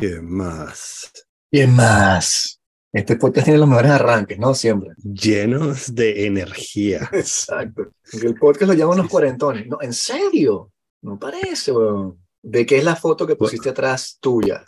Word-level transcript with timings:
¿Qué 0.00 0.20
más? 0.20 1.12
¿Qué 1.50 1.66
más? 1.66 2.60
Este 2.92 3.16
podcast 3.16 3.44
tiene 3.44 3.60
los 3.60 3.68
mejores 3.68 3.90
arranques, 3.92 4.38
¿no? 4.38 4.54
Siempre. 4.54 4.90
Llenos 4.96 5.94
de 5.94 6.26
energía. 6.26 7.08
Exacto. 7.12 7.92
El 8.12 8.34
podcast 8.34 8.68
lo 8.72 8.74
llaman 8.74 8.98
los 8.98 9.08
cuarentones. 9.08 9.66
No, 9.66 9.78
¿en 9.80 9.92
serio? 9.92 10.72
No 11.02 11.18
parece, 11.18 11.72
weón. 11.72 12.18
¿De 12.42 12.64
qué 12.64 12.78
es 12.78 12.84
la 12.84 12.96
foto 12.96 13.26
que 13.26 13.36
pusiste 13.36 13.68
atrás 13.68 14.16
tuya? 14.20 14.64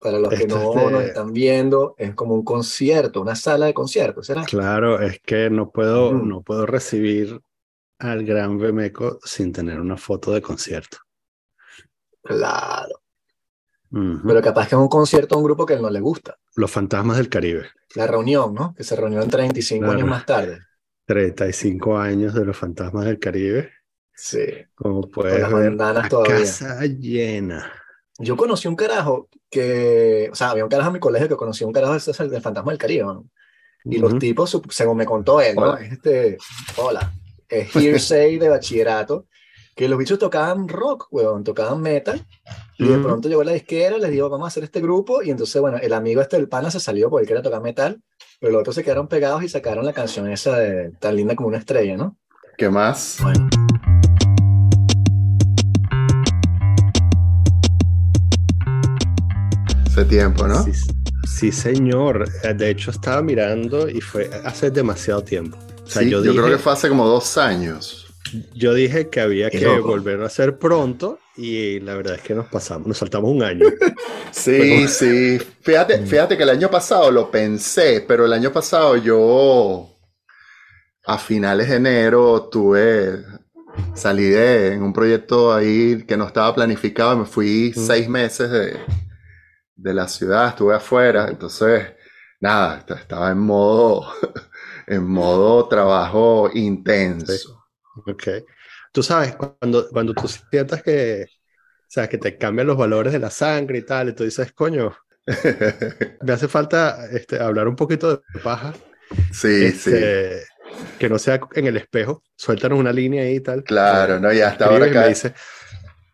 Para 0.00 0.18
los 0.18 0.28
que 0.28 0.34
Esto 0.42 0.56
no 0.58 0.72
es 0.80 0.84
de- 0.86 0.90
nos 0.92 1.02
están 1.04 1.32
viendo, 1.32 1.94
es 1.96 2.14
como 2.14 2.34
un 2.34 2.44
concierto, 2.44 3.20
una 3.22 3.36
sala 3.36 3.66
de 3.66 3.74
conciertos, 3.74 4.26
¿será? 4.26 4.44
Claro, 4.44 5.00
es 5.00 5.20
que 5.20 5.48
no 5.48 5.70
puedo, 5.70 6.12
no 6.12 6.42
puedo 6.42 6.66
recibir 6.66 7.40
al 7.98 8.24
gran 8.24 8.58
Bemeco 8.58 9.20
sin 9.24 9.52
tener 9.52 9.80
una 9.80 9.96
foto 9.96 10.32
de 10.32 10.42
concierto. 10.42 10.98
Claro. 12.22 13.00
Pero 14.26 14.42
capaz 14.42 14.68
que 14.68 14.74
es 14.74 14.80
un 14.80 14.88
concierto 14.88 15.34
a 15.34 15.38
un 15.38 15.44
grupo 15.44 15.64
que 15.64 15.72
a 15.74 15.76
él 15.76 15.82
no 15.82 15.90
le 15.90 16.00
gusta. 16.00 16.36
Los 16.54 16.70
fantasmas 16.70 17.16
del 17.16 17.28
Caribe. 17.28 17.66
La 17.94 18.06
reunión, 18.06 18.52
¿no? 18.54 18.74
Que 18.74 18.84
se 18.84 18.94
reunió 18.96 19.22
en 19.22 19.30
35 19.30 19.80
Claro. 19.84 19.98
años 19.98 20.08
más 20.08 20.26
tarde. 20.26 20.58
35 21.06 21.96
años 21.96 22.34
de 22.34 22.44
los 22.44 22.56
fantasmas 22.56 23.04
del 23.06 23.18
Caribe. 23.18 23.70
Sí. 24.14 24.44
Como 24.74 25.08
puedes 25.08 25.40
las 25.40 25.52
ver, 25.52 25.70
bandanas 25.70 26.06
a 26.06 26.08
todavía. 26.08 26.36
casa 26.36 26.84
llena. 26.86 27.72
Yo 28.18 28.36
conocí 28.36 28.66
un 28.66 28.76
carajo 28.76 29.28
que, 29.50 30.28
o 30.32 30.34
sea, 30.34 30.50
había 30.50 30.64
un 30.64 30.70
carajo 30.70 30.88
en 30.88 30.94
mi 30.94 31.00
colegio 31.00 31.28
que 31.28 31.36
conocí 31.36 31.64
un 31.64 31.72
carajo 31.72 31.94
de 31.98 32.28
del 32.28 32.42
Fantasma 32.42 32.72
del 32.72 32.78
Caribe, 32.78 33.04
¿no? 33.04 33.26
Y 33.84 33.98
los 33.98 34.12
Ujú. 34.12 34.18
tipos, 34.18 34.52
sup- 34.54 34.70
según 34.70 34.96
me 34.96 35.06
contó 35.06 35.40
él, 35.40 35.54
¿no? 35.54 35.62
Hola. 35.72 35.80
Es 35.84 35.92
Este, 35.92 36.38
hola, 36.76 37.12
es 37.48 37.70
hearsay 37.76 38.38
de 38.38 38.48
bachillerato, 38.48 39.26
que 39.76 39.88
los 39.88 39.98
bichos 39.98 40.18
tocaban 40.18 40.66
rock, 40.66 41.06
weón, 41.10 41.44
tocaban 41.44 41.80
metal, 41.82 42.26
y 42.78 42.86
de 42.88 42.98
pronto 42.98 43.28
llegó 43.28 43.42
la 43.44 43.52
disquera, 43.52 43.96
les 43.98 44.10
dijo, 44.10 44.28
vamos 44.28 44.46
a 44.46 44.48
hacer 44.48 44.64
este 44.64 44.80
grupo, 44.80 45.22
y 45.22 45.30
entonces, 45.30 45.60
bueno, 45.60 45.78
el 45.80 45.92
amigo 45.92 46.20
este 46.20 46.36
del 46.36 46.48
pana 46.48 46.70
se 46.70 46.80
salió 46.80 47.08
porque 47.08 47.22
él 47.22 47.28
quería 47.28 47.42
tocar 47.42 47.62
metal, 47.62 48.00
pero 48.40 48.52
los 48.52 48.60
otros 48.60 48.74
se 48.74 48.84
quedaron 48.84 49.08
pegados 49.08 49.42
y 49.42 49.48
sacaron 49.48 49.84
la 49.86 49.92
canción 49.92 50.30
esa 50.30 50.58
de 50.58 50.90
tan 51.00 51.16
linda 51.16 51.34
como 51.34 51.48
una 51.48 51.58
estrella, 51.58 51.96
¿no? 51.96 52.16
¿Qué 52.58 52.68
más? 52.68 53.18
Bueno. 53.22 53.48
Hace 59.86 60.04
tiempo, 60.04 60.46
¿no? 60.46 60.62
Sí, 60.64 60.72
sí, 61.26 61.52
señor. 61.52 62.24
Eh, 62.42 62.54
De 62.54 62.70
hecho, 62.70 62.90
estaba 62.90 63.22
mirando 63.22 63.88
y 63.88 64.00
fue 64.00 64.30
hace 64.44 64.70
demasiado 64.70 65.22
tiempo. 65.22 65.56
O 65.84 65.88
sea, 65.88 66.02
Sí, 66.02 66.10
yo 66.10 66.18
yo, 66.18 66.32
dije, 66.32 66.42
creo 66.44 66.56
que 66.56 66.62
fue 66.62 66.72
hace 66.72 66.88
como 66.88 67.06
dos 67.06 67.38
años. 67.38 68.06
yo 68.54 68.74
dije 68.74 69.08
que 69.08 69.20
había 69.20 69.50
Qué 69.50 69.60
que 69.60 69.64
loco. 69.64 69.88
volver 69.88 70.20
a 70.22 70.26
hacer 70.26 70.58
pronto 70.58 71.18
y 71.36 71.80
la 71.80 71.94
verdad 71.94 72.14
es 72.16 72.22
que 72.22 72.34
nos 72.34 72.46
pasamos, 72.46 72.86
nos 72.88 72.98
saltamos 72.98 73.30
un 73.30 73.42
año. 73.42 73.66
Sí, 74.32 74.86
sí. 74.88 75.38
Fíjate, 75.62 76.04
fíjate 76.04 76.36
que 76.36 76.42
el 76.42 76.50
año 76.50 76.70
pasado 76.70 77.10
lo 77.10 77.30
pensé, 77.30 78.04
pero 78.06 78.26
el 78.26 78.32
año 78.34 78.52
pasado 78.52 78.96
yo 78.96 79.88
a 81.06 81.16
finales 81.16 81.70
de 81.70 81.76
enero 81.76 82.48
tuve, 82.50 83.24
salí 83.94 84.24
de 84.24 84.74
en 84.74 84.82
un 84.82 84.92
proyecto 84.92 85.54
ahí 85.54 86.04
que 86.04 86.16
no 86.18 86.26
estaba 86.26 86.54
planificado 86.54 87.14
y 87.14 87.18
me 87.20 87.24
fui 87.24 87.72
Mm. 87.74 87.78
seis 87.86 88.08
meses 88.10 88.50
de, 88.50 88.76
de 89.76 89.94
la 89.94 90.06
ciudad, 90.06 90.48
estuve 90.48 90.74
afuera, 90.74 91.28
entonces 91.30 91.86
nada, 92.40 92.78
est- 92.78 92.90
estaba 92.90 93.30
en 93.30 93.38
modo, 93.38 94.06
en 94.86 95.06
modo 95.06 95.66
trabajo 95.66 96.50
intenso. 96.52 97.64
Ok. 98.06 98.28
Tú 98.96 99.02
sabes, 99.02 99.36
cuando, 99.36 99.88
cuando 99.90 100.14
tú 100.14 100.26
sientas 100.28 100.82
que, 100.82 101.24
o 101.24 101.28
sea, 101.88 102.08
que 102.08 102.18
te 102.18 102.38
cambian 102.38 102.66
los 102.68 102.76
valores 102.78 103.12
de 103.12 103.18
la 103.20 103.30
sangre 103.30 103.78
y 103.78 103.82
tal, 103.86 104.10
y 104.10 104.14
tú 104.14 104.24
dices, 104.24 104.52
coño, 104.52 104.96
me 106.20 106.32
hace 106.32 106.48
falta 106.48 107.06
este, 107.10 107.38
hablar 107.40 107.68
un 107.68 107.76
poquito 107.76 108.10
de 108.32 108.40
paja, 108.40 108.72
Sí, 109.32 109.72
sí. 109.72 109.92
este, 109.92 110.44
que 110.98 111.08
no 111.08 111.18
sea 111.18 111.40
en 111.54 111.66
el 111.66 111.76
espejo, 111.78 112.24
suéltanos 112.36 112.78
una 112.78 112.92
línea 112.92 113.24
ahí 113.24 113.36
y 113.36 113.40
tal. 113.42 113.64
Claro, 113.64 114.18
no, 114.20 114.32
y 114.32 114.40
hasta 114.40 114.66
ahora 114.66 114.86
y 114.86 114.90
me 114.90 114.90
cae, 114.90 115.08
dice, 115.08 115.34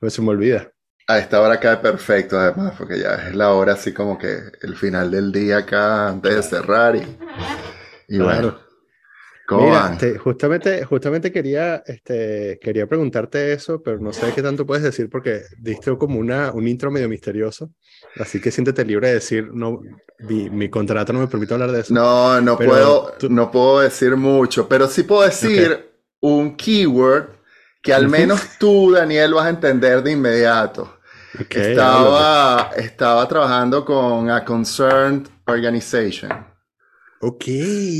pues 0.00 0.14
se 0.14 0.22
me 0.22 0.30
olvida. 0.30 0.72
a 1.06 1.18
esta 1.18 1.40
hora 1.40 1.60
cae 1.60 1.76
perfecto 1.78 2.38
además, 2.38 2.74
porque 2.78 2.98
ya 2.98 3.14
es 3.28 3.34
la 3.36 3.52
hora 3.52 3.74
así 3.74 3.92
como 3.92 4.18
que 4.18 4.38
el 4.62 4.76
final 4.76 5.10
del 5.10 5.30
día 5.32 5.58
acá 5.58 6.08
antes 6.08 6.34
de 6.36 6.42
cerrar 6.42 6.96
y, 6.96 7.02
y 8.08 8.18
Claro. 8.18 8.20
bueno. 8.20 8.60
¿Cómo 9.52 9.64
Mira, 9.64 9.82
van? 9.82 9.98
justamente, 10.22 10.84
justamente 10.84 11.32
quería, 11.32 11.82
este, 11.86 12.58
quería 12.60 12.86
preguntarte 12.86 13.52
eso, 13.52 13.82
pero 13.82 13.98
no 13.98 14.12
sé 14.12 14.32
qué 14.34 14.42
tanto 14.42 14.66
puedes 14.66 14.82
decir 14.82 15.08
porque 15.10 15.42
diste 15.58 15.96
como 15.98 16.18
una, 16.18 16.52
un 16.52 16.66
intro 16.68 16.90
medio 16.90 17.08
misterioso. 17.08 17.70
Así 18.16 18.40
que 18.40 18.50
siéntete 18.50 18.84
libre 18.84 19.08
de 19.08 19.14
decir, 19.14 19.48
no, 19.52 19.80
mi, 20.20 20.48
mi 20.50 20.68
contrato 20.70 21.12
no 21.12 21.20
me 21.20 21.28
permite 21.28 21.54
hablar 21.54 21.72
de 21.72 21.80
eso. 21.80 21.94
No, 21.94 22.40
no 22.40 22.56
Pero 22.58 22.66
puedo, 22.66 23.12
tú- 23.18 23.28
no 23.30 23.50
puedo 23.50 23.80
decir 23.80 24.16
mucho, 24.16 24.68
pero 24.68 24.88
sí 24.88 25.02
puedo 25.02 25.22
decir 25.22 25.90
un 26.20 26.56
keyword 26.56 27.28
que 27.82 27.92
al 27.92 28.08
menos 28.08 28.40
tú, 28.58 28.92
Daniel, 28.92 29.34
vas 29.34 29.46
a 29.46 29.50
entender 29.50 30.02
de 30.02 30.12
inmediato. 30.12 30.98
Ok, 31.40 31.56
háblame. 31.56 32.26
Estaba, 32.26 32.70
estaba 32.76 33.28
trabajando 33.28 33.84
con 33.84 34.30
a 34.30 34.44
concerned 34.44 35.28
organization. 35.46 36.30
Ok. 37.20 37.46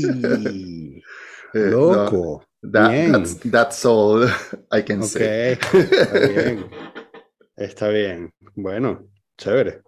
Eh, 1.53 1.69
Loco. 1.69 2.43
no, 2.63 2.71
that- 2.71 2.89
Bien. 2.91 3.11
that's, 3.11 3.39
that's 3.51 3.85
all 3.85 4.23
I 4.71 4.83
can 4.83 5.03
say. 5.03 5.53
Está 5.53 6.19
bien. 6.19 6.65
Está 7.55 7.87
bien. 7.89 8.33
Bueno, 8.55 9.07
chévere. 9.37 9.81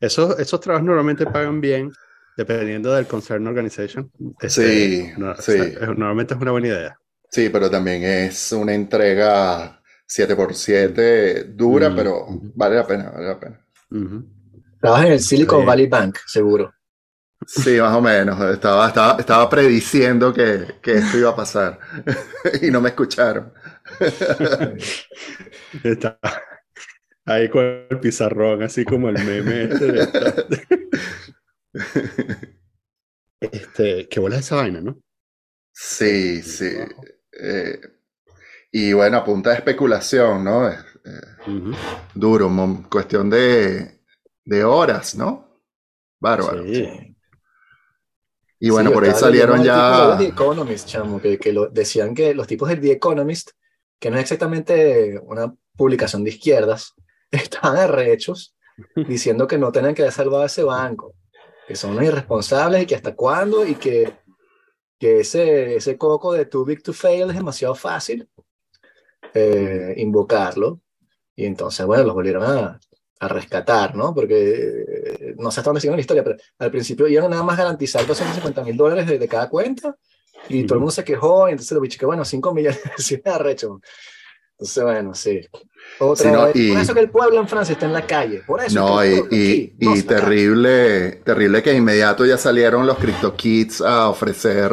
Esos, 0.00 0.38
esos 0.38 0.60
trabajos 0.60 0.86
normalmente 0.86 1.26
pagan 1.26 1.60
bien 1.60 1.90
dependiendo 2.36 2.92
del 2.92 3.06
concern 3.06 3.46
organization. 3.46 4.10
Este, 4.40 4.62
Sí, 4.62 5.10
no, 5.16 5.32
o 5.32 5.36
sí. 5.36 5.52
sea, 5.52 5.86
normalmente 5.86 6.34
es 6.34 6.40
una 6.40 6.52
buena 6.52 6.68
idea. 6.68 6.98
Sí, 7.30 7.48
pero 7.50 7.70
también 7.70 8.02
es 8.04 8.52
una 8.52 8.74
entrega 8.74 9.80
7x7 10.06 11.44
dura, 11.54 11.90
Mm, 11.90 11.96
pero 11.96 12.26
vale 12.54 12.76
la 12.76 12.86
pena, 12.86 13.10
vale 13.10 13.26
la 13.26 13.40
pena. 13.40 13.60
Trabajas 14.80 15.06
en 15.06 15.12
el 15.12 15.20
Silicon. 15.20 15.66
Valley 15.66 15.86
Bank, 15.88 16.18
seguro. 16.26 16.72
Sí, 17.46 17.78
más 17.80 17.94
o 17.94 18.00
menos. 18.00 18.38
Estaba, 18.52 18.88
estaba, 18.88 19.18
estaba 19.20 19.48
prediciendo 19.48 20.32
que, 20.32 20.76
que 20.82 20.94
esto 20.94 21.18
iba 21.18 21.30
a 21.30 21.36
pasar 21.36 21.78
y 22.62 22.70
no 22.70 22.80
me 22.80 22.90
escucharon. 22.90 23.52
Está 25.84 26.18
ahí 27.24 27.48
con 27.48 27.64
el 27.90 28.00
pizarrón, 28.00 28.62
así 28.62 28.84
como 28.84 29.08
el 29.08 29.24
meme. 29.24 29.64
este 29.64 30.78
Este, 33.40 34.08
qué 34.08 34.20
bola 34.20 34.38
esa 34.38 34.56
vaina, 34.56 34.80
¿no? 34.80 34.98
Sí, 35.72 36.42
sí. 36.42 36.70
Eh, 37.32 37.80
y 38.72 38.92
bueno, 38.92 39.18
a 39.18 39.24
punta 39.24 39.50
de 39.50 39.56
especulación, 39.56 40.44
¿no? 40.44 40.70
Eh, 40.70 40.76
duro, 42.14 42.50
cuestión 42.90 43.30
de, 43.30 44.00
de 44.44 44.64
horas, 44.64 45.14
¿no? 45.14 45.62
Bárbaro. 46.20 46.64
Sí. 46.64 47.16
Y 48.60 48.70
bueno, 48.70 48.90
Sí, 48.90 48.94
por 48.94 49.04
ahí 49.04 49.12
salieron 49.12 49.62
ya... 49.62 50.16
de 50.16 50.24
The 50.24 50.30
Economist, 50.32 50.88
chamo, 50.88 51.20
que, 51.20 51.38
que 51.38 51.52
lo, 51.52 51.68
decían 51.68 52.14
que 52.14 52.34
los 52.34 52.46
tipos 52.46 52.68
de 52.68 52.76
The 52.76 52.92
Economist, 52.92 53.50
que 54.00 54.10
no 54.10 54.16
es 54.16 54.22
exactamente 54.22 55.20
una 55.22 55.54
publicación 55.76 56.24
de 56.24 56.30
izquierdas, 56.30 56.94
estaban 57.30 57.76
arrechos 57.76 58.56
diciendo 59.08 59.46
que 59.46 59.58
no 59.58 59.70
tenían 59.72 59.94
que 59.94 60.02
haber 60.02 60.12
salvado 60.12 60.44
ese 60.44 60.62
banco, 60.62 61.14
que 61.66 61.76
son 61.76 61.92
unos 61.92 62.04
irresponsables 62.04 62.82
y 62.82 62.86
que 62.86 62.96
hasta 62.96 63.14
cuándo 63.14 63.64
y 63.66 63.74
que, 63.74 64.12
que 64.98 65.20
ese, 65.20 65.76
ese 65.76 65.96
coco 65.96 66.32
de 66.32 66.46
too 66.46 66.64
big 66.64 66.82
to 66.82 66.92
fail 66.92 67.30
es 67.30 67.36
demasiado 67.36 67.74
fácil 67.74 68.28
eh, 69.34 69.94
invocarlo. 69.98 70.80
Y 71.36 71.46
entonces, 71.46 71.86
bueno, 71.86 72.04
los 72.04 72.14
volvieron 72.14 72.42
a, 72.42 72.80
a 73.20 73.28
rescatar, 73.28 73.94
¿no? 73.96 74.14
Porque 74.14 74.34
eh, 74.88 75.34
no 75.38 75.50
sé 75.50 75.60
hasta 75.60 75.70
dónde 75.70 75.80
sigue 75.80 75.94
la 75.94 76.00
historia, 76.00 76.22
pero 76.24 76.36
al 76.58 76.70
principio 76.70 77.08
iban 77.08 77.24
a 77.26 77.28
nada 77.28 77.42
más 77.42 77.56
garantizar 77.58 78.06
250 78.06 78.62
mil 78.62 78.76
dólares 78.76 79.06
de, 79.06 79.18
de 79.18 79.28
cada 79.28 79.48
cuenta 79.48 79.96
y 80.48 80.64
todo 80.64 80.74
el 80.74 80.80
mundo 80.80 80.92
se 80.92 81.04
quejó 81.04 81.48
y 81.48 81.52
entonces 81.52 81.72
lo 81.72 81.80
bicho 81.80 81.98
que 81.98 82.06
bueno, 82.06 82.24
5 82.24 82.54
millones 82.54 82.80
de 83.24 83.30
arrecho. 83.30 83.80
Entonces, 84.52 84.82
bueno, 84.84 85.14
sí. 85.14 85.40
Otra 86.00 86.24
Sí, 86.26 86.32
no, 86.32 86.44
vez. 86.46 86.56
y- 86.56 86.72
Por 86.72 86.80
eso 86.80 86.94
que 86.94 87.00
el 87.00 87.10
pueblo 87.10 87.38
en 87.40 87.46
Francia 87.48 87.72
está 87.74 87.86
en 87.86 87.92
la 87.92 88.06
calle. 88.06 88.42
Por 88.46 88.60
eso 88.62 88.74
No, 88.78 89.04
y, 89.04 89.08
y- 89.08 89.18
aquí 89.20 89.76
y 89.78 89.98
acá. 90.00 90.16
terrible, 90.16 91.12
terrible 91.24 91.62
que 91.62 91.70
de 91.70 91.76
inmediato 91.76 92.26
ya 92.26 92.36
salieron 92.38 92.84
los 92.86 92.98
CryptoKits 92.98 93.80
a 93.82 94.08
ofrecer 94.08 94.72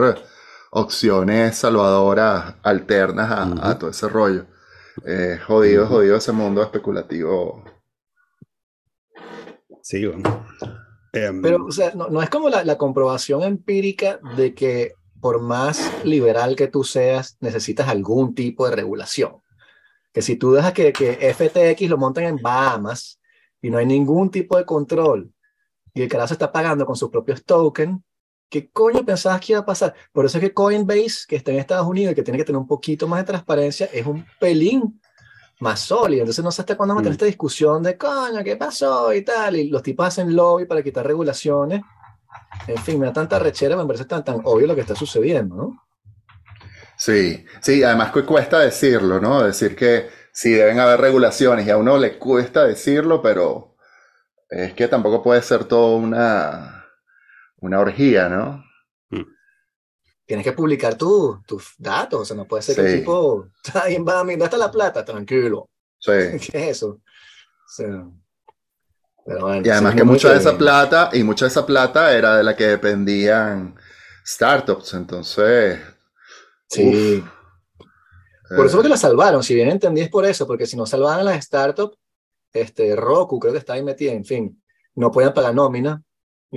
opciones 0.71 1.57
salvadoras 1.57 2.55
alternas 2.63 3.31
a, 3.31 3.45
Ujú. 3.45 3.59
a 3.61 3.77
todo 3.79 3.89
ese 3.91 4.07
rollo. 4.09 4.45
Eh, 5.05 5.39
jodido, 5.45 5.83
Ujú. 5.85 5.93
jodido 5.95 6.17
ese 6.17 6.31
mundo 6.31 6.63
especulativo. 6.63 7.63
Sí, 9.85 10.03
bueno. 10.03 10.43
Em, 11.13 11.43
Pero, 11.43 11.63
o 11.63 11.71
sea, 11.71 11.93
no, 11.93 12.19
es 12.19 12.29
como 12.31 12.49
la, 12.49 12.75
comprobación 12.75 13.43
empírica 13.43 14.19
de 14.35 14.55
que 14.55 14.93
por 15.21 15.39
más 15.39 16.03
liberal 16.03 16.55
que 16.55 16.67
tú 16.67 16.83
seas, 16.83 17.37
necesitas 17.39 17.87
algún 17.87 18.33
tipo 18.33 18.67
de 18.67 18.75
regulación. 18.75 19.43
Que 20.11 20.23
si 20.23 20.37
tú 20.37 20.53
dejas 20.53 20.73
que, 20.73 20.91
que 20.91 21.31
FTX 21.31 21.87
lo 21.87 21.99
monten 21.99 22.23
en 22.23 22.37
Bahamas 22.37 23.19
y 23.61 23.69
no 23.69 23.77
hay 23.77 23.85
ningún 23.85 24.31
tipo 24.31 24.57
de 24.57 24.65
control, 24.65 25.31
y 25.93 26.01
el 26.01 26.09
carajo 26.09 26.33
está 26.33 26.51
pagando 26.51 26.87
con 26.87 26.95
sus 26.95 27.11
propios 27.11 27.45
tokens, 27.45 28.01
¿qué 28.49 28.71
coño 28.71 29.05
pensabas 29.05 29.39
que 29.39 29.53
iba 29.53 29.59
a 29.59 29.65
pasar? 29.67 29.93
Por 30.11 30.25
eso 30.25 30.39
es 30.39 30.43
que 30.43 30.53
Coinbase, 30.53 31.27
que 31.27 31.35
está 31.35 31.51
en 31.51 31.59
Estados 31.59 31.85
Unidos 31.85 32.13
y 32.13 32.15
que 32.15 32.23
tiene 32.23 32.39
que 32.39 32.45
tener 32.45 32.59
un 32.59 32.67
poquito 32.67 33.07
más 33.07 33.19
de 33.19 33.25
transparencia, 33.25 33.87
es 33.93 34.07
un 34.07 34.25
pelín 34.39 34.99
más 35.59 35.79
sólido. 35.79 36.21
Entonces 36.21 36.43
no 36.43 36.51
sé 36.51 36.61
hasta 36.61 36.75
cuándo 36.77 36.93
vamos 36.93 37.01
a 37.01 37.03
tener 37.05 37.13
Mm. 37.13 37.19
esta 37.19 37.25
discusión 37.25 37.83
de 37.83 37.97
coño, 37.97 38.43
¿qué 38.43 38.55
pasó? 38.57 39.13
y 39.13 39.21
tal. 39.23 39.55
Y 39.55 39.69
los 39.69 39.81
tipos 39.83 40.07
hacen 40.07 40.35
lobby 40.35 40.65
para 40.65 40.83
quitar 40.83 41.05
regulaciones. 41.07 41.81
En 42.67 42.77
fin, 42.77 42.99
me 42.99 43.07
da 43.07 43.13
tanta 43.13 43.39
rechera, 43.39 43.75
me 43.77 43.85
parece 43.85 44.05
tan, 44.05 44.23
tan 44.23 44.41
obvio 44.43 44.67
lo 44.67 44.75
que 44.75 44.81
está 44.81 44.95
sucediendo, 44.95 45.55
¿no? 45.55 45.81
Sí, 46.97 47.45
sí, 47.61 47.83
además 47.83 48.11
que 48.11 48.23
cuesta 48.25 48.59
decirlo, 48.59 49.19
¿no? 49.19 49.43
Decir 49.43 49.75
que 49.75 50.09
sí 50.31 50.51
deben 50.51 50.79
haber 50.79 50.99
regulaciones 51.01 51.67
y 51.67 51.71
a 51.71 51.77
uno 51.77 51.97
le 51.97 52.17
cuesta 52.17 52.65
decirlo, 52.65 53.21
pero 53.21 53.75
es 54.49 54.73
que 54.73 54.87
tampoco 54.87 55.21
puede 55.23 55.41
ser 55.41 55.65
todo 55.65 55.97
una, 55.97 56.85
una 57.59 57.79
orgía, 57.79 58.29
¿no? 58.29 58.64
Tienes 60.25 60.43
que 60.43 60.53
publicar 60.53 60.95
tu- 60.97 61.41
tus 61.45 61.73
datos, 61.77 62.21
o 62.21 62.25
sea, 62.25 62.35
no 62.35 62.47
puede 62.47 62.63
ser 62.63 62.75
que 62.75 62.81
el 62.81 62.99
tipo, 62.99 63.47
está 63.63 63.85
bien, 63.85 64.05
va, 64.07 64.15
¿dónde 64.15 64.43
está 64.43 64.57
la 64.57 64.71
plata? 64.71 65.05
Tranquilo. 65.05 65.69
Sí. 65.99 66.11
¿Qué 66.51 66.69
es 66.69 66.77
eso? 66.77 66.87
O 66.89 67.67
sea, 67.67 68.05
pero 69.25 69.39
bueno, 69.41 69.65
Y 69.65 69.69
además 69.69 69.95
que 69.95 70.03
mucha 70.03 70.31
de 70.31 70.37
esa 70.37 70.57
plata, 70.57 71.09
y 71.13 71.23
mucha 71.23 71.45
de 71.45 71.49
esa 71.49 71.65
plata 71.65 72.15
era 72.15 72.37
de 72.37 72.43
la 72.43 72.55
que 72.55 72.67
dependían 72.67 73.75
startups, 74.25 74.93
entonces... 74.93 75.79
Sí. 76.69 77.23
uf, 77.23 78.55
Por 78.55 78.65
eso 78.67 78.79
eh, 78.79 78.83
que 78.83 78.89
la 78.89 78.97
salvaron, 78.97 79.41
si 79.43 79.55
bien 79.55 79.69
entendí 79.69 80.01
es 80.01 80.09
por 80.09 80.25
eso, 80.25 80.45
porque 80.45 80.65
si 80.67 80.77
no 80.77 80.85
salvaban 80.85 81.25
las 81.25 81.43
startups, 81.43 81.97
este, 82.53 82.95
Roku 82.95 83.39
creo 83.39 83.51
que 83.53 83.59
estaba 83.59 83.77
ahí 83.77 83.83
metida, 83.83 84.11
en 84.13 84.25
fin, 84.25 84.63
no 84.95 85.11
podían 85.11 85.33
pagar 85.33 85.53
nómina, 85.55 86.01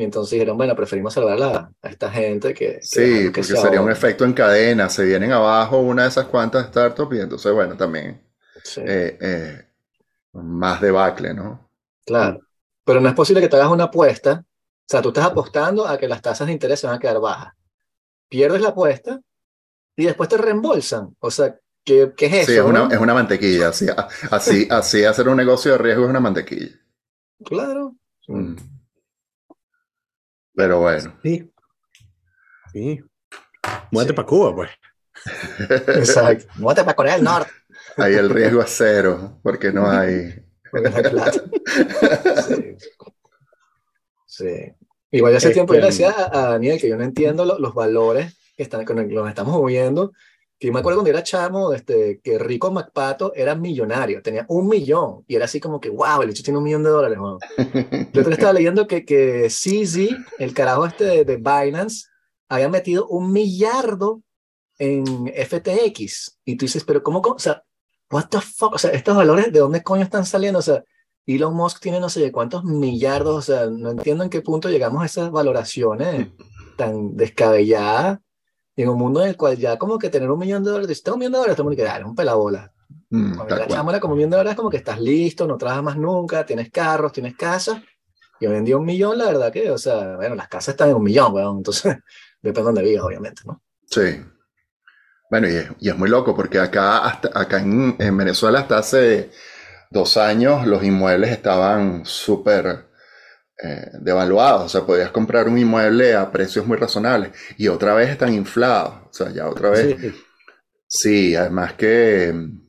y 0.00 0.04
entonces 0.04 0.32
dijeron, 0.32 0.56
bueno, 0.56 0.76
preferimos 0.76 1.14
salvar 1.14 1.42
a, 1.42 1.72
a 1.82 1.88
esta 1.90 2.10
gente 2.10 2.54
que... 2.54 2.88
que 2.90 2.90
Sí, 2.90 3.30
que 3.32 3.42
porque 3.42 3.42
se 3.42 3.56
sería 3.56 3.80
un 3.80 3.90
ahoguen". 3.90 3.90
efecto 3.90 4.24
en 4.24 4.32
cadena, 4.32 4.88
se 4.88 5.04
vienen 5.04 5.32
abajo 5.32 5.78
una 5.78 6.02
de 6.04 6.08
esas 6.08 6.26
cuantas 6.26 6.68
startups 6.68 7.16
y 7.16 7.20
entonces, 7.20 7.52
bueno, 7.52 7.76
también 7.76 8.22
Sí, 8.62 8.82
eh, 8.84 9.18
eh, 9.20 9.66
más 10.34 10.80
debacle, 10.80 11.34
¿no? 11.34 11.70
claro. 12.04 12.40
Pero 12.84 13.00
no 13.00 13.08
es 13.08 13.14
posible 13.14 13.42
que 13.42 13.48
te 13.48 13.56
hagas 13.56 13.70
una 13.70 13.84
apuesta, 13.84 14.44
o 14.46 14.84
sea, 14.88 15.02
tú 15.02 15.08
estás 15.08 15.26
apostando 15.26 15.86
a 15.86 15.98
que 15.98 16.08
las 16.08 16.22
tasas 16.22 16.46
de 16.46 16.52
interés 16.54 16.80
se 16.80 16.86
van 16.86 16.96
a 16.96 16.98
quedar 16.98 17.20
bajas. 17.20 17.54
Pierdes 18.28 18.62
la 18.62 18.70
apuesta 18.70 19.20
y 19.96 20.06
después 20.06 20.28
te 20.30 20.38
reembolsan. 20.38 21.16
O 21.20 21.30
sea, 21.30 21.58
¿qué, 21.84 22.12
qué 22.16 22.26
es 22.26 22.34
eso? 22.34 22.52
Sí, 22.52 22.56
es 22.56 22.62
una, 22.62 22.86
no? 22.86 22.90
es 22.90 22.98
una 22.98 23.14
mantequilla, 23.14 23.68
así, 23.68 23.86
así, 24.30 24.66
así 24.70 25.04
hacer 25.04 25.28
un 25.28 25.36
negocio 25.36 25.72
de 25.72 25.78
riesgo 25.78 26.04
es 26.04 26.10
una 26.10 26.20
mantequilla. 26.20 26.70
Claro. 27.44 27.96
Mm. 28.28 28.77
Pero 30.58 30.81
bueno, 30.81 31.16
Sí. 31.22 31.52
Sí. 32.72 33.00
Muévete 33.93 34.12
para 34.12 34.26
Cuba, 34.26 34.52
pues. 34.56 34.70
Exacto. 35.70 36.46
Muévete 36.56 36.82
para 36.82 36.96
Corea 36.96 37.14
del 37.14 37.22
Norte. 37.25 37.50
ahí 37.96 38.14
el 38.14 38.28
riesgo 38.28 38.60
es 38.62 38.75
cero, 38.76 39.38
porque 39.44 39.70
no 39.72 39.88
hay... 39.88 40.44
Porque 40.70 40.90
no 40.90 40.96
hay 40.96 41.02
plata. 41.05 41.40
Sí. 42.49 42.76
Sí. 44.26 44.72
Igual 45.12 45.32
ya 45.32 45.38
hace 45.38 45.50
tiempo 45.50 45.75
yo 45.75 45.81
le 45.81 45.88
Este, 45.88 46.05
decía 46.05 46.16
a, 46.25 46.38
a 46.46 46.50
Daniel 46.50 46.81
que 46.81 46.88
yo 46.88 46.96
no 46.96 47.04
entiendo 47.04 47.44
lo- 47.44 47.58
los 47.61 47.72
valores 47.75 48.37
que 48.56 48.64
están, 48.64 48.84
con 48.84 48.96
los 48.96 49.25
que 49.25 49.28
estamos 49.31 49.54
moviendo. 49.54 50.12
Que 50.58 50.66
yo 50.66 50.72
me 50.72 50.81
acuerdo 50.81 50.99
cuando 50.99 51.10
era 51.10 51.22
chamo, 51.22 51.72
este, 51.72 52.20
que 52.22 52.38
Rico 52.38 52.70
MacPato 52.70 53.32
era 53.34 53.55
millonario, 53.55 54.22
tenía 54.22 54.44
un 54.49 54.69
millón. 54.69 55.25
Y 55.28 55.37
era 55.37 55.44
así 55.44 55.60
como 55.60 55.81
que, 55.81 55.88
wow, 55.88 56.22
el 56.22 56.31
hecho 56.31 56.43
tiene 56.43 56.58
un 56.58 56.64
millón 56.64 56.82
de 56.82 56.90
dólares. 56.90 57.19
weón". 57.19 57.38
Yo 58.12 58.22
día 58.22 58.32
estaba 58.32 58.52
leyendo 58.52 58.87
que, 58.87 59.05
que 59.05 59.49
CZ, 59.49 60.08
el 60.38 60.55
carajo 60.55 60.87
este 60.87 61.05
de, 61.05 61.25
de 61.25 61.37
Binance, 61.37 62.06
había 62.49 62.69
metido 62.69 63.06
un 63.08 63.32
millardo 63.32 64.22
en 64.78 65.05
FTX. 65.28 66.38
Y 66.44 66.56
tú 66.56 66.64
dices, 66.64 66.84
pero 66.84 67.02
¿cómo? 67.02 67.22
cómo? 67.22 67.37
O 67.37 67.38
sea, 67.38 67.62
what 68.11 68.28
the 68.31 68.40
fuck? 68.40 68.75
O 68.75 68.78
sea, 68.78 68.90
estos 68.90 69.16
valores, 69.16 69.52
¿de 69.52 69.61
dónde 69.61 69.82
coño 69.82 70.02
están 70.02 70.25
saliendo? 70.25 70.61
O 70.61 70.62
sea, 70.62 70.82
Elon 71.26 71.54
Musk 71.54 71.81
tiene 71.81 72.00
no 72.00 72.08
sé 72.08 72.20
de 72.20 72.32
cuántos 72.32 72.64
millardos. 72.64 73.37
O 73.37 73.43
sea, 73.43 73.66
no 73.66 73.90
entiendo 73.90 74.25
en 74.25 74.31
qué 74.31 74.40
punto 74.40 74.69
llegamos 74.70 75.02
a 75.02 75.06
esas 75.06 75.31
valoraciones 75.31 76.28
tan 76.76 77.16
descabelladas. 77.16 78.20
En 78.78 78.88
un 78.88 78.96
mundo 78.96 79.20
en 79.22 79.30
el 79.30 79.36
cual 79.36 79.56
ya 79.56 79.76
como 79.76 79.98
que 79.98 80.08
tener 80.08 80.30
un 80.30 80.38
millón 80.38 80.62
de 80.62 80.70
dólares, 80.70 80.98
si 80.98 81.02
tengo 81.02 81.16
un 81.16 81.19
millón 81.19 81.32
de 81.32 81.38
dólares, 81.38 81.58
mundo 81.58 81.76
que 81.76 81.82
dale, 81.82 82.04
un 82.04 82.14
pelabola. 82.14 82.72
Mm, 83.10 83.34
Cuando 83.34 83.66
chamo 83.66 83.90
era 83.90 83.98
como 83.98 84.12
un 84.12 84.19
millón 84.19 84.30
de 84.30 84.36
dólares, 84.36 84.56
como 84.56 84.70
que 84.70 84.76
estás 84.76 85.00
listo, 85.00 85.48
no 85.48 85.58
trabajas 85.58 85.82
más 85.82 85.96
nunca, 85.96 86.46
tienes 86.46 86.70
carros, 86.70 87.10
tienes 87.10 87.34
casas. 87.36 87.82
Y 88.38 88.46
hoy 88.46 88.56
en 88.56 88.64
día 88.64 88.76
un 88.76 88.84
millón, 88.84 89.19
la 89.19 89.25
verdad 89.26 89.52
que, 89.52 89.69
o 89.69 89.78
sea, 89.78 90.14
bueno, 90.14 90.36
las 90.36 90.46
casas 90.46 90.75
están 90.75 90.90
en 90.90 90.94
un 90.94 91.02
millón, 91.02 91.34
weón. 91.34 91.56
Entonces, 91.56 91.96
depende 92.40 92.60
de 92.60 92.62
dónde 92.62 92.82
vivas, 92.82 93.04
obviamente, 93.04 93.42
¿no? 93.46 93.62
Sí. 93.84 94.22
Bueno, 95.28 95.48
y 95.48 95.56
es, 95.56 95.69
y 95.80 95.88
es 95.88 95.98
muy 95.98 96.08
loco 96.08 96.36
porque 96.36 96.60
acá, 96.60 96.98
hasta, 96.98 97.30
acá 97.34 97.58
en, 97.58 97.96
en 97.98 98.16
Venezuela 98.16 98.60
hasta 98.60 98.78
hace 98.78 99.32
dos 99.90 100.16
años 100.16 100.69
los 100.69 100.84
inmuebles 100.84 101.32
estaban 101.32 102.04
súper 102.04 102.88
eh, 103.62 103.90
devaluados. 104.00 104.64
O 104.64 104.69
sea, 104.69 104.87
podías 104.87 105.10
comprar 105.10 105.49
un 105.49 105.58
inmueble 105.58 106.14
a 106.14 106.31
precios 106.31 106.66
muy 106.66 106.76
razonables 106.76 107.32
y 107.56 107.69
otra 107.69 107.94
vez 107.94 108.10
están 108.10 108.32
inflados. 108.34 108.94
O 109.10 109.12
sea, 109.12 109.31
ya 109.31 109.49
otra 109.49 109.70
vez. 109.70 109.96
Sí. 110.00 110.14
Sí, 110.90 111.37
además 111.37 111.75
que 111.75 112.32
mm, 112.34 112.69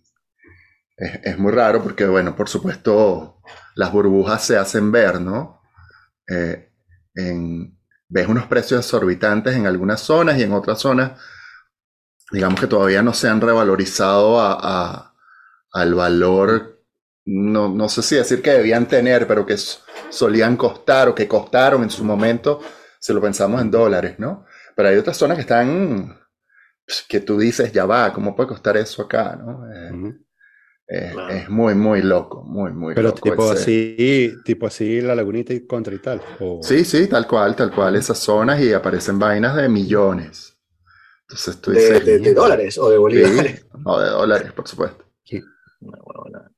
es, 0.97 1.19
es 1.23 1.37
muy 1.37 1.51
raro 1.53 1.81
porque, 1.83 2.05
bueno, 2.05 2.35
por 2.35 2.49
supuesto, 2.49 3.41
las 3.75 3.91
burbujas 3.91 4.43
se 4.43 4.57
hacen 4.57 4.91
ver, 4.91 5.21
¿no? 5.21 5.61
Eh, 6.27 6.69
en- 7.15 7.77
ves 8.09 8.27
unos 8.27 8.47
precios 8.47 8.83
exorbitantes 8.85 9.55
en 9.55 9.67
algunas 9.67 10.01
zonas 10.01 10.37
y 10.37 10.43
en 10.43 10.51
otras 10.51 10.79
zonas, 10.79 11.11
digamos 12.31 12.59
que 12.59 12.67
todavía 12.67 13.01
no 13.01 13.13
se 13.13 13.27
han 13.29 13.39
revalorizado 13.41 14.39
a- 14.41 14.57
a- 14.59 15.15
al 15.71 15.93
valor, 15.93 16.81
no, 17.25 17.69
no 17.69 17.87
sé 17.89 18.01
si 18.01 18.15
decir 18.15 18.41
que 18.41 18.51
debían 18.51 18.87
tener, 18.87 19.27
pero 19.27 19.45
que 19.45 19.53
s- 19.53 19.77
solían 20.11 20.57
costar 20.57 21.09
o 21.09 21.15
que 21.15 21.27
costaron 21.27 21.83
en 21.83 21.89
su 21.89 22.03
momento, 22.03 22.59
si 22.99 23.13
lo 23.13 23.21
pensamos 23.21 23.61
en 23.61 23.71
dólares, 23.71 24.15
¿no? 24.19 24.45
Pero 24.75 24.89
hay 24.89 24.97
otras 24.97 25.17
zonas 25.17 25.37
que 25.37 25.41
están, 25.41 26.17
pues, 26.85 27.05
que 27.07 27.19
tú 27.21 27.37
dices, 27.39 27.71
ya 27.71 27.85
va, 27.85 28.13
¿cómo 28.13 28.35
puede 28.35 28.49
costar 28.49 28.77
eso 28.77 29.03
acá, 29.03 29.35
¿no? 29.35 29.65
Eh, 29.71 29.91
eh, 30.91 31.11
Claro. 31.13 31.29
Es 31.35 31.49
muy, 31.49 31.75
muy 31.75 32.01
loco, 32.01 32.43
muy, 32.43 32.71
muy 32.73 32.95
Pero 32.95 33.09
loco 33.09 33.21
tipo 33.21 33.51
ese- 33.51 33.61
así, 33.61 34.33
tipo 34.43 34.65
así 34.67 35.01
la 35.01 35.13
lagunita 35.15 35.53
y 35.53 35.67
contra 35.67 35.93
y 35.93 35.99
tal. 35.99 36.19
o- 36.39 36.61
Sí, 36.63 36.83
sí, 36.83 37.07
tal 37.07 37.27
cual, 37.27 37.55
tal 37.55 37.71
cual, 37.71 37.95
esas 37.95 38.17
zonas 38.17 38.59
y 38.61 38.73
aparecen 38.73 39.19
vainas 39.19 39.55
de 39.55 39.69
millones. 39.69 40.57
Entonces 41.23 41.61
tú 41.61 41.71
De, 41.71 41.77
dices, 41.79 42.05
de- 42.05 42.19
de 42.19 42.33
dólares 42.33 42.77
o 42.79 42.89
de 42.89 42.97
bolívares. 42.97 43.59
sí, 43.61 43.65
no 43.85 43.99
de 43.99 44.09
dólares, 44.09 44.51
por 44.53 44.67
supuesto. 44.67 45.05
Una 45.81 45.97
huevona. 46.03 46.51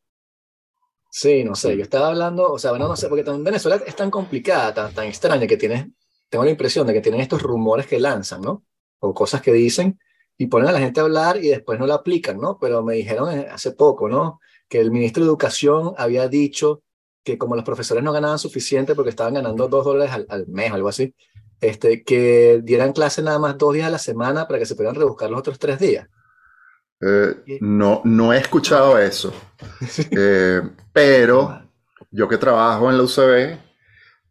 Sí, 1.13 1.43
no 1.43 1.55
sé, 1.55 1.75
yo 1.75 1.83
estaba 1.83 2.07
hablando, 2.07 2.53
o 2.53 2.57
sea, 2.57 2.71
bueno, 2.71 2.87
no 2.87 2.95
sé, 2.95 3.09
porque 3.09 3.25
también 3.25 3.43
Venezuela 3.43 3.81
es 3.85 3.95
tan 3.97 4.09
complicada, 4.09 4.73
tan, 4.73 4.93
tan 4.93 5.05
extraña 5.07 5.45
que 5.45 5.57
tienes, 5.57 5.87
tengo 6.29 6.45
la 6.45 6.51
impresión 6.51 6.87
de 6.87 6.93
que 6.93 7.01
tienen 7.01 7.19
estos 7.19 7.41
rumores 7.41 7.85
que 7.85 7.99
lanzan, 7.99 8.41
¿no? 8.41 8.63
O 8.99 9.13
cosas 9.13 9.41
que 9.41 9.51
dicen 9.51 9.99
y 10.37 10.47
ponen 10.47 10.69
a 10.69 10.71
la 10.71 10.79
gente 10.79 11.01
a 11.01 11.03
hablar 11.03 11.35
y 11.43 11.49
después 11.49 11.77
no 11.77 11.85
la 11.85 11.95
aplican, 11.95 12.39
¿no? 12.39 12.57
Pero 12.59 12.81
me 12.81 12.95
dijeron 12.95 13.29
eh, 13.37 13.47
hace 13.51 13.73
poco, 13.73 14.07
¿no? 14.07 14.39
Que 14.69 14.79
el 14.79 14.89
ministro 14.89 15.21
de 15.21 15.27
Educación 15.27 15.93
había 15.97 16.29
dicho 16.29 16.81
que 17.25 17.37
como 17.37 17.57
los 17.57 17.65
profesores 17.65 18.03
no 18.05 18.13
ganaban 18.13 18.39
suficiente 18.39 18.95
porque 18.95 19.09
estaban 19.09 19.33
ganando 19.33 19.67
dos 19.67 19.83
dólares 19.83 20.13
al, 20.13 20.25
al 20.29 20.47
mes, 20.47 20.71
algo 20.71 20.87
así, 20.87 21.13
este, 21.59 22.03
que 22.03 22.61
dieran 22.63 22.93
clase 22.93 23.21
nada 23.21 23.37
más 23.37 23.57
dos 23.57 23.73
días 23.73 23.87
a 23.87 23.91
la 23.91 23.99
semana 23.99 24.47
para 24.47 24.59
que 24.59 24.65
se 24.65 24.75
pudieran 24.75 24.95
rebuscar 24.95 25.29
los 25.29 25.39
otros 25.39 25.59
tres 25.59 25.77
días. 25.77 26.07
Eh, 27.01 27.57
no, 27.61 28.01
no 28.03 28.31
he 28.33 28.37
escuchado 28.37 28.97
eso, 28.97 29.33
Eh, 30.11 30.61
pero 30.93 31.61
yo 32.11 32.27
que 32.27 32.37
trabajo 32.37 32.89
en 32.89 32.97
la 32.97 33.03
UCB, 33.03 33.57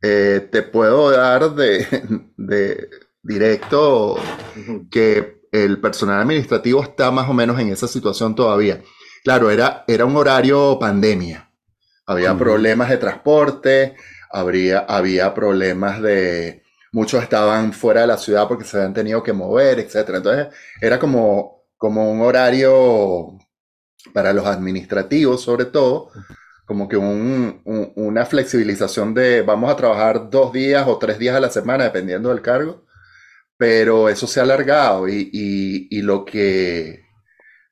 eh, 0.03 0.49
te 0.51 0.63
puedo 0.63 1.11
dar 1.11 1.55
de, 1.55 1.87
de 2.37 2.89
directo 3.23 4.19
que 4.91 5.41
el 5.53 5.81
personal 5.81 6.21
administrativo 6.21 6.83
está 6.83 7.11
más 7.11 7.29
o 7.29 7.33
menos 7.33 7.59
en 7.59 7.69
esa 7.69 7.89
situación 7.89 8.35
todavía. 8.35 8.81
Claro, 9.25 9.51
era, 9.51 9.85
era 9.87 10.05
un 10.05 10.17
horario 10.17 10.79
pandemia. 10.79 11.51
Había 12.07 12.37
problemas 12.37 12.89
de 12.89 12.97
transporte, 12.97 13.97
habría, 14.31 14.81
había 14.81 15.33
problemas 15.35 16.01
de... 16.03 16.63
Muchos 16.93 17.23
estaban 17.23 17.73
fuera 17.73 18.01
de 18.01 18.09
la 18.09 18.19
ciudad 18.19 18.49
porque 18.49 18.65
se 18.65 18.77
habían 18.77 18.95
tenido 18.95 19.23
que 19.23 19.33
mover, 19.33 19.79
etc. 19.79 20.09
Entonces, 20.15 20.49
era 20.81 20.99
como, 20.99 21.60
como 21.81 22.13
un 22.13 22.21
horario 22.23 23.39
para 24.15 24.33
los 24.33 24.47
administrativos, 24.47 25.43
sobre 25.43 25.67
todo, 25.67 26.11
como 26.67 26.89
que 26.89 26.97
un- 26.99 27.63
un- 27.65 27.93
una 27.97 28.27
flexibilización 28.27 29.15
de 29.15 29.43
vamos 29.43 29.71
a 29.73 29.77
trabajar 29.77 30.31
dos 30.31 30.53
días 30.53 30.87
o 30.89 30.99
tres 30.99 31.19
días 31.19 31.37
a 31.37 31.41
la 31.41 31.51
semana, 31.51 31.85
dependiendo 31.85 32.31
del 32.31 32.43
cargo, 32.43 32.87
pero 33.59 34.09
eso 34.09 34.27
se 34.27 34.41
ha 34.41 34.45
alargado 34.45 35.09
y, 35.09 35.89
lo 36.03 36.25
que, 36.25 37.05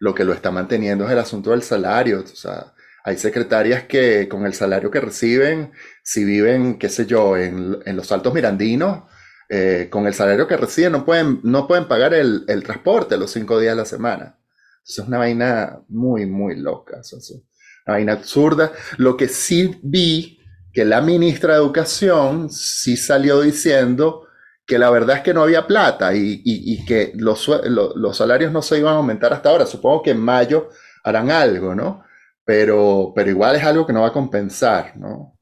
lo 0.00 0.14
que 0.14 0.24
lo 0.24 0.32
está 0.34 0.50
manteniendo 0.50 1.06
es 1.06 1.12
el 1.12 1.18
asunto 1.18 1.50
del 1.52 1.62
salario. 1.62 2.20
O 2.22 2.26
sea, 2.26 2.74
hay 3.04 3.18
secretarias 3.18 3.84
que 3.84 4.28
con 4.28 4.46
el 4.46 4.54
salario 4.54 4.90
que 4.90 5.00
reciben, 5.00 5.72
si 6.04 6.24
viven, 6.24 6.78
qué 6.78 6.88
sé 6.90 7.06
yo, 7.06 7.36
en 7.36 7.96
los 7.96 8.12
Altos 8.12 8.34
Mirandinos, 8.34 9.04
eh, 9.48 9.88
con 9.90 10.06
el 10.06 10.14
salario 10.14 10.46
que 10.46 10.56
reciben 10.56 10.92
no 10.92 11.04
pueden, 11.04 11.40
no 11.42 11.66
pueden 11.66 11.88
pagar 11.88 12.14
el, 12.14 12.44
el, 12.48 12.62
transporte 12.62 13.16
los 13.16 13.30
cinco 13.30 13.58
días 13.58 13.72
a 13.72 13.76
la 13.76 13.84
semana. 13.84 14.38
Eso 14.86 15.02
es 15.02 15.08
una 15.08 15.18
vaina 15.18 15.80
muy, 15.88 16.26
muy 16.26 16.56
loca. 16.56 17.00
Eso 17.00 17.18
es 17.18 17.30
una 17.30 17.96
vaina 17.96 18.12
absurda. 18.12 18.72
Lo 18.96 19.16
que 19.16 19.28
sí 19.28 19.78
vi 19.82 20.38
que 20.72 20.84
la 20.84 21.00
ministra 21.00 21.54
de 21.54 21.60
Educación 21.60 22.50
sí 22.50 22.96
salió 22.96 23.40
diciendo 23.40 24.28
que 24.68 24.78
la 24.78 24.90
verdad 24.90 25.16
es 25.16 25.22
que 25.22 25.32
no 25.32 25.42
había 25.42 25.66
plata 25.66 26.14
y, 26.14 26.42
y, 26.44 26.84
que 26.84 27.12
los, 27.16 27.48
los, 27.48 28.16
salarios 28.16 28.52
no 28.52 28.60
se 28.60 28.78
iban 28.78 28.92
a 28.92 28.96
aumentar 28.98 29.32
hasta 29.32 29.48
ahora. 29.48 29.64
Supongo 29.64 30.02
que 30.02 30.10
en 30.10 30.20
mayo 30.20 30.68
harán 31.02 31.30
algo, 31.30 31.74
¿no? 31.74 32.04
Pero, 32.44 33.12
pero 33.16 33.30
igual 33.30 33.56
es 33.56 33.64
algo 33.64 33.86
que 33.86 33.94
no 33.94 34.02
va 34.02 34.08
a 34.08 34.12
compensar, 34.12 34.94
¿no? 34.98 35.38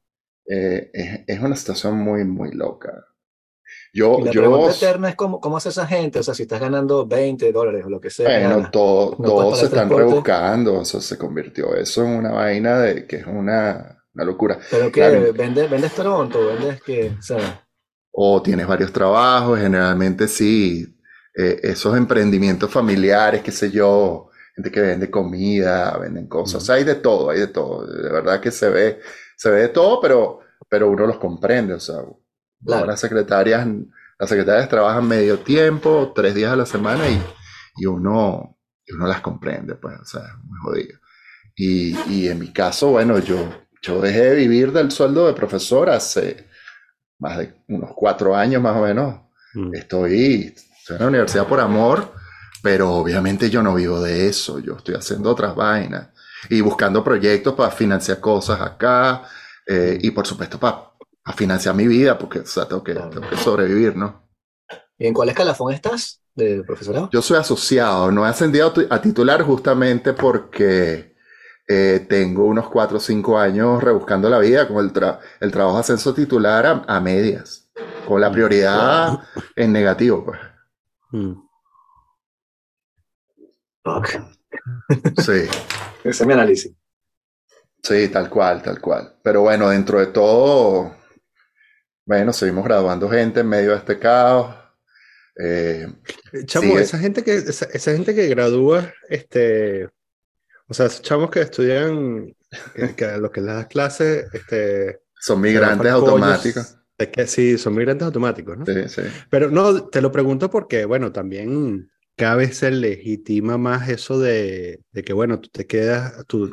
Eh, 0.48 1.24
es, 1.26 1.40
una 1.40 1.56
situación 1.56 1.98
muy, 1.98 2.24
muy 2.24 2.52
loca. 2.52 3.04
Yo, 3.96 4.18
la 4.22 4.30
yo, 4.30 4.42
pregunta 4.42 4.74
eterna 4.74 5.08
es 5.08 5.14
cómo, 5.14 5.40
cómo 5.40 5.56
hace 5.56 5.70
esa 5.70 5.86
gente, 5.86 6.18
o 6.18 6.22
sea, 6.22 6.34
si 6.34 6.42
estás 6.42 6.60
ganando 6.60 7.06
20 7.06 7.50
dólares 7.50 7.82
o 7.86 7.88
lo 7.88 7.98
que 7.98 8.10
sea. 8.10 8.46
Bueno, 8.46 8.68
todos 8.70 9.18
no 9.18 9.56
se 9.56 9.64
están 9.64 9.88
rebuscando, 9.88 10.82
eso 10.82 11.00
se 11.00 11.16
convirtió 11.16 11.74
eso 11.74 12.04
en 12.04 12.10
una 12.10 12.32
vaina 12.32 12.78
de 12.78 13.06
que 13.06 13.16
es 13.16 13.26
una, 13.26 14.04
una 14.12 14.24
locura. 14.24 14.58
¿Pero 14.70 14.92
qué? 14.92 15.00
Claro, 15.00 15.32
¿Vendes, 15.32 15.70
¿Vendes 15.70 15.94
Toronto? 15.94 16.46
¿Vendes 16.46 16.82
qué? 16.82 17.16
O 17.18 17.22
sea, 17.22 17.66
o 18.12 18.42
tienes 18.42 18.66
varios 18.66 18.92
trabajos, 18.92 19.58
generalmente 19.58 20.28
sí, 20.28 20.86
eh, 21.34 21.60
esos 21.62 21.96
emprendimientos 21.96 22.70
familiares, 22.70 23.40
qué 23.40 23.50
sé 23.50 23.70
yo, 23.70 24.28
gente 24.54 24.70
que 24.70 24.82
vende 24.82 25.10
comida, 25.10 25.96
venden 25.96 26.26
cosas, 26.26 26.62
o 26.62 26.66
sea, 26.66 26.74
hay 26.74 26.84
de 26.84 26.96
todo, 26.96 27.30
hay 27.30 27.40
de 27.40 27.46
todo, 27.46 27.86
de 27.86 28.10
verdad 28.10 28.40
que 28.40 28.50
se 28.50 28.68
ve, 28.68 29.00
se 29.38 29.50
ve 29.50 29.60
de 29.62 29.68
todo, 29.68 30.02
pero, 30.02 30.40
pero 30.68 30.90
uno 30.90 31.06
los 31.06 31.16
comprende, 31.16 31.72
o 31.72 31.80
sea, 31.80 32.02
claro. 32.64 32.86
las 32.86 33.00
secretarias, 33.00 33.66
las 34.18 34.28
secretarias 34.28 34.68
trabajan 34.68 35.06
medio 35.06 35.38
tiempo, 35.40 36.12
tres 36.14 36.34
días 36.34 36.52
a 36.52 36.56
la 36.56 36.66
semana 36.66 37.08
y, 37.08 37.22
y 37.76 37.86
uno, 37.86 38.58
y 38.84 38.92
uno 38.92 39.06
las 39.06 39.20
comprende, 39.20 39.74
pues, 39.74 39.98
o 40.00 40.04
sea, 40.04 40.22
es 40.22 40.44
muy 40.44 40.58
jodido. 40.60 40.98
Y, 41.54 41.96
y 42.10 42.28
en 42.28 42.38
mi 42.38 42.52
caso, 42.52 42.90
bueno, 42.90 43.18
yo, 43.18 43.48
yo 43.82 44.00
dejé 44.00 44.30
de 44.30 44.34
vivir 44.34 44.72
del 44.72 44.90
sueldo 44.90 45.26
de 45.26 45.32
profesor 45.32 45.90
hace 45.90 46.46
más 47.18 47.38
de 47.38 47.54
unos 47.68 47.90
cuatro 47.94 48.36
años 48.36 48.62
más 48.62 48.76
o 48.76 48.82
menos. 48.82 49.20
Mm. 49.54 49.74
Estoy, 49.74 50.54
estoy 50.78 50.96
en 50.96 51.02
la 51.02 51.08
universidad 51.08 51.46
por 51.46 51.60
amor, 51.60 52.12
pero 52.62 52.92
obviamente 52.92 53.48
yo 53.48 53.62
no 53.62 53.74
vivo 53.74 54.00
de 54.00 54.28
eso. 54.28 54.58
Yo 54.58 54.76
estoy 54.76 54.94
haciendo 54.94 55.30
otras 55.30 55.54
vainas 55.54 56.08
y 56.50 56.60
buscando 56.60 57.02
proyectos 57.02 57.54
para 57.54 57.70
financiar 57.70 58.20
cosas 58.20 58.60
acá 58.60 59.22
eh, 59.66 59.98
y 60.00 60.10
por 60.10 60.26
supuesto 60.26 60.58
para, 60.60 60.90
para, 61.26 61.36
financiar 61.36 61.74
mi 61.74 61.86
vida, 61.86 62.16
porque 62.18 62.40
o 62.40 62.46
sea, 62.46 62.66
tengo, 62.68 62.82
que, 62.82 62.92
claro. 62.92 63.10
tengo 63.10 63.28
que 63.28 63.36
sobrevivir, 63.36 63.96
¿no? 63.96 64.26
¿Y 64.98 65.06
en 65.06 65.14
cuál 65.14 65.28
escalafón 65.28 65.72
estás 65.72 66.22
de 66.34 66.62
profesorado? 66.64 67.10
Yo 67.12 67.20
soy 67.20 67.38
asociado, 67.38 68.10
no 68.10 68.24
he 68.26 68.28
ascendido 68.28 68.72
a 68.90 69.00
titular 69.00 69.42
justamente 69.42 70.12
porque 70.12 71.16
eh, 71.68 72.06
tengo 72.08 72.44
unos 72.44 72.68
4 72.68 72.96
o 72.96 73.00
5 73.00 73.38
años 73.38 73.82
rebuscando 73.82 74.30
la 74.30 74.38
vida 74.38 74.68
con 74.68 74.84
el, 74.84 74.92
tra 74.92 75.20
el 75.40 75.50
trabajo 75.50 75.76
de 75.76 75.80
ascenso 75.80 76.14
titular 76.14 76.64
a, 76.64 76.84
a, 76.86 77.00
medias, 77.00 77.68
con 78.06 78.20
la 78.20 78.30
prioridad 78.30 79.18
en 79.56 79.72
negativo. 79.72 80.24
Pues. 80.24 80.40
Mm. 81.10 81.46
Okay. 83.84 84.20
Sí. 85.18 85.32
Ese 86.04 86.22
es 86.22 86.26
mi 86.26 86.32
análisis. 86.32 86.72
Sí, 87.82 88.08
tal 88.08 88.28
cual, 88.30 88.62
tal 88.62 88.80
cual. 88.80 89.16
Pero 89.22 89.42
bueno, 89.42 89.68
dentro 89.68 90.00
de 90.00 90.06
todo, 90.06 90.95
bueno, 92.06 92.32
seguimos 92.32 92.64
graduando 92.64 93.10
gente 93.10 93.40
en 93.40 93.48
medio 93.48 93.72
de 93.72 93.78
este 93.78 93.98
caos. 93.98 94.54
Eh, 95.38 95.86
Chamo, 96.46 96.68
sigue... 96.68 96.80
esa 96.80 96.98
gente 96.98 97.22
que 97.22 97.34
esa, 97.34 97.66
esa, 97.66 97.92
gente 97.92 98.14
que 98.14 98.28
gradúa, 98.28 98.94
este, 99.10 99.86
o 100.68 100.72
sea, 100.72 100.86
esos 100.86 101.02
chavos 101.02 101.30
que 101.30 101.40
estudian, 101.42 102.34
que, 102.74 102.94
que 102.94 103.16
los 103.18 103.30
que 103.32 103.40
les 103.40 103.54
das 103.54 103.66
clases, 103.66 104.32
este, 104.32 105.00
son 105.20 105.40
migrantes 105.40 105.92
automáticos. 105.92 106.78
Es 106.96 107.08
que 107.08 107.26
sí, 107.26 107.58
son 107.58 107.74
migrantes 107.74 108.06
automáticos, 108.06 108.56
¿no? 108.56 108.64
Sí, 108.64 108.88
sí. 108.88 109.02
Pero 109.28 109.50
no, 109.50 109.88
te 109.88 110.00
lo 110.00 110.10
pregunto 110.10 110.48
porque, 110.48 110.86
bueno, 110.86 111.12
también 111.12 111.90
cada 112.16 112.36
vez 112.36 112.56
se 112.56 112.70
legitima 112.70 113.58
más 113.58 113.90
eso 113.90 114.18
de, 114.18 114.80
de 114.92 115.02
que, 115.04 115.12
bueno, 115.12 115.40
tú 115.40 115.50
te 115.50 115.66
quedas, 115.66 116.24
tú 116.26 116.48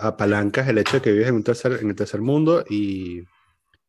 apalancas 0.00 0.66
el 0.66 0.78
hecho 0.78 0.96
de 0.96 1.02
que 1.02 1.12
vives 1.12 1.28
en, 1.28 1.36
un 1.36 1.44
tercer, 1.44 1.78
en 1.80 1.90
el 1.90 1.94
tercer 1.94 2.22
mundo 2.22 2.64
y, 2.68 3.22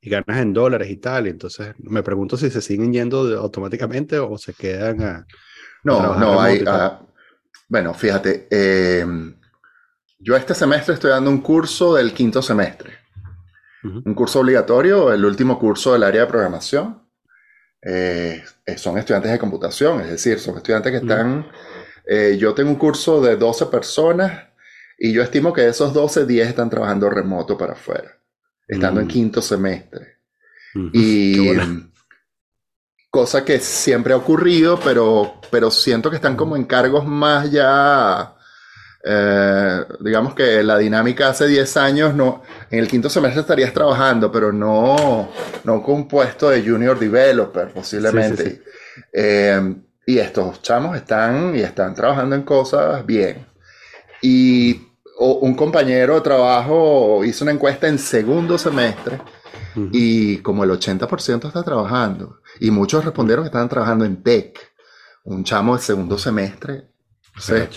y 0.06 0.10
ganas 0.10 0.38
en 0.38 0.54
dólares 0.54 0.90
y 0.90 0.98
tal. 0.98 1.28
Entonces 1.28 1.74
me 1.80 2.04
pregunto 2.04 2.38
si 2.38 2.50
se 2.50 2.62
siguen 2.62 2.94
yendo 2.94 3.28
de, 3.28 3.36
automáticamente 3.36 4.20
o 4.20 4.38
se 4.38 4.54
quedan 4.54 5.02
a. 5.02 5.28
No, 5.84 6.14
a 6.14 6.18
no, 6.18 6.40
hay. 6.40 6.62
Uh, 6.64 7.06
bueno, 7.68 7.94
fíjate, 7.94 8.48
eh, 8.50 9.06
yo 10.20 10.36
este 10.36 10.54
semestre 10.54 10.94
estoy 10.94 11.10
dando 11.10 11.32
un 11.32 11.42
curso 11.42 11.96
del 11.96 12.14
quinto 12.14 12.42
semestre. 12.42 12.94
Uh 13.84 13.88
-huh. 13.88 14.04
Un 14.06 14.14
curso 14.14 14.40
obligatorio, 14.40 15.12
el 15.12 15.26
último 15.26 15.58
curso 15.60 15.94
del 15.94 16.04
área 16.04 16.22
de 16.22 16.28
programación. 16.28 17.02
Eh, 17.82 18.44
son 18.78 18.98
estudiantes 18.98 19.32
de 19.32 19.38
computación, 19.40 20.02
es 20.02 20.10
decir, 20.10 20.40
son 20.40 20.58
estudiantes 20.58 20.92
que 20.92 20.98
están... 20.98 21.40
Uh 21.40 21.42
-huh. 21.42 21.52
eh, 22.08 22.38
yo 22.38 22.54
tengo 22.54 22.70
un 22.70 22.78
curso 22.78 23.22
de 23.22 23.36
12 23.36 23.68
personas 23.68 24.50
y 24.98 25.12
yo 25.12 25.22
estimo 25.22 25.54
que 25.54 25.62
de 25.62 25.70
esos 25.70 25.94
12, 25.94 26.26
10 26.26 26.48
están 26.48 26.70
trabajando 26.70 27.10
remoto 27.10 27.58
para 27.58 27.74
afuera, 27.74 28.15
estando 28.68 29.02
en 29.02 29.08
quinto 29.08 29.42
semestre. 29.42 30.18
Y 30.94 31.48
cosa 33.10 33.46
que 33.46 33.60
siempre 33.60 34.14
ha 34.14 34.18
ocurrido, 34.18 34.80
pero, 34.84 35.40
pero 35.50 35.72
siento 35.72 36.10
que 36.10 36.18
están 36.18 36.36
como 36.36 36.58
en 36.58 36.66
cargos 36.66 37.06
más 37.06 37.50
ya 37.50 38.36
eh, 39.08 39.86
digamos 40.00 40.34
que 40.34 40.64
la 40.64 40.80
dinámica 40.80 41.30
hace 41.30 41.48
10 41.48 41.78
años, 41.78 42.16
no, 42.16 42.42
en 42.72 42.80
el 42.80 42.88
quinto 42.88 43.08
semestre 43.08 43.42
estarías 43.42 43.72
trabajando, 43.72 44.32
pero 44.32 44.52
no, 44.52 45.30
no 45.64 45.84
con 45.84 45.96
un 45.96 46.08
puesto 46.08 46.50
de 46.50 46.68
junior 46.68 46.98
developer, 46.98 47.70
posiblemente. 47.70 48.44
Sí, 48.44 48.50
sí, 48.50 48.56
sí. 48.56 49.02
Eh, 49.14 49.76
y 50.08 50.18
estos 50.18 50.64
chamos 50.64 50.98
están 50.98 51.56
y 51.56 51.60
están 51.60 51.94
trabajando 51.94 52.36
en 52.36 52.42
cosas 52.42 53.06
bien. 53.06 53.46
Y 54.24 54.85
un 55.18 55.56
compañero 55.56 56.16
de 56.16 56.22
trabajo 56.22 57.24
hizo 57.24 57.46
una 57.46 57.54
encuesta 57.54 57.88
en 57.88 57.98
segundo 57.98 58.58
semestre 58.58 59.22
uh 59.76 59.80
-huh. 59.80 59.90
y 59.92 60.38
como 60.40 60.64
el 60.64 60.72
80% 60.72 61.48
está 61.48 61.64
trabajando. 61.64 62.42
Y 62.60 62.72
muchos 62.72 63.04
respondieron 63.06 63.44
que 63.44 63.48
estaban 63.48 63.70
trabajando 63.70 64.06
en 64.06 64.22
tech. 64.24 64.60
Un 65.24 65.44
chamo 65.44 65.76
de 65.76 65.82
segundo 65.82 66.18
semestre. 66.18 66.90
O 67.38 67.42
sea, 67.42 67.68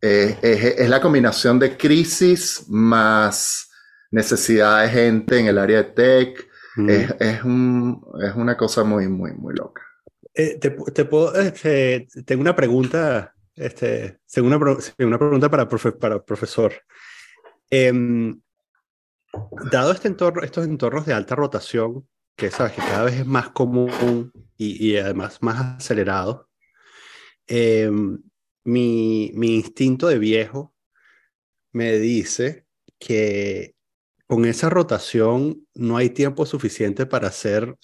eh, 0.00 0.38
es, 0.40 0.64
es, 0.64 0.88
la 0.88 1.00
combinación 1.00 1.58
de 1.58 1.76
crisis 1.76 2.64
más 2.68 3.70
necesidad 4.10 4.82
de 4.82 4.88
gente 4.88 5.38
en 5.38 5.46
el 5.46 5.58
área 5.58 5.78
de 5.78 5.84
tech. 5.84 6.48
Es, 6.88 7.12
es, 7.18 7.42
un, 7.42 8.06
es, 8.22 8.34
una 8.36 8.56
cosa 8.56 8.84
muy, 8.84 9.08
muy, 9.08 9.32
muy 9.32 9.52
loca. 9.52 9.82
Eh, 10.32 10.58
te, 10.60 10.70
te, 10.70 11.04
puedo, 11.04 11.34
este, 11.34 12.06
tengo 12.24 12.40
una 12.40 12.54
pregunta, 12.54 13.34
este, 13.58 14.20
una, 14.40 14.56
una 14.56 15.18
pregunta 15.18 15.50
para, 15.50 15.68
profe, 15.68 15.92
para 15.92 16.24
profesor. 16.24 16.72
Eh, 17.70 17.92
dado 19.70 19.92
este 19.92 20.08
entorno, 20.08 20.42
estos 20.42 20.64
entornos 20.66 21.06
de 21.06 21.12
alta 21.12 21.34
rotación, 21.34 22.08
que 22.36 22.50
sabes 22.50 22.72
que 22.72 22.80
cada 22.80 23.04
vez 23.04 23.14
es 23.14 23.26
más 23.26 23.50
común 23.50 24.32
y, 24.56 24.88
y 24.88 24.96
además 24.96 25.38
más 25.42 25.76
acelerado, 25.78 26.48
eh, 27.46 27.90
mi, 28.64 29.32
mi 29.34 29.56
instinto 29.56 30.08
de 30.08 30.18
viejo 30.18 30.74
me 31.72 31.98
dice 31.98 32.66
que 32.98 33.74
con 34.26 34.44
esa 34.44 34.68
rotación 34.68 35.66
no 35.74 35.96
hay 35.96 36.10
tiempo 36.10 36.44
suficiente 36.44 37.06
para 37.06 37.28
hacer 37.28 37.76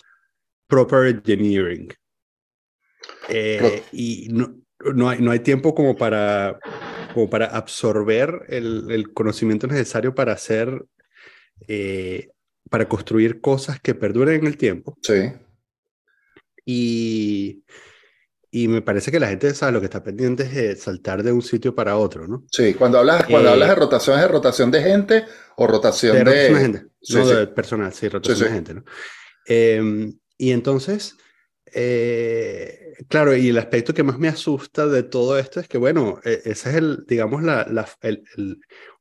proper 0.67 1.07
engineering. 1.07 1.89
Eh, 3.29 3.83
y 3.93 4.29
no, 4.31 4.55
no, 4.95 5.09
hay, 5.09 5.21
no 5.21 5.31
hay 5.31 5.41
tiempo 5.41 5.75
como 5.75 5.97
para, 5.97 6.59
como 7.15 7.31
para 7.31 7.47
absorber 7.47 8.43
el, 8.49 8.91
el 8.91 9.13
conocimiento 9.13 9.67
necesario 9.67 10.15
para 10.15 10.33
hacer, 10.33 10.85
eh, 11.69 12.29
para 12.71 12.89
construir 12.89 13.41
cosas 13.41 13.81
que 13.81 13.95
perduren 13.95 14.41
en 14.41 14.47
el 14.47 14.57
tiempo. 14.57 14.99
Sí. 15.03 15.33
Y 16.67 17.65
y 18.57 18.69
me 18.69 18.83
parece 18.83 19.11
que 19.11 19.19
la 19.19 19.27
gente 19.27 19.53
sabe 19.53 19.73
lo 19.73 19.81
que 19.81 19.87
está 19.87 20.05
pendiente 20.05 20.45
es 20.45 20.55
de 20.55 20.77
saltar 20.77 21.25
de 21.25 21.33
un 21.33 21.43
sitio 21.43 21.75
para 21.75 21.97
otro, 21.97 22.29
¿no? 22.29 22.45
Sí, 22.53 22.75
cuando 22.75 23.01
hablas, 23.01 23.25
cuando 23.25 23.49
eh, 23.49 23.53
hablas 23.53 23.71
de 23.71 23.75
rotación, 23.75 24.17
¿es 24.17 24.23
de 24.23 24.29
rotación 24.29 24.71
de 24.71 24.81
gente 24.81 25.25
o 25.57 25.67
rotación 25.67 26.19
de... 26.19 26.23
de... 26.23 26.25
Rotación 26.31 26.55
de 26.55 26.61
gente, 26.61 26.93
sí, 27.03 27.15
no 27.17 27.27
sí. 27.27 27.35
de 27.35 27.47
personal, 27.49 27.93
sí, 27.93 28.09
rotación 28.09 28.39
sí, 28.39 28.45
de 28.45 28.51
gente, 28.51 28.75
¿no? 28.75 28.85
Eh, 29.49 30.13
y 30.39 30.53
entonces, 30.53 31.17
eh, 31.67 32.84
claro, 33.09 33.37
y 33.37 33.49
el 33.49 33.59
aspecto 33.59 33.95
que 33.95 34.03
más 34.03 34.19
me 34.19 34.29
asusta 34.29 34.87
de 34.87 35.03
todo 35.03 35.39
esto 35.39 35.61
es 35.61 35.69
que, 35.69 35.79
bueno, 35.79 36.21
e, 36.25 36.43
ese 36.45 36.71
es 36.71 36.77
el, 36.77 37.05
digamos, 37.07 37.43
la, 37.43 37.67
la, 37.71 37.89
el, 38.01 38.25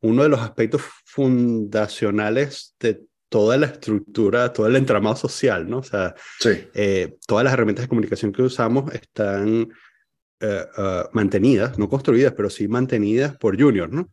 uno 0.01 0.23
de 0.23 0.29
los 0.29 0.39
aspectos 0.39 0.81
fundacionales 1.05 2.75
de 2.79 3.01
toda 3.29 3.57
la 3.57 3.67
estructura, 3.67 4.53
todo 4.53 4.67
el 4.67 4.75
entramado 4.75 5.15
social, 5.15 5.69
¿no? 5.69 5.79
O 5.79 5.83
sea, 5.83 6.13
eh, 6.45 7.17
todas 7.25 7.43
las 7.43 7.53
herramientas 7.53 7.85
de 7.85 7.89
comunicación 7.89 8.31
que 8.31 8.43
usamos 8.43 8.93
están 8.93 9.69
eh, 10.39 10.65
ah, 10.77 11.09
mantenidas, 11.13 11.79
no 11.79 11.89
construidas, 11.89 12.33
pero 12.33 12.50
sí 12.50 12.67
mantenidas 12.67 13.35
por 13.38 13.59
Junior, 13.59 13.91
¿no? 13.91 14.09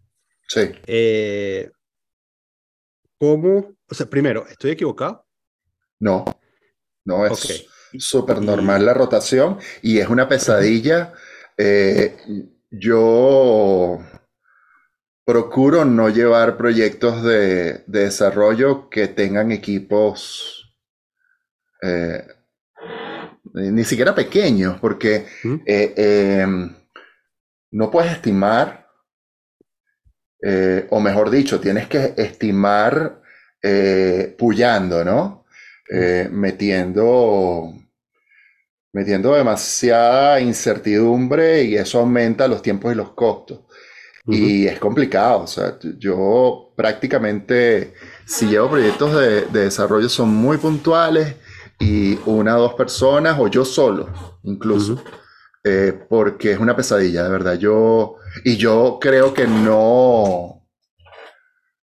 Sí. 0.49 0.73
¿Cómo? 3.19 3.77
O 3.89 3.95
sea, 3.95 4.07
primero, 4.07 4.47
¿estoy 4.49 4.71
equivocado? 4.71 5.27
No, 5.99 6.25
no 7.05 7.27
es 7.27 7.67
súper 7.99 8.41
normal 8.41 8.85
la 8.85 8.95
rotación 8.95 9.59
y 9.83 9.99
es 9.99 10.09
una 10.09 10.29
pesadilla. 10.29 11.13
Eh, 11.57 12.17
yo 12.71 13.99
procuro 15.25 15.85
no 15.85 16.09
llevar 16.09 16.57
proyectos 16.57 17.23
de, 17.23 17.85
desarrollo 17.87 18.89
que 18.89 19.09
tengan 19.09 19.53
equipos 19.53 20.75
eh, 21.83 22.27
ni 23.55 23.85
siquiera 23.85 24.15
pequeños, 24.15 24.79
porque 24.81 25.27
eh, 25.67 25.95
em, 25.97 26.75
no 27.73 27.91
puedes 27.91 28.13
estimar, 28.13 28.89
o 30.91 31.01
mejor 31.01 31.31
dicho, 31.31 31.61
tienes 31.61 31.89
que 31.89 32.15
estimar 32.17 33.21
puyando, 34.39 35.05
¿no? 35.05 35.45
Metiendo, 36.31 37.80
metiendo 38.93 39.35
demasiada 39.35 40.41
incertidumbre 40.41 41.65
y 41.65 41.77
eso 41.77 42.01
aumenta 42.01 42.49
los 42.49 42.63
tiempos 42.63 42.93
y 42.93 42.97
los 42.97 43.13
costos. 43.13 43.61
Y 44.27 44.67
es 44.67 44.79
complicado, 44.79 45.41
o 45.41 45.47
sea, 45.47 45.77
yo 45.99 46.73
prácticamente, 46.77 47.95
si 48.27 48.47
llevo 48.47 48.71
proyectos 48.71 49.15
de, 49.15 49.47
desarrollo, 49.47 50.09
son 50.09 50.29
muy 50.29 50.59
puntuales 50.59 51.35
y 51.81 52.17
una 52.27 52.57
o 52.57 52.61
dos 52.61 52.75
personas, 52.75 53.37
o 53.41 53.49
yo 53.49 53.65
solo, 53.65 54.39
incluso, 54.45 55.03
eh, 55.65 55.99
porque 56.09 56.53
es 56.53 56.59
una 56.59 56.77
pesadilla, 56.77 57.25
de 57.25 57.31
verdad. 57.31 57.55
Yo, 57.59 58.17
y 58.45 58.57
yo 58.57 58.99
creo 59.01 59.35
que 59.35 59.49
no, 59.49 60.61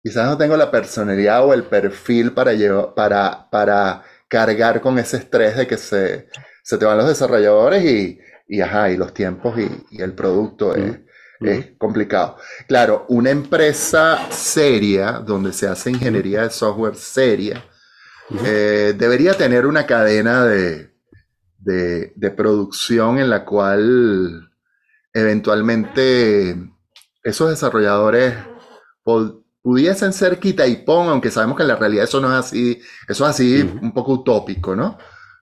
Quizás 0.07 0.27
no 0.27 0.39
tengo 0.39 0.57
la 0.57 0.71
personalidad 0.71 1.45
o 1.45 1.53
el 1.53 1.65
perfil 1.65 2.33
para, 2.33 2.53
para, 2.95 3.51
para 3.51 4.05
cargar 4.29 4.81
con 4.81 5.01
ese 5.01 5.17
estrés 5.17 5.57
de 5.57 5.67
que 5.67 5.77
se, 5.77 6.29
se 6.67 6.79
te 6.79 6.85
van 6.85 6.99
los 6.99 7.07
desarrolladores 7.07 7.85
y, 7.85 8.19
y, 8.49 8.61
ajá, 8.61 8.91
y 8.91 8.97
los 8.97 9.15
tiempos 9.15 9.57
y, 9.57 10.03
el 10.03 10.15
producto 10.15 10.75
es, 10.75 10.99
es, 11.39 11.71
complicado. 11.79 12.39
Claro, 12.67 13.07
una 13.09 13.31
empresa 13.31 14.19
seria 14.33 15.13
donde 15.13 15.53
se 15.53 15.69
hace 15.69 15.91
ingeniería 15.91 16.43
de 16.43 16.51
software 16.51 16.97
seria 16.97 17.65
eh, 18.45 18.95
debería 18.99 19.35
tener 19.35 19.65
una 19.65 19.87
cadena 19.87 20.45
de, 20.45 20.91
de, 21.59 22.13
de, 22.17 22.31
producción 22.33 23.21
en 23.21 23.31
la 23.31 23.45
cual 23.45 24.51
eventualmente 25.13 26.57
esos 27.23 27.49
desarrolladores 27.49 28.35
pudiesen 29.63 30.13
ser 30.13 30.41
quita 30.41 30.67
y 30.67 30.79
pon, 30.79 31.11
aunque 31.11 31.31
sabemos 31.31 31.57
que 31.57 31.63
en 31.63 31.69
la 31.69 31.77
realidad 31.77 32.03
eso 32.03 32.21
no 32.21 32.27
es 32.27 32.45
así, 32.45 32.83
eso 33.07 33.25
es 33.25 33.31
así 33.31 33.61
un 33.81 33.95
poco 33.95 34.15
utópico, 34.15 34.75
¿no? 34.75 34.99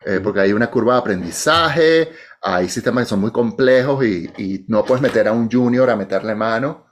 Eh, 0.07 0.21
porque 0.23 0.41
hay 0.41 0.53
una 0.53 0.71
curva 0.71 0.95
de 0.95 1.01
aprendizaje, 1.01 2.11
hay 2.43 2.69
sistemas 2.69 3.05
que 3.05 3.11
son 3.11 3.21
muy 3.21 3.31
complejos 3.31 4.05
y, 4.05 4.65
no 4.69 4.85
puedes 4.85 5.03
meter 5.03 5.29
a 5.29 5.33
un 5.33 5.51
junior 5.51 5.89
a 5.89 5.97
meterle 5.97 6.35
mano. 6.35 6.89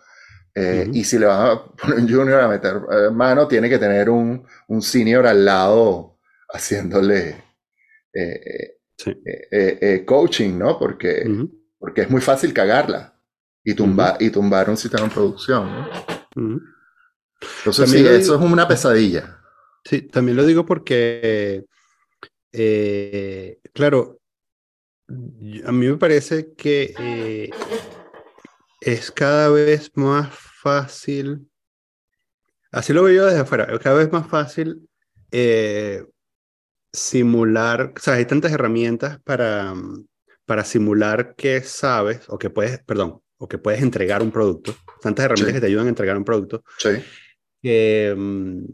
Eh, 0.54 0.88
y 0.92 1.04
si 1.04 1.19
le 1.19 1.26
vas 1.26 1.50
a 1.50 1.64
poner 1.76 1.99
un 1.99 2.09
junior 2.09 2.40
a 2.40 2.49
meter 2.49 2.76
eh, 2.90 3.11
mano, 3.11 3.47
tiene 3.49 3.69
que 3.69 3.78
tener 3.78 4.11
un, 4.11 4.47
un 4.69 4.83
senior 4.83 5.26
al 5.26 5.45
lado 5.45 6.19
haciéndole 6.49 7.37
coaching, 10.06 10.58
¿no? 10.58 10.78
Porque, 10.78 11.26
porque 11.78 12.02
es 12.02 12.10
muy 12.10 12.21
fácil 12.21 12.52
cagarla 12.52 13.19
y, 13.65 13.75
tumba, 13.75 14.17
y 14.21 14.30
tumbar 14.30 14.69
un 14.71 14.76
sistema 14.76 15.04
en 15.04 15.10
producción, 15.10 15.71
¿no? 15.71 16.60
Entonces, 17.58 17.91
sí, 17.91 18.06
eso 18.06 18.34
es 18.36 18.41
una 18.41 18.69
pesadilla. 18.69 19.39
Sí, 19.84 20.02
también 20.02 20.36
lo 20.36 20.47
digo 20.47 20.65
porque, 20.65 21.67
eh, 22.52 23.58
claro, 23.73 24.21
a 25.08 25.73
mí 25.73 25.86
me 25.86 25.97
parece 25.97 26.54
que 26.54 26.95
eh, 26.99 27.50
es 28.80 29.10
cada 29.10 29.49
vez 29.49 29.91
más 29.95 30.32
fácil, 30.32 31.49
así 32.71 32.93
lo 32.93 33.02
veo 33.02 33.15
yo 33.15 33.26
desde 33.26 33.41
afuera, 33.41 33.65
es 33.73 33.78
cada 33.78 33.97
vez 33.97 34.12
más 34.12 34.26
fácil 34.28 34.88
eh, 35.30 36.04
simular, 36.93 37.93
o 37.97 38.00
sea, 38.00 38.15
hay 38.15 38.26
tantas 38.26 38.52
herramientas 38.52 39.21
para, 39.23 39.75
para 40.45 40.65
simular 40.65 41.34
que 41.34 41.62
sabes 41.62 42.28
o 42.28 42.38
que 42.38 42.50
puedes, 42.50 42.82
perdón, 42.84 43.21
o 43.38 43.49
que 43.49 43.58
puedes 43.58 43.82
entregar 43.82 44.23
un 44.23 44.30
producto, 44.30 44.75
tantas 45.00 45.25
herramientas 45.25 45.54
que 45.54 45.60
te 45.60 45.67
ayudan 45.67 45.86
a 45.86 45.91
entregar 45.91 46.17
un 46.17 46.25
producto. 46.25 46.62
Sí 46.78 46.91
Mm, 47.62 48.65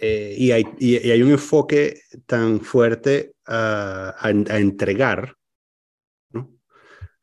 eh, 0.00 0.34
y, 0.36 0.52
hay, 0.52 0.64
y, 0.78 0.96
hay, 0.96 1.22
un 1.22 1.32
enfoque 1.32 2.02
tan 2.26 2.60
fuerte 2.60 3.32
a, 3.46 4.14
a, 4.18 4.58
entregar, 4.58 5.36
¿no? 6.30 6.50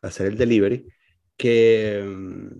a 0.01 0.07
hacer 0.07 0.27
el 0.27 0.37
delivery, 0.37 0.87
que, 1.37 2.03
mm, 2.05 2.59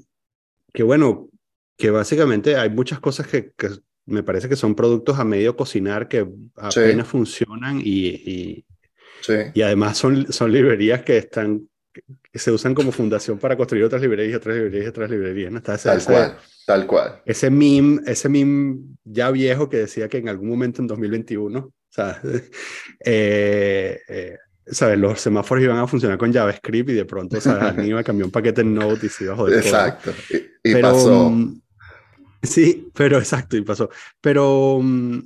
que 0.73 0.83
bueno, 0.83 1.29
que 1.77 1.89
básicamente 1.89 2.55
hay 2.55 2.69
muchas 2.69 2.99
cosas 2.99 3.27
que, 3.27 3.51
que, 3.57 3.69
me 4.05 4.23
parece 4.23 4.47
que 4.47 4.55
son 4.55 4.75
productos 4.75 5.19
a 5.19 5.23
medio 5.23 5.55
cocinar 5.55 6.07
que 6.07 6.27
apenas 6.55 7.07
funcionan 7.07 7.81
y, 7.83 8.07
y, 8.07 8.65
y, 9.53 9.61
además 9.61 9.97
son, 9.97 10.31
son 10.31 10.51
librerías 10.51 11.01
que 11.01 11.17
están 11.17 11.67
que 12.31 12.39
se 12.39 12.51
usan 12.51 12.73
como 12.73 12.91
fundación 12.91 13.37
para 13.37 13.55
construir 13.55 13.83
otras 13.85 14.01
librerías, 14.01 14.37
otras 14.37 14.55
librerías, 14.55 14.89
otras 14.89 15.09
librerías. 15.09 15.51
¿no? 15.51 15.57
Está 15.59 15.77
tal 15.77 16.03
cual, 16.03 16.37
tal 16.65 16.87
cual. 16.87 17.21
Ese 17.25 17.49
meme, 17.49 18.01
ese 18.05 18.29
meme 18.29 18.77
ya 19.03 19.31
viejo 19.31 19.69
que 19.69 19.77
decía 19.77 20.07
que 20.07 20.17
en 20.17 20.29
algún 20.29 20.49
momento 20.49 20.81
en 20.81 20.87
2021, 20.87 21.59
o 21.59 21.73
sea, 21.89 22.21
eh, 23.05 23.99
eh, 24.07 24.37
¿sabes? 24.67 24.99
Los 24.99 25.21
semáforos 25.21 25.63
iban 25.63 25.77
a 25.77 25.87
funcionar 25.87 26.17
con 26.17 26.33
JavaScript 26.33 26.89
y 26.89 26.93
de 26.93 27.05
pronto, 27.05 27.39
¿sabes? 27.39 27.63
Alguien 27.69 27.87
iba 27.87 27.99
a 27.99 28.03
cambiar 28.03 28.25
un 28.25 28.31
paquete 28.31 28.61
en 28.61 28.73
Node 28.73 29.05
y 29.05 29.09
se 29.09 29.25
iba 29.25 29.33
a 29.33 29.37
joder. 29.37 29.59
Exacto. 29.59 30.11
Y, 30.63 30.75
pasó. 30.75 31.29
Mm, 31.29 31.61
sí, 32.41 32.89
pero 32.93 33.17
exacto, 33.17 33.55
y 33.55 33.61
pasó. 33.61 33.89
Pero 34.19 34.79
mm, 34.81 35.19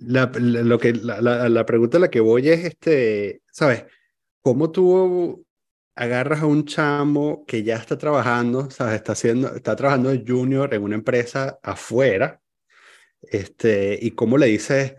la, 0.00 0.30
lo 0.34 0.78
que, 0.78 0.94
la, 0.94 1.48
la, 1.48 1.66
pregunta 1.66 1.98
a 1.98 2.00
la 2.00 2.10
que 2.10 2.20
voy 2.20 2.48
es, 2.48 2.64
este, 2.64 3.42
¿sabes? 3.50 3.84
¿Cómo 4.40 4.70
tú 4.70 5.44
agarras 5.98 6.42
a 6.42 6.46
un 6.46 6.64
chamo 6.64 7.44
que 7.44 7.64
ya 7.64 7.74
está 7.74 7.98
trabajando, 7.98 8.70
¿sabes? 8.70 8.94
Está, 8.94 9.12
haciendo, 9.12 9.54
está 9.56 9.74
trabajando 9.74 10.10
de 10.10 10.24
junior 10.24 10.72
en 10.72 10.82
una 10.84 10.94
empresa 10.94 11.58
afuera, 11.60 12.40
este, 13.20 13.98
y 14.00 14.12
cómo 14.12 14.38
le 14.38 14.46
dices, 14.46 14.94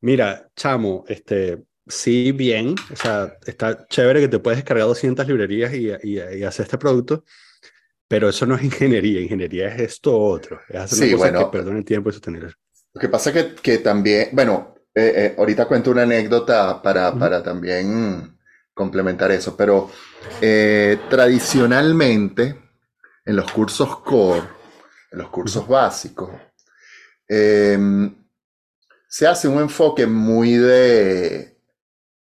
mira, 0.00 0.50
chamo, 0.56 1.04
este, 1.06 1.62
sí, 1.86 2.32
bien, 2.32 2.74
o 2.92 2.96
sea, 2.96 3.32
está 3.46 3.86
chévere 3.86 4.22
que 4.22 4.28
te 4.28 4.40
puedes 4.40 4.58
descargar 4.58 4.88
200 4.88 5.24
librerías 5.28 5.72
y, 5.72 5.92
y, 6.02 6.42
hacer 6.42 6.64
este 6.64 6.78
producto, 6.78 7.24
pero 8.08 8.28
eso 8.28 8.44
no 8.44 8.56
es 8.56 8.64
ingeniería, 8.64 9.20
ingeniería 9.20 9.68
es 9.68 9.80
esto 9.80 10.18
otro, 10.18 10.60
es 10.68 10.80
hacer 10.80 11.10
sí, 11.10 11.14
bueno, 11.14 11.48
que 11.48 11.58
perdone 11.58 11.78
el 11.78 11.84
tiempo 11.84 12.10
y 12.10 12.12
sostener. 12.12 12.56
Lo 12.92 13.00
que 13.00 13.08
pasa 13.08 13.30
es 13.30 13.36
que, 13.36 13.54
que 13.54 13.78
también, 13.78 14.30
bueno, 14.32 14.74
eh, 14.92 15.12
eh, 15.14 15.34
ahorita 15.38 15.68
cuento 15.68 15.92
una 15.92 16.02
anécdota 16.02 16.82
para, 16.82 17.14
para 17.16 17.40
también 17.40 18.39
complementar 18.80 19.30
eso, 19.30 19.54
pero 19.58 19.90
eh, 20.40 20.98
tradicionalmente 21.10 22.58
en 23.26 23.36
los 23.36 23.52
cursos 23.52 23.98
core, 23.98 24.48
en 25.12 25.18
los 25.18 25.28
cursos 25.28 25.68
básicos, 25.68 26.30
em, 27.28 28.14
se 29.06 29.26
hace 29.26 29.48
un 29.48 29.60
enfoque 29.60 30.06
muy 30.06 30.54
de 30.54 31.58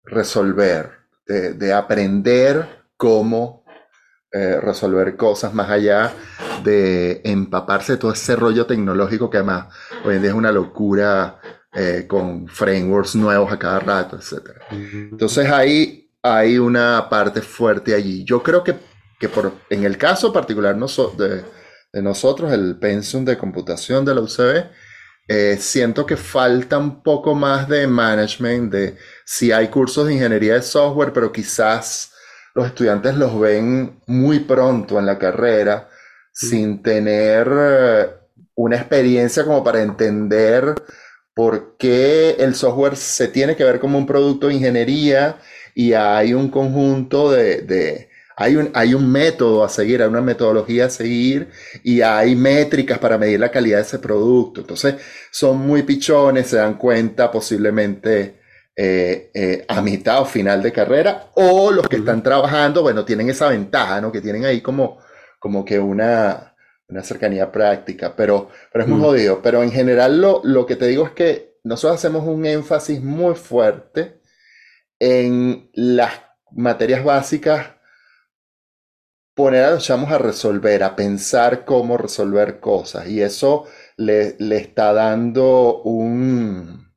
resolver, 0.03 0.93
de, 1.27 1.73
aprender 1.73 2.85
cómo 2.97 3.63
eh, 4.31 4.59
resolver 4.59 5.15
cosas 5.15 5.53
más 5.53 5.69
allá 5.69 6.11
de 6.63 7.21
empaparse 7.23 7.93
de 7.93 7.97
todo 7.99 8.13
ese 8.13 8.35
rollo 8.35 8.65
tecnológico 8.65 9.29
que 9.29 9.37
además 9.37 9.67
hoy 10.03 10.15
en 10.15 10.21
día 10.21 10.31
es 10.31 10.37
una 10.37 10.51
locura 10.51 11.39
eh, 11.73 12.05
con 12.07 12.47
frameworks 12.47 13.15
nuevos 13.15 13.51
a 13.51 13.59
cada 13.59 13.79
rato, 13.79 14.15
etc. 14.17 14.49
Entonces 14.71 15.47
ahí 15.51 16.06
hay 16.35 16.57
una 16.57 17.07
parte 17.09 17.41
fuerte 17.41 17.93
allí. 17.93 18.23
Yo 18.25 18.43
creo 18.43 18.63
que, 18.63 18.75
que 19.19 19.29
por, 19.29 19.53
en 19.69 19.83
el 19.83 19.97
caso 19.97 20.33
particular 20.33 20.75
de, 20.75 21.43
de, 21.93 22.01
nosotros, 22.01 22.51
el 22.51 22.77
pensum 22.79 23.25
de 23.25 23.37
computación 23.37 24.05
de 24.05 24.15
la 24.15 24.21
UCB, 24.21 24.65
eh, 25.27 25.57
siento 25.59 26.05
que 26.05 26.15
falta 26.15 26.77
un 26.77 27.03
poco 27.03 27.35
más 27.35 27.67
de 27.67 27.85
management, 27.85 28.71
de 28.71 28.97
si 29.25 29.51
hay 29.51 29.67
cursos 29.67 30.07
de 30.07 30.13
ingeniería 30.13 30.53
de 30.53 30.61
software, 30.61 31.11
pero 31.13 31.31
quizás 31.31 32.13
los 32.55 32.65
estudiantes 32.65 33.15
los 33.15 33.39
ven 33.39 33.99
muy 34.07 34.39
pronto 34.39 34.97
en 34.97 35.05
la 35.05 35.19
carrera, 35.19 35.89
sin 36.31 36.81
tener 36.81 37.47
eh, 37.51 38.09
una 38.55 38.77
experiencia 38.77 39.43
como 39.43 39.63
para 39.63 39.81
entender 39.81 40.75
por 41.35 41.77
qué 41.77 42.31
el 42.39 42.55
software 42.55 42.95
se 42.95 43.27
tiene 43.27 43.55
que 43.55 43.63
ver 43.63 43.79
como 43.79 43.97
un 43.97 44.07
producto 44.07 44.47
de 44.47 44.55
ingeniería 44.55 45.37
y 45.77 45.93
hay 45.93 46.33
un 46.33 46.49
conjunto 46.49 47.31
de, 47.31 48.09
hay, 48.35 48.55
un, 48.55 48.71
hay 48.73 48.95
un 48.95 49.11
método 49.11 49.63
a 49.63 49.69
seguir, 49.69 50.01
hay 50.01 50.09
una 50.09 50.21
metodología 50.21 50.85
a 50.85 50.89
seguir 50.89 51.51
y 51.83 52.01
hay 52.01 52.35
métricas 52.35 52.97
para 52.97 53.19
medir 53.19 53.39
la 53.39 53.51
calidad 53.51 53.77
de 53.77 53.83
ese 53.83 53.99
producto. 53.99 54.61
Entonces, 54.61 54.95
son 55.29 55.59
muy 55.59 55.83
pichones, 55.83 56.47
se 56.47 56.55
dan 56.57 56.79
cuenta 56.79 57.29
posiblemente 57.29 58.39
eh, 58.75 59.29
eh, 59.31 59.65
a 59.67 59.79
mitad 59.83 60.21
o 60.21 60.25
final 60.25 60.63
de 60.63 60.71
carrera, 60.71 61.29
o 61.35 61.71
los 61.71 61.87
que 61.87 61.97
están 61.97 62.23
trabajando, 62.23 62.81
bueno, 62.81 63.05
tienen 63.05 63.29
esa 63.29 63.49
ventaja, 63.49 64.01
¿no? 64.01 64.11
Que 64.11 64.21
tienen 64.21 64.45
ahí 64.45 64.61
como, 64.61 64.97
como 65.37 65.63
que 65.63 65.77
una, 65.77 66.55
una 66.89 67.03
cercanía 67.03 67.51
práctica, 67.51 68.15
pero, 68.17 68.49
pero 68.73 68.83
es 68.83 68.89
muy 68.89 68.99
jodido. 68.99 69.43
Pero 69.43 69.61
en 69.61 69.71
general 69.71 70.19
lo, 70.19 70.41
lo 70.43 70.65
que 70.65 70.75
te 70.75 70.87
digo 70.87 71.05
es 71.05 71.11
que 71.11 71.59
nosotros 71.63 71.99
hacemos 71.99 72.25
un 72.25 72.47
énfasis 72.47 72.99
muy 72.99 73.35
fuerte 73.35 74.16
en 74.99 75.69
las 75.73 76.13
materias 76.51 77.03
básicas, 77.03 77.75
poner 79.35 79.65
a 79.65 79.71
los 79.71 79.83
chamos 79.85 80.11
a 80.11 80.17
resolver, 80.17 80.83
a 80.83 80.95
pensar 80.95 81.63
cómo 81.63 81.97
resolver 81.97 82.59
cosas. 82.59 83.07
Y 83.07 83.21
eso 83.21 83.65
le, 83.95 84.35
le 84.39 84.57
está 84.57 84.93
dando 84.93 85.81
un, 85.83 86.91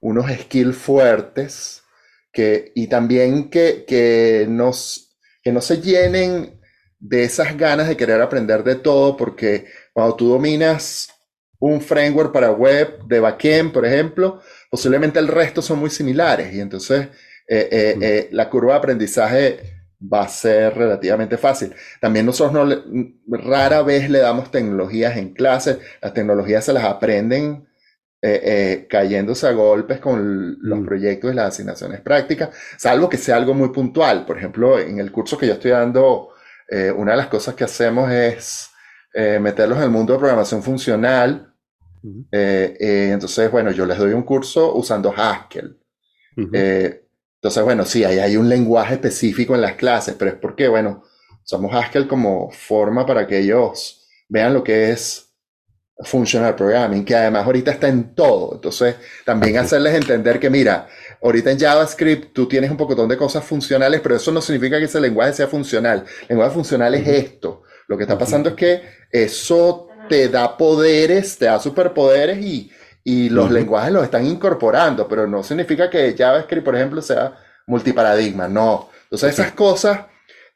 unos 0.00 0.30
skills 0.30 0.76
fuertes 0.76 1.82
que, 2.32 2.72
y 2.74 2.86
también 2.86 3.50
que, 3.50 3.84
que, 3.86 4.46
que 5.42 5.52
no 5.52 5.60
se 5.60 5.80
llenen 5.80 6.60
de 6.98 7.24
esas 7.24 7.56
ganas 7.56 7.88
de 7.88 7.96
querer 7.96 8.20
aprender 8.22 8.62
de 8.62 8.76
todo, 8.76 9.16
porque 9.16 9.66
cuando 9.92 10.16
tú 10.16 10.28
dominas 10.28 11.08
un 11.58 11.80
framework 11.80 12.32
para 12.32 12.52
web 12.52 13.02
de 13.06 13.20
backend, 13.20 13.72
por 13.72 13.86
ejemplo, 13.86 14.40
posiblemente 14.70 15.18
el 15.18 15.28
resto 15.28 15.62
son 15.62 15.78
muy 15.78 15.90
similares 15.90 16.52
y 16.52 16.60
entonces 16.60 17.08
eh, 17.48 17.68
eh, 17.70 17.98
eh, 18.00 18.28
la 18.32 18.50
curva 18.50 18.72
de 18.72 18.78
aprendizaje 18.78 19.60
va 20.12 20.22
a 20.22 20.28
ser 20.28 20.74
relativamente 20.74 21.38
fácil. 21.38 21.74
También 22.00 22.26
nosotros 22.26 22.84
no 22.86 23.38
rara 23.38 23.82
vez 23.82 24.10
le 24.10 24.18
damos 24.18 24.50
tecnologías 24.50 25.16
en 25.16 25.32
clase, 25.32 25.78
las 26.02 26.12
tecnologías 26.12 26.64
se 26.64 26.72
las 26.72 26.84
aprenden 26.84 27.66
cayéndose 28.90 29.46
a 29.46 29.52
golpes 29.52 30.00
con 30.00 30.56
los 30.60 30.80
mm. 30.80 30.84
proyectos 30.84 31.30
y 31.30 31.36
las 31.36 31.54
asignaciones 31.54 32.00
prácticas, 32.00 32.48
salvo 32.76 33.08
que 33.08 33.18
sea 33.18 33.36
algo 33.36 33.54
muy 33.54 33.68
puntual. 33.68 34.26
Por 34.26 34.36
ejemplo, 34.36 34.80
en 34.80 34.98
el 34.98 35.12
curso 35.12 35.38
que 35.38 35.46
yo 35.46 35.52
estoy 35.52 35.70
dando, 35.70 36.30
una 36.96 37.12
de 37.12 37.16
las 37.18 37.28
cosas 37.28 37.54
que 37.54 37.62
hacemos 37.62 38.10
es 38.10 38.70
meterlos 39.14 39.78
en 39.78 39.84
el 39.84 39.90
mundo 39.90 40.14
de 40.14 40.18
programación 40.18 40.60
funcional. 40.60 41.54
Entonces, 42.30 43.50
bueno, 43.50 43.70
yo 43.70 43.86
les 43.86 43.98
doy 43.98 44.12
un 44.12 44.22
curso 44.22 44.74
usando 44.74 45.12
Haskell. 45.16 45.78
Entonces, 46.36 47.62
bueno, 47.62 47.84
sí, 47.84 48.04
ahí 48.04 48.18
hay 48.18 48.36
un 48.36 48.48
lenguaje 48.48 48.94
específico 48.94 49.54
en 49.54 49.60
las 49.60 49.74
clases, 49.74 50.14
pero 50.18 50.32
es 50.32 50.36
porque, 50.36 50.68
bueno, 50.68 51.04
usamos 51.44 51.72
Haskell 51.74 52.08
como 52.08 52.50
forma 52.50 53.06
para 53.06 53.26
que 53.26 53.38
ellos 53.38 54.06
vean 54.28 54.54
lo 54.54 54.64
que 54.64 54.90
es 54.90 55.22
functional 56.00 56.54
programming, 56.54 57.04
que 57.04 57.14
además 57.14 57.46
ahorita 57.46 57.70
está 57.70 57.88
en 57.88 58.14
todo. 58.14 58.56
Entonces, 58.56 58.96
también 59.24 59.56
hacerles 59.56 59.94
entender 59.94 60.38
que, 60.38 60.50
mira, 60.50 60.88
ahorita 61.22 61.50
en 61.50 61.58
JavaScript 61.58 62.34
tú 62.34 62.46
tienes 62.46 62.70
un 62.70 62.76
poco 62.76 62.94
de 63.06 63.16
cosas 63.16 63.44
funcionales, 63.44 64.00
pero 64.00 64.16
eso 64.16 64.30
no 64.30 64.42
significa 64.42 64.78
que 64.78 64.84
ese 64.84 65.00
lenguaje 65.00 65.32
sea 65.32 65.46
funcional. 65.46 66.04
El 66.22 66.28
lenguaje 66.30 66.52
funcional 66.52 66.94
es 66.94 67.06
esto. 67.06 67.62
Lo 67.88 67.96
que 67.96 68.02
está 68.02 68.18
pasando 68.18 68.50
es 68.50 68.54
que 68.56 68.82
eso 69.10 69.88
te 70.08 70.28
da 70.28 70.56
poderes, 70.56 71.38
te 71.38 71.46
da 71.46 71.58
superpoderes 71.58 72.38
y, 72.38 72.70
y 73.04 73.28
los 73.28 73.50
lenguajes 73.52 73.92
los 73.92 74.02
están 74.02 74.26
incorporando, 74.26 75.06
pero 75.06 75.28
no 75.28 75.42
significa 75.42 75.88
que 75.88 76.16
JavaScript, 76.18 76.64
por 76.64 76.74
ejemplo, 76.74 77.00
sea 77.00 77.36
multiparadigma, 77.68 78.48
no. 78.48 78.90
Entonces 79.04 79.34
esas 79.34 79.52
cosas, 79.52 80.06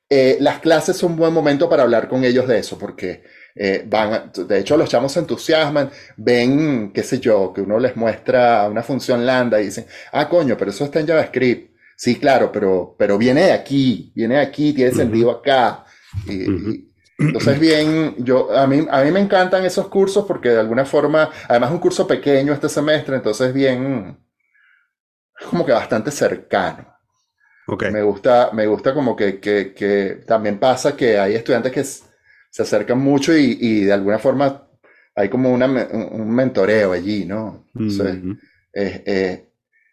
eh, 0.08 0.36
las 0.40 0.58
clases 0.58 0.96
son 0.96 1.12
un 1.12 1.18
buen 1.18 1.32
momento 1.32 1.68
para 1.68 1.84
hablar 1.84 2.08
con 2.08 2.24
ellos 2.24 2.48
de 2.48 2.58
eso, 2.58 2.76
porque 2.76 3.22
eh, 3.54 3.84
van, 3.86 4.32
de 4.34 4.58
hecho 4.58 4.76
los 4.76 4.88
chamos 4.88 5.12
se 5.12 5.20
entusiasman, 5.20 5.90
ven, 6.16 6.92
qué 6.92 7.04
sé 7.04 7.20
yo, 7.20 7.52
que 7.52 7.60
uno 7.60 7.78
les 7.78 7.96
muestra 7.96 8.68
una 8.68 8.82
función 8.82 9.24
lambda 9.24 9.60
y 9.60 9.66
dicen, 9.66 9.86
ah, 10.12 10.28
coño, 10.28 10.56
pero 10.58 10.72
eso 10.72 10.84
está 10.84 10.98
en 10.98 11.06
JavaScript. 11.06 11.70
Sí, 11.96 12.16
claro, 12.16 12.50
pero, 12.50 12.96
pero 12.98 13.16
viene 13.16 13.42
de 13.42 13.52
aquí, 13.52 14.10
viene 14.14 14.36
de 14.36 14.40
aquí, 14.40 14.72
tiene 14.72 14.90
sentido 14.92 15.30
acá. 15.30 15.84
y, 16.26 16.89
entonces, 17.20 17.60
bien, 17.60 18.14
yo, 18.18 18.50
a, 18.56 18.66
mí, 18.66 18.86
a 18.90 19.02
mí 19.02 19.10
me 19.10 19.20
encantan 19.20 19.64
esos 19.64 19.88
cursos 19.88 20.24
porque 20.26 20.48
de 20.48 20.60
alguna 20.60 20.84
forma, 20.84 21.30
además 21.48 21.70
es 21.70 21.74
un 21.74 21.80
curso 21.80 22.06
pequeño 22.06 22.52
este 22.52 22.68
semestre, 22.68 23.16
entonces 23.16 23.52
bien, 23.52 24.18
como 25.50 25.64
que 25.64 25.72
bastante 25.72 26.10
cercano. 26.10 26.86
Okay. 27.66 27.90
Me 27.90 28.02
gusta, 28.02 28.50
me 28.52 28.66
gusta 28.66 28.92
como 28.94 29.14
que, 29.14 29.38
que, 29.38 29.72
que, 29.74 30.22
también 30.26 30.58
pasa 30.58 30.96
que 30.96 31.18
hay 31.18 31.34
estudiantes 31.34 31.70
que 31.70 31.84
se 31.84 32.62
acercan 32.62 32.98
mucho 32.98 33.36
y, 33.36 33.58
y 33.60 33.84
de 33.84 33.92
alguna 33.92 34.18
forma 34.18 34.66
hay 35.14 35.28
como 35.28 35.52
una, 35.52 35.66
un 35.66 36.30
mentoreo 36.30 36.92
allí, 36.92 37.24
¿no? 37.26 37.66
Entonces, 37.74 38.38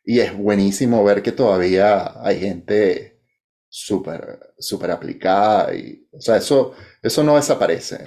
y 0.05 0.19
es 0.21 0.35
buenísimo 0.37 1.03
ver 1.03 1.21
que 1.21 1.33
todavía 1.33 2.13
hay 2.23 2.39
gente 2.39 3.19
súper, 3.67 4.39
súper 4.57 4.91
aplicada. 4.91 5.75
Y, 5.75 6.07
o 6.11 6.21
sea, 6.21 6.37
eso, 6.37 6.73
eso 7.07 7.23
no 7.23 7.35
desaparece. 7.35 8.03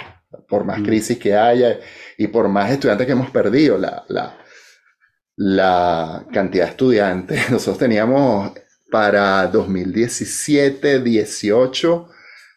Por 0.48 0.64
más 0.64 0.80
crisis 0.82 1.18
que 1.18 1.34
haya 1.34 1.78
y 2.16 2.26
por 2.28 2.48
más 2.48 2.70
estudiantes 2.70 3.06
que 3.06 3.12
hemos 3.12 3.30
perdido, 3.30 3.78
la, 3.78 4.04
la, 4.08 4.38
la 5.36 6.26
cantidad 6.32 6.64
de 6.64 6.70
estudiantes. 6.70 7.50
Nosotros 7.50 7.78
teníamos 7.78 8.52
para 8.90 9.46
2017, 9.46 11.00
18, 11.00 12.08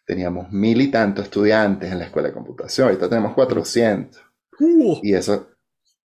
teníamos 0.05 0.51
mil 0.51 0.81
y 0.81 0.89
tantos 0.89 1.25
estudiantes 1.25 1.91
en 1.91 1.99
la 1.99 2.05
escuela 2.05 2.29
de 2.29 2.33
computación. 2.33 2.87
Ahorita 2.87 3.09
tenemos 3.09 3.33
400. 3.33 4.21
Uh. 4.59 4.99
Y 5.01 5.13
eso. 5.13 5.49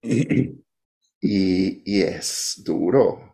Y, 1.19 1.81
y 1.83 2.03
es 2.03 2.61
duro 2.63 3.27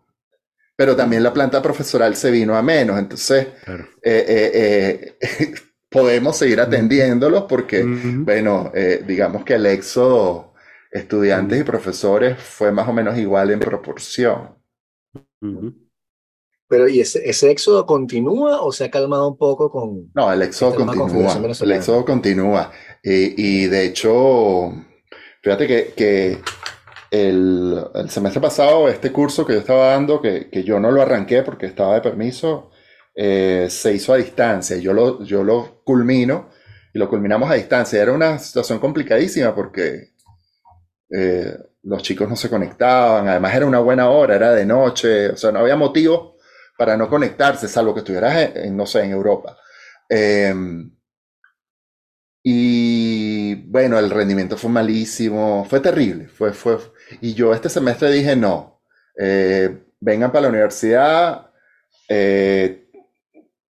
pero 0.76 0.96
también 0.96 1.24
la 1.24 1.34
planta 1.34 1.62
profesoral 1.62 2.16
se 2.16 2.32
vino 2.32 2.56
a 2.56 2.62
menos. 2.62 3.00
Entonces, 3.00 3.48
eh, 3.68 4.26
eh, 4.28 5.18
eh, 5.22 5.54
podemos 5.94 6.36
seguir 6.36 6.60
atendiéndolos 6.60 7.44
porque, 7.44 7.84
bueno, 7.84 8.72
digamos 9.08 9.46
que 9.46 9.54
el 9.54 9.66
éxodo 9.68 10.54
estudiantes 10.92 11.60
y 11.60 11.64
profesores 11.64 12.38
fue 12.38 12.72
más 12.72 12.88
o 12.88 12.94
menos 12.94 13.18
igual 13.18 13.52
en 13.52 13.60
proporción. 13.60 14.56
Pero 16.68 16.88
¿y 16.88 17.02
ese, 17.02 17.30
ese, 17.30 17.52
éxodo 17.52 17.86
continúa 17.86 18.62
o 18.62 18.72
se 18.72 18.86
ha 18.86 18.92
calmado 18.92 19.28
un 19.28 19.38
poco 19.38 19.70
con... 19.70 20.12
No, 20.16 20.32
el 20.32 20.42
éxodo 20.42 20.76
continúa. 20.76 21.38
El 21.62 21.72
éxodo 21.72 22.06
continúa. 22.06 22.72
Y, 23.04 23.64
y, 23.64 23.68
de 23.68 23.86
hecho, 23.86 24.72
fíjate 25.42 25.68
que, 25.68 25.94
que 25.96 26.40
el, 27.14 27.80
semestre 28.10 28.42
pasado, 28.42 28.90
este 28.90 29.12
curso 29.12 29.46
que 29.46 29.54
yo 29.54 29.60
estaba 29.60 29.88
dando, 29.90 30.20
que, 30.22 30.50
yo 30.66 30.80
no 30.80 30.90
lo 30.90 31.02
arranqué 31.02 31.44
porque 31.44 31.68
estaba 31.68 31.94
de 31.94 32.02
permiso, 32.02 32.72
eh, 33.16 33.68
se 33.70 33.94
hizo 33.94 34.14
a 34.14 34.18
distancia. 34.18 34.78
Yo 34.78 34.94
lo, 34.94 35.24
yo 35.24 35.44
lo 35.44 35.82
culmino 35.84 36.50
y 36.94 37.00
lo 37.00 37.10
culminamos 37.10 37.50
a 37.50 37.56
distancia. 37.56 38.02
Era 38.02 38.14
una 38.14 38.40
situación 38.40 38.80
complicadísima 38.80 39.54
porque 39.54 40.14
eh, 41.10 41.58
los 41.84 42.02
chicos 42.04 42.30
no 42.30 42.36
se 42.36 42.50
conectaban. 42.50 43.28
Además, 43.28 43.56
era 43.56 43.66
una 43.66 43.80
buena 43.80 44.10
hora, 44.10 44.36
era 44.36 44.52
de 44.54 44.66
noche. 44.66 45.30
O 45.30 45.38
sea, 45.38 45.52
no 45.52 45.60
había 45.60 45.76
motivo 45.76 46.38
para 46.78 46.98
no 46.98 47.10
conectarse, 47.10 47.68
salvo 47.68 47.94
que 47.94 48.00
estuvieras, 48.00 48.56
en, 48.56 48.76
no 48.76 48.86
sé, 48.86 49.04
en 49.04 49.12
Europa. 49.12 49.58
Em, 50.10 50.92
y 52.44 53.56
bueno, 53.70 53.98
el 54.00 54.10
rendimiento 54.10 54.58
fue 54.58 54.70
malísimo, 54.70 55.66
fue 55.70 55.80
terrible, 55.80 56.28
fue, 56.28 56.52
fue, 56.54 56.78
y 57.22 57.34
yo 57.34 57.54
este 57.54 57.70
semestre 57.70 58.12
dije, 58.12 58.36
no, 58.36 58.82
eh, 59.18 59.86
vengan 60.02 60.32
para 60.32 60.44
la 60.44 60.50
universidad, 60.50 61.52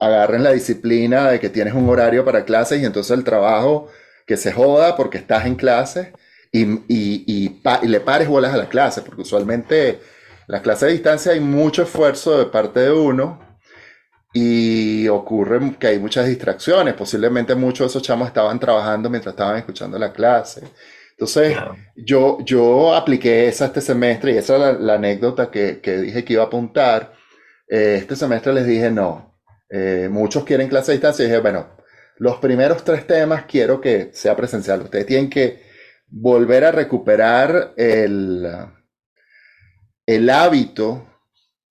agarren 0.06 0.44
la 0.44 0.52
disciplina 0.52 1.30
de 1.32 1.40
que 1.40 1.50
tienes 1.50 1.74
un 1.74 1.90
horario 1.90 2.26
para 2.26 2.46
clases 2.46 2.82
y 2.82 2.86
entonces 2.86 3.18
el 3.18 3.24
trabajo 3.24 3.90
que 4.26 4.38
se 4.38 4.52
joda 4.52 4.96
porque 4.96 5.18
estás 5.18 5.46
en 5.46 5.56
clase 5.56 6.14
y, 6.52 6.64
y, 6.88 7.24
y, 7.28 7.88
le 7.88 8.00
pares 8.00 8.28
bolas 8.28 8.54
a 8.54 8.58
la 8.58 8.70
clase, 8.70 9.02
porque 9.02 9.22
usualmente 9.22 10.00
las 10.48 10.62
clases 10.62 10.88
de 10.88 10.94
distancia 10.94 11.32
hay 11.32 11.40
mucho 11.40 11.84
esfuerzo 11.84 12.38
de 12.38 12.46
parte 12.46 12.82
de 12.82 12.92
uno 12.92 13.40
y 14.34 15.08
ocurre 15.08 15.76
que 15.80 15.88
hay 15.88 16.00
muchas 16.00 16.28
distracciones. 16.28 16.94
Posiblemente 16.96 17.56
muchos 17.56 17.80
de 17.80 17.88
esos 17.88 18.04
chamos 18.04 18.28
estaban 18.28 18.60
trabajando 18.60 19.10
mientras 19.10 19.34
estaban 19.34 19.58
escuchando 19.58 19.98
la 19.98 20.12
clase. 20.12 20.64
Entonces, 21.12 21.56
yo, 21.96 22.40
yo 22.44 22.96
apliqué 22.96 23.48
esa 23.48 23.66
este 23.66 23.82
semestre 23.82 24.34
y 24.34 24.38
esa 24.38 24.72
es 24.72 24.80
la, 24.80 24.96
anécdota 24.96 25.50
que, 25.52 25.80
que, 25.80 25.98
dije 25.98 26.24
que 26.24 26.34
iba 26.34 26.44
a 26.44 26.48
apuntar. 26.48 27.14
Eh, 27.68 27.96
este 28.00 28.16
semestre 28.16 28.54
les 28.54 28.66
dije 28.66 28.90
no. 28.90 29.33
Eh, 29.76 30.08
muchos 30.08 30.44
quieren 30.44 30.70
clase 30.70 30.92
a 30.92 30.94
distancia 30.94 31.24
y 31.24 31.30
dije, 31.30 31.40
bueno, 31.40 31.68
los 32.18 32.38
primeros 32.38 32.84
tres 32.84 33.08
temas 33.08 33.46
quiero 33.48 33.82
que 33.82 34.12
sea 34.14 34.36
presencial. 34.36 34.84
Ustedes 34.84 35.08
tienen 35.08 35.32
que 35.32 35.64
volver 36.08 36.64
a 36.64 36.72
recuperar 36.72 37.74
el, 37.76 38.48
el 40.06 40.30
hábito 40.30 41.08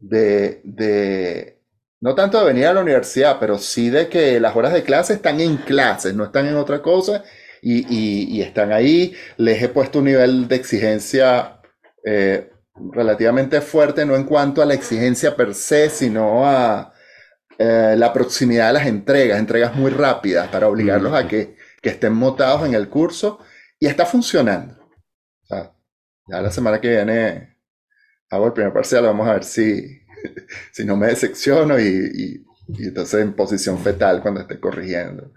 de, 0.00 0.60
de, 0.64 1.60
no 2.00 2.16
tanto 2.16 2.40
de 2.40 2.46
venir 2.46 2.66
a 2.66 2.72
la 2.72 2.80
universidad, 2.80 3.36
pero 3.38 3.56
sí 3.56 3.88
de 3.88 4.08
que 4.08 4.40
las 4.40 4.56
horas 4.56 4.72
de 4.72 4.82
clase 4.82 5.12
están 5.14 5.40
en 5.40 5.58
clases, 5.58 6.12
no 6.12 6.24
están 6.24 6.48
en 6.48 6.56
otra 6.56 6.82
cosa 6.82 7.22
y, 7.62 8.40
están 8.42 8.72
ahí. 8.72 9.14
Les 9.36 9.62
he 9.62 9.68
puesto 9.68 10.00
un 10.00 10.06
nivel 10.06 10.48
de 10.48 10.56
exigencia 10.56 11.60
eh, 12.04 12.50
relativamente 12.74 13.60
fuerte, 13.60 14.04
no 14.04 14.16
en 14.16 14.24
cuanto 14.24 14.60
a 14.60 14.66
la 14.66 14.74
exigencia 14.74 15.36
per 15.36 15.54
se, 15.54 15.88
sino 15.88 16.44
a 16.44 16.92
eh, 17.58 17.94
la 17.96 18.12
proximidad 18.12 18.68
de 18.68 18.72
las 18.74 18.86
entregas, 18.86 19.38
entregas 19.38 19.74
muy 19.74 19.90
rápidas 19.90 20.48
para 20.48 20.68
obligarlos 20.68 21.12
a 21.14 21.26
que, 21.28 21.56
que 21.80 21.90
estén 21.90 22.14
motados 22.14 22.66
en 22.66 22.74
el 22.74 22.88
curso 22.88 23.40
y 23.78 23.86
está 23.86 24.06
funcionando. 24.06 24.78
ya 25.48 26.40
la 26.40 26.50
semana 26.50 26.80
que 26.80 26.88
viene 26.88 27.58
hago 28.30 28.46
el 28.46 28.52
primer 28.52 28.72
parcial, 28.72 29.04
vamos 29.04 29.28
a 29.28 29.34
ver 29.34 29.44
si, 29.44 30.02
si 30.72 30.84
no 30.84 30.96
me 30.96 31.08
decepciono 31.08 31.78
y, 31.78 32.44
y, 32.68 32.86
entonces 32.86 33.20
en 33.20 33.34
posición 33.34 33.78
fetal 33.78 34.22
cuando 34.22 34.40
esté 34.40 34.58
corrigiendo. 34.58 35.32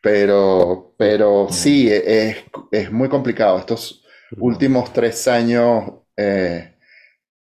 Pero, 0.00 0.94
pero 0.98 1.48
sí, 1.50 1.90
es, 1.90 2.36
es 2.70 2.92
muy 2.92 3.08
complicado. 3.08 3.58
Estos 3.58 4.04
últimos 4.38 4.92
tres 4.92 5.26
años 5.28 5.92
eh, 6.16 6.76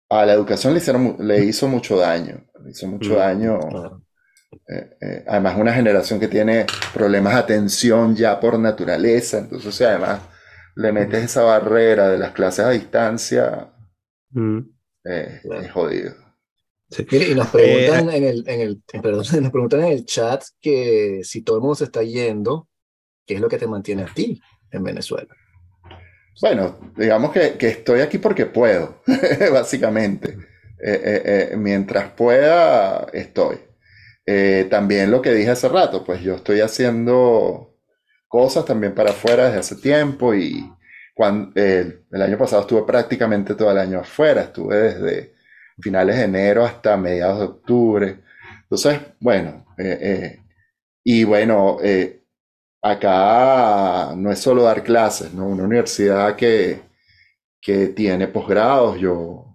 a 0.09 0.25
la 0.25 0.33
educación 0.33 0.73
le, 0.73 0.79
hicieron, 0.79 1.15
le 1.19 1.45
hizo 1.45 1.67
mucho 1.67 1.97
daño. 1.97 2.45
Hizo 2.69 2.87
mucho 2.87 3.15
daño. 3.15 3.59
Eh, 4.67 4.97
eh, 5.01 5.23
además, 5.27 5.57
una 5.57 5.73
generación 5.73 6.19
que 6.19 6.27
tiene 6.27 6.65
problemas 6.93 7.33
de 7.33 7.39
atención 7.39 8.15
ya 8.15 8.39
por 8.39 8.59
naturaleza. 8.59 9.39
Entonces, 9.39 9.81
además 9.81 10.21
le 10.75 10.91
metes 10.91 11.23
esa 11.23 11.43
barrera 11.43 12.09
de 12.09 12.17
las 12.17 12.31
clases 12.31 12.65
a 12.65 12.69
distancia, 12.71 13.73
eh, 15.05 15.41
es 15.43 15.71
jodido. 15.71 16.13
y 16.89 17.35
nos 17.35 17.47
preguntan, 17.47 18.09
en 18.09 18.23
el, 18.23 18.43
en 18.47 18.61
el, 18.61 18.83
perdón, 19.01 19.25
nos 19.41 19.51
preguntan 19.51 19.81
en 19.81 19.91
el 19.91 20.05
chat 20.05 20.43
que 20.59 21.21
si 21.23 21.41
todo 21.43 21.57
el 21.57 21.61
mundo 21.61 21.75
se 21.75 21.85
está 21.85 22.03
yendo, 22.03 22.67
¿qué 23.25 23.35
es 23.35 23.41
lo 23.41 23.49
que 23.49 23.57
te 23.57 23.67
mantiene 23.67 24.03
a 24.03 24.13
ti 24.13 24.41
en 24.71 24.83
Venezuela? 24.83 25.33
Bueno, 26.41 26.79
digamos 26.97 27.31
que, 27.31 27.57
que 27.57 27.67
estoy 27.67 27.99
aquí 27.99 28.17
porque 28.17 28.45
puedo, 28.45 29.01
básicamente. 29.51 30.37
Mientras 31.57 32.11
pueda, 32.11 33.07
estoy. 33.13 33.57
también 34.69 35.11
lo 35.11 35.21
que 35.21 35.33
dije 35.33 35.51
hace 35.51 35.69
rato, 35.69 36.03
pues 36.03 36.21
yo 36.21 36.35
estoy 36.35 36.61
haciendo 36.61 37.75
cosas 38.27 38.65
también 38.65 38.95
para 38.95 39.11
afuera 39.11 39.45
desde 39.45 39.59
hace 39.59 39.75
tiempo 39.75 40.33
y, 40.33 40.65
cuando, 41.13 41.51
el 41.55 42.21
año 42.21 42.37
pasado 42.37 42.63
estuve 42.63 42.83
prácticamente 42.83 43.55
todo 43.55 43.71
el 43.71 43.77
año 43.77 43.99
afuera, 43.99 44.41
estuve 44.41 44.75
desde 44.75 45.35
finales 45.79 46.17
de 46.17 46.23
enero 46.23 46.65
hasta 46.65 46.97
mediados 46.97 47.39
de 47.39 47.45
octubre. 47.45 48.19
Entonces, 48.63 48.99
bueno, 49.19 49.65
eh, 49.77 49.99
eh, 50.01 50.39
y 51.03 51.23
bueno, 51.23 51.77
eh, 51.83 52.23
acá 52.81 54.13
no 54.15 54.31
es 54.31 54.39
solo 54.39 54.63
dar 54.63 54.83
clases, 54.83 55.33
¿no? 55.33 55.47
Una 55.47 55.63
universidad 55.63 56.35
que, 56.35 56.81
que 57.61 57.89
tiene 57.89 58.27
posgrados, 58.27 58.99
yo, 58.99 59.50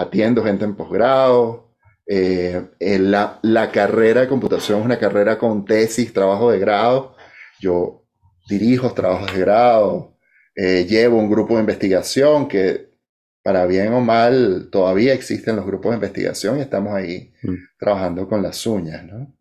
atiendo 0.00 0.44
gente 0.44 0.64
en 0.64 0.76
posgrado. 0.76 1.70
la, 2.06 3.38
la 3.42 3.70
carrera 3.70 4.22
de 4.22 4.28
computación 4.28 4.80
es 4.80 4.84
una 4.86 4.98
carrera 4.98 5.38
con 5.38 5.64
tesis, 5.64 6.12
trabajo 6.12 6.50
de 6.50 6.58
grado. 6.58 7.16
Yo 7.60 8.00
dirijo 8.48 8.92
trabajos 8.92 9.32
de 9.32 9.40
grado, 9.40 10.16
eh, 10.54 10.84
llevo 10.86 11.18
un 11.18 11.30
grupo 11.30 11.54
de 11.54 11.60
investigación 11.60 12.48
que, 12.48 12.90
para 13.42 13.66
bien 13.66 13.92
o 13.92 14.00
mal, 14.00 14.68
todavía 14.70 15.14
existen 15.14 15.56
los 15.56 15.64
grupos 15.64 15.92
de 15.92 15.96
investigación 15.96 16.58
y 16.58 16.62
estamos 16.62 16.94
ahí 16.94 17.32
mm. 17.42 17.54
trabajando 17.78 18.28
con 18.28 18.42
las 18.42 18.66
uñas, 18.66 19.04
¿no? 19.04 19.34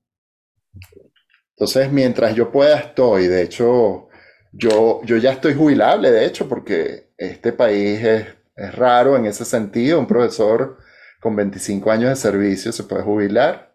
Entonces, 1.50 1.92
mientras 1.92 2.36
yo 2.36 2.52
pueda, 2.52 2.78
estoy. 2.78 3.28
De 3.28 3.42
hecho, 3.42 4.08
yo, 4.54 5.02
yo 5.04 5.18
ya 5.18 5.34
estoy 5.34 5.56
jubilable, 5.56 6.10
de 6.10 6.26
hecho, 6.26 6.48
porque 6.48 7.12
este 7.18 7.52
país 7.52 8.02
es, 8.02 8.26
es 8.60 8.76
raro 8.76 9.16
en 9.18 9.26
ese 9.26 9.46
sentido. 9.46 10.00
Un 10.00 10.08
profesor 10.08 10.78
con 11.20 11.36
25 11.36 11.92
años 11.92 12.10
de 12.10 12.16
servicio 12.16 12.72
se 12.72 12.84
puede 12.84 13.04
jubilar. 13.04 13.74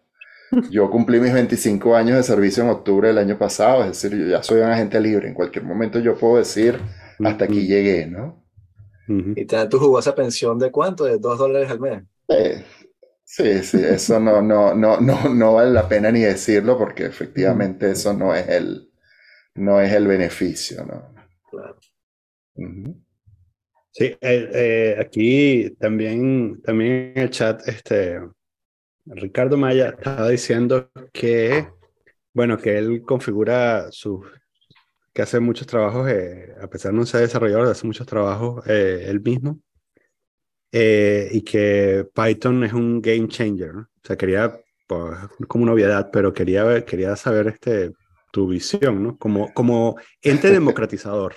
Yo 0.69 0.89
cumplí 0.89 1.19
mis 1.19 1.33
25 1.33 1.95
años 1.95 2.17
de 2.17 2.23
servicio 2.23 2.63
en 2.63 2.69
octubre 2.69 3.09
del 3.09 3.17
año 3.17 3.37
pasado, 3.37 3.83
es 3.83 3.89
decir, 3.89 4.17
yo 4.17 4.27
ya 4.27 4.43
soy 4.43 4.61
un 4.61 4.69
agente 4.69 4.99
libre. 5.01 5.27
En 5.27 5.33
cualquier 5.33 5.65
momento 5.65 5.99
yo 5.99 6.17
puedo 6.17 6.37
decir, 6.37 6.79
hasta 7.23 7.45
aquí 7.45 7.67
llegué, 7.67 8.05
¿no? 8.07 8.43
¿Y 9.35 9.45
te 9.45 9.55
dan 9.55 9.69
tu 9.69 9.79
jugosa 9.79 10.15
pensión 10.15 10.57
de 10.59 10.71
cuánto? 10.71 11.03
¿De 11.05 11.17
dos 11.17 11.37
dólares 11.37 11.69
al 11.69 11.79
mes? 11.79 12.03
Eh, 12.29 12.63
sí, 13.23 13.63
sí, 13.63 13.79
eso 13.83 14.19
no, 14.19 14.41
no, 14.41 14.73
no, 14.73 14.99
no, 14.99 15.29
no 15.29 15.53
vale 15.53 15.71
la 15.71 15.87
pena 15.87 16.11
ni 16.11 16.21
decirlo 16.21 16.77
porque 16.77 17.05
efectivamente 17.05 17.91
eso 17.91 18.13
no 18.13 18.33
es 18.33 18.47
el, 18.47 18.91
no 19.55 19.81
es 19.81 19.93
el 19.93 20.07
beneficio, 20.07 20.85
¿no? 20.85 21.13
Claro. 21.49 21.79
Sí, 23.97 24.03
eh, 24.03 24.17
eh, 24.19 24.97
aquí 24.99 25.69
también, 25.79 26.61
también 26.61 27.13
en 27.15 27.23
el 27.23 27.29
chat, 27.29 27.65
este, 27.65 28.19
Ricardo 29.05 29.55
Maya 29.55 29.95
estaba 29.97 30.27
diciendo 30.27 30.91
que, 31.13 31.69
bueno, 32.33 32.57
que 32.57 32.77
él 32.77 33.03
configura 33.03 33.89
sus 33.93 34.19
que 35.13 35.21
hace 35.21 35.39
muchos 35.39 35.65
trabajos, 35.65 36.09
eh, 36.09 36.53
a 36.61 36.67
pesar 36.67 36.91
de 36.91 36.97
no 36.97 37.05
ser 37.05 37.21
desarrollador, 37.21 37.69
hace 37.69 37.87
muchos 37.87 38.05
trabajos 38.05 38.67
él 38.67 39.21
mismo. 39.21 39.61
Y 40.73 41.41
que 41.43 42.05
Python 42.13 42.65
es 42.65 42.73
un 42.73 43.01
game 43.01 43.29
changer. 43.29 43.73
¿no? 43.75 43.81
O 43.83 44.01
sea, 44.03 44.17
quería, 44.17 44.59
pues, 44.87 45.17
como 45.47 45.63
una 45.63 45.71
obviedad, 45.71 46.09
pero 46.11 46.33
quería, 46.33 46.83
quería 46.83 47.15
saber 47.15 47.47
este, 47.47 47.93
tu 48.33 48.49
visión, 48.49 49.03
¿no? 49.03 49.17
Como, 49.17 49.53
como 49.53 49.95
ente 50.21 50.49
democratizador, 50.51 51.33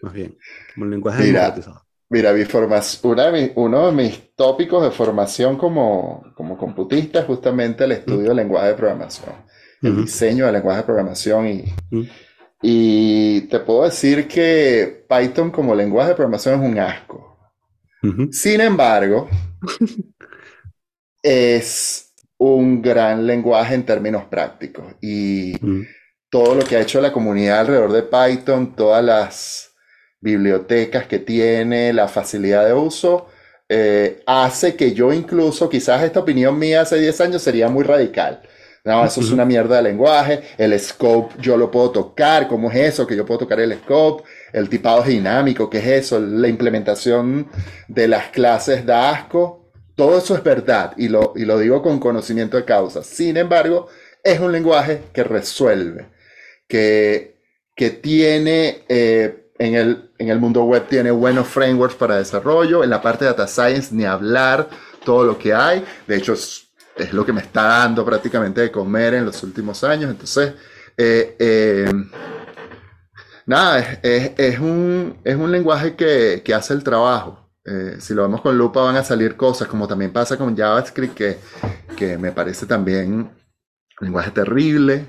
más 0.00 0.14
bien, 0.14 0.38
como 0.74 0.86
lenguaje 0.86 1.24
democratizador. 1.26 1.87
Mira, 2.10 2.32
mi 2.32 2.42
una 3.02 3.52
uno 3.56 3.86
de 3.86 3.92
mis 3.92 4.34
tópicos 4.34 4.82
de 4.82 4.90
formación 4.90 5.58
como, 5.58 6.24
como 6.34 6.56
computista 6.56 7.20
es 7.20 7.26
justamente 7.26 7.84
el 7.84 7.92
estudio 7.92 8.28
del 8.28 8.36
lenguaje 8.36 8.68
de 8.68 8.74
programación, 8.74 9.34
el 9.82 9.96
diseño 9.96 10.46
del 10.46 10.54
lenguaje 10.54 10.78
de 10.78 10.84
programación 10.84 11.46
y, 11.48 11.64
y 12.62 13.42
te 13.42 13.60
puedo 13.60 13.84
decir 13.84 14.26
que 14.26 15.06
Python 15.06 15.50
como 15.50 15.74
lenguaje 15.74 16.10
de 16.10 16.14
programación 16.14 16.62
es 16.62 16.70
un 16.70 16.78
asco. 16.78 17.28
Sin 18.30 18.60
embargo, 18.60 19.28
es 21.22 22.14
un 22.38 22.80
gran 22.80 23.26
lenguaje 23.26 23.74
en 23.74 23.84
términos 23.84 24.24
prácticos. 24.24 24.94
Y 25.02 25.52
todo 26.30 26.54
lo 26.54 26.64
que 26.64 26.76
ha 26.76 26.80
hecho 26.80 27.00
la 27.00 27.12
comunidad 27.12 27.60
alrededor 27.60 27.92
de 27.92 28.02
Python, 28.02 28.74
todas 28.74 29.04
las 29.04 29.67
bibliotecas 30.20 31.06
que 31.06 31.18
tiene, 31.18 31.92
la 31.92 32.08
facilidad 32.08 32.66
de 32.66 32.74
uso, 32.74 33.28
eh, 33.68 34.22
hace 34.26 34.76
que 34.76 34.92
yo 34.94 35.12
incluso, 35.12 35.68
quizás 35.68 36.02
esta 36.02 36.20
opinión 36.20 36.58
mía 36.58 36.82
hace 36.82 36.98
10 36.98 37.20
años 37.20 37.42
sería 37.42 37.68
muy 37.68 37.84
radical. 37.84 38.42
No, 38.84 39.04
eso 39.04 39.20
es 39.20 39.30
una 39.30 39.44
mierda 39.44 39.76
de 39.76 39.82
lenguaje. 39.82 40.40
El 40.56 40.78
scope 40.80 41.34
yo 41.40 41.58
lo 41.58 41.70
puedo 41.70 41.90
tocar. 41.90 42.48
¿Cómo 42.48 42.70
es 42.70 42.76
eso? 42.94 43.06
Que 43.06 43.16
yo 43.16 43.26
puedo 43.26 43.40
tocar 43.40 43.60
el 43.60 43.74
scope. 43.74 44.24
El 44.52 44.70
tipado 44.70 45.02
dinámico, 45.02 45.68
¿qué 45.68 45.78
es 45.78 45.86
eso? 46.06 46.18
La 46.18 46.48
implementación 46.48 47.50
de 47.86 48.08
las 48.08 48.28
clases 48.28 48.86
de 48.86 48.94
asco. 48.94 49.70
Todo 49.94 50.18
eso 50.18 50.34
es 50.34 50.42
verdad 50.42 50.94
y 50.96 51.08
lo, 51.08 51.34
y 51.36 51.44
lo 51.44 51.58
digo 51.58 51.82
con 51.82 51.98
conocimiento 51.98 52.56
de 52.56 52.64
causa. 52.64 53.02
Sin 53.02 53.36
embargo, 53.36 53.88
es 54.22 54.40
un 54.40 54.52
lenguaje 54.52 55.02
que 55.12 55.24
resuelve, 55.24 56.06
que, 56.66 57.36
que 57.74 57.90
tiene 57.90 58.84
eh, 58.88 59.47
en, 59.58 59.74
el, 59.74 60.10
en 60.18 60.28
el 60.28 60.38
mundo 60.38 60.64
web, 60.64 60.86
tiene 60.88 61.10
buenos 61.10 61.48
frameworks 61.48 61.96
para 61.96 62.16
desarrollo. 62.16 62.84
En 62.84 62.90
la 62.90 63.02
parte 63.02 63.24
de 63.24 63.30
data 63.30 63.46
science, 63.46 63.94
ni 63.94 64.04
hablar 64.04 64.68
todo 65.04 65.24
lo 65.24 65.38
que 65.38 65.54
hay. 65.54 65.84
De 66.06 66.16
hecho, 66.16 66.32
es 66.32 66.68
es 66.98 67.12
lo 67.12 67.24
que 67.24 67.32
me 67.32 67.40
está 67.40 67.62
dando 67.62 68.04
prácticamente 68.04 68.60
de 68.60 68.70
comer 68.70 69.14
en 69.14 69.24
los 69.24 69.42
últimos 69.42 69.82
años. 69.84 70.10
Entonces, 70.10 70.54
eh, 70.96 71.36
eh, 71.38 71.92
nada, 73.46 74.00
es, 74.02 74.58
un, 74.58 75.18
es 75.24 75.36
un 75.36 75.50
lenguaje 75.50 75.96
que, 75.96 76.42
que 76.44 76.54
hace 76.54 76.74
el 76.74 76.82
trabajo. 76.82 77.48
Eh, 77.64 77.96
si 78.00 78.14
lo 78.14 78.22
vemos 78.22 78.40
con 78.40 78.56
lupa 78.56 78.82
van 78.82 78.96
a 78.96 79.04
salir 79.04 79.36
cosas, 79.36 79.68
como 79.68 79.86
también 79.86 80.12
pasa 80.12 80.36
con 80.36 80.56
JavaScript, 80.56 81.14
que, 81.14 81.38
que 81.96 82.18
me 82.18 82.32
parece 82.32 82.66
también 82.66 83.12
un 84.00 84.06
lenguaje 84.06 84.30
terrible. 84.30 85.06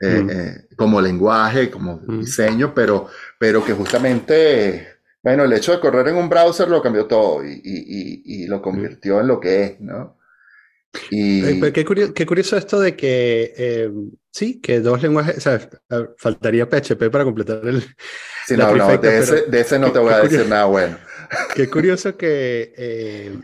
Eh, 0.00 0.20
Mm. 0.22 0.30
eh, 0.30 0.66
como 0.76 1.00
lenguaje, 1.00 1.70
como 1.70 2.00
Mm. 2.06 2.20
diseño, 2.20 2.72
pero, 2.74 3.08
pero 3.38 3.64
que 3.64 3.72
justamente, 3.74 4.88
bueno, 5.22 5.44
el 5.44 5.52
hecho 5.52 5.72
de 5.72 5.80
correr 5.80 6.08
en 6.08 6.16
un 6.16 6.28
browser 6.28 6.68
lo 6.68 6.82
cambió 6.82 7.06
todo 7.06 7.44
y, 7.44 7.52
y- 7.52 7.60
y- 7.64 8.44
y 8.44 8.46
lo 8.46 8.62
convirtió 8.62 9.20
en 9.20 9.26
lo 9.28 9.38
que 9.40 9.64
es, 9.64 9.80
¿no? 9.80 10.16
Y, 11.10 11.60
qué 11.72 11.84
curioso, 11.84 12.12
qué 12.12 12.26
curioso 12.26 12.56
esto 12.56 12.80
de 12.80 12.96
que 12.96 13.54
eh, 13.56 13.90
sí, 14.32 14.60
que 14.60 14.80
dos 14.80 15.00
lenguajes, 15.02 15.36
o 15.38 15.40
sea, 15.40 15.70
faltaría 16.18 16.68
PHP 16.68 17.10
para 17.10 17.22
completar 17.24 17.60
el. 17.64 17.82
sí, 18.46 18.56
la 18.56 18.72
no, 18.72 18.76
no, 18.76 18.98
de 18.98 19.18
ese, 19.18 19.42
de 19.42 19.60
ese 19.60 19.78
no 19.78 19.86
qué- 19.86 19.92
te 19.92 19.98
voy 20.00 20.12
a 20.12 20.16
decir 20.16 20.30
curioso. 20.30 20.50
nada 20.50 20.64
bueno. 20.64 20.98
Qué 21.54 21.68
curioso 21.70 22.16
que, 22.16 22.72
eh, 22.76 23.38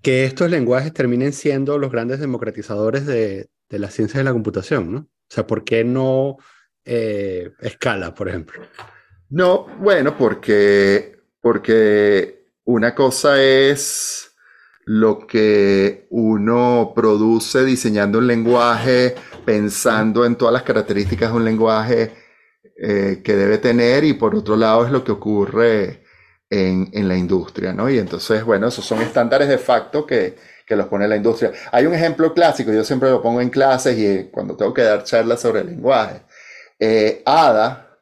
que 0.00 0.24
estos 0.24 0.50
lenguajes 0.50 0.94
terminen 0.94 1.34
siendo 1.34 1.76
los 1.76 1.92
grandes 1.92 2.20
democratizadores 2.20 3.04
de, 3.04 3.50
de 3.68 3.78
las 3.78 3.92
ciencias 3.92 4.18
de 4.18 4.24
la 4.24 4.32
computación, 4.32 4.90
¿no? 4.90 5.08
O 5.30 5.34
sea, 5.34 5.46
¿por 5.46 5.64
qué 5.64 5.84
no 5.84 6.38
eh, 6.84 7.50
escala, 7.60 8.14
por 8.14 8.28
ejemplo? 8.28 8.62
No, 9.28 9.66
bueno, 9.78 10.16
porque, 10.16 11.20
porque 11.40 12.46
una 12.64 12.94
cosa 12.94 13.42
es 13.42 14.32
lo 14.86 15.26
que 15.26 16.06
uno 16.08 16.92
produce 16.94 17.62
diseñando 17.62 18.18
un 18.18 18.26
lenguaje, 18.26 19.14
pensando 19.44 20.24
en 20.24 20.36
todas 20.36 20.54
las 20.54 20.62
características 20.62 21.30
de 21.30 21.36
un 21.36 21.44
lenguaje 21.44 22.14
eh, 22.80 23.20
que 23.22 23.36
debe 23.36 23.58
tener, 23.58 24.04
y 24.04 24.14
por 24.14 24.34
otro 24.34 24.56
lado 24.56 24.86
es 24.86 24.90
lo 24.90 25.04
que 25.04 25.12
ocurre 25.12 26.04
en, 26.48 26.88
en 26.94 27.06
la 27.06 27.18
industria, 27.18 27.74
¿no? 27.74 27.90
Y 27.90 27.98
entonces, 27.98 28.42
bueno, 28.44 28.68
esos 28.68 28.86
son 28.86 29.02
estándares 29.02 29.48
de 29.48 29.58
facto 29.58 30.06
que, 30.06 30.36
que 30.68 30.76
los 30.76 30.86
pone 30.86 31.08
la 31.08 31.16
industria. 31.16 31.50
Hay 31.72 31.86
un 31.86 31.94
ejemplo 31.94 32.34
clásico, 32.34 32.72
yo 32.72 32.84
siempre 32.84 33.10
lo 33.10 33.22
pongo 33.22 33.40
en 33.40 33.48
clases 33.50 33.96
y 33.96 34.06
eh, 34.06 34.28
cuando 34.30 34.54
tengo 34.56 34.74
que 34.74 34.82
dar 34.82 35.02
charlas 35.02 35.40
sobre 35.40 35.60
el 35.62 35.68
lenguaje. 35.68 36.22
Eh, 36.78 37.22
ADA 37.24 37.98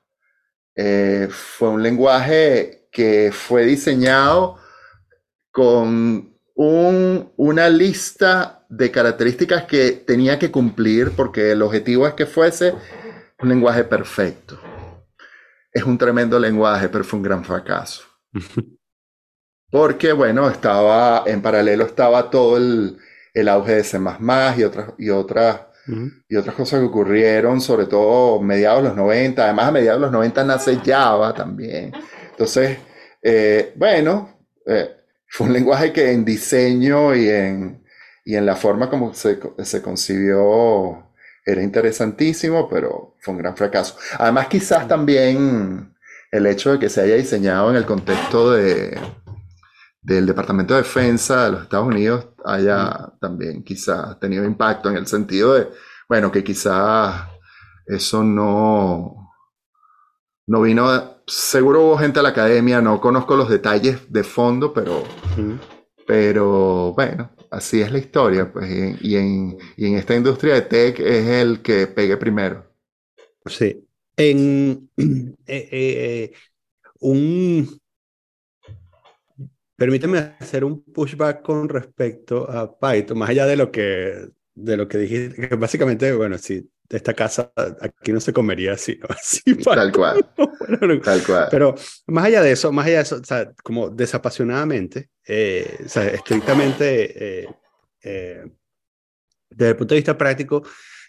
eh, 0.74 1.28
fue 1.30 1.68
un 1.70 1.82
lenguaje 1.82 2.88
que 2.90 3.30
fue 3.32 3.64
diseñado 3.64 4.58
con 5.50 6.34
un- 6.54 7.32
una 7.36 7.68
lista 7.68 8.64
de 8.68 8.90
características 8.90 9.64
que 9.64 9.92
tenía 9.92 10.38
que 10.38 10.50
cumplir 10.50 11.12
porque 11.12 11.52
el 11.52 11.62
objetivo 11.62 12.06
es 12.06 12.14
que 12.14 12.26
fuese 12.26 12.74
un 13.38 13.48
lenguaje 13.48 13.84
perfecto. 13.84 14.58
Es 15.72 15.84
un 15.84 15.98
tremendo 15.98 16.38
lenguaje, 16.38 16.88
pero 16.88 17.04
fue 17.04 17.18
un 17.18 17.22
gran 17.22 17.44
fracaso. 17.44 18.02
Porque, 19.70 20.12
bueno, 20.12 20.48
estaba 20.48 21.24
en 21.26 21.42
paralelo 21.42 21.84
estaba 21.84 22.30
todo 22.30 22.56
el, 22.56 22.98
el 23.34 23.48
auge 23.48 23.76
de 23.76 23.84
C++ 23.84 23.98
y 24.56 24.62
otras, 24.64 24.90
y 24.98 25.10
otras 25.10 25.60
y 26.28 26.36
otras 26.36 26.54
cosas 26.56 26.80
que 26.80 26.86
ocurrieron, 26.86 27.60
sobre 27.60 27.86
todo 27.86 28.40
mediados 28.40 28.82
de 28.82 28.88
los 28.88 28.96
90. 28.96 29.44
Además, 29.44 29.68
a 29.68 29.72
mediados 29.72 30.00
de 30.00 30.06
los 30.06 30.12
90 30.12 30.44
nace 30.44 30.80
Java 30.84 31.32
también. 31.32 31.92
Entonces, 32.30 32.78
eh, 33.22 33.72
bueno, 33.76 34.36
eh, 34.66 34.96
fue 35.28 35.46
un 35.46 35.52
lenguaje 35.52 35.92
que 35.92 36.12
en 36.12 36.24
diseño 36.24 37.14
y 37.14 37.28
en, 37.28 37.84
y 38.24 38.34
en 38.34 38.46
la 38.46 38.56
forma 38.56 38.90
como 38.90 39.14
se, 39.14 39.38
se 39.62 39.82
concibió 39.82 41.04
era 41.44 41.62
interesantísimo, 41.62 42.68
pero 42.68 43.14
fue 43.20 43.34
un 43.34 43.38
gran 43.38 43.56
fracaso. 43.56 43.96
Además, 44.18 44.48
quizás 44.48 44.88
también 44.88 45.94
el 46.32 46.46
hecho 46.46 46.72
de 46.72 46.78
que 46.80 46.88
se 46.88 47.02
haya 47.02 47.14
diseñado 47.14 47.70
en 47.70 47.76
el 47.76 47.86
contexto 47.86 48.50
de, 48.50 48.98
del 50.06 50.26
Departamento 50.26 50.74
de 50.74 50.82
Defensa 50.82 51.46
de 51.46 51.52
los 51.52 51.62
Estados 51.62 51.86
Unidos 51.88 52.28
haya 52.44 53.12
también 53.20 53.64
quizás 53.64 54.18
tenido 54.20 54.44
impacto 54.44 54.88
en 54.90 54.96
el 54.96 55.06
sentido 55.06 55.54
de, 55.54 55.68
bueno, 56.08 56.30
que 56.30 56.44
quizás 56.44 57.24
eso 57.86 58.22
no, 58.22 59.32
no 60.46 60.62
vino, 60.62 61.16
seguro 61.26 61.82
hubo 61.84 61.98
gente 61.98 62.20
a 62.20 62.22
la 62.22 62.30
academia, 62.30 62.80
no 62.80 63.00
conozco 63.00 63.36
los 63.36 63.48
detalles 63.48 64.12
de 64.12 64.22
fondo, 64.24 64.72
pero, 64.72 65.02
pero 66.06 66.92
bueno, 66.94 67.30
así 67.50 67.80
es 67.80 67.90
la 67.90 67.98
historia, 67.98 68.52
pues, 68.52 68.70
y, 68.70 68.78
en- 68.80 68.98
y 69.00 69.16
en, 69.16 69.58
y 69.76 69.86
en 69.86 69.96
esta 69.96 70.14
industria 70.14 70.54
de 70.54 70.62
tech 70.62 71.00
es 71.00 71.26
el 71.26 71.62
que 71.62 71.86
pegue 71.86 72.16
primero. 72.16 72.64
Sí. 73.46 73.86
En 74.16 74.90
eh, 74.96 75.34
eh, 75.46 75.68
eh, 75.72 76.32
un. 77.00 77.80
Permíteme 79.76 80.18
hacer 80.40 80.64
un 80.64 80.82
pushback 80.82 81.42
con 81.42 81.68
respecto 81.68 82.50
a 82.50 82.78
Python, 82.78 83.18
más 83.18 83.28
allá 83.30 83.46
de 83.46 83.56
lo 83.56 83.70
que, 83.70 84.28
de 84.54 84.76
lo 84.76 84.88
que 84.88 84.98
dijiste, 84.98 85.48
que 85.48 85.54
básicamente, 85.56 86.12
bueno, 86.14 86.38
si 86.38 86.68
esta 86.88 87.14
casa 87.14 87.52
aquí 87.80 88.12
no 88.12 88.20
se 88.20 88.32
comería 88.32 88.72
así, 88.72 88.98
¿no? 89.00 89.08
Así 89.10 89.56
Tal 89.56 89.92
cual, 89.92 90.24
Bueno, 90.36 91.00
tal 91.00 91.22
cual. 91.24 91.48
pero 91.50 91.74
más 92.06 92.26
allá 92.26 92.42
de 92.42 92.52
eso, 92.52 92.72
más 92.72 92.86
allá 92.86 92.96
de 92.96 93.02
eso, 93.02 93.16
o 93.16 93.24
sea, 93.24 93.52
como 93.62 93.90
desapasionadamente, 93.90 95.10
eh, 95.26 95.78
o 95.84 95.88
sea, 95.88 96.06
estrictamente 96.08 97.42
eh, 97.42 97.48
eh, 98.02 98.44
desde 99.50 99.70
el 99.70 99.76
punto 99.76 99.94
de 99.94 99.98
vista 100.00 100.16
práctico, 100.16 100.62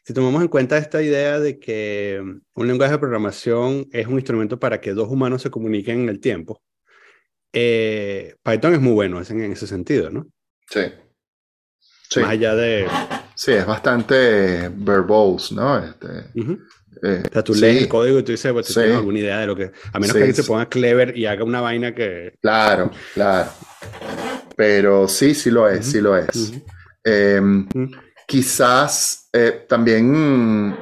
si 0.03 0.13
tomamos 0.13 0.41
en 0.41 0.47
cuenta 0.47 0.77
esta 0.77 1.01
idea 1.01 1.39
de 1.39 1.59
que 1.59 2.21
un 2.53 2.67
lenguaje 2.67 2.93
de 2.93 2.99
programación 2.99 3.87
es 3.91 4.07
un 4.07 4.15
instrumento 4.15 4.59
para 4.59 4.79
que 4.79 4.93
dos 4.93 5.09
humanos 5.09 5.41
se 5.41 5.51
comuniquen 5.51 6.01
en 6.01 6.09
el 6.09 6.19
tiempo, 6.19 6.61
eh, 7.53 8.35
Python 8.43 8.73
es 8.73 8.81
muy 8.81 8.93
bueno 8.93 9.21
en, 9.21 9.41
en 9.41 9.51
ese 9.51 9.67
sentido, 9.67 10.09
¿no? 10.09 10.27
Sí. 10.69 10.81
Sí, 12.09 12.19
Más 12.21 12.29
allá 12.31 12.55
de... 12.55 12.87
sí, 13.35 13.51
es 13.51 13.65
bastante 13.65 14.69
verbose, 14.73 15.53
¿no? 15.55 15.77
Este, 15.79 16.07
eh, 17.03 17.23
O 17.29 17.33
sea, 17.33 17.43
tú 17.43 17.53
sí. 17.53 17.61
lees 17.61 17.81
el 17.83 17.87
código 17.89 18.19
y 18.19 18.23
tú 18.23 18.31
dices, 18.31 18.51
pues, 18.53 18.67
tú 18.67 18.73
Sí. 18.73 18.79
tienes 18.79 18.97
alguna 18.97 19.19
idea 19.19 19.39
de 19.39 19.47
lo 19.47 19.55
que... 19.55 19.71
A 19.91 19.99
menos 19.99 20.13
que 20.13 20.19
alguien 20.19 20.35
se 20.35 20.43
ponga 20.45 20.67
clever 20.69 21.17
y 21.17 21.25
haga 21.25 21.43
una 21.43 21.59
vaina 21.61 21.93
que... 21.93 22.33
Claro, 22.41 22.91
claro. 23.13 23.49
Pero 24.55 25.07
sí, 25.07 25.35
sí 25.35 25.51
lo 25.51 25.69
es, 25.69 25.85
sí 25.85 25.99
lo 26.01 26.17
es. 26.17 26.53
Eh, 27.03 27.39
Ujú. 27.41 27.91
quizás 28.25 29.29
eh, 29.33 29.65
también 29.67 30.75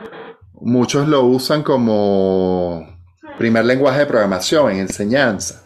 muchos 0.54 1.08
lo 1.08 1.24
usan 1.24 1.64
como 1.64 3.00
primer 3.38 3.66
lenguaje 3.66 4.00
de 4.00 4.06
programación 4.06 4.72
en 4.72 4.80
enseñanza. 4.80 5.65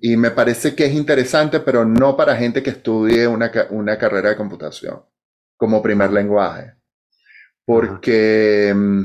Y 0.00 0.16
me 0.16 0.30
parece 0.30 0.74
que 0.74 0.86
es 0.86 0.94
interesante, 0.94 1.60
pero 1.60 1.84
no 1.84 2.16
para 2.16 2.36
gente 2.36 2.62
que 2.62 2.70
estudie 2.70 3.26
una, 3.26 3.50
una 3.70 3.98
carrera 3.98 4.30
de 4.30 4.36
computación 4.36 5.02
como 5.56 5.82
primer 5.82 6.12
lenguaje. 6.12 6.74
Porque 7.66 8.72
mm, 8.74 9.04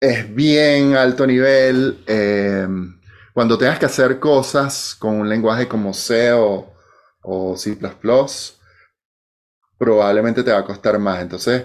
es 0.00 0.34
bien 0.34 0.94
alto 0.96 1.26
nivel. 1.26 2.02
eh, 2.06 2.66
cuando 3.32 3.58
tengas 3.58 3.78
que 3.80 3.86
hacer 3.86 4.20
cosas 4.20 4.94
con 4.98 5.14
un 5.16 5.28
lenguaje 5.28 5.66
como 5.66 5.92
C 5.92 6.32
o, 6.32 6.72
o 7.22 7.56
C++, 7.56 7.76
probablemente 9.78 10.42
te 10.42 10.52
va 10.52 10.58
a 10.58 10.64
costar 10.64 10.98
más. 10.98 11.20
Entonces, 11.22 11.64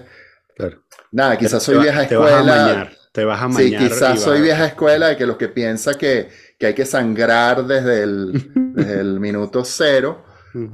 Claro. 0.54 0.82
nada, 1.12 1.36
quizás 1.38 1.62
soy 1.62 1.78
vieja 1.78 2.02
te 2.06 2.16
vas 2.16 2.32
a 2.32 2.40
escuela. 2.40 2.92
te 3.12 3.24
vas 3.24 3.40
a 3.40 3.44
Sí, 3.48 3.62
amañar. 3.72 3.82
y 3.82 3.88
quizás 3.88 4.20
soy 4.20 4.40
vieja 4.42 4.66
escuela 4.66 5.08
de 5.08 5.16
que 5.16 5.26
los 5.26 5.36
que 5.36 5.48
piensa 5.48 5.94
que, 5.98 6.28
que 6.60 6.66
hay 6.66 6.74
que 6.74 6.84
sangrar 6.84 7.66
desde 7.66 8.02
el, 8.02 8.52
desde 8.74 9.00
el 9.00 9.18
minuto 9.18 9.64
cero, 9.64 10.22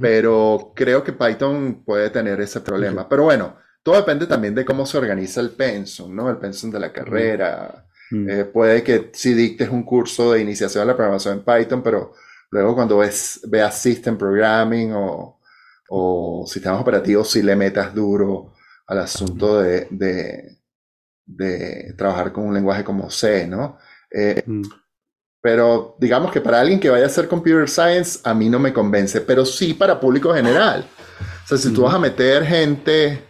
pero 0.01 0.73
creo 0.75 1.01
que 1.03 1.13
Python 1.13 1.83
puede 1.85 2.09
tener 2.09 2.41
ese 2.41 2.59
problema. 2.59 3.07
Pero 3.07 3.23
bueno, 3.23 3.55
todo 3.81 3.95
depende 3.95 4.27
también 4.27 4.53
de 4.53 4.65
cómo 4.65 4.85
se 4.85 4.97
organiza 4.97 5.39
el 5.39 5.51
pensum, 5.51 6.13
¿no? 6.13 6.29
El 6.29 6.37
pensum 6.37 6.71
de 6.71 6.79
la 6.79 6.91
carrera. 6.91 7.85
Eh, 8.11 8.45
puede 8.51 8.83
que 8.83 9.11
si 9.13 9.33
dictes 9.33 9.69
un 9.69 9.83
curso 9.83 10.33
de 10.33 10.41
iniciación 10.41 10.81
a 10.83 10.85
la 10.87 10.95
programación 10.95 11.37
en 11.37 11.45
Python, 11.45 11.81
pero 11.81 12.13
luego 12.51 12.75
cuando 12.75 12.97
ves, 12.97 13.41
veas 13.47 13.79
System 13.79 14.17
Programming 14.17 14.91
o, 14.93 15.39
o 15.89 16.45
sistemas 16.47 16.81
operativos, 16.81 17.31
si 17.31 17.41
le 17.41 17.55
metas 17.55 17.93
duro 17.93 18.53
al 18.87 18.99
asunto 18.99 19.61
de, 19.61 19.87
de, 19.91 20.57
de 21.25 21.93
trabajar 21.97 22.33
con 22.33 22.45
un 22.45 22.53
lenguaje 22.53 22.83
como 22.83 23.09
C, 23.09 23.47
¿no? 23.47 23.77
Eh. 24.11 24.43
Pero 25.47 25.95
digamos 25.97 26.29
que 26.29 26.41
para 26.41 26.59
alguien 26.59 26.77
que 26.77 26.89
vaya 26.89 27.05
a 27.05 27.07
hacer 27.07 27.29
computer 27.29 27.69
science, 27.69 28.19
a 28.25 28.33
mí 28.33 28.49
no 28.49 28.59
me 28.59 28.73
convence, 28.73 29.21
pero 29.21 29.45
sí 29.45 29.73
para 29.73 29.97
público 29.97 30.33
general. 30.33 30.85
O 31.45 31.47
sea, 31.47 31.57
si 31.57 31.71
tú 31.71 31.83
vas 31.83 31.95
a 31.95 31.99
meter 31.99 32.43
gente 32.43 33.23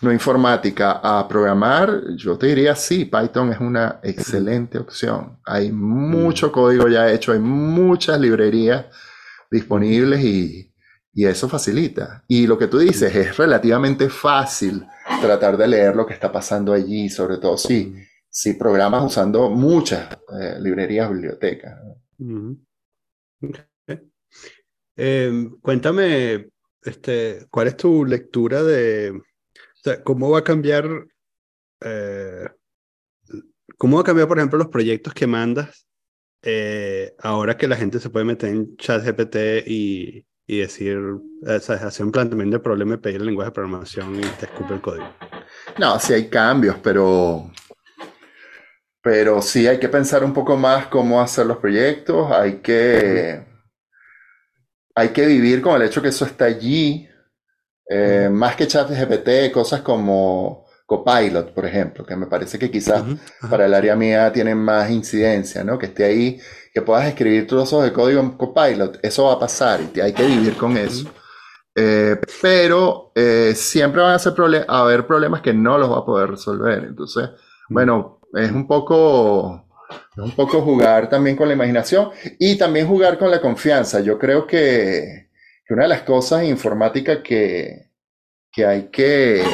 no 0.00 0.10
informática 0.10 0.92
a 0.92 1.28
programar, 1.28 2.00
yo 2.16 2.38
te 2.38 2.46
diría 2.46 2.74
sí, 2.74 3.04
Python 3.04 3.52
es 3.52 3.60
una 3.60 4.00
excelente 4.02 4.78
opción. 4.78 5.40
Hay 5.44 5.70
mucho 5.70 6.50
código 6.50 6.88
ya 6.88 7.12
hecho, 7.12 7.32
hay 7.32 7.38
muchas 7.38 8.18
librerías 8.18 8.86
disponibles 9.50 10.24
y, 10.24 10.72
y 11.12 11.26
eso 11.26 11.50
facilita. 11.50 12.24
Y 12.28 12.46
lo 12.46 12.56
que 12.56 12.68
tú 12.68 12.78
dices 12.78 13.14
es 13.14 13.36
relativamente 13.36 14.08
fácil 14.08 14.86
tratar 15.20 15.58
de 15.58 15.68
leer 15.68 15.94
lo 15.94 16.06
que 16.06 16.14
está 16.14 16.32
pasando 16.32 16.72
allí, 16.72 17.10
sobre 17.10 17.36
todo 17.36 17.58
si, 17.58 17.94
si 18.30 18.54
programas 18.54 19.04
usando 19.04 19.50
muchas 19.50 20.16
eh, 20.40 20.56
librerías, 20.60 21.10
bibliotecas. 21.10 21.78
Eh, 24.96 25.48
cuéntame, 25.62 26.48
este, 26.82 27.46
¿cuál 27.50 27.68
es 27.68 27.76
tu 27.76 28.04
lectura 28.04 28.62
de, 28.62 29.10
o 29.12 29.22
sea, 29.82 30.02
cómo 30.02 30.30
va 30.30 30.40
a 30.40 30.44
cambiar 30.44 31.06
eh, 31.80 32.48
¿cómo 33.76 34.00
ha 34.00 34.04
cambiado, 34.04 34.28
por 34.28 34.38
ejemplo, 34.38 34.58
los 34.58 34.68
proyectos 34.68 35.14
que 35.14 35.26
mandas 35.26 35.86
eh, 36.42 37.14
ahora 37.20 37.56
que 37.56 37.68
la 37.68 37.76
gente 37.76 37.98
se 37.98 38.10
puede 38.10 38.24
meter 38.24 38.50
en 38.50 38.76
ChatGPT 38.76 39.66
y, 39.66 40.26
y 40.46 40.58
decir, 40.58 40.98
o 40.98 41.60
sea, 41.60 41.76
hacer 41.76 42.06
un 42.06 42.12
planteamiento 42.12 42.58
de 42.58 42.62
problema 42.62 42.94
y 42.94 42.98
pedir 42.98 43.20
el 43.20 43.26
lenguaje 43.26 43.50
de 43.50 43.54
programación 43.54 44.16
y 44.16 44.20
te 44.20 44.46
escupe 44.46 44.74
el 44.74 44.80
código? 44.80 45.08
No, 45.78 45.98
sí 45.98 46.12
hay 46.12 46.28
cambios, 46.28 46.76
pero, 46.82 47.50
pero 49.10 49.40
sí 49.40 49.66
hay 49.66 49.78
que 49.78 49.88
pensar 49.88 50.22
un 50.22 50.34
poco 50.34 50.58
más 50.58 50.88
cómo 50.88 51.18
hacer 51.18 51.46
los 51.46 51.56
proyectos, 51.56 52.30
hay 52.30 52.56
que, 52.56 53.42
hay 54.94 55.08
que 55.08 55.24
vivir 55.24 55.62
con 55.62 55.76
el 55.76 55.88
hecho 55.88 56.02
que 56.02 56.08
eso 56.08 56.26
está 56.26 56.44
allí, 56.44 57.08
eh, 57.88 58.28
más 58.30 58.54
que 58.54 58.66
ChatGPT, 58.66 59.50
cosas 59.50 59.80
como 59.80 60.66
Copilot, 60.84 61.54
por 61.54 61.64
ejemplo, 61.64 62.04
que 62.04 62.16
me 62.16 62.26
parece 62.26 62.58
que 62.58 62.70
quizás 62.70 63.02
para 63.48 63.64
el 63.64 63.72
área 63.72 63.96
mía 63.96 64.30
tienen 64.30 64.58
más 64.58 64.90
incidencia, 64.90 65.64
¿no? 65.64 65.78
Que 65.78 65.86
esté 65.86 66.04
ahí, 66.04 66.38
que 66.74 66.82
puedas 66.82 67.06
escribir 67.06 67.46
trozos 67.46 67.84
de 67.84 67.94
código 67.94 68.20
en 68.20 68.32
Copilot, 68.32 68.98
eso 69.02 69.24
va 69.24 69.32
a 69.32 69.38
pasar 69.38 69.80
y 69.94 70.00
hay 70.00 70.12
que 70.12 70.26
vivir 70.26 70.54
con 70.54 70.76
eso. 70.76 71.10
Eh, 71.74 72.20
pero 72.42 73.10
eh, 73.14 73.54
siempre 73.56 74.02
van 74.02 74.12
a, 74.12 74.18
ser 74.18 74.34
a 74.68 74.80
haber 74.80 75.06
problemas 75.06 75.40
que 75.40 75.54
no 75.54 75.78
los 75.78 75.90
va 75.90 76.00
a 76.00 76.04
poder 76.04 76.28
resolver. 76.28 76.84
Entonces, 76.84 77.30
bueno, 77.70 78.17
es 78.34 78.50
un 78.50 78.66
poco, 78.66 79.66
un 80.16 80.30
poco 80.32 80.60
jugar 80.62 81.08
también 81.08 81.36
con 81.36 81.48
la 81.48 81.54
imaginación 81.54 82.10
y 82.38 82.56
también 82.56 82.86
jugar 82.86 83.18
con 83.18 83.30
la 83.30 83.40
confianza. 83.40 84.00
Yo 84.00 84.18
creo 84.18 84.46
que, 84.46 85.28
que 85.66 85.74
una 85.74 85.84
de 85.84 85.88
las 85.88 86.02
cosas 86.02 86.42
en 86.42 86.50
informática 86.50 87.22
que, 87.22 87.88
que 88.52 88.66
hay 88.66 88.88
que 88.90 89.44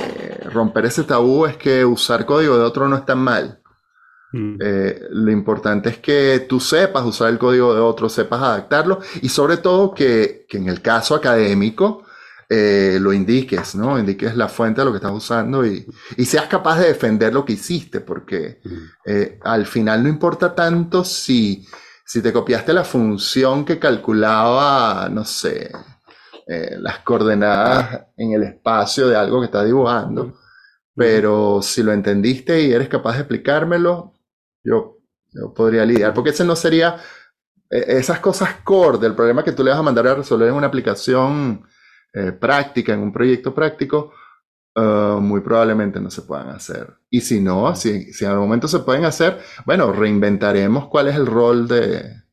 romper 0.52 0.86
ese 0.86 1.04
tabú 1.04 1.46
es 1.46 1.56
que 1.56 1.84
usar 1.84 2.24
código 2.24 2.56
de 2.56 2.64
otro 2.64 2.88
no 2.88 2.96
está 2.96 3.14
mal. 3.14 3.60
Mm. 4.32 4.56
Eh, 4.60 5.00
lo 5.10 5.30
importante 5.30 5.90
es 5.90 5.98
que 5.98 6.46
tú 6.48 6.58
sepas 6.58 7.04
usar 7.04 7.28
el 7.28 7.38
código 7.38 7.74
de 7.74 7.80
otro, 7.80 8.08
sepas 8.08 8.42
adaptarlo 8.42 9.00
y 9.22 9.28
sobre 9.28 9.58
todo 9.58 9.94
que, 9.94 10.46
en 10.50 10.68
el 10.68 10.82
caso 10.82 11.14
académico 11.14 12.03
eh, 12.56 12.98
lo 13.00 13.12
indiques, 13.12 13.74
¿no? 13.74 13.98
Indiques 13.98 14.36
la 14.36 14.46
fuente 14.46 14.80
de 14.80 14.84
lo 14.84 14.92
que 14.92 14.98
estás 14.98 15.10
usando 15.10 15.66
y, 15.66 15.84
seas 16.24 16.46
capaz 16.46 16.78
de 16.78 16.86
defender 16.86 17.34
lo 17.34 17.44
que 17.44 17.54
hiciste, 17.54 18.00
porque 18.00 18.60
mm. 18.62 18.76
eh, 19.06 19.40
al 19.42 19.66
final 19.66 20.04
no 20.04 20.08
importa 20.08 20.54
tanto 20.54 21.02
si, 21.02 21.66
si 22.06 22.22
te 22.22 22.32
copiaste 22.32 22.72
la 22.72 22.84
función 22.84 23.64
que 23.64 23.80
calculaba, 23.80 25.08
no 25.08 25.24
sé, 25.24 25.72
eh, 26.46 26.76
las 26.78 27.00
coordenadas 27.00 28.06
en 28.16 28.34
el 28.34 28.44
espacio 28.44 29.08
de 29.08 29.16
algo 29.16 29.40
que 29.40 29.46
estás 29.46 29.66
dibujando. 29.66 30.34
Pero 30.94 31.60
si 31.60 31.82
lo 31.82 31.92
entendiste 31.92 32.62
y 32.62 32.72
eres 32.72 32.88
capaz 32.88 33.14
de 33.14 33.20
explicármelo, 33.20 34.14
yo, 34.62 34.98
podría 35.56 35.84
lidiar. 35.84 36.14
Porque 36.14 36.30
ese 36.30 36.44
no 36.44 36.54
sería 36.54 36.98
e, 37.68 37.98
esas 37.98 38.20
cosas 38.20 38.60
core 38.62 38.98
del 38.98 39.16
problema 39.16 39.42
que 39.42 39.50
tú 39.50 39.64
le 39.64 39.70
vas 39.70 39.80
a 39.80 39.82
mandar 39.82 40.06
a 40.06 40.14
resolver 40.14 40.48
en 40.48 40.54
una 40.54 40.68
aplicación 40.68 41.66
eh, 42.14 42.32
práctica, 42.32 42.94
en 42.94 43.00
un 43.00 43.12
proyecto 43.12 43.54
práctico, 43.54 44.12
uh, 44.76 45.20
muy 45.20 45.40
probablemente 45.40 46.00
no 46.00 46.10
se 46.10 46.22
puedan 46.22 46.48
hacer. 46.50 46.94
Y 47.10 47.20
si 47.20 47.40
no, 47.40 47.74
si, 47.76 48.12
si 48.12 48.24
en 48.24 48.30
algún 48.30 48.46
momento 48.46 48.68
se 48.68 48.80
pueden 48.80 49.04
hacer, 49.04 49.40
bueno, 49.66 49.92
reinventaremos 49.92 50.88
cuál 50.88 51.08
es 51.08 51.16
el 51.16 51.26
rol 51.26 51.68
de, 51.68 52.24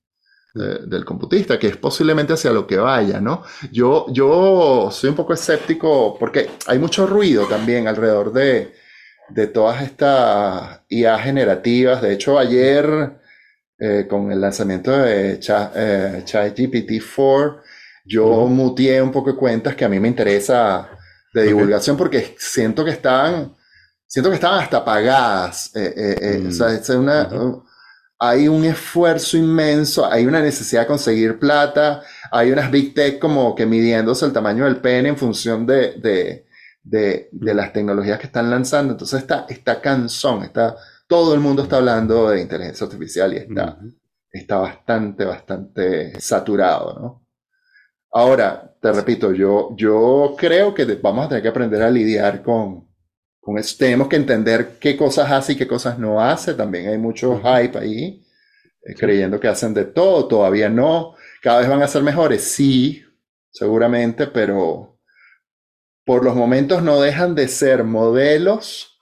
del 0.53 1.05
computista, 1.05 1.57
que 1.57 1.67
es 1.67 1.77
posiblemente 1.77 2.33
hacia 2.33 2.51
lo 2.51 2.67
que 2.67 2.77
vaya, 2.77 3.21
¿no? 3.21 3.43
Yo, 3.71 4.07
yo 4.11 4.89
soy 4.91 5.09
un 5.09 5.15
poco 5.15 5.33
escéptico 5.33 6.17
porque 6.19 6.49
hay 6.67 6.77
mucho 6.77 7.07
ruido 7.07 7.45
también 7.45 7.87
alrededor 7.87 8.33
de, 8.33 8.73
de 9.29 9.47
todas 9.47 9.81
estas 9.81 10.81
IA 10.89 11.17
generativas. 11.19 12.01
De 12.01 12.13
hecho, 12.13 12.37
ayer, 12.37 13.13
eh, 13.79 14.05
con 14.09 14.31
el 14.31 14.41
lanzamiento 14.41 14.91
de 14.91 15.39
ChatGPT 15.39 16.91
eh, 16.91 17.01
4, 17.15 17.61
yo 18.05 18.47
muteé 18.47 19.01
un 19.01 19.11
poco 19.11 19.31
de 19.31 19.37
cuentas 19.37 19.75
que 19.75 19.85
a 19.85 19.89
mí 19.89 19.99
me 19.99 20.07
interesa 20.07 20.89
de 21.33 21.43
divulgación 21.43 21.95
porque 21.97 22.35
siento 22.37 22.83
que 22.83 22.91
están, 22.91 23.55
siento 24.07 24.29
que 24.29 24.35
estaban 24.35 24.59
hasta 24.59 24.83
pagadas. 24.83 25.71
Eh, 25.75 26.45
o 26.47 26.51
sea, 26.51 26.69
mm. 26.69 26.75
es 26.75 26.89
una 26.89 27.29
hay 28.23 28.47
un 28.47 28.63
esfuerzo 28.65 29.35
inmenso, 29.35 30.05
hay 30.05 30.27
una 30.27 30.41
necesidad 30.41 30.81
de 30.81 30.87
conseguir 30.87 31.39
plata, 31.39 32.03
hay 32.31 32.51
unas 32.51 32.69
big 32.69 32.93
tech 32.93 33.17
como 33.17 33.55
que 33.55 33.65
midiéndose 33.65 34.27
el 34.27 34.31
tamaño 34.31 34.65
del 34.65 34.77
pene 34.77 35.09
en 35.09 35.17
función 35.17 35.65
de, 35.65 35.93
de, 35.93 36.45
de, 36.83 37.29
de 37.31 37.53
las 37.55 37.73
tecnologías 37.73 38.19
que 38.19 38.27
están 38.27 38.51
lanzando. 38.51 38.93
Entonces 38.93 39.21
está, 39.21 39.47
está 39.49 39.81
cansón, 39.81 40.43
está, 40.43 40.75
todo 41.07 41.33
el 41.33 41.39
mundo 41.39 41.63
está 41.63 41.77
hablando 41.77 42.29
de 42.29 42.41
inteligencia 42.41 42.85
artificial 42.85 43.33
y 43.33 43.37
está, 43.37 43.79
está 44.31 44.57
bastante, 44.57 45.25
bastante 45.25 46.21
saturado, 46.21 46.99
¿no? 46.99 47.27
Ahora, 48.11 48.75
te 48.81 48.91
repito, 48.91 49.33
yo, 49.33 49.75
yo 49.75 50.35
creo 50.37 50.73
que 50.73 50.85
vamos 50.95 51.25
a 51.25 51.29
tener 51.29 51.43
que 51.43 51.49
aprender 51.49 51.81
a 51.81 51.89
lidiar 51.89 52.41
con, 52.41 52.89
con 53.39 53.57
eso 53.57 53.75
tenemos 53.77 54.07
que 54.07 54.17
entender 54.17 54.77
qué 54.79 54.95
cosas 54.95 55.31
hace 55.31 55.53
y 55.53 55.55
qué 55.55 55.67
cosas 55.67 55.97
no 55.97 56.21
hace. 56.21 56.53
También 56.53 56.89
hay 56.89 56.97
mucho 56.97 57.41
hype 57.41 57.77
ahí, 57.77 58.23
eh, 58.83 58.95
creyendo 58.95 59.39
que 59.39 59.47
hacen 59.47 59.73
de 59.73 59.85
todo. 59.85 60.27
Todavía 60.27 60.69
no. 60.69 61.15
Cada 61.41 61.59
vez 61.59 61.69
van 61.69 61.81
a 61.81 61.87
ser 61.87 62.03
mejores, 62.03 62.43
sí, 62.43 63.03
seguramente, 63.49 64.27
pero 64.27 64.99
por 66.05 66.23
los 66.23 66.35
momentos 66.35 66.83
no 66.83 67.01
dejan 67.01 67.33
de 67.33 67.47
ser 67.47 67.83
modelos 67.83 68.99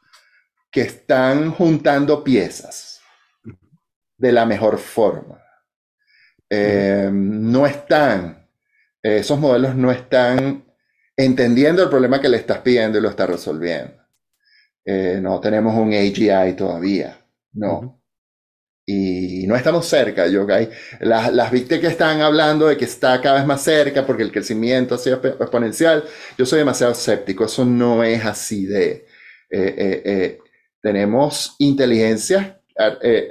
que 0.71 0.81
están 0.81 1.51
juntando 1.51 2.23
piezas 2.23 3.01
de 4.17 4.31
la 4.31 4.45
mejor 4.45 4.77
forma. 4.77 5.41
Eh, 6.49 7.09
no 7.11 7.65
están, 7.65 8.38
esos 9.01 9.39
modelos 9.39 9.75
no 9.75 9.91
están 9.91 10.65
entendiendo 11.15 11.83
el 11.83 11.89
problema 11.89 12.21
que 12.21 12.29
le 12.29 12.37
estás 12.37 12.59
pidiendo 12.59 12.97
y 12.97 13.01
lo 13.01 13.09
está 13.09 13.25
resolviendo. 13.25 13.93
Eh, 14.85 15.19
no 15.21 15.39
tenemos 15.39 15.75
un 15.75 15.93
AGI 15.93 16.53
todavía, 16.55 17.19
no. 17.53 18.01
Y 18.85 19.45
no 19.45 19.55
estamos 19.55 19.85
cerca, 19.85 20.27
yo, 20.27 20.47
las, 21.01 21.31
las 21.31 21.51
víctimas 21.51 21.81
que 21.81 21.87
están 21.87 22.21
hablando 22.21 22.67
de 22.67 22.77
que 22.77 22.85
está 22.85 23.21
cada 23.21 23.35
vez 23.35 23.45
más 23.45 23.61
cerca 23.61 24.03
porque 24.03 24.23
el 24.23 24.31
crecimiento 24.31 24.95
ha 24.95 24.97
sido 24.97 25.21
exponencial, 25.23 26.05
yo 26.37 26.45
soy 26.45 26.59
demasiado 26.59 26.93
escéptico, 26.93 27.45
eso 27.45 27.65
no 27.65 28.03
es 28.03 28.25
así 28.25 28.65
de... 28.65 29.05
Eh, 29.51 30.01
eh, 30.05 30.39
tenemos 30.81 31.55
inteligencia, 31.59 32.61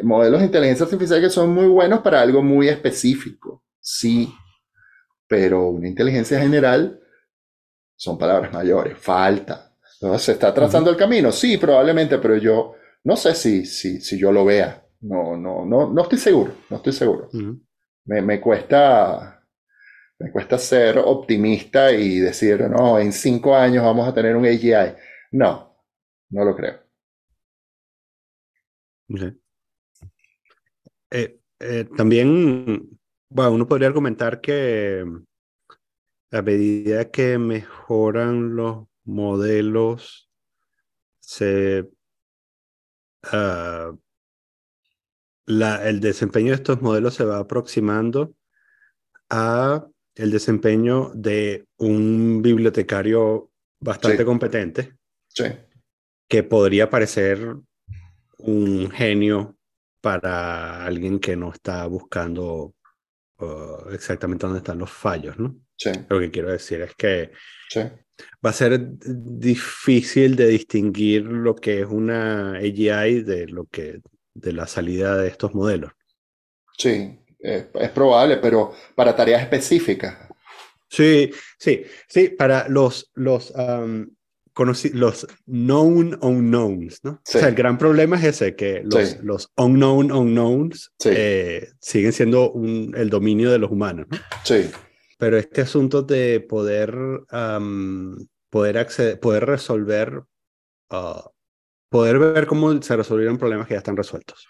modelos 0.03 0.41
de 0.41 0.47
inteligencia 0.47 0.85
artificial 0.85 1.21
que 1.23 1.31
son 1.31 1.55
muy 1.55 1.67
buenos 1.67 2.01
para 2.01 2.21
algo 2.21 2.43
muy 2.43 2.69
específico, 2.69 3.65
sí, 3.81 4.33
pero 5.29 5.69
una 5.69 5.89
inteligencia 5.89 6.41
general 6.41 7.01
son 7.97 8.19
palabras 8.19 8.53
mayores, 8.53 8.99
falta, 8.99 9.69
¿Se 10.19 10.33
está 10.33 10.55
trazando 10.55 10.91
el 10.91 10.97
camino? 10.97 11.33
Sí, 11.33 11.59
probablemente, 11.59 12.19
pero 12.19 12.37
yo 12.37 12.75
no 13.05 13.17
sé 13.17 13.35
si, 13.35 13.67
si, 13.67 14.01
si 14.01 14.17
yo 14.19 14.31
lo 14.31 14.45
vea. 14.45 14.85
No, 15.01 15.37
no, 15.37 15.65
no, 15.65 15.93
no 15.93 16.03
estoy 16.03 16.19
seguro, 16.19 16.55
no 16.71 16.77
estoy 16.77 16.93
seguro. 16.93 17.29
me, 18.05 18.23
me, 18.23 18.41
cuesta, 18.41 19.45
me 20.19 20.31
cuesta 20.31 20.57
ser 20.59 20.99
optimista 20.99 21.93
y 21.93 22.21
decir, 22.21 22.61
no, 22.71 22.99
en 22.99 23.13
cinco 23.13 23.57
años 23.57 23.85
vamos 23.85 24.07
a 24.09 24.15
tener 24.15 24.37
un 24.37 24.47
AGI. 24.47 24.95
No, 25.33 25.77
no 26.31 26.45
lo 26.45 26.55
creo. 26.55 26.79
Eh, 31.11 31.41
eh, 31.61 31.85
también, 31.97 32.98
bueno, 33.31 33.53
uno 33.53 33.69
podría 33.69 33.89
argumentar 33.89 34.41
que 34.41 35.05
a 36.31 36.43
medida 36.43 37.11
que 37.11 37.39
mejoran 37.39 38.57
los 38.57 38.87
modelos 39.05 40.31
se 41.21 41.89
ah, 43.25 43.93
la, 45.47 45.89
el 45.89 46.01
desempeño 46.01 46.49
de 46.49 46.57
estos 46.57 46.83
modelos 46.83 47.15
se 47.15 47.25
va 47.25 47.39
aproximando 47.39 48.35
a 49.31 49.87
el 50.15 50.31
desempeño 50.31 51.11
de 51.15 51.67
un 51.79 52.43
bibliotecario 52.43 53.51
bastante 53.81 54.25
competente 54.25 54.97
que 56.29 56.43
podría 56.43 56.91
parecer 56.91 57.57
un 58.39 58.91
genio 58.91 59.57
para 60.01 60.85
alguien 60.85 61.19
que 61.19 61.37
no 61.37 61.53
está 61.53 61.87
buscando 61.87 62.75
exactamente 63.93 64.47
dónde 64.47 64.59
están 64.59 64.79
los 64.79 64.91
fallos, 64.91 65.39
¿no? 65.39 65.57
Lo 66.09 66.19
que 66.19 66.31
quiero 66.31 66.51
decir 66.51 66.81
es 66.81 66.95
que 66.95 67.31
va 68.45 68.51
a 68.51 68.53
ser 68.53 68.81
difícil 68.81 70.35
de 70.35 70.49
distinguir 70.49 71.25
lo 71.25 71.55
que 71.55 71.81
es 71.81 71.87
una 71.87 72.57
AGI 72.57 73.23
de 73.23 73.47
lo 73.47 73.67
que 73.67 74.01
de 74.35 74.53
la 74.53 74.67
salida 74.67 75.17
de 75.17 75.29
estos 75.29 75.55
modelos. 75.55 75.93
Sí, 76.77 77.19
es 77.39 77.91
probable, 77.91 78.39
pero 78.39 78.73
para 78.95 79.15
tareas 79.15 79.43
específicas. 79.43 80.29
Sí, 80.89 81.31
sí, 81.59 81.85
sí, 82.09 82.31
para 82.31 82.69
los, 82.69 83.11
los 83.15 83.53
los 84.65 85.27
known 85.47 86.19
unknowns, 86.21 87.05
¿no? 87.05 87.13
O 87.13 87.21
sea, 87.25 87.49
el 87.49 87.55
gran 87.55 87.79
problema 87.79 88.17
es 88.17 88.25
ese, 88.25 88.57
que 88.57 88.83
los, 88.85 89.23
los 89.23 89.53
unknown 89.57 90.11
unknowns 90.11 90.93
eh, 91.05 91.71
siguen 91.81 92.13
siendo 92.13 92.51
un, 92.51 92.95
el 92.97 93.11
dominio 93.11 93.51
de 93.51 93.59
los 93.59 93.71
humanos, 93.71 94.07
¿no? 94.11 94.19
Sí. 94.45 94.71
Pero 95.19 95.37
este 95.37 95.63
asunto 95.63 96.03
de 96.03 96.41
poder, 96.41 96.97
poder, 98.51 98.79
acceder, 98.79 99.19
poder 99.19 99.47
resolver, 99.47 100.23
ah, 100.91 101.29
poder 101.89 102.19
ver 102.19 102.47
cómo 102.47 102.81
se 102.81 102.97
resolvieron 102.97 103.39
problemas 103.39 103.67
que 103.67 103.75
ya 103.75 103.79
están 103.79 103.97
resueltos. 103.97 104.47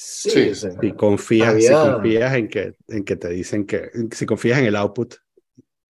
Sí, 0.00 0.54
Si, 0.54 0.92
confías, 0.92 1.60
si 1.60 1.72
confías 1.72 2.34
en 2.34 2.48
que, 2.48 2.74
en 2.86 3.04
que 3.04 3.16
te 3.16 3.30
dicen 3.30 3.66
que, 3.66 3.90
si 4.12 4.26
confías 4.26 4.60
en 4.60 4.66
el 4.66 4.76
output. 4.76 5.16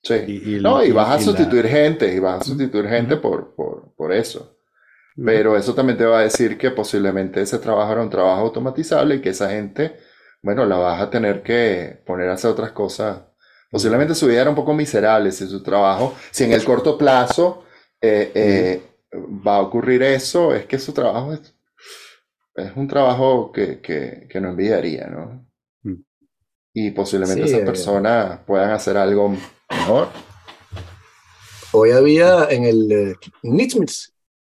Sí. 0.03 0.15
Y, 0.45 0.61
no, 0.61 0.83
y, 0.83 0.93
vas 0.93 1.11
a 1.11 1.21
sustituir 1.21 1.67
gente, 1.67 2.13
y 2.13 2.19
vas 2.19 2.41
a 2.41 2.45
sustituir 2.45 2.89
gente 2.89 3.17
por, 3.17 3.55
por, 3.55 3.93
por 3.95 4.13
eso. 4.13 4.57
Pero 5.23 5.57
eso 5.57 5.75
también 5.75 5.99
te 5.99 6.05
va 6.05 6.21
a 6.21 6.23
decir 6.23 6.57
que 6.57 6.71
posiblemente 6.71 7.43
ese 7.43 7.59
trabajo 7.59 7.93
era 7.93 8.03
un 8.03 8.11
trabajo 8.11 8.43
automatizable 8.43 9.17
y 9.17 9.21
que 9.21 9.31
esa 9.31 9.51
gente, 9.51 9.97
bueno, 10.43 10.65
la 10.65 10.77
vas 10.77 11.03
a 11.03 11.11
tener 11.11 11.43
que 11.43 12.01
poner 12.07 12.29
a 12.29 12.35
hacer 12.35 12.53
otras 12.53 12.71
cosas. 12.71 13.23
Posiblemente 13.71 14.15
su 14.15 14.27
vida 14.29 14.43
era 14.43 14.51
un 14.51 14.57
poco 14.57 14.73
miserable 14.73 15.33
si 15.33 15.47
su 15.49 15.63
trabajo, 15.63 16.15
si 16.31 16.45
en 16.45 16.53
el 16.53 16.65
corto 16.65 16.97
plazo 16.97 17.65
eh, 18.01 18.31
eh, 18.35 18.83
va 19.15 19.57
a 19.57 19.63
ocurrir 19.63 20.05
eso, 20.05 20.55
es 20.55 20.67
que 20.67 20.79
su 20.79 20.93
trabajo 20.93 21.33
es 21.33 21.59
es 22.59 22.77
un 22.77 22.89
trabajo 22.89 23.53
que, 23.53 23.81
que, 23.81 24.41
no 24.41 24.51
envidiaría, 24.51 25.07
¿no? 25.07 25.48
Y 26.81 26.93
posiblemente 26.93 27.43
esas 27.43 27.63
eh, 27.63 27.65
personas 27.65 28.39
puedan 28.47 28.71
hacer 28.71 28.97
algo 28.97 29.35
mejor. 29.69 30.09
Hoy 31.73 31.91
había 31.91 32.45
en 32.51 32.65
el 32.65 33.19
uh, 33.43 33.85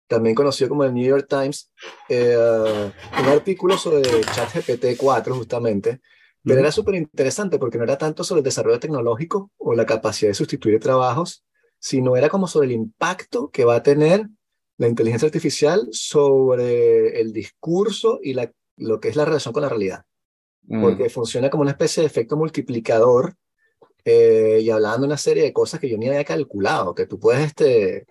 también 0.08 0.36
conocido 0.36 0.70
como 0.70 0.84
el 0.84 0.94
New 0.94 1.06
York 1.06 1.26
Times, 1.30 1.72
eh, 2.10 2.36
un 3.18 3.28
artículo 3.30 3.78
sobre 3.78 4.02
ChatGPT 4.02 4.98
4 4.98 5.36
justamente, 5.36 6.02
pero 6.44 6.60
era 6.60 6.70
súper 6.70 6.96
interesante 6.96 7.60
porque 7.60 7.78
no 7.78 7.86
era 7.86 7.98
tanto 7.98 8.26
sobre 8.26 8.40
el 8.40 8.46
desarrollo 8.46 8.80
tecnológico 8.80 9.52
o 9.58 9.74
la 9.74 9.86
capacidad 9.86 10.30
de 10.30 10.36
sustituir 10.36 10.82
trabajos, 10.82 11.46
sino 11.80 12.18
era 12.18 12.28
como 12.28 12.48
sobre 12.48 12.68
el 12.68 12.74
impacto 12.74 13.50
que 13.52 13.64
va 13.64 13.76
a 13.76 13.84
tener 13.84 14.28
la 14.78 14.90
inteligencia 14.90 15.28
artificial 15.28 15.88
sobre 15.92 17.22
el 17.22 17.32
discurso 17.32 18.20
y 18.22 18.34
la, 18.34 18.52
lo 18.76 19.00
que 19.00 19.08
es 19.08 19.16
la 19.16 19.24
relación 19.24 19.54
con 19.54 19.64
la 19.64 19.70
realidad. 19.70 20.04
Mm. 20.68 20.82
Porque 20.82 21.10
funciona 21.10 21.50
como 21.50 21.62
una 21.62 21.72
especie 21.72 22.02
de 22.02 22.08
efecto 22.08 22.38
multiplicador 22.38 23.36
eh, 24.06 24.60
y 24.62 24.70
hablando 24.70 25.02
de 25.02 25.08
una 25.08 25.18
serie 25.18 25.44
de 25.44 25.54
cosas 25.54 25.80
que 25.80 25.90
yo 25.90 25.98
ni 25.98 26.08
había 26.08 26.24
calculado, 26.24 26.96
que 26.96 27.06
tú 27.06 27.20
puedes, 27.20 27.48
este, 27.48 28.06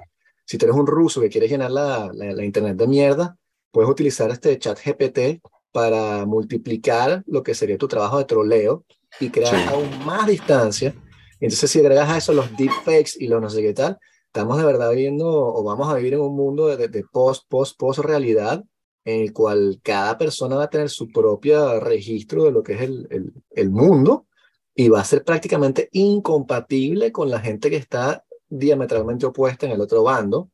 si 0.45 0.59
tú 0.59 0.67
eres 0.67 0.77
un 0.77 0.87
ruso 0.87 1.21
que 1.21 1.29
quieres 1.29 1.51
llenar 1.51 1.71
la, 1.71 2.11
la, 2.13 2.45
internet 2.45 2.77
de 2.77 2.87
mierda, 2.87 3.37
puedes 3.71 3.91
utilizar 3.91 4.31
este 4.31 4.59
chat 4.59 4.79
GPT 4.79 5.41
para 5.73 6.25
multiplicar 6.27 7.23
lo 7.27 7.43
que 7.43 7.55
sería 7.55 7.79
tu 7.79 7.89
trabajo 7.89 8.19
de 8.19 8.25
troleo 8.25 8.85
y 9.21 9.31
crear 9.31 9.55
aún 9.69 9.89
más 10.05 10.27
distancia. 10.27 10.95
Entonces, 11.41 11.71
si 11.71 11.81
agregas 11.81 12.09
a 12.09 12.19
eso 12.19 12.33
los 12.33 12.55
deepfakes 12.57 13.13
y 13.19 13.29
los 13.29 13.41
no 13.41 13.51
sé 13.51 13.63
qué 13.63 13.75
tal, 13.75 13.99
estamos 14.27 14.59
de 14.59 14.65
verdad 14.65 14.91
viviendo 14.91 15.29
o 15.29 15.63
vamos 15.65 15.89
a 15.89 15.95
vivir 15.95 16.15
en 16.15 16.21
un 16.21 16.37
mundo 16.37 16.77
de, 16.77 17.05
post, 17.11 17.45
post, 17.49 17.79
post 17.79 18.01
realidad 18.01 18.63
en 19.07 19.23
el 19.23 19.33
cual 19.33 19.81
cada 19.85 20.19
persona 20.19 20.57
va 20.57 20.65
a 20.65 20.71
tener 20.71 20.91
su 20.91 21.09
propio 21.09 21.79
registro 21.79 22.43
de 22.45 22.51
lo 22.51 22.63
que 22.63 22.75
es 22.75 22.81
el, 22.83 23.07
el, 23.11 23.33
el 23.51 23.71
mundo 23.71 24.27
y 24.75 24.89
va 24.89 25.01
a 25.01 25.05
ser 25.05 25.23
prácticamente 25.23 25.89
incompatible 25.93 27.13
con 27.13 27.31
la 27.31 27.39
gente 27.39 27.71
que 27.71 27.77
está 27.77 28.25
diametralmente 28.49 29.25
opuesta 29.25 29.65
en 29.65 29.73
el 29.73 29.81
otro 29.81 30.03
bando 30.03 30.51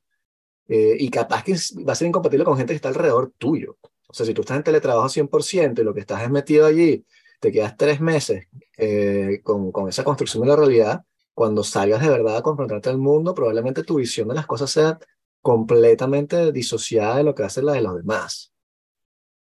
eh, 0.68 0.96
y 0.98 1.08
capaz 1.08 1.42
que 1.44 1.56
va 1.82 1.94
a 1.94 1.96
ser 1.96 2.08
incompatible 2.08 2.44
con 2.44 2.58
gente 2.58 2.74
que 2.74 2.76
está 2.76 2.90
alrededor 2.90 3.32
tuyo. 3.38 3.78
O 4.06 4.12
sea, 4.12 4.26
si 4.26 4.34
tú 4.34 4.42
estás 4.42 4.58
en 4.58 4.64
teletrabajo 4.64 5.08
100% 5.08 5.80
y 5.80 5.84
lo 5.84 5.94
que 5.94 6.00
estás 6.00 6.22
es 6.22 6.30
metido 6.30 6.66
allí, 6.66 7.06
te 7.40 7.50
quedas 7.50 7.74
tres 7.74 8.02
meses 8.02 8.48
eh, 8.76 9.40
con, 9.42 9.72
con 9.72 9.88
esa 9.88 10.04
construcción 10.04 10.42
de 10.42 10.50
la 10.50 10.56
realidad, 10.56 11.04
cuando 11.32 11.64
salgas 11.64 12.02
de 12.02 12.10
verdad 12.10 12.36
a 12.36 12.42
confrontarte 12.42 12.90
al 12.90 12.98
mundo, 12.98 13.34
probablemente 13.34 13.82
tu 13.82 13.94
visión 13.94 14.28
de 14.28 14.34
las 14.34 14.46
cosas 14.46 14.70
sea 14.70 14.98
completamente 15.42 16.52
disociada 16.52 17.18
de 17.18 17.24
lo 17.24 17.34
que 17.34 17.42
hace 17.42 17.62
la 17.62 17.72
de 17.72 17.82
los 17.82 17.96
demás. 17.96 18.54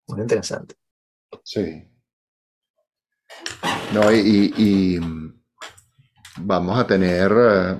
Muy 0.08 0.20
interesante. 0.20 0.74
Sí. 1.42 1.88
No, 3.92 4.12
y, 4.12 5.00
vamos 6.38 6.78
a 6.78 6.86
tener 6.86 7.32
eh, 7.32 7.78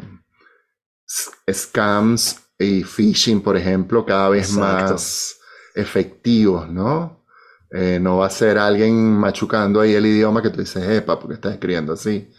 scams 1.53 2.41
y 2.59 2.83
phishing, 2.83 3.43
por 3.43 3.57
ejemplo, 3.57 4.07
cada 4.07 4.31
vez 4.31 4.53
más 4.53 5.39
efectivos, 5.75 6.69
¿no? 6.69 7.25
Eh, 7.71 7.99
no 8.01 8.19
va 8.19 8.27
a 8.27 8.31
ser 8.31 8.57
alguien 8.57 8.95
machucando 8.95 9.81
ahí 9.81 9.95
el 9.95 10.07
idioma 10.07 10.41
que 10.41 10.51
tú 10.51 10.61
dices, 10.61 10.83
epa, 10.89 11.19
porque 11.19 11.35
estás 11.35 11.53
escribiendo 11.53 11.93
así. 11.93 12.33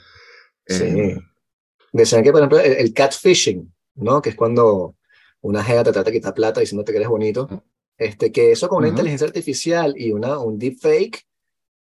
Sí. 0.65 0.83
Eh, 0.83 1.19
Decían 1.91 2.23
que, 2.23 2.31
por 2.31 2.41
ejemplo, 2.41 2.59
el, 2.59 2.93
catfishing, 2.93 3.73
¿no? 3.95 4.21
Que 4.21 4.29
es 4.29 4.35
cuando 4.35 4.96
una 5.41 5.63
jeva 5.63 5.83
te 5.83 5.91
trata 5.91 6.09
de 6.09 6.17
quitar 6.17 6.33
plata 6.33 6.59
diciéndote 6.59 6.91
que 6.91 6.97
eres 6.97 7.09
bonito. 7.09 7.63
Este, 7.97 8.31
que 8.31 8.51
eso 8.51 8.69
con 8.69 8.79
una 8.79 8.89
inteligencia 8.89 9.25
artificial 9.25 9.95
y 9.97 10.11
una, 10.11 10.37
un 10.37 10.59
deepfake, 10.59 11.25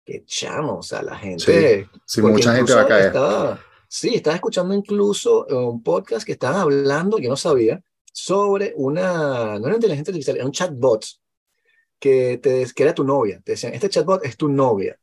que 0.05 0.23
chamo, 0.25 0.77
o 0.77 0.81
sea, 0.81 1.01
la 1.03 1.17
gente... 1.17 1.89
Sí, 2.05 2.21
mucha 2.21 2.55
gente 2.55 2.73
va 2.73 2.81
a 2.81 2.87
caer. 2.87 3.07
Estaba, 3.07 3.59
sí, 3.87 4.15
estaba 4.15 4.35
escuchando 4.35 4.73
incluso 4.73 5.45
un 5.45 5.83
podcast 5.83 6.25
que 6.25 6.31
estaban 6.31 6.61
hablando, 6.61 7.19
yo 7.19 7.29
no 7.29 7.35
sabía, 7.35 7.83
sobre 8.11 8.73
una, 8.77 9.59
no 9.59 9.67
era 9.67 9.75
inteligencia 9.75 10.11
artificial, 10.11 10.37
era 10.37 10.45
un 10.45 10.51
chatbot 10.51 11.05
que, 11.99 12.37
te, 12.37 12.65
que 12.73 12.83
era 12.83 12.95
tu 12.95 13.03
novia. 13.03 13.41
Te 13.43 13.51
decían, 13.51 13.73
este 13.73 13.89
chatbot 13.89 14.23
es 14.25 14.37
tu 14.37 14.47
novia. 14.47 14.97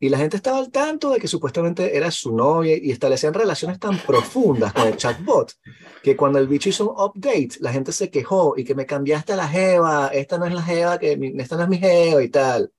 Y 0.00 0.08
la 0.08 0.18
gente 0.18 0.36
estaba 0.36 0.58
al 0.58 0.70
tanto 0.70 1.10
de 1.10 1.18
que 1.18 1.26
supuestamente 1.26 1.96
era 1.96 2.10
su 2.10 2.34
novia 2.34 2.76
y 2.76 2.92
establecían 2.92 3.34
relaciones 3.34 3.80
tan 3.80 3.98
profundas 3.98 4.72
con 4.72 4.86
el 4.86 4.96
chatbot 4.96 5.52
que 6.02 6.16
cuando 6.16 6.38
el 6.38 6.46
bicho 6.46 6.68
hizo 6.68 6.90
un 6.90 7.00
update, 7.00 7.56
la 7.60 7.72
gente 7.72 7.90
se 7.90 8.08
quejó 8.08 8.54
y 8.56 8.64
que 8.64 8.74
me 8.76 8.86
cambiaste 8.86 9.32
a 9.32 9.36
la 9.36 9.48
jeva, 9.48 10.08
esta 10.08 10.38
no 10.38 10.46
es 10.46 10.54
la 10.54 10.62
jeva, 10.62 10.98
que 10.98 11.18
esta 11.38 11.56
no 11.56 11.64
es 11.64 11.68
mi 11.68 11.78
jeva 11.78 12.22
y 12.22 12.28
tal. 12.28 12.70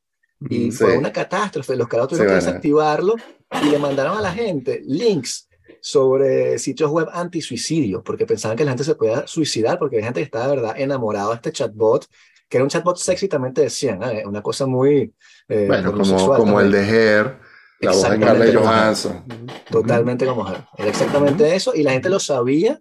Y 0.49 0.71
fue 0.71 0.97
una 0.97 1.11
catástrofe. 1.11 1.75
Los 1.75 1.89
caras 1.89 2.07
tuvieron 2.07 2.29
que 2.29 2.35
desactivarlo 2.35 3.15
y 3.61 3.69
le 3.69 3.79
mandaron 3.79 4.17
a 4.17 4.21
la 4.21 4.31
gente 4.31 4.81
links 4.85 5.49
sobre 5.81 6.57
sitios 6.59 6.89
web 6.91 7.07
anti-suicidio, 7.11 8.03
porque 8.03 8.25
pensaban 8.25 8.57
que 8.57 8.63
la 8.63 8.71
gente 8.71 8.83
se 8.83 8.95
podía 8.95 9.27
suicidar, 9.27 9.77
porque 9.77 9.97
hay 9.97 10.03
gente 10.03 10.21
que 10.21 10.25
estaba 10.25 10.47
de 10.47 10.55
verdad 10.55 10.79
enamorada 10.79 11.29
de 11.29 11.35
este 11.35 11.51
chatbot 11.51 12.05
que 12.49 12.57
era 12.57 12.63
un 12.63 12.69
chatbot 12.69 12.97
sexy, 12.97 13.27
también 13.27 13.53
te 13.53 13.61
decían, 13.61 14.01
¿eh? 14.03 14.23
una 14.25 14.41
cosa 14.41 14.65
muy... 14.65 15.13
Eh, 15.47 15.65
bueno, 15.67 15.93
como, 15.93 16.35
como 16.35 16.59
el 16.59 16.71
de 16.71 16.79
Her, 16.79 17.39
la 17.79 17.91
voz 17.91 18.09
de 18.09 18.19
Carla 18.19 18.45
Johansson. 18.51 19.23
Totalmente 19.69 20.25
como 20.25 20.49
Her. 20.49 20.65
Era 20.77 20.89
exactamente 20.89 21.55
eso, 21.55 21.73
y 21.75 21.83
la 21.83 21.91
gente 21.91 22.09
lo 22.09 22.19
sabía 22.19 22.79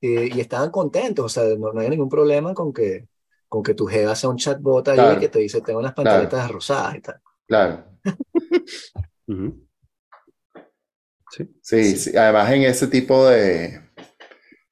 y 0.00 0.38
estaban 0.38 0.70
contentos, 0.70 1.24
o 1.24 1.28
sea, 1.28 1.42
no, 1.58 1.72
no, 1.72 1.80
hay 1.80 1.90
ningún 1.90 2.08
problema 2.08 2.54
con 2.54 2.72
que, 2.72 3.08
con 3.48 3.64
que 3.64 3.74
tu 3.74 3.86
jeva 3.86 4.14
sea 4.14 4.30
un 4.30 4.36
chatbot 4.36 4.86
ahí 4.88 5.18
que 5.18 5.28
te 5.28 5.40
dice, 5.40 5.60
tengo 5.60 5.80
unas 5.80 5.94
pantaletas 5.94 6.48
rosadas 6.50 6.94
y 6.96 7.00
tal. 7.00 7.20
Claro. 7.48 7.84
sí. 11.30 11.48
Sí, 11.60 11.96
sí. 11.96 12.16
Además, 12.16 12.52
en 12.52 12.62
ese 12.62 12.86
tipo 12.86 13.26
de, 13.26 13.80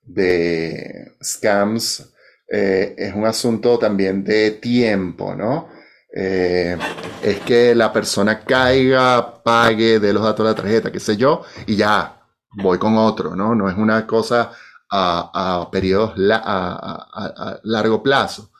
de 0.02 1.12
scams, 1.22 2.12
eh, 2.48 2.94
es 2.96 3.14
un 3.14 3.24
asunto 3.24 3.78
también 3.78 4.22
de 4.22 4.52
tiempo, 4.52 5.34
¿no? 5.34 5.68
Eh, 6.14 6.76
es 7.22 7.40
que 7.40 7.74
la 7.74 7.92
persona 7.92 8.40
caiga, 8.44 9.42
pague 9.42 9.98
de 9.98 10.12
los 10.12 10.22
datos 10.22 10.46
de 10.46 10.52
la 10.52 10.56
tarjeta, 10.56 10.92
qué 10.92 11.00
sé 11.00 11.16
yo, 11.16 11.42
y 11.66 11.76
ya 11.76 12.22
voy 12.52 12.78
con 12.78 12.96
otro, 12.96 13.34
¿no? 13.34 13.54
No 13.54 13.68
es 13.68 13.76
una 13.76 14.06
cosa 14.06 14.52
a, 14.90 15.68
periodos 15.72 16.14
a, 16.16 17.60
largo 17.64 18.02
plazo. 18.02 18.50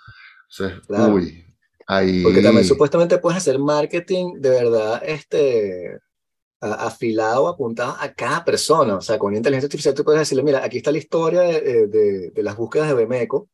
uy, 0.89 1.45
ahí... 1.87 2.23
Porque 2.25 2.43
también 2.43 2.67
supuestamente 2.67 3.19
puedes 3.19 3.39
hacer 3.39 3.59
marketing 3.59 4.35
de 4.41 4.51
verdad 4.51 5.03
este, 5.07 6.01
afilado, 6.61 7.47
apuntado 7.47 7.97
a 8.01 8.13
cada 8.13 8.45
persona. 8.45 8.97
O 8.97 9.01
sea, 9.01 9.17
con 9.17 9.35
inteligencia 9.35 9.67
artificial 9.67 9.95
tú 9.95 10.05
puedes 10.05 10.19
decirle, 10.19 10.43
mira, 10.43 10.65
aquí 10.65 10.79
está 10.79 10.91
la 10.91 10.99
historia 10.99 11.41
de, 11.43 11.87
de, 11.87 12.31
de 12.33 12.43
las 12.43 12.57
búsquedas 12.57 12.89
de 12.89 12.95
Bemeco 12.95 13.49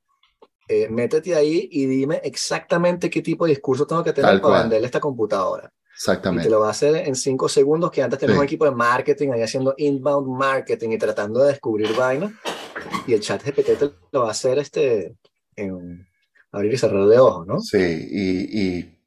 eh, 0.73 0.89
métete 0.89 1.35
ahí 1.35 1.69
y 1.71 1.87
dime 1.87 2.21
exactamente 2.25 3.11
qué 3.11 3.23
tipo 3.23 3.45
de 3.45 3.51
discurso 3.51 3.87
tengo 3.87 4.03
que 4.03 4.13
tener 4.13 4.41
para 4.41 4.63
venderle 4.63 4.87
esta 4.87 5.01
computadora. 5.01 5.73
Exactamente. 5.95 6.45
Y 6.45 6.47
te 6.47 6.51
lo 6.51 6.61
va 6.61 6.69
a 6.69 6.71
hacer 6.71 6.97
en 6.97 7.15
cinco 7.15 7.49
segundos, 7.49 7.91
que 7.91 8.03
antes 8.03 8.19
teníamos 8.19 8.41
un 8.41 8.47
equipo 8.47 8.65
de 8.65 8.73
marketing 8.73 9.31
ahí 9.31 9.43
haciendo 9.43 9.75
inbound 9.77 10.29
marketing 10.29 10.91
y 10.91 10.99
tratando 10.99 11.43
de 11.43 11.53
descubrir 11.53 11.95
vainas. 11.95 12.33
Y 13.07 13.15
el 13.15 13.21
chat 13.21 13.43
GPT 13.45 13.79
te 13.79 13.91
lo 14.11 14.23
va 14.23 14.29
a 14.29 14.33
hacer 14.33 14.59
este, 14.59 15.17
en 15.57 16.07
abrir 16.51 16.73
y 16.73 16.79
cerrar 16.79 17.07
de 17.07 17.19
ojos, 17.19 17.47
¿no? 17.47 17.61
Sí, 17.61 17.79
y, 17.79 18.61
y, 18.61 18.99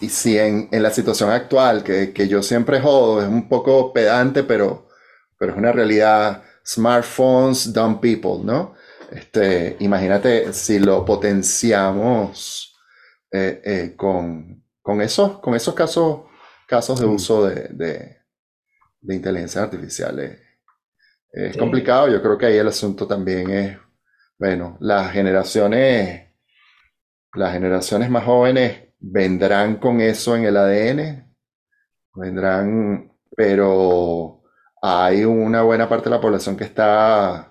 y, 0.00 0.08
si 0.08 0.38
en, 0.38 0.68
en, 0.72 0.82
la 0.82 0.90
situación 0.90 1.30
actual, 1.30 1.84
que, 1.84 2.12
que, 2.12 2.28
yo 2.28 2.42
siempre 2.42 2.80
jodo, 2.80 3.22
es 3.22 3.28
un 3.28 3.48
poco 3.48 3.92
pedante, 3.92 4.42
pero, 4.42 4.88
pero 5.38 5.52
es 5.52 5.58
una 5.58 5.72
realidad 5.72 6.42
smartphones 6.66 7.72
dumb 7.72 8.00
people, 8.00 8.44
¿no? 8.44 8.74
Este, 9.10 9.76
imagínate 9.80 10.52
si 10.52 10.78
lo 10.78 11.04
potenciamos 11.04 12.78
eh, 13.32 13.60
eh, 13.64 13.94
con, 13.96 14.64
con, 14.80 15.02
esos, 15.02 15.40
con 15.40 15.54
esos 15.54 15.74
casos, 15.74 16.22
casos 16.66 17.00
de 17.00 17.06
mm. 17.06 17.14
uso 17.14 17.46
de, 17.46 17.68
de, 19.02 19.14
inteligencia 19.14 19.62
artificial. 19.62 20.38
es 21.32 21.56
complicado, 21.56 22.08
yo 22.08 22.22
creo 22.22 22.38
que 22.38 22.46
ahí 22.46 22.56
el 22.56 22.68
asunto 22.68 23.06
también 23.06 23.50
es, 23.50 23.78
bueno, 24.38 24.76
las 24.80 25.10
generaciones, 25.12 26.28
las 27.34 27.52
generaciones 27.52 28.10
más 28.10 28.24
jóvenes 28.24 28.94
vendrán 29.00 29.76
con 29.76 30.00
eso 30.00 30.36
en 30.36 30.44
el 30.44 30.56
ADN, 30.56 31.34
vendrán, 32.14 33.12
pero 33.34 34.42
hay 34.82 35.24
una 35.24 35.62
buena 35.62 35.88
parte 35.88 36.04
de 36.04 36.16
la 36.16 36.20
población 36.20 36.56
que 36.56 36.64
está 36.64 37.49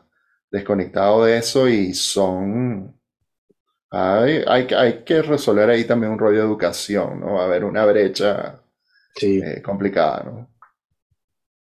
desconectado 0.51 1.25
de 1.25 1.37
eso 1.37 1.67
y 1.67 1.93
son... 1.93 2.95
Hay, 3.91 4.43
hay, 4.47 4.67
hay 4.75 5.03
que 5.03 5.21
resolver 5.23 5.69
ahí 5.69 5.83
también 5.85 6.11
un 6.11 6.19
rollo 6.19 6.39
de 6.39 6.45
educación, 6.45 7.21
¿no? 7.21 7.33
Va 7.33 7.43
a 7.43 7.45
haber 7.45 7.63
una 7.63 7.85
brecha 7.85 8.61
eh, 9.19 9.61
complicada, 9.63 10.23
¿no? 10.23 10.49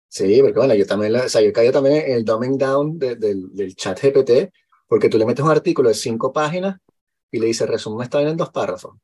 Sí, 0.09 0.41
porque 0.41 0.59
bueno, 0.59 0.75
yo 0.75 0.87
también, 0.87 1.15
o 1.15 1.29
sea, 1.29 1.41
yo 1.43 1.53
caí 1.53 1.71
también 1.71 1.97
en 2.07 2.13
el 2.13 2.25
dumbing 2.25 2.59
down 2.59 2.99
del, 2.99 3.55
del 3.55 3.77
chat 3.77 4.01
GPT, 4.01 4.53
porque 4.89 5.09
tú 5.09 5.19
le 5.19 5.27
metes 5.27 5.45
un 5.45 5.51
artículo 5.51 5.89
de 5.89 5.95
cinco 5.95 6.33
páginas 6.33 6.79
y 7.31 7.39
le 7.39 7.47
dices, 7.47 7.69
resumen 7.69 8.03
está 8.03 8.21
en 8.23 8.37
dos 8.37 8.51
párrafos. 8.51 8.97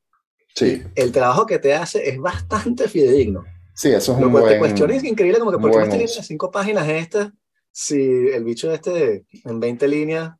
Sí. 0.55 0.83
El 0.95 1.11
trabajo 1.11 1.45
que 1.45 1.59
te 1.59 1.73
hace 1.73 2.09
es 2.09 2.19
bastante 2.19 2.87
fidedigno. 2.87 3.43
Sí, 3.75 3.89
eso 3.89 4.13
es 4.13 4.19
Lo 4.19 4.27
un 4.27 4.33
buen... 4.33 4.47
te 4.47 4.59
cuestiona 4.59 4.95
es 4.95 5.03
increíble, 5.03 5.39
como 5.39 5.51
que 5.51 5.57
¿por 5.57 5.71
qué 5.71 5.77
me 5.77 5.83
estás 5.83 6.17
las 6.17 6.27
cinco 6.27 6.51
páginas 6.51 6.87
estas 6.87 7.31
si 7.73 8.29
el 8.29 8.45
bicho 8.45 8.73
este 8.73 9.27
en 9.45 9.59
20 9.61 9.89
líneas 9.89 10.35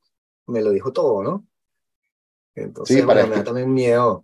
me 0.47 0.63
lo 0.63 0.71
dijo 0.71 0.93
todo, 0.93 1.23
¿no? 1.23 1.47
Entonces, 2.55 2.97
Sí, 2.97 3.03
para 3.03 3.21
bueno, 3.21 3.27
me 3.27 3.35
da 3.35 3.43
también 3.43 3.71
miedo. 3.71 4.23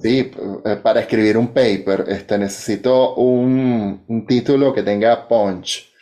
Sí, 0.00 0.30
eh, 0.64 0.76
para 0.82 1.00
escribir 1.00 1.36
un 1.36 1.48
paper, 1.52 2.04
este, 2.08 2.38
necesito 2.38 3.14
un, 3.16 4.04
un 4.06 4.26
título 4.26 4.72
que 4.72 4.82
tenga 4.84 5.26
punch. 5.26 5.92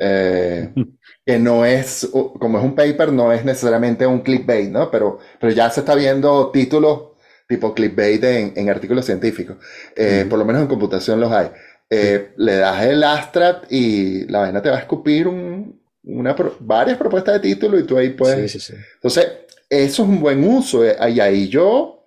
Eh, 0.00 0.76
que 1.26 1.38
no 1.40 1.64
es, 1.66 2.08
como 2.12 2.58
es 2.58 2.64
un 2.64 2.74
paper, 2.76 3.12
no 3.12 3.32
es 3.32 3.44
necesariamente 3.44 4.06
un 4.06 4.20
clickbait, 4.22 4.70
¿no? 4.70 4.90
Pero, 4.90 5.18
pero 5.40 5.52
ya 5.52 5.70
se 5.70 5.80
está 5.80 5.94
viendo 5.96 6.50
títulos 6.52 7.10
tipo 7.48 7.74
clickbait 7.74 8.24
en, 8.24 8.54
en 8.56 8.70
artículos 8.70 9.06
científicos. 9.06 9.58
Eh, 9.96 10.26
Ujú. 10.26 10.30
por 10.30 10.38
lo 10.40 10.46
menos 10.46 10.62
en 10.62 10.68
computación 10.68 11.20
los 11.20 11.32
hay. 11.32 11.50
Eh, 11.90 12.32
le 12.38 12.56
das 12.58 12.84
el 12.86 13.04
abstract 13.04 13.72
y 13.72 14.26
la 14.28 14.40
vaina 14.40 14.62
te 14.62 14.70
va 14.70 14.76
a 14.78 14.80
escupir 14.80 15.28
un- 15.28 15.81
una, 16.04 16.34
pro- 16.34 16.56
varias 16.60 16.98
propuestas 16.98 17.34
de 17.34 17.40
título 17.40 17.78
y 17.78 17.84
tú 17.86 17.96
ahí 17.96 18.10
puedes 18.10 18.52
sí, 18.52 18.60
sí. 18.60 18.74
entonces, 18.94 19.26
eso 19.68 20.02
es 20.02 20.08
un 20.08 20.20
buen 20.20 20.44
uso. 20.44 20.84
eh, 20.84 20.96
Y 21.10 21.20
ahí 21.20 21.48
yo 21.48 22.02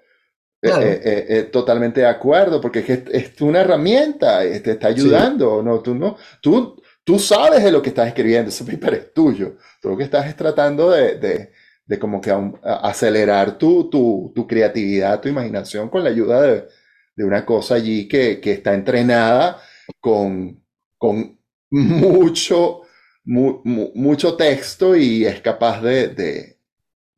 eh, 0.62 0.68
Claro. 0.68 0.82
eh, 0.82 1.02
eh, 1.04 1.26
eh, 1.40 1.44
totalmente 1.44 2.02
de 2.02 2.08
acuerdo, 2.08 2.60
porque 2.62 2.80
es, 2.80 2.86
que 2.86 2.94
es 2.94 3.34
es 3.36 3.42
una 3.42 3.62
herramienta, 3.62 4.44
eh, 4.44 4.60
te 4.62 4.72
está 4.72 4.88
ayudando, 4.88 5.62
¿no? 5.64 5.82
Tú, 5.82 5.96
no, 5.96 6.18
tú, 6.42 6.82
tú 7.04 7.20
sabes 7.20 7.64
de 7.64 7.72
lo 7.72 7.82
que 7.82 7.90
estás 7.90 8.08
escribiendo, 8.08 8.50
ese 8.50 8.64
paper 8.66 8.94
es 8.96 9.14
tuyo. 9.14 9.58
Tú 9.82 9.90
lo 9.90 9.98
que 9.98 10.04
estás 10.06 10.28
es 10.28 10.36
tratando 10.36 10.92
de, 10.92 11.16
de, 11.20 11.52
de 11.86 12.00
como 12.00 12.20
que 12.22 12.32
a- 12.32 12.52
acelerar 12.90 13.58
tu, 13.58 13.90
tu, 13.90 14.32
tu 14.36 14.48
creatividad, 14.48 15.22
tu 15.22 15.30
imaginación 15.30 15.90
con 15.90 16.04
la 16.04 16.10
ayuda 16.10 16.42
de, 16.42 16.68
de 17.16 17.24
una 17.24 17.46
cosa 17.46 17.76
allí 17.76 18.08
que, 18.08 18.40
que 18.42 18.54
está 18.54 18.74
entrenada 18.74 19.62
con, 20.00 20.64
con 20.98 21.40
mucho, 21.72 22.82
mu- 23.26 23.62
mu- 23.64 23.92
mucho 23.96 24.36
texto 24.38 24.96
y 24.96 25.26
es 25.26 25.42
capaz 25.42 25.82
de, 25.82 26.10
de, 26.10 26.60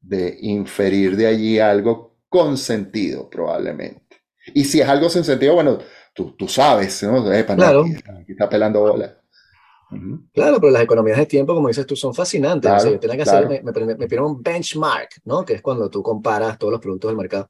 de 0.02 0.38
inferir 0.42 1.16
de 1.18 1.28
allí 1.28 1.60
algo 1.60 2.18
con 2.30 2.58
sentido, 2.58 3.30
probablemente. 3.30 4.18
Y 4.54 4.66
si 4.66 4.82
es 4.82 4.88
algo 4.90 5.10
sin 5.10 5.24
sentido, 5.24 5.56
bueno, 5.56 5.80
tú, 6.14 6.36
tú 6.38 6.48
sabes, 6.48 7.04
¿no? 7.04 7.32
Epa, 7.34 7.56
no, 7.56 7.64
Claro. 7.64 7.82
aquí, 7.82 7.92
está, 7.94 8.18
aquí 8.18 8.32
está 8.34 8.50
pelando 8.50 8.82
bola. 8.82 9.18
Ujú. 9.90 10.28
Claro, 10.34 10.60
pero 10.60 10.72
las 10.72 10.82
economías 10.84 11.18
de 11.18 11.26
tiempo, 11.26 11.54
como 11.56 11.70
dices 11.70 11.86
tú, 11.86 11.96
son 11.96 12.14
fascinantes. 12.14 12.72
o 12.72 12.80
sea, 12.80 12.92
Claro, 12.92 12.96
yo 12.96 13.00
tenía 13.00 13.16
que 13.18 13.24
claro. 13.24 13.48
hacer, 13.48 13.64
me, 13.64 13.72
me, 13.72 13.86
me 13.96 14.06
pidieron 14.08 14.32
un 14.32 14.44
benchmark, 14.44 15.10
¿no? 15.26 15.46
Que 15.46 15.54
es 15.56 15.62
cuando 15.62 15.90
tú 15.90 16.04
comparas 16.04 16.58
todos 16.58 16.72
los 16.72 16.82
productos 16.82 17.10
del 17.10 17.18
mercado. 17.18 17.50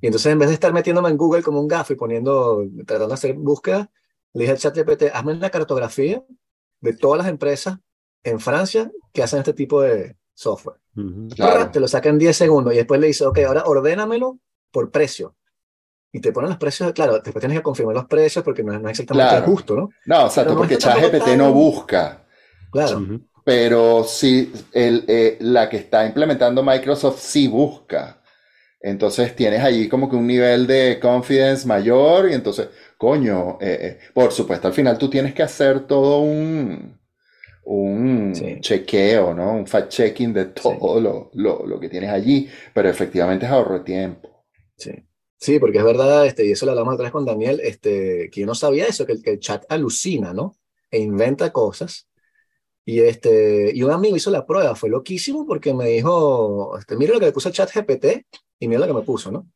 Y 0.00 0.06
entonces, 0.06 0.32
en 0.32 0.38
vez 0.38 0.48
de 0.48 0.54
estar 0.54 0.72
metiéndome 0.72 1.10
en 1.10 1.16
Google 1.18 1.42
como 1.42 1.60
un 1.60 1.68
gafo 1.68 1.92
y 1.92 1.96
poniendo, 1.96 2.64
tratando 2.86 3.08
de 3.08 3.14
hacer 3.14 3.34
búsqueda, 3.34 3.90
le 4.34 4.40
dije 4.42 4.52
al 4.52 4.58
chat 4.58 4.76
GPT, 4.76 5.10
hazme 5.14 5.32
una 5.34 5.50
cartografía 5.50 6.24
de 6.80 6.92
todas 6.94 7.18
las 7.18 7.28
empresas 7.28 7.78
en 8.24 8.40
Francia 8.40 8.90
que 9.12 9.22
hacen 9.22 9.40
este 9.40 9.52
tipo 9.52 9.82
de 9.82 10.16
software. 10.34 10.76
Claro. 11.34 11.70
Te 11.70 11.80
lo 11.80 11.88
saca 11.88 12.08
en 12.08 12.18
10 12.18 12.36
segundos 12.36 12.72
y 12.72 12.76
después 12.76 13.00
le 13.00 13.08
dice, 13.08 13.24
ok, 13.26 13.38
ahora 13.46 13.64
ordénamelo 13.66 14.38
por 14.70 14.90
precio. 14.90 15.34
Y 16.12 16.20
te 16.20 16.30
ponen 16.32 16.50
los 16.50 16.58
precios, 16.58 16.92
claro, 16.92 17.14
después 17.14 17.40
tienes 17.40 17.58
que 17.58 17.62
confirmar 17.62 17.94
los 17.94 18.04
precios 18.06 18.44
porque 18.44 18.62
no 18.62 18.74
es, 18.74 18.80
no 18.80 18.88
es 18.88 18.98
exactamente 19.00 19.30
Claro. 19.30 19.46
justo, 19.46 19.74
¿no? 19.76 19.88
No, 20.04 20.28
no 20.28 20.56
porque 20.56 20.76
ChatGPT 20.76 21.28
no 21.38 21.52
busca, 21.52 22.26
Claro. 22.70 22.98
Ujú. 22.98 23.20
pero 23.44 24.04
sí, 24.04 24.52
el, 24.72 25.04
eh, 25.08 25.38
la 25.40 25.68
que 25.70 25.78
está 25.78 26.04
implementando 26.06 26.62
Microsoft 26.62 27.18
sí 27.20 27.48
busca. 27.48 28.22
Entonces 28.80 29.34
tienes 29.36 29.62
allí 29.62 29.88
como 29.88 30.10
que 30.10 30.16
un 30.16 30.26
nivel 30.26 30.66
de 30.66 30.98
confidence 31.00 31.66
mayor 31.66 32.28
y 32.30 32.34
entonces, 32.34 32.68
coño, 32.98 33.58
eh, 33.60 33.78
eh, 33.80 33.98
por 34.12 34.32
supuesto, 34.32 34.66
al 34.68 34.74
final 34.74 34.98
tú 34.98 35.08
tienes 35.08 35.32
que 35.34 35.42
hacer 35.44 35.86
todo 35.86 36.20
un, 36.20 36.98
un 37.76 38.32
Sí. 38.32 38.60
chequeo, 38.60 39.34
¿no? 39.34 39.52
Un 39.54 39.66
fact-checking 39.66 40.32
de 40.32 40.46
todo 40.46 41.00
lo, 41.00 41.30
lo, 41.34 41.66
lo 41.66 41.80
que 41.80 41.88
tienes 41.88 42.10
allí, 42.10 42.48
pero 42.74 42.88
efectivamente 42.88 43.46
es 43.46 43.52
ahorro 43.52 43.78
de 43.78 43.84
tiempo. 43.84 44.44
Sí. 44.76 44.92
Sí, 45.38 45.58
porque 45.58 45.78
es 45.78 45.84
verdad, 45.84 46.26
este, 46.26 46.46
y 46.46 46.52
eso 46.52 46.66
lo 46.66 46.72
hablamos 46.72 46.96
vez 46.98 47.10
con 47.10 47.24
Daniel, 47.24 47.60
este, 47.62 48.30
que 48.30 48.40
yo 48.42 48.46
no 48.46 48.54
sabía 48.54 48.86
eso, 48.86 49.04
que 49.06 49.12
el, 49.12 49.22
que 49.22 49.30
el 49.32 49.40
chat 49.40 49.64
alucina, 49.68 50.32
¿no? 50.32 50.56
E 50.90 51.00
inventa 51.00 51.52
cosas. 51.52 52.06
Y, 52.86 53.00
este, 53.00 53.72
y 53.74 53.82
un 53.82 53.92
amigo 53.92 54.16
hizo 54.16 54.30
la 54.30 54.46
prueba, 54.46 54.76
fue 54.76 54.90
loquísimo 54.90 55.46
porque 55.46 55.74
me 55.74 55.86
dijo, 55.88 56.78
este, 56.78 56.96
mira 56.96 57.14
lo 57.14 57.20
que 57.20 57.26
le 57.26 57.32
puso 57.32 57.48
el 57.50 57.54
chat 57.54 57.70
GPT 57.74 58.26
y 58.60 58.68
mira 58.68 58.80
lo 58.80 58.88
que 58.88 58.94
me 58.94 59.02
puso, 59.02 59.32
¿no? 59.32 59.48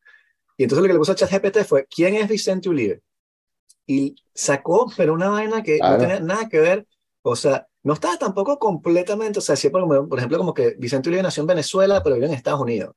Y 0.59 0.65
entonces 0.65 0.83
lo 0.83 0.89
que 0.89 0.95
le 0.95 1.01
puso 1.01 1.13
el 1.13 1.19
chat 1.19 1.31
GPT 1.33 1.65
fue, 1.65 1.87
¿quién 1.87 2.15
es 2.17 2.29
Vicente 2.29 2.69
Uribe? 2.69 3.03
Y 3.87 4.17
sacó, 4.35 4.91
pero 4.97 5.15
una 5.15 5.29
vaina 5.31 5.63
que 5.63 5.79
Claro. 5.79 5.95
no 5.95 5.99
tenía 5.99 6.21
nada 6.21 6.49
que 6.49 6.59
ver, 6.61 6.87
o 7.23 7.37
sea, 7.37 7.67
no 7.87 7.93
estaba 7.93 8.17
tampoco 8.17 8.59
completamente, 8.59 9.39
o 9.39 9.43
sea, 9.43 9.55
sí, 9.55 9.69
por, 9.71 9.87
por 10.09 10.19
ejemplo, 10.19 10.39
como 10.39 10.53
que 10.53 10.75
Vicente 10.77 11.09
Uribe 11.09 11.23
nació 11.23 11.43
en 11.43 11.47
Venezuela, 11.47 12.03
pero 12.03 12.17
vive 12.17 12.27
en 12.27 12.33
Estados 12.33 12.61
Unidos. 12.61 12.97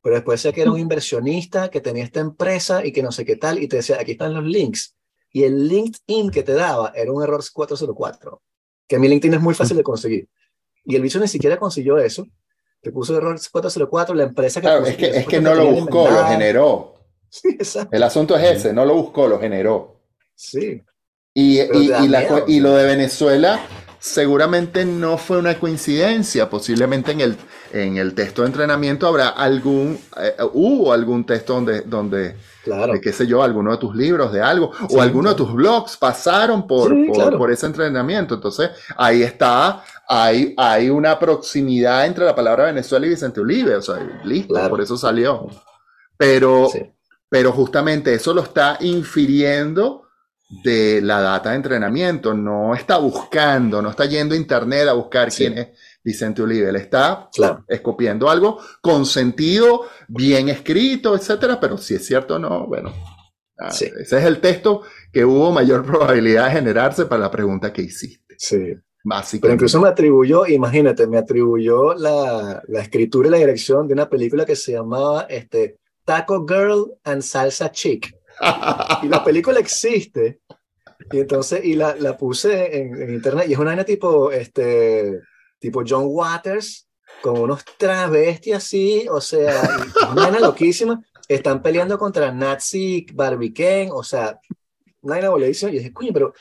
Pero 0.00 0.14
después 0.14 0.40
sé 0.40 0.52
que 0.52 0.62
era 0.62 0.70
un 0.70 0.78
inversionista 0.78 1.68
que 1.70 1.80
tenía 1.80 2.04
esta 2.04 2.20
empresa 2.20 2.86
y 2.86 2.92
que 2.92 3.02
no 3.02 3.10
sé 3.10 3.24
qué 3.24 3.34
tal, 3.34 3.60
y 3.60 3.66
te 3.66 3.78
decía, 3.78 3.96
aquí 4.00 4.12
están 4.12 4.34
los 4.34 4.44
links. 4.44 4.94
Y 5.32 5.42
el 5.42 5.66
LinkedIn 5.66 6.30
que 6.30 6.44
te 6.44 6.52
daba 6.52 6.92
era 6.94 7.10
un 7.10 7.20
error 7.20 7.42
404, 7.52 8.40
que 8.86 8.98
mi 9.00 9.08
LinkedIn 9.08 9.34
es 9.34 9.40
muy 9.40 9.54
fácil 9.54 9.76
de 9.76 9.82
conseguir. 9.82 10.28
Y 10.84 10.94
el 10.94 11.02
bicho 11.02 11.18
ni 11.18 11.26
siquiera 11.26 11.58
consiguió 11.58 11.98
eso. 11.98 12.24
Te 12.80 12.92
puso 12.92 13.16
error 13.16 13.36
404, 13.50 14.14
la 14.14 14.22
empresa 14.22 14.60
que... 14.60 14.68
Claro, 14.68 14.86
es 14.86 14.96
que, 14.96 15.06
es 15.18 15.26
que 15.26 15.40
no 15.40 15.52
lo 15.52 15.66
buscó, 15.72 16.08
lo 16.08 16.24
generó. 16.26 16.94
Sí, 17.30 17.48
exacto. 17.48 17.94
El 17.94 18.02
asunto 18.04 18.36
es 18.38 18.56
ese, 18.58 18.72
no 18.72 18.86
lo 18.86 18.94
buscó, 18.94 19.26
lo 19.26 19.38
generó. 19.38 20.00
Sí, 20.34 20.80
Y, 21.34 21.60
y- 21.60 22.08
la 22.08 22.22
lo 22.46 22.74
de 22.74 22.86
Venezuela 22.86 23.60
seguramente 24.00 24.84
no 24.84 25.18
fue 25.18 25.38
una 25.38 25.58
coincidencia, 25.58 26.48
posiblemente 26.48 27.12
en 27.12 27.20
el, 27.20 27.36
en 27.72 27.96
el 27.96 28.14
texto 28.14 28.42
de 28.42 28.48
entrenamiento 28.48 29.06
habrá 29.06 29.28
algún, 29.30 29.98
eh, 30.20 30.34
hubo 30.52 30.92
algún 30.92 31.24
texto 31.26 31.54
donde, 31.54 31.80
donde 31.82 32.36
claro. 32.64 32.92
de 32.92 33.00
qué 33.00 33.12
sé 33.12 33.26
yo, 33.26 33.42
alguno 33.42 33.72
de 33.72 33.78
tus 33.78 33.94
libros, 33.96 34.32
de 34.32 34.40
algo, 34.40 34.72
Sí, 34.88 34.96
o 34.96 35.02
alguno 35.02 35.30
de 35.30 35.34
tus 35.36 35.52
blogs 35.52 35.96
pasaron 35.96 36.66
por, 36.66 36.90
Sí, 36.90 37.04
por, 37.06 37.16
claro. 37.16 37.38
por 37.38 37.50
ese 37.50 37.66
entrenamiento. 37.66 38.34
Entonces, 38.36 38.70
ahí 38.96 39.22
está, 39.22 39.82
hay, 40.08 40.54
hay 40.56 40.90
una 40.90 41.18
proximidad 41.18 42.06
entre 42.06 42.24
la 42.24 42.34
palabra 42.34 42.66
Venezuela 42.66 43.06
y 43.06 43.10
Vicente 43.10 43.40
Uribe, 43.40 43.74
o 43.76 43.82
sea, 43.82 43.96
listo, 44.24 44.54
por 44.68 44.80
eso 44.80 44.96
salió. 44.96 45.48
Pero, 46.16 46.68
Sí. 46.72 46.80
pero 47.28 47.52
justamente 47.52 48.14
eso 48.14 48.32
lo 48.34 48.42
está 48.42 48.76
infiriendo 48.80 50.07
de 50.48 51.00
la 51.02 51.20
data 51.20 51.50
de 51.50 51.56
entrenamiento, 51.56 52.32
no 52.34 52.74
está 52.74 52.96
buscando, 52.98 53.82
no 53.82 53.90
está 53.90 54.06
yendo 54.06 54.34
a 54.34 54.38
internet 54.38 54.88
a 54.88 54.94
buscar 54.94 55.30
Sí. 55.30 55.44
quién 55.46 55.58
es 55.58 55.68
Vicente 56.02 56.42
él 56.42 56.76
está 56.76 57.28
Claro. 57.34 57.64
escopiando 57.68 58.30
algo 58.30 58.58
con 58.80 59.04
sentido, 59.04 59.82
bien 60.08 60.48
escrito, 60.48 61.14
etcétera, 61.14 61.60
pero 61.60 61.76
si 61.76 61.94
es 61.96 62.06
cierto 62.06 62.36
o 62.36 62.38
no, 62.38 62.66
bueno, 62.66 62.94
ah, 63.58 63.70
Sí. 63.70 63.86
ese 64.00 64.18
es 64.18 64.24
el 64.24 64.40
texto 64.40 64.82
que 65.12 65.24
hubo 65.24 65.52
mayor 65.52 65.84
probabilidad 65.86 66.46
de 66.46 66.52
generarse 66.52 67.04
para 67.04 67.22
la 67.22 67.30
pregunta 67.30 67.72
que 67.72 67.82
hiciste, 67.82 68.34
Sí. 68.38 68.74
Pero 69.40 69.54
incluso 69.54 69.80
me 69.80 69.88
atribuyó, 69.88 70.46
imagínate, 70.46 71.06
me 71.06 71.16
atribuyó 71.18 71.94
la, 71.94 72.62
la 72.68 72.80
escritura 72.82 73.28
y 73.28 73.30
la 73.30 73.38
dirección 73.38 73.86
de 73.88 73.94
una 73.94 74.08
película 74.10 74.44
que 74.44 74.56
se 74.56 74.72
llamaba 74.72 75.22
este, 75.30 75.76
Taco 76.04 76.44
Girl 76.46 76.92
and 77.04 77.22
Salsa 77.22 77.70
Chick. 77.70 78.14
Y 79.02 79.08
la 79.08 79.24
película 79.24 79.58
existe. 79.60 80.40
Y 81.12 81.20
entonces, 81.20 81.64
y 81.64 81.74
la, 81.74 81.94
la 81.96 82.16
puse 82.16 82.76
en, 82.76 83.14
internet, 83.14 83.46
y 83.48 83.52
es 83.52 83.58
una 83.58 83.70
vaina 83.70 83.84
tipo, 83.84 84.30
este, 84.30 85.20
tipo 85.58 85.82
John 85.86 86.04
Waters, 86.06 86.88
con 87.22 87.38
unos 87.38 87.64
travestis 87.76 88.54
así, 88.54 89.06
o 89.10 89.20
sea, 89.20 89.62
una 90.12 90.22
vaina 90.22 90.40
loquísima. 90.40 91.02
Están 91.26 91.62
peleando 91.62 91.98
contra 91.98 92.32
Nazi 92.32 93.06
Barbie 93.12 93.52
Ken, 93.52 93.90
o 93.92 94.02
sea, 94.02 94.38
una 95.02 95.14
vaina 95.14 95.30
boledísima. 95.30 95.70
Y 95.70 95.78
dije, 95.78 95.92
coño, 95.92 96.12
pero 96.12 96.34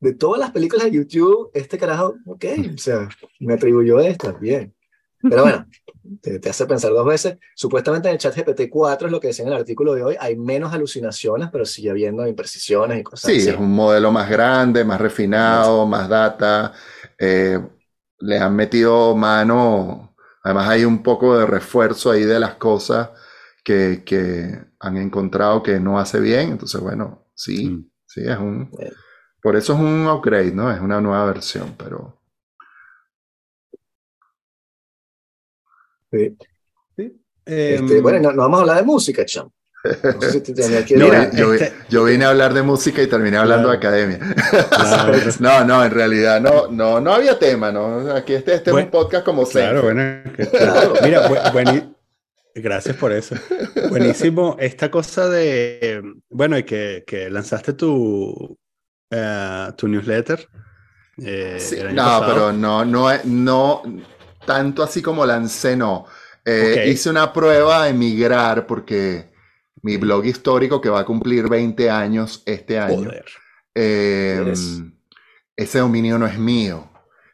de 0.00 0.14
todas 0.14 0.38
las 0.38 0.50
películas 0.50 0.84
de 0.84 0.92
YouTube, 0.92 1.50
este 1.54 1.78
carajo, 1.78 2.14
ok, 2.26 2.44
o 2.74 2.78
sea, 2.78 3.08
me 3.40 3.54
atribuyó 3.54 4.00
esta, 4.00 4.32
bien. 4.32 4.73
Pero 5.28 5.42
bueno, 5.42 5.66
te, 6.20 6.38
te, 6.38 6.50
hace 6.50 6.66
pensar 6.66 6.92
dos 6.92 7.06
veces. 7.06 7.38
Supuestamente 7.54 8.08
en 8.08 8.14
el 8.14 8.18
chat 8.18 8.36
GPT-4 8.36 9.06
es 9.06 9.10
lo 9.10 9.20
que 9.20 9.28
decía 9.28 9.44
en 9.44 9.52
el 9.52 9.58
artículo 9.58 9.94
de 9.94 10.02
hoy, 10.02 10.16
hay 10.20 10.36
menos 10.36 10.72
alucinaciones, 10.72 11.48
pero 11.50 11.64
sigue 11.64 11.90
habiendo 11.90 12.26
imprecisiones 12.26 13.00
y 13.00 13.02
cosas 13.02 13.30
sí, 13.30 13.38
así. 13.38 13.48
es 13.50 13.56
un 13.56 13.72
modelo 13.72 14.12
más 14.12 14.28
grande, 14.28 14.84
más 14.84 15.00
refinado, 15.00 15.86
más 15.86 16.08
data. 16.08 16.72
Eh, 17.18 17.58
le 18.18 18.38
han 18.38 18.54
metido 18.54 19.14
mano, 19.16 20.14
además 20.42 20.68
hay 20.68 20.84
un 20.84 21.02
poco 21.02 21.38
de 21.38 21.46
refuerzo 21.46 22.10
ahí 22.10 22.24
de 22.24 22.38
las 22.38 22.54
cosas 22.54 23.10
que, 23.64 24.02
que 24.04 24.58
han 24.80 24.96
encontrado 24.96 25.62
que 25.62 25.80
no 25.80 25.98
hace 25.98 26.20
bien. 26.20 26.50
Entonces, 26.50 26.80
bueno, 26.80 27.26
sí, 27.34 27.70
mm. 27.70 27.90
sí, 28.06 28.20
es 28.24 28.38
un... 28.38 28.70
Por 29.42 29.56
eso 29.56 29.74
es 29.74 29.80
un 29.80 30.06
upgrade, 30.06 30.52
¿no? 30.52 30.70
Es 30.70 30.80
una 30.80 31.00
nueva 31.00 31.24
versión, 31.26 31.74
pero... 31.76 32.18
Sí. 36.14 36.36
sí. 36.96 37.20
Este, 37.44 37.96
um, 37.96 38.02
bueno, 38.02 38.20
no, 38.20 38.32
no, 38.32 38.42
vamos 38.42 38.58
a 38.58 38.60
hablar 38.62 38.76
de 38.78 38.82
música, 38.84 39.24
Cham. 39.24 39.50
No 39.84 40.20
sé 40.20 40.30
si 40.32 40.40
te 40.40 40.54
tenía 40.62 40.84
que 40.84 40.96
Mira, 40.96 41.30
yo, 41.32 41.52
este... 41.52 41.72
yo, 41.90 42.04
vine 42.04 42.24
a 42.24 42.30
hablar 42.30 42.54
de 42.54 42.62
música 42.62 43.02
y 43.02 43.06
terminé 43.06 43.36
hablando 43.36 43.68
claro. 43.68 43.80
de 43.80 43.86
academia. 43.86 44.18
Claro. 44.70 45.18
no, 45.40 45.64
no, 45.64 45.84
en 45.84 45.90
realidad 45.90 46.40
no, 46.40 46.68
no, 46.68 47.00
no 47.00 47.12
había 47.12 47.38
tema, 47.38 47.70
¿no? 47.72 48.12
Aquí 48.14 48.34
este, 48.34 48.54
este 48.54 48.70
bueno, 48.70 48.88
es 48.88 48.94
un 48.94 49.00
podcast 49.00 49.24
como 49.24 49.44
Claro, 49.44 49.82
bueno, 49.82 50.22
claro. 50.50 50.94
Mira, 51.02 51.28
bu 51.28 51.34
buen, 51.52 51.94
gracias 52.54 52.96
por 52.96 53.12
eso. 53.12 53.34
Buenísimo. 53.90 54.56
Esta 54.58 54.90
cosa 54.90 55.28
de, 55.28 56.02
bueno, 56.30 56.56
y 56.56 56.62
que, 56.64 57.04
que 57.06 57.28
lanzaste 57.28 57.72
tu, 57.74 58.56
uh, 59.10 59.72
tu 59.76 59.88
newsletter. 59.88 60.48
Eh, 61.18 61.58
sí, 61.60 61.76
no, 61.92 61.96
pasado. 61.96 62.26
pero 62.26 62.52
no, 62.52 62.84
no, 62.84 63.08
no, 63.24 63.82
tanto 64.44 64.82
así 64.82 65.02
como 65.02 65.24
lancé, 65.26 65.76
no. 65.76 66.06
Eh, 66.44 66.70
okay. 66.72 66.90
Hice 66.90 67.10
una 67.10 67.32
prueba 67.32 67.84
de 67.84 67.94
migrar 67.94 68.66
porque 68.66 69.32
mi 69.82 69.96
blog 69.96 70.24
histórico 70.24 70.80
que 70.80 70.88
va 70.88 71.00
a 71.00 71.04
cumplir 71.04 71.48
20 71.48 71.90
años 71.90 72.42
este 72.46 72.78
año. 72.78 73.10
Eh, 73.74 74.54
ese 75.56 75.78
dominio 75.78 76.18
no 76.18 76.26
es 76.26 76.38
mío. 76.38 76.90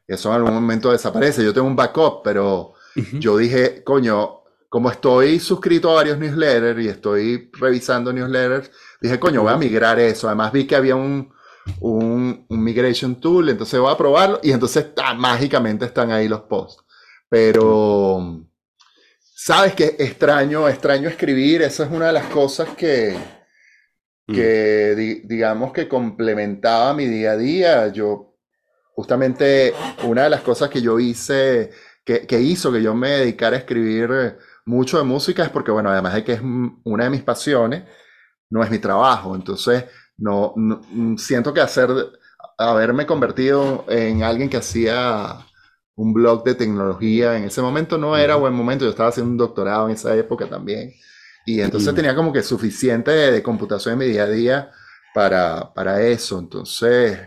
Eso 0.07 0.31
en 0.31 0.37
algún 0.37 0.55
momento 0.55 0.91
desaparece. 0.91 1.45
Yo 1.45 1.55
tengo 1.55 1.67
un 1.67 1.77
backup, 1.77 2.23
pero 2.25 2.75
uh 2.97 3.01
-huh. 3.01 3.19
yo 3.21 3.37
dije, 3.37 3.85
coño, 3.85 4.41
como 4.69 4.91
estoy 4.91 5.39
suscrito 5.39 5.91
a 5.91 5.95
varios 5.95 6.19
newsletters 6.19 6.81
y 6.81 6.89
estoy 6.89 7.51
revisando 7.53 8.13
newsletters, 8.13 8.71
dije, 9.01 9.19
coño, 9.19 9.43
voy 9.43 9.53
a 9.53 9.57
migrar 9.57 9.99
eso. 9.99 10.27
Además 10.27 10.53
vi 10.53 10.67
que 10.67 10.77
había 10.77 10.97
un, 10.97 11.33
un, 11.81 12.47
un 12.49 12.65
migration 12.65 13.21
tool, 13.21 13.49
entonces 13.49 13.79
voy 13.79 13.93
a 13.93 13.97
probarlo 13.97 14.41
y 14.43 14.51
entonces 14.51 14.87
ah, 14.97 15.15
mágicamente 15.15 15.85
están 15.85 16.11
ahí 16.11 16.29
los 16.29 16.43
posts. 16.43 16.85
Pero 17.31 18.45
sabes 19.23 19.75
que 19.75 19.97
extraño, 20.01 20.69
extraño 20.69 21.09
escribir, 21.09 21.63
esa 21.63 21.85
es 21.85 21.91
una 21.91 22.09
de 22.09 22.13
las 22.13 22.27
cosas 22.27 22.71
que, 22.71 23.17
que 24.27 24.93
mm. 24.93 24.99
di, 24.99 25.15
digamos 25.21 25.73
que 25.73 25.89
complementaba 25.89 26.93
mi 26.93 27.07
día 27.07 27.33
a 27.33 27.37
día. 27.37 27.89
Yo, 27.89 28.37
justamente, 28.95 29.73
una 30.03 30.25
de 30.25 30.31
las 30.31 30.41
cosas 30.43 30.69
que 30.69 30.83
yo 30.83 30.99
hice, 30.99 31.71
que, 32.05 32.27
que 32.27 32.41
hizo 32.41 32.73
que 32.73 32.83
yo 32.83 32.95
me 32.95 33.11
dedicara 33.11 33.55
a 33.57 33.61
escribir 33.61 34.37
mucho 34.67 34.99
de 34.99 35.05
música 35.05 35.45
es 35.45 35.51
porque, 35.51 35.71
bueno, 35.71 35.91
además 35.91 36.15
de 36.15 36.25
que 36.25 36.33
es 36.33 36.41
una 36.85 37.05
de 37.05 37.11
mis 37.11 37.23
pasiones, 37.23 37.85
no 38.51 38.65
es 38.65 38.71
mi 38.71 38.81
trabajo. 38.81 39.37
Entonces, 39.37 39.85
no, 40.19 40.53
no 40.57 41.17
siento 41.17 41.55
que 41.55 41.61
hacer, 41.61 41.91
haberme 42.59 43.07
convertido 43.07 43.85
en 43.89 44.25
alguien 44.25 44.51
que 44.51 44.57
hacía 44.57 45.47
un 46.01 46.15
blog 46.15 46.45
de 46.45 46.55
tecnología. 46.55 47.37
En 47.37 47.45
ese 47.45 47.61
momento 47.61 47.99
no 47.99 48.17
era 48.17 48.37
buen 48.37 48.55
momento, 48.55 48.85
yo 48.85 48.91
estaba 48.91 49.11
haciendo 49.11 49.31
un 49.33 49.37
doctorado 49.37 49.87
en 49.87 49.95
esa 49.95 50.17
época 50.17 50.47
también. 50.49 50.93
Y 51.45 51.61
entonces 51.61 51.95
tenía 51.95 52.15
como 52.15 52.33
que 52.33 52.43
suficiente 52.43 53.11
de, 53.11 53.33
de, 53.33 53.43
computación 53.43 53.95
en 53.95 53.99
mi 53.99 54.07
día 54.07 54.25
a 54.25 54.29
día 54.29 54.71
para, 55.15 55.75
para 55.75 56.01
eso. 56.03 56.39
Entonces, 56.39 57.19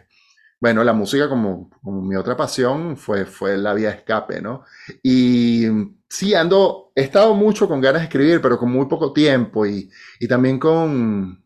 bueno, 0.59 0.83
la 0.83 0.93
música 0.93 1.29
como, 1.29 1.69
como, 1.83 2.01
mi 2.01 2.15
otra 2.15 2.35
pasión 2.35 2.97
fue, 2.97 3.25
fue 3.25 3.57
la 3.57 3.73
vía 3.73 3.89
de 3.89 3.97
escape, 3.97 4.41
¿no? 4.41 4.63
Y 5.03 5.67
sí, 6.09 6.33
ando, 6.33 6.91
he 6.95 7.03
estado 7.03 7.35
mucho 7.35 7.67
con 7.67 7.79
ganas 7.81 8.01
de 8.01 8.05
escribir, 8.05 8.41
pero 8.41 8.57
con 8.57 8.71
muy 8.71 8.87
poco 8.87 9.13
tiempo 9.13 9.65
y, 9.65 9.89
y 10.19 10.27
también 10.27 10.59
con... 10.59 11.43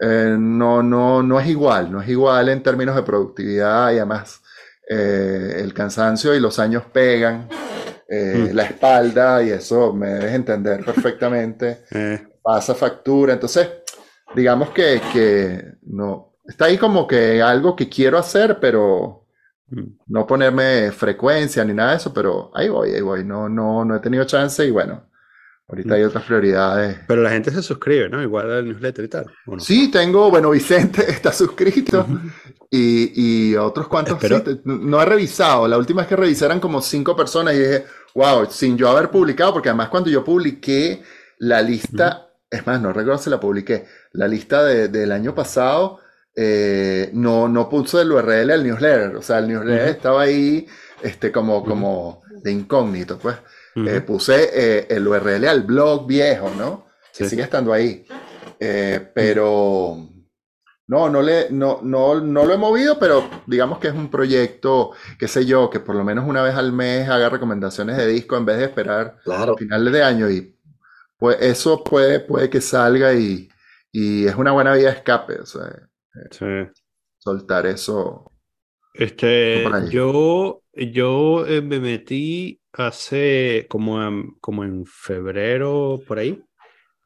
Eh, 0.00 0.36
no, 0.38 0.82
no, 0.82 1.22
no 1.22 1.40
es 1.40 1.48
igual, 1.48 1.90
no 1.90 2.02
es 2.02 2.08
igual 2.08 2.50
en 2.50 2.62
términos 2.62 2.94
de 2.96 3.02
productividad 3.02 3.92
y 3.92 3.96
además 3.96 4.42
eh, 4.88 5.56
el 5.58 5.74
cansancio 5.74 6.34
y 6.34 6.40
los 6.40 6.58
años 6.58 6.84
pegan, 6.92 7.48
eh, 8.08 8.50
mm. 8.50 8.54
la 8.54 8.62
espalda 8.64 9.42
y 9.42 9.50
eso 9.50 9.92
me 9.92 10.08
debes 10.08 10.34
entender 10.34 10.84
perfectamente, 10.84 11.84
eh. 11.90 12.26
pasa 12.42 12.74
factura, 12.74 13.32
entonces 13.32 13.68
digamos 14.34 14.70
que, 14.70 15.00
que, 15.12 15.64
no, 15.82 16.34
está 16.46 16.66
ahí 16.66 16.78
como 16.78 17.06
que 17.06 17.42
algo 17.42 17.74
que 17.74 17.88
quiero 17.88 18.16
hacer, 18.18 18.58
pero 18.60 19.26
mm. 19.68 19.84
no 20.06 20.26
ponerme 20.26 20.92
frecuencia 20.92 21.64
ni 21.64 21.74
nada 21.74 21.90
de 21.90 21.96
eso, 21.96 22.14
pero 22.14 22.50
ahí 22.54 22.68
voy, 22.68 22.90
ahí 22.94 23.00
voy, 23.00 23.24
no, 23.24 23.48
no, 23.48 23.84
no 23.84 23.96
he 23.96 24.00
tenido 24.00 24.24
chance 24.24 24.64
y 24.64 24.70
bueno. 24.70 25.08
Ahorita 25.68 25.94
hay 25.94 26.04
otras 26.04 26.22
prioridades. 26.24 26.98
Pero 27.08 27.22
la 27.22 27.30
gente 27.30 27.50
se 27.50 27.60
suscribe, 27.60 28.08
¿no? 28.08 28.22
Igual 28.22 28.52
al 28.52 28.64
newsletter 28.64 29.04
y 29.04 29.08
tal. 29.08 29.26
No? 29.46 29.58
Sí, 29.58 29.90
tengo, 29.90 30.30
bueno, 30.30 30.50
Vicente 30.50 31.04
está 31.10 31.32
suscrito 31.32 32.06
y, 32.70 33.50
y, 33.50 33.56
otros 33.56 33.88
cuantos 33.88 34.18
sí, 34.20 34.60
no 34.64 35.02
he 35.02 35.04
revisado. 35.04 35.66
La 35.66 35.76
última 35.76 36.02
vez 36.02 36.08
que 36.08 36.16
revisé 36.16 36.44
eran 36.44 36.60
como 36.60 36.80
cinco 36.80 37.16
personas 37.16 37.54
y 37.54 37.58
dije, 37.58 37.84
wow, 38.14 38.46
sin 38.48 38.76
yo 38.78 38.88
haber 38.88 39.10
publicado, 39.10 39.52
porque 39.52 39.68
además 39.68 39.88
cuando 39.88 40.08
yo 40.08 40.22
publiqué 40.24 41.02
la 41.38 41.60
lista, 41.62 42.28
es 42.48 42.64
más, 42.64 42.80
no 42.80 42.92
recuerdo 42.92 43.18
si 43.18 43.30
la 43.30 43.40
publiqué, 43.40 43.86
la 44.12 44.28
lista 44.28 44.62
de, 44.62 44.86
del 44.86 45.10
año 45.10 45.34
pasado, 45.34 45.98
eh, 46.36 47.10
no, 47.12 47.48
no 47.48 47.68
puse 47.68 48.02
el 48.02 48.12
URL 48.12 48.52
al 48.52 48.62
newsletter. 48.62 49.16
O 49.16 49.22
sea, 49.22 49.38
el 49.38 49.48
newsletter 49.48 49.88
estaba 49.88 50.22
ahí 50.22 50.66
este, 51.02 51.32
como, 51.32 51.64
como 51.64 52.22
de 52.42 52.52
incógnito, 52.52 53.18
pues. 53.18 53.36
Uh 53.76 53.80
-huh. 53.80 53.96
eh, 53.96 54.00
puse 54.00 54.50
eh, 54.52 54.86
el 54.88 55.06
URL 55.06 55.46
al 55.46 55.62
blog 55.62 56.06
viejo, 56.06 56.50
¿no? 56.56 56.86
Sí. 57.12 57.24
Que 57.24 57.30
sigue 57.30 57.42
estando 57.42 57.72
ahí. 57.72 58.06
Eh, 58.58 59.10
pero 59.14 60.08
no, 60.88 61.08
no, 61.10 61.20
le, 61.20 61.50
no, 61.50 61.80
no, 61.82 62.20
no 62.20 62.44
lo 62.44 62.54
he 62.54 62.58
movido, 62.58 62.98
pero 62.98 63.28
digamos 63.46 63.78
que 63.78 63.88
es 63.88 63.94
un 63.94 64.10
proyecto, 64.10 64.92
qué 65.18 65.26
sé 65.28 65.44
yo, 65.44 65.68
que 65.68 65.80
por 65.80 65.96
lo 65.96 66.04
menos 66.04 66.26
una 66.26 66.42
vez 66.42 66.54
al 66.54 66.72
mes 66.72 67.08
haga 67.08 67.28
recomendaciones 67.28 67.96
de 67.96 68.06
disco 68.06 68.36
en 68.36 68.46
vez 68.46 68.58
de 68.58 68.64
esperar 68.64 69.18
claro. 69.24 69.56
finales 69.56 69.92
de 69.92 70.02
año. 70.02 70.30
Y 70.30 70.56
pues 71.18 71.38
eso 71.40 71.82
puede, 71.82 72.20
puede 72.20 72.48
que 72.48 72.60
salga 72.60 73.12
y, 73.14 73.48
y 73.92 74.26
es 74.26 74.36
una 74.36 74.52
buena 74.52 74.74
vía 74.74 74.86
de 74.86 74.96
escape. 74.96 75.40
O 75.40 75.46
sea, 75.46 75.66
eh, 75.66 76.28
sí. 76.30 76.80
Soltar 77.18 77.66
eso. 77.66 78.30
Este, 78.94 79.64
yo, 79.90 80.62
yo 80.72 81.46
eh, 81.46 81.60
me 81.60 81.80
metí 81.80 82.62
hace 82.76 83.66
como 83.68 84.02
en, 84.02 84.32
como 84.40 84.64
en 84.64 84.84
febrero, 84.86 86.00
por 86.06 86.18
ahí. 86.18 86.42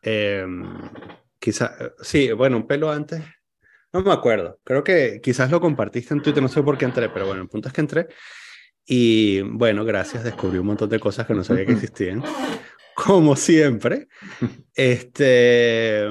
Eh, 0.03 0.47
quizá, 1.39 1.77
sí, 2.03 2.33
bueno, 2.33 2.59
un 2.59 2.67
pelo 2.67 2.91
antes. 2.91 3.23
No 3.93 4.03
me 4.03 4.13
acuerdo. 4.13 4.59
Creo 4.65 4.85
que 4.85 5.21
quizás 5.23 5.51
lo 5.51 5.61
compartiste 5.61 6.15
en 6.15 6.23
Twitter, 6.23 6.43
no 6.43 6.49
sé 6.49 6.63
por 6.63 6.79
qué 6.79 6.85
entré, 6.85 7.09
pero 7.09 7.27
bueno, 7.27 7.43
el 7.43 7.49
punto 7.49 7.69
es 7.69 7.75
que 7.75 7.81
entré. 7.81 8.09
Y 8.87 9.41
bueno, 9.43 9.85
gracias, 9.85 10.25
descubrí 10.25 10.59
un 10.59 10.67
montón 10.67 10.89
de 10.89 11.01
cosas 11.01 11.27
que 11.27 11.35
no 11.35 11.45
sabía 11.45 11.67
que 11.67 11.73
existían. 11.73 12.23
Como 12.95 13.37
siempre. 13.37 14.09
Este. 14.75 16.09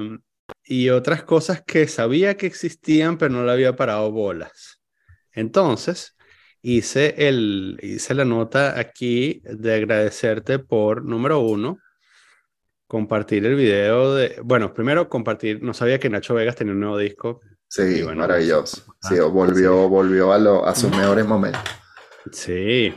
Y 0.64 0.90
otras 0.90 1.24
cosas 1.24 1.64
que 1.64 1.88
sabía 1.88 2.38
que 2.38 2.48
existían, 2.48 3.18
pero 3.18 3.34
no 3.34 3.44
le 3.44 3.52
había 3.52 3.76
parado 3.76 4.12
bolas. 4.12 4.82
Entonces, 5.32 6.16
hice, 6.62 7.28
el, 7.28 7.80
hice 7.82 8.14
la 8.14 8.26
nota 8.26 8.80
aquí 8.80 9.42
de 9.44 9.76
agradecerte 9.76 10.60
por, 10.60 11.04
número 11.04 11.40
uno, 11.40 11.80
compartir 12.88 13.46
el 13.46 13.56
video 13.56 14.16
de, 14.16 14.40
bueno, 14.44 14.74
primero 14.74 15.10
compartir, 15.10 15.62
no 15.62 15.74
sabía 15.74 16.00
que 16.00 16.10
Nacho 16.10 16.34
Vegas 16.34 16.56
tenía 16.56 16.74
un 16.74 16.80
nuevo 16.80 16.98
disco. 16.98 17.42
Sí, 17.68 18.02
bueno, 18.02 18.22
maravilloso. 18.22 18.96
Sí, 19.02 19.20
volvió, 19.20 19.88
volvió 19.88 20.34
a, 20.34 20.40
lo, 20.40 20.66
a 20.66 20.74
sus 20.74 20.90
mejores 20.90 21.26
momentos. 21.26 21.62
Sí, 22.32 22.94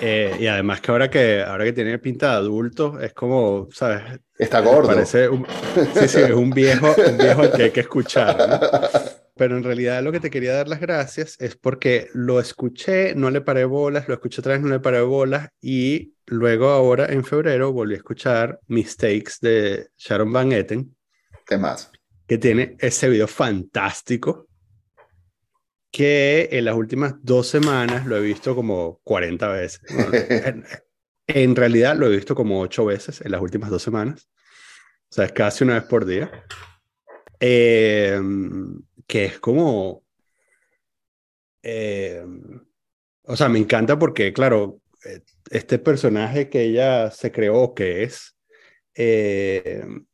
eh, 0.00 0.36
y 0.38 0.46
además 0.46 0.80
que 0.80 0.90
ahora 0.90 1.10
que 1.10 1.42
ahora 1.42 1.64
que 1.64 1.72
tiene 1.72 1.98
pinta 1.98 2.30
de 2.30 2.36
adulto, 2.36 2.98
es 3.00 3.12
como, 3.14 3.68
¿sabes? 3.72 4.20
Está 4.36 4.60
gordo. 4.60 4.88
Parece 4.88 5.28
un, 5.28 5.46
sí, 5.94 6.08
sí, 6.08 6.20
es 6.20 6.30
un 6.30 6.50
viejo, 6.50 6.94
un 7.06 7.18
viejo 7.18 7.50
que 7.52 7.64
hay 7.64 7.70
que 7.70 7.80
escuchar. 7.80 8.36
¿no? 8.36 8.60
pero 9.38 9.56
en 9.56 9.62
realidad 9.62 10.02
lo 10.02 10.12
que 10.12 10.20
te 10.20 10.30
quería 10.30 10.52
dar 10.52 10.68
las 10.68 10.80
gracias 10.80 11.40
es 11.40 11.56
porque 11.56 12.08
lo 12.12 12.40
escuché, 12.40 13.14
no 13.14 13.30
le 13.30 13.40
paré 13.40 13.64
bolas, 13.64 14.08
lo 14.08 14.14
escuché 14.14 14.40
otra 14.40 14.54
vez, 14.54 14.62
no 14.62 14.68
le 14.68 14.80
paré 14.80 15.00
bolas 15.00 15.48
y 15.60 16.14
luego 16.26 16.68
ahora 16.68 17.06
en 17.06 17.24
febrero 17.24 17.72
volví 17.72 17.94
a 17.94 17.98
escuchar 17.98 18.60
Mistakes 18.66 19.34
de 19.40 19.88
Sharon 19.96 20.32
Van 20.32 20.52
Etten. 20.52 20.94
¿Qué 21.46 21.56
más? 21.56 21.90
Que 22.26 22.36
tiene 22.36 22.76
ese 22.80 23.08
video 23.08 23.28
fantástico 23.28 24.48
que 25.90 26.48
en 26.52 26.66
las 26.66 26.74
últimas 26.74 27.14
dos 27.22 27.46
semanas 27.46 28.04
lo 28.04 28.16
he 28.16 28.20
visto 28.20 28.54
como 28.54 29.00
40 29.04 29.48
veces. 29.48 29.80
en, 30.44 30.64
en 31.28 31.56
realidad 31.56 31.96
lo 31.96 32.06
he 32.06 32.16
visto 32.16 32.34
como 32.34 32.60
ocho 32.60 32.84
veces 32.84 33.20
en 33.20 33.30
las 33.30 33.40
últimas 33.40 33.70
dos 33.70 33.82
semanas. 33.82 34.28
O 35.10 35.14
sea, 35.14 35.24
es 35.24 35.32
casi 35.32 35.64
una 35.64 35.74
vez 35.74 35.84
por 35.84 36.04
día. 36.04 36.30
Eh, 37.40 38.20
que 39.08 39.24
es 39.24 39.40
como... 39.40 40.04
Eh, 41.62 42.24
o 43.22 43.36
sea, 43.36 43.48
me 43.48 43.58
encanta 43.58 43.98
porque, 43.98 44.32
claro, 44.32 44.80
eh, 45.04 45.22
este 45.50 45.80
personaje 45.80 46.48
que 46.48 46.62
ella 46.62 47.10
se 47.10 47.32
creó, 47.32 47.74
que 47.74 48.04
es 48.04 48.36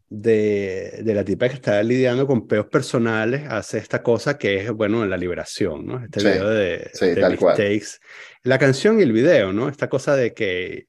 de, 0.08 1.00
de, 1.02 1.14
la 1.14 1.24
tipa 1.24 1.48
que 1.48 1.54
está 1.54 1.82
lidiando 1.82 2.26
con 2.26 2.46
peos 2.46 2.66
personales, 2.66 3.42
hace 3.48 3.78
esta 3.78 4.02
cosa 4.02 4.38
que 4.38 4.56
es, 4.56 4.70
bueno, 4.70 5.04
la 5.06 5.16
liberación, 5.16 5.86
¿no? 5.86 6.04
Este 6.04 6.20
video 6.20 6.50
de, 6.50 6.90
de 7.00 7.28
mistakes. 7.30 7.98
La 8.42 8.58
canción 8.58 8.98
y 8.98 9.02
el 9.02 9.12
video, 9.12 9.52
¿no? 9.52 9.68
Esta 9.68 9.88
cosa 9.88 10.14
de 10.16 10.32
que 10.34 10.86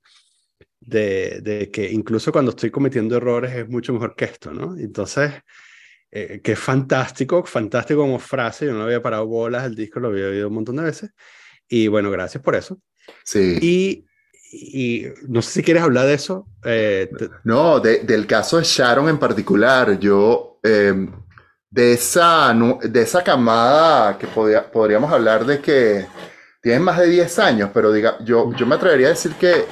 de, 0.80 1.40
de, 1.42 1.72
que 1.72 1.90
incluso 1.92 2.32
cuando 2.32 2.52
estoy 2.52 2.70
cometiendo 2.70 3.18
errores 3.18 3.56
es 3.56 3.68
mucho 3.68 3.94
mejor 3.94 4.16
que 4.16 4.26
esto, 4.26 4.54
¿no? 4.54 4.78
Entonces, 4.78 5.32
eh, 6.12 6.42
que 6.44 6.54
es 6.54 6.60
fantástico, 6.60 7.44
fantástico 7.46 8.02
como 8.02 8.20
frase, 8.20 8.66
yo 8.66 8.74
no 8.74 8.84
había 8.84 9.02
parado 9.02 9.26
bolas, 9.26 9.66
el 9.66 9.76
disco 9.76 10.00
lo 10.00 10.10
había 10.10 10.28
oído 10.28 10.48
un 10.48 10.56
montón 10.56 10.78
de 10.78 10.84
veces, 10.84 11.12
y 11.68 11.88
bueno, 11.88 12.12
gracias 12.12 12.44
por 12.44 12.56
eso. 12.56 12.80
Sí. 13.24 13.58
Y, 13.62 14.06
y 14.52 15.06
no 15.28 15.42
sé 15.42 15.52
si 15.52 15.64
quieres 15.64 15.84
hablar 15.84 16.06
de 16.06 16.14
eso. 16.14 16.48
Eh, 16.64 17.10
no, 17.44 17.80
de, 17.80 18.00
del 18.00 18.26
caso 18.26 18.58
de 18.58 18.64
Sharon 18.64 19.10
en 19.10 19.20
particular, 19.20 20.00
yo, 20.00 20.60
em, 20.64 21.12
de, 21.70 21.94
esa, 21.94 22.56
de 22.84 23.02
esa 23.02 23.24
camada 23.24 24.18
que 24.18 24.28
podía, 24.28 24.72
podríamos 24.72 25.12
hablar 25.12 25.46
de 25.46 25.60
que 25.60 26.06
tienen 26.62 26.82
más 26.82 27.00
de 27.00 27.08
10 27.08 27.40
años, 27.40 27.70
pero 27.74 27.92
diga, 27.92 28.18
yo, 28.24 28.52
yo 28.56 28.66
me 28.66 28.76
atrevería 28.76 29.08
a 29.08 29.12
decir 29.12 29.34
que 29.34 29.66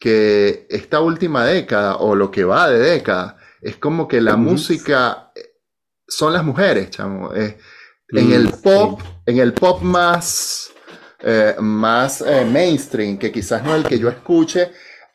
que 0.00 0.66
esta 0.70 1.00
última 1.00 1.44
década 1.44 1.96
o 1.96 2.16
lo 2.16 2.30
que 2.30 2.42
va 2.42 2.70
de 2.70 2.78
década 2.78 3.36
es 3.60 3.76
como 3.76 4.08
que 4.08 4.22
la 4.22 4.36
música 4.36 5.29
son 6.10 6.32
las 6.32 6.44
mujeres, 6.44 6.90
chamo. 6.90 7.32
en 7.34 7.56
mm, 8.10 8.32
el 8.32 8.48
pop, 8.62 9.00
en 9.24 9.38
el 9.38 9.54
pop 9.54 9.80
más, 9.80 10.70
eh, 11.20 11.56
más 11.58 12.20
eh, 12.20 12.44
mainstream, 12.44 13.16
que 13.16 13.32
quizás 13.32 13.62
no 13.62 13.74
es 13.74 13.82
el 13.82 13.88
que 13.88 13.98
yo 13.98 14.08
escuche, 14.08 14.70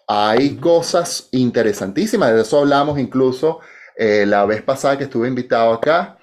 hay 0.07 0.55
cosas 0.55 1.29
interesantísimas. 1.31 2.33
De 2.33 2.41
eso 2.41 2.59
hablamos 2.59 2.97
incluso 2.99 3.59
la 3.97 4.45
vez 4.45 4.61
pasada 4.61 4.97
que 4.97 5.05
estuve 5.05 5.27
invitado 5.27 5.73
acá. 5.73 6.17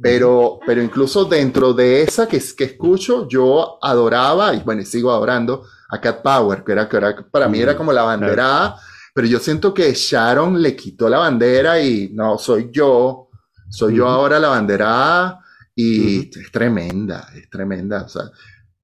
Pero, 0.00 0.58
pero 0.66 0.82
incluso 0.82 1.24
dentro 1.24 1.72
de 1.72 2.02
esa 2.02 2.26
que, 2.26 2.42
que 2.56 2.64
escucho, 2.64 3.28
yo 3.28 3.78
adoraba, 3.80 4.52
y 4.52 4.58
bueno, 4.60 4.84
sigo 4.84 5.10
adorando, 5.12 5.64
a 5.94 6.00
Cat 6.00 6.22
Power, 6.22 6.64
que 6.64 6.72
era, 6.72 6.88
que 6.88 6.96
era 6.96 7.16
para 7.30 7.48
mí 7.48 7.60
era 7.60 7.76
como 7.76 7.92
la 7.92 8.02
bandera, 8.02 8.76
pero 9.14 9.26
yo 9.26 9.38
siento 9.38 9.72
que 9.72 9.92
Sharon 9.94 10.60
le 10.60 10.74
quitó 10.74 11.08
la 11.08 11.18
bandera 11.18 11.80
y 11.80 12.10
no, 12.12 12.38
soy 12.38 12.70
yo, 12.72 13.23
soy 13.74 13.96
yo 13.96 14.08
ahora 14.08 14.38
la 14.38 14.48
bandera 14.48 15.40
y 15.74 16.30
es 16.38 16.52
tremenda, 16.52 17.28
es 17.34 17.50
tremenda. 17.50 18.04
O 18.04 18.08
sea, 18.08 18.22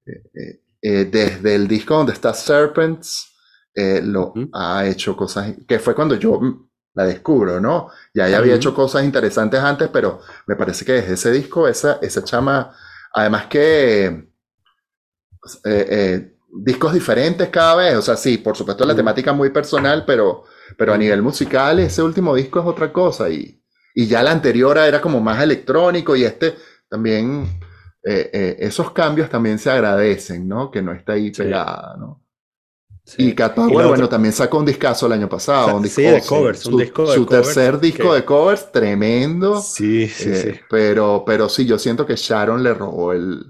eh, 0.05 0.23
eh, 0.33 0.61
eh, 0.81 1.05
desde 1.05 1.55
el 1.55 1.67
disco 1.67 1.95
donde 1.95 2.13
está 2.13 2.33
Serpents, 2.33 3.29
lo 3.73 4.33
ha 4.53 4.85
hecho 4.85 5.15
cosas, 5.15 5.53
que 5.65 5.79
fue 5.79 5.95
cuando 5.95 6.15
yo 6.15 6.41
la 6.93 7.05
descubro, 7.05 7.61
¿no? 7.61 7.87
Ya 8.13 8.27
ella 8.27 8.39
había 8.39 8.55
hecho 8.55 8.73
cosas 8.75 9.05
interesantes 9.05 9.61
antes, 9.61 9.87
pero 9.87 10.19
me 10.45 10.57
parece 10.57 10.83
que 10.83 10.91
desde 10.91 11.13
ese 11.13 11.31
disco, 11.31 11.69
esa, 11.69 11.97
esa 12.01 12.21
chama, 12.21 12.75
además 13.13 13.45
que 13.45 14.27
discos 16.53 16.93
diferentes 16.93 17.47
cada 17.47 17.75
vez. 17.75 17.95
O 17.95 18.01
sea, 18.01 18.17
sí, 18.17 18.39
por 18.39 18.57
supuesto 18.57 18.85
la 18.85 18.95
temática 18.95 19.31
muy 19.31 19.51
personal, 19.51 20.03
pero, 20.05 20.43
pero 20.77 20.93
a 20.93 20.97
nivel 20.97 21.21
musical 21.21 21.79
ese 21.79 22.03
último 22.03 22.35
disco 22.35 22.59
es 22.59 22.65
otra 22.65 22.91
cosa. 22.91 23.29
Y, 23.29 23.60
y 23.93 24.07
ya 24.07 24.23
la 24.23 24.31
anterior 24.31 24.77
era 24.77 25.01
como 25.01 25.19
más 25.19 25.41
electrónico 25.41 26.15
y 26.15 26.23
este 26.23 26.55
también, 26.89 27.47
eh, 28.03 28.29
eh, 28.33 28.55
esos 28.59 28.91
cambios 28.91 29.29
también 29.29 29.59
se 29.59 29.71
agradecen, 29.71 30.47
¿no? 30.47 30.69
Que 30.69 30.81
no 30.81 30.91
está 30.91 31.13
ahí 31.13 31.31
pegada, 31.31 31.95
¿no? 31.97 32.21
Y 33.17 33.33
Cat 33.33 33.55
bueno, 33.55 34.07
también 34.07 34.31
sacó 34.31 34.59
un 34.59 34.65
discazo 34.65 35.07
el 35.07 35.13
año 35.13 35.27
pasado. 35.27 35.75
un 35.75 35.83
disco, 35.83 36.01
sí, 36.01 36.07
de 36.07 36.21
covers, 36.21 36.65
un 36.65 36.77
disco 36.77 37.09
de 37.09 37.15
su 37.15 37.25
tercer 37.25 37.79
disco 37.79 38.13
de 38.13 38.23
covers, 38.23 38.71
tremendo. 38.71 39.59
Sí, 39.59 40.07
sí, 40.07 40.29
eh, 40.29 40.35
sí. 40.35 40.59
Pero, 40.69 41.23
pero 41.25 41.49
sí, 41.49 41.65
yo 41.65 41.79
siento 41.79 42.05
que 42.05 42.15
Sharon 42.15 42.63
le 42.63 42.73
robó 42.73 43.11
el, 43.11 43.43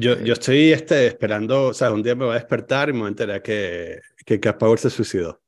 yo, 0.00 0.16
yo 0.20 0.34
estoy 0.34 0.72
este, 0.72 1.08
esperando, 1.08 1.64
o 1.64 1.74
sea, 1.74 1.90
un 1.90 2.04
día 2.04 2.14
me 2.14 2.24
voy 2.24 2.36
a 2.36 2.38
despertar 2.38 2.88
y 2.88 2.92
me 2.92 3.00
voy 3.00 3.06
a 3.06 3.10
enterar 3.10 3.42
que, 3.42 4.00
que 4.24 4.38
Cat 4.38 4.56
Power 4.56 4.78
se 4.78 4.90
suicidó. 4.90 5.40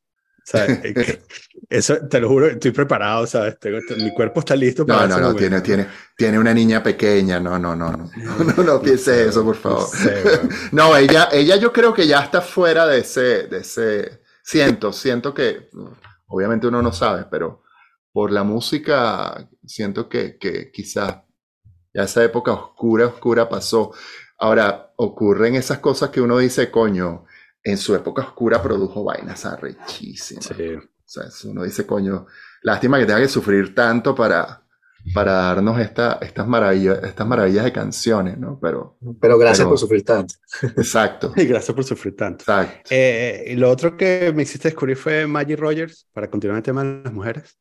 eso 1.71 2.09
te 2.09 2.19
lo 2.19 2.29
juro, 2.29 2.49
estoy 2.49 2.73
preparado, 2.73 3.27
¿sabes? 3.29 3.57
mi 3.97 4.13
cuerpo 4.13 4.41
está 4.41 4.57
listo 4.57 4.85
para 4.85 5.07
No, 5.07 5.21
no, 5.21 5.29
no, 5.29 5.37
tiene, 5.37 5.61
tiene, 5.61 5.87
tiene 6.17 6.37
una 6.37 6.53
niña 6.53 6.83
pequeña, 6.83 7.39
no, 7.39 7.61
no, 7.61 7.77
no, 7.77 7.93
no, 7.93 8.11
no, 8.45 8.63
no, 8.65 8.83
piense 8.83 9.29
eso, 9.29 9.45
por 9.45 9.55
favor. 9.55 9.87
No, 10.73 10.97
ella, 10.97 11.29
ella 11.31 11.57
yo 11.57 11.73
creo 11.73 11.95
que 11.95 12.09
ya 12.09 12.21
está 12.21 12.41
fuera 12.41 12.89
de 12.89 12.99
ese, 12.99 13.47
de 13.47 13.59
ese, 13.59 14.21
siento, 14.43 14.93
siento 14.93 15.33
que, 15.33 15.71
obviamente 16.27 16.67
uno 16.67 16.83
no 16.83 16.93
sabe, 16.93 17.27
pero 17.31 17.63
por 18.13 18.33
la 18.33 18.43
música 18.43 19.49
siento 19.65 20.09
que, 20.09 20.39
que 20.39 20.73
quizás 20.73 21.19
ya 21.95 22.03
esa 22.03 22.25
época 22.25 22.53
oscura, 22.53 23.07
oscura 23.07 23.49
pasó. 23.49 23.93
Ahora, 24.39 24.93
ocurren 24.97 25.55
esas 25.55 25.79
cosas 25.79 26.11
que 26.11 26.21
uno 26.21 26.39
dice, 26.39 26.71
coño, 26.71 27.27
en 27.63 27.79
su 27.79 27.95
época 27.95 28.23
oscura 28.23 28.63
produjo 28.63 29.05
vainas 29.05 29.45
arrechísimas. 29.45 30.47
Sí. 30.47 30.79
O 31.19 31.31
sea, 31.31 31.51
uno 31.51 31.65
dice, 31.65 31.85
coño, 31.87 32.27
lástima 32.63 32.99
que 32.99 33.07
tenga 33.07 33.21
que 33.21 33.27
sufrir 33.27 33.75
tanto 33.75 34.15
para, 34.15 34.63
para 35.13 35.33
darnos 35.33 35.81
esta, 35.81 36.19
estas, 36.23 36.47
maravillas, 36.47 37.03
estas 37.03 37.27
maravillas 37.27 37.65
de 37.65 37.73
canciones, 37.73 38.39
¿no? 38.39 38.61
Pero, 38.61 38.97
pero 39.21 39.37
gracias 39.37 39.67
por 39.67 39.77
sufrir 39.77 40.05
tanto. 40.05 40.35
Exacto. 40.77 41.33
Y 41.37 41.47
gracias 41.47 41.75
por 41.75 41.83
sufrir 41.83 42.15
tanto. 42.15 42.43
Exacto. 42.43 42.91
Eh, 42.91 43.47
y 43.49 43.57
lo 43.57 43.71
otro 43.71 43.97
que 43.97 44.33
me 44.33 44.45
hiciste 44.45 44.69
descubrir 44.69 44.97
fue 44.97 45.27
Maggie 45.27 45.57
Rogers, 45.57 46.07
para 46.13 46.31
continuar 46.31 46.59
el 46.59 46.63
tema 46.63 46.85
de 46.85 47.03
las 47.03 47.13
mujeres. 47.13 47.59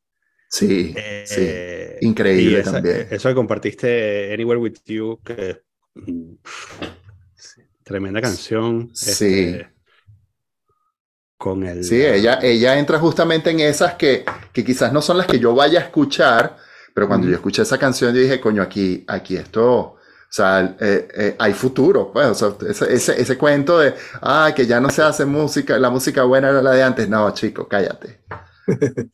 Sí, 0.48 0.94
sí. 1.26 1.42
Eh, 1.42 1.98
Increíble 2.02 2.62
también. 2.62 3.08
Eso 3.10 3.30
que 3.30 3.36
compartiste 3.36 4.32
Anywhere 4.32 4.60
With 4.60 4.78
You, 4.86 5.20
que 5.24 5.64
Tremenda 7.84 8.22
canción. 8.22 8.92
Sí. 8.94 9.56
Este, 9.56 9.79
con 11.40 11.64
el. 11.64 11.86
Sí, 11.86 12.06
ella, 12.06 12.38
ella 12.44 12.78
entra 12.78 13.00
justamente 13.00 13.50
en 13.50 13.62
esas 13.62 13.94
que, 13.96 14.26
que 14.52 14.64
quizás 14.64 14.92
no 14.92 15.02
son 15.02 15.18
las 15.18 15.26
que 15.26 15.40
yo 15.40 15.56
vaya 15.56 15.80
a 15.80 15.84
escuchar, 15.84 16.58
pero 16.94 17.08
cuando 17.08 17.28
yo 17.28 17.36
escuché 17.36 17.62
esa 17.62 17.78
canción, 17.78 18.14
yo 18.14 18.22
dije, 18.22 18.42
coño, 18.42 18.62
aquí, 18.62 19.06
aquí 19.08 19.38
esto. 19.38 19.66
O 19.72 19.98
sea, 20.32 20.76
eh, 20.80 21.08
eh, 21.16 21.36
hay 21.40 21.54
futuro, 21.54 22.12
pues, 22.12 22.44
ese, 22.70 22.94
ese, 22.94 23.22
ese, 23.22 23.38
cuento 23.38 23.80
de, 23.80 23.96
ah, 24.22 24.52
que 24.54 24.68
ya 24.68 24.80
no 24.82 24.90
se 24.90 25.02
hace 25.02 25.26
música, 25.26 25.80
la 25.80 25.90
música 25.90 26.24
buena 26.24 26.50
era 26.50 26.62
la 26.62 26.72
de 26.72 26.84
antes. 26.84 27.10
No, 27.10 27.34
chico, 27.34 27.68
cállate. 27.68 28.20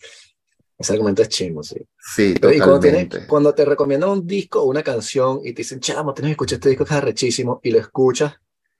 Ese 0.77 0.91
argumento 0.91 1.21
es 1.21 1.29
chingo, 1.29 1.63
sí. 1.63 1.77
Sí, 1.97 2.33
totalmente. 2.33 3.19
Y 3.19 3.27
cuando, 3.27 3.53
te 3.53 3.63
recomiendan 3.63 4.09
un 4.09 4.27
disco 4.27 4.61
o 4.61 4.65
una 4.65 4.83
canción 4.83 5.39
y 5.41 5.53
te 5.53 5.61
dicen, 5.61 5.79
chamo, 5.79 6.13
tienes 6.13 6.31
que 6.31 6.33
escuchar 6.33 6.57
este 6.57 6.69
disco 6.69 6.83
que 6.83 6.93
es 6.93 6.97
arrechísimo, 6.97 7.61
y 7.63 7.71
lo 7.71 7.79
escuchas 7.79 8.33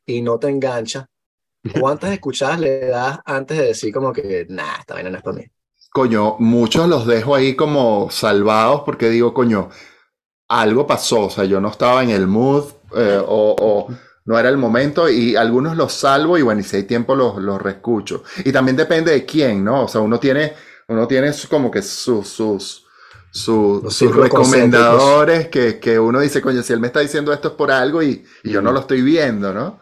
y 0.06 0.22
no 0.22 0.38
te 0.38 0.50
engancha, 0.50 1.10
¿cuántas 1.80 2.12
escuchadas 2.12 2.60
le 2.60 2.88
das 2.88 3.20
antes 3.26 3.58
de 3.58 3.66
decir 3.68 3.94
como 3.94 4.14
que, 4.14 4.46
nah, 4.50 4.80
esta 4.80 4.96
vaina 4.96 5.10
no 5.10 5.18
es 5.18 5.24
para 5.24 5.38
mí? 5.38 5.44
Coño, 5.92 6.36
muchos 6.40 6.90
los 6.90 7.08
dejo 7.08 7.36
ahí 7.36 7.56
como 7.56 8.10
salvados 8.12 8.82
porque 8.86 9.10
digo, 9.10 9.34
coño, 9.34 9.70
algo 10.50 10.86
pasó, 10.86 11.22
o 11.22 11.30
sea, 11.30 11.46
yo 11.46 11.62
no 11.62 11.70
estaba 11.70 12.04
en 12.04 12.10
el 12.10 12.28
mood 12.28 12.66
eh, 12.96 13.22
o, 13.26 13.88
no 14.26 14.40
era 14.40 14.50
el 14.50 14.58
momento 14.58 15.08
y 15.08 15.36
algunos 15.36 15.78
los 15.78 15.94
salvo 15.94 16.38
y 16.38 16.42
bueno, 16.42 16.60
y 16.60 16.64
si 16.64 16.78
hay 16.78 16.84
tiempo 16.84 17.16
los, 17.16 17.38
los 17.38 17.62
reescucho. 17.62 18.24
Y 18.44 18.52
también 18.52 18.76
depende 18.76 19.12
de 19.12 19.24
quién, 19.24 19.64
¿no? 19.64 19.84
O 19.84 19.88
sea, 19.88 20.02
uno 20.02 20.20
tiene 20.20 20.54
uno 20.88 21.08
tiene 21.08 21.32
como 21.50 21.72
que 21.72 21.82
sus, 21.82 22.28
sus, 22.28 22.86
sus, 23.32 24.16
recomendadores 24.16 25.48
que, 25.48 25.80
que, 25.80 25.98
uno 26.00 26.20
dice, 26.20 26.42
coño, 26.42 26.62
si 26.62 26.74
él 26.74 26.80
me 26.80 26.88
está 26.88 27.00
diciendo 27.00 27.34
esto 27.34 27.50
es 27.50 27.54
por 27.56 27.72
algo 27.72 28.04
y, 28.04 28.24
yo 28.44 28.62
no 28.62 28.72
lo 28.72 28.82
estoy 28.82 29.02
viendo, 29.02 29.54
¿no? 29.54 29.80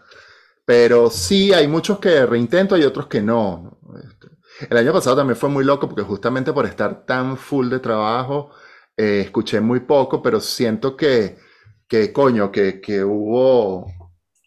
Pero 0.66 1.10
sí, 1.10 1.52
hay 1.54 1.68
muchos 1.68 2.00
que 2.00 2.26
reintento 2.26 2.78
y 2.78 2.84
otros 2.84 3.08
que 3.08 3.22
no. 3.22 3.80
Este, 4.04 4.28
el 4.70 4.78
año 4.78 4.94
pasado 4.94 5.18
también 5.18 5.38
fue 5.38 5.50
muy 5.50 5.66
loco 5.66 5.90
porque 5.90 6.04
justamente 6.04 6.54
por 6.54 6.66
estar 6.66 7.06
tan 7.06 7.38
full 7.38 7.70
de 7.70 7.80
trabajo, 7.80 8.52
eh, 8.96 9.22
escuché 9.26 9.60
muy 9.60 9.82
poco, 9.82 10.22
pero 10.22 10.40
siento 10.40 10.96
que, 10.96 11.38
que 11.88 12.14
coño, 12.14 12.52
que, 12.52 12.80
que 12.80 13.04
hubo, 13.04 13.88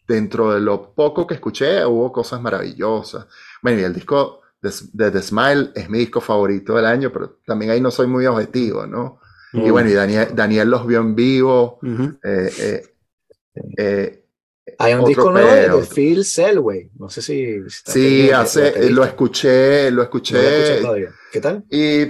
dentro 0.06 0.54
de 0.54 0.60
lo 0.60 0.94
poco 0.94 1.26
que 1.26 1.34
escuché, 1.34 1.84
hubo 1.84 2.10
cosas 2.12 2.40
maravillosas. 2.40 3.26
Bueno, 3.62 3.80
y 3.80 3.84
el 3.84 3.92
disco 3.92 4.40
de, 4.62 5.10
The 5.10 5.22
Smile 5.22 5.72
es 5.74 5.90
mi 5.90 5.98
disco 5.98 6.20
favorito 6.20 6.74
del 6.74 6.86
año, 6.86 7.12
pero 7.12 7.38
también 7.44 7.72
ahí 7.72 7.80
no 7.80 7.90
soy 7.90 8.06
muy 8.06 8.24
objetivo, 8.26 8.86
¿no? 8.86 9.20
Y 9.52 9.70
bueno, 9.70 9.88
y 9.88 9.94
Daniel, 9.94 10.28
Daniel 10.34 10.68
los 10.68 10.86
vio 10.86 11.00
en 11.00 11.14
vivo. 11.14 11.78
eh, 12.22 12.50
eh, 12.58 12.82
eh 13.78 14.25
hay 14.78 14.94
un 14.94 15.04
disco 15.04 15.30
nuevo 15.30 15.80
de 15.80 15.86
Phil 15.86 16.24
Selway. 16.24 16.90
No 16.98 17.08
sé 17.08 17.22
si. 17.22 17.58
sí, 17.68 18.30
hace, 18.30 18.90
lo 18.90 19.04
escuché, 19.04 19.90
lo 19.90 20.02
escuché. 20.02 20.80
¿Qué 21.32 21.40
tal? 21.40 21.64
Y 21.70 22.02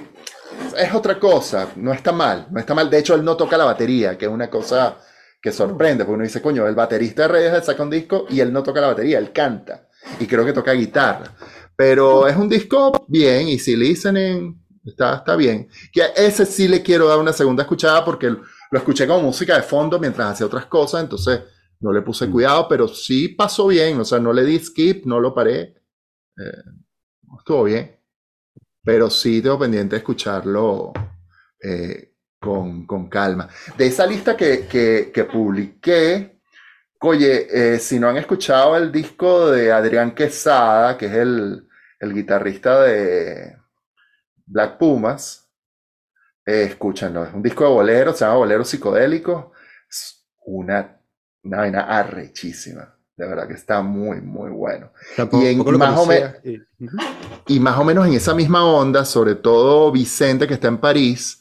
es 0.76 0.94
otra 0.94 1.18
cosa, 1.18 1.68
no 1.76 1.92
está 1.92 2.12
mal, 2.12 2.48
no 2.50 2.60
está 2.60 2.74
mal. 2.74 2.90
De 2.90 2.98
hecho, 2.98 3.14
él 3.14 3.24
no 3.24 3.36
toca 3.36 3.56
la 3.56 3.64
batería, 3.64 4.16
que 4.16 4.26
es 4.26 4.30
una 4.30 4.48
cosa 4.48 4.96
que 5.40 5.52
sorprende, 5.52 6.04
porque 6.04 6.14
uno 6.14 6.24
dice, 6.24 6.42
coño, 6.42 6.66
el 6.66 6.74
baterista 6.74 7.22
de 7.22 7.28
Reyes 7.28 7.64
saca 7.64 7.82
un 7.82 7.90
disco 7.90 8.26
y 8.28 8.40
él 8.40 8.52
no 8.52 8.62
toca 8.62 8.80
la 8.80 8.88
batería, 8.88 9.18
él 9.18 9.32
canta. 9.32 9.88
Y 10.18 10.26
creo 10.26 10.44
que 10.44 10.52
toca 10.52 10.72
guitarra. 10.72 11.34
Pero 11.76 12.26
es 12.26 12.36
un 12.36 12.48
disco 12.48 13.04
bien, 13.06 13.48
y 13.48 13.58
si 13.58 13.76
listening, 13.76 14.58
está, 14.84 15.16
está 15.16 15.36
bien. 15.36 15.68
Que 15.92 16.02
a 16.02 16.06
ese 16.06 16.46
sí 16.46 16.68
le 16.68 16.82
quiero 16.82 17.06
dar 17.06 17.18
una 17.18 17.32
segunda 17.32 17.62
escuchada 17.62 18.04
porque 18.04 18.28
lo 18.28 18.78
escuché 18.78 19.06
como 19.06 19.22
música 19.22 19.56
de 19.56 19.62
fondo 19.62 19.98
mientras 19.98 20.32
hacía 20.32 20.46
otras 20.46 20.66
cosas, 20.66 21.02
entonces 21.02 21.40
no 21.80 21.92
le 21.92 22.02
puse 22.02 22.26
mm. 22.26 22.32
cuidado, 22.32 22.68
pero 22.68 22.88
sí 22.88 23.28
pasó 23.28 23.68
bien, 23.68 24.00
o 24.00 24.04
sea, 24.04 24.18
no 24.18 24.32
le 24.32 24.44
di 24.44 24.58
skip, 24.58 25.04
no 25.06 25.20
lo 25.20 25.34
paré, 25.34 25.74
eh, 26.38 26.62
estuvo 27.38 27.64
bien, 27.64 27.98
pero 28.82 29.10
sí 29.10 29.42
tengo 29.42 29.58
pendiente 29.58 29.96
de 29.96 29.98
escucharlo 29.98 30.92
eh, 31.62 32.14
con, 32.40 32.86
con, 32.86 33.08
calma. 33.08 33.48
De 33.76 33.86
esa 33.86 34.06
lista 34.06 34.36
que, 34.36 34.66
que, 34.66 35.10
que 35.12 35.24
publiqué, 35.24 36.40
oye, 37.00 37.74
eh, 37.74 37.78
si 37.78 37.98
no 37.98 38.08
han 38.08 38.16
escuchado 38.16 38.76
el 38.76 38.92
disco 38.92 39.50
de 39.50 39.72
Adrián 39.72 40.14
Quesada, 40.14 40.96
que 40.96 41.06
es 41.06 41.14
el, 41.14 41.68
el 42.00 42.14
guitarrista 42.14 42.82
de 42.82 43.56
Black 44.46 44.78
Pumas, 44.78 45.50
escúchenlo, 46.44 47.24
es 47.24 47.34
un 47.34 47.42
disco 47.42 47.64
de 47.64 47.70
bolero, 47.70 48.12
se 48.12 48.24
llama 48.24 48.36
Bolero 48.36 48.64
Psicodélico, 48.64 49.52
es 49.88 50.26
una 50.44 50.95
una 51.46 51.58
vaina 51.58 51.80
arrechísima. 51.82 52.92
De 53.16 53.26
verdad 53.26 53.48
que 53.48 53.54
está 53.54 53.80
muy, 53.80 54.20
muy 54.20 54.50
bueno. 54.50 54.90
y, 55.16 55.54
más 55.78 55.98
o 55.98 56.04
menos, 56.04 56.32
y 57.46 57.60
más 57.60 57.78
o 57.78 57.84
menos 57.84 58.06
en 58.06 58.12
esa 58.12 58.34
misma 58.34 58.66
onda, 58.66 59.06
sobre 59.06 59.36
todo 59.36 59.90
Vicente, 59.90 60.46
que 60.46 60.54
está 60.54 60.68
en 60.68 60.76
París, 60.78 61.40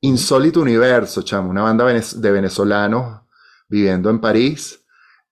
Insólito 0.00 0.60
Universo, 0.60 1.22
chamo, 1.22 1.50
una 1.50 1.62
banda 1.62 1.84
de 1.86 2.30
venezolanos 2.30 3.22
viviendo 3.68 4.08
en 4.08 4.20
París. 4.20 4.80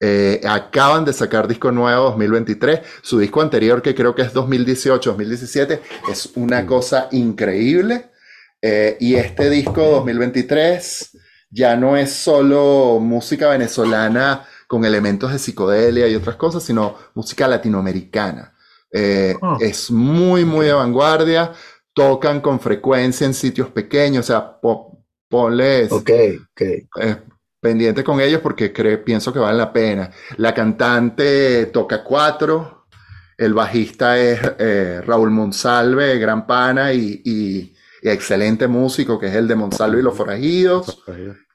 Eh, 0.00 0.40
acaban 0.44 1.04
de 1.04 1.12
sacar 1.12 1.46
disco 1.46 1.70
nuevo 1.70 2.06
2023. 2.06 2.80
Su 3.00 3.20
disco 3.20 3.40
anterior, 3.40 3.80
que 3.80 3.94
creo 3.94 4.16
que 4.16 4.22
es 4.22 4.34
2018-2017, 4.34 5.80
es 6.10 6.32
una 6.34 6.66
cosa 6.66 7.08
increíble. 7.12 8.10
Eh, 8.60 8.96
y 8.98 9.14
este 9.14 9.48
disco 9.48 9.82
2023 9.82 11.18
ya 11.54 11.76
no 11.76 11.96
es 11.96 12.12
solo 12.12 12.98
música 13.00 13.48
venezolana 13.48 14.44
con 14.66 14.84
elementos 14.84 15.32
de 15.32 15.38
psicodelia 15.38 16.08
y 16.08 16.16
otras 16.16 16.34
cosas, 16.34 16.64
sino 16.64 16.96
música 17.14 17.46
latinoamericana. 17.46 18.52
Eh, 18.90 19.36
ah. 19.40 19.56
Es 19.60 19.90
muy, 19.90 20.44
muy 20.44 20.66
de 20.66 20.72
vanguardia, 20.72 21.52
tocan 21.92 22.40
con 22.40 22.58
frecuencia 22.58 23.24
en 23.24 23.34
sitios 23.34 23.68
pequeños, 23.68 24.24
o 24.24 24.32
sea, 24.32 24.58
ponles 25.28 25.92
eh, 26.58 27.16
pendiente 27.60 28.02
con 28.02 28.20
ellos 28.20 28.40
porque 28.40 28.70
pienso 29.04 29.32
que 29.32 29.38
vale 29.38 29.56
la 29.56 29.72
pena. 29.72 30.10
La 30.38 30.52
cantante 30.52 31.66
toca 31.66 32.02
cuatro, 32.02 32.86
el 33.38 33.54
bajista 33.54 34.18
es 34.18 34.40
eh, 34.58 35.02
Raúl 35.06 35.30
Monsalve, 35.30 36.18
gran 36.18 36.48
pana 36.48 36.92
y, 36.92 37.22
y, 37.24 37.74
excelente 38.02 38.66
músico, 38.66 39.18
que 39.20 39.28
es 39.28 39.34
el 39.34 39.48
de 39.48 39.54
Monsalve 39.54 40.00
y 40.00 40.02
los 40.02 40.16
Forajidos 40.16 41.02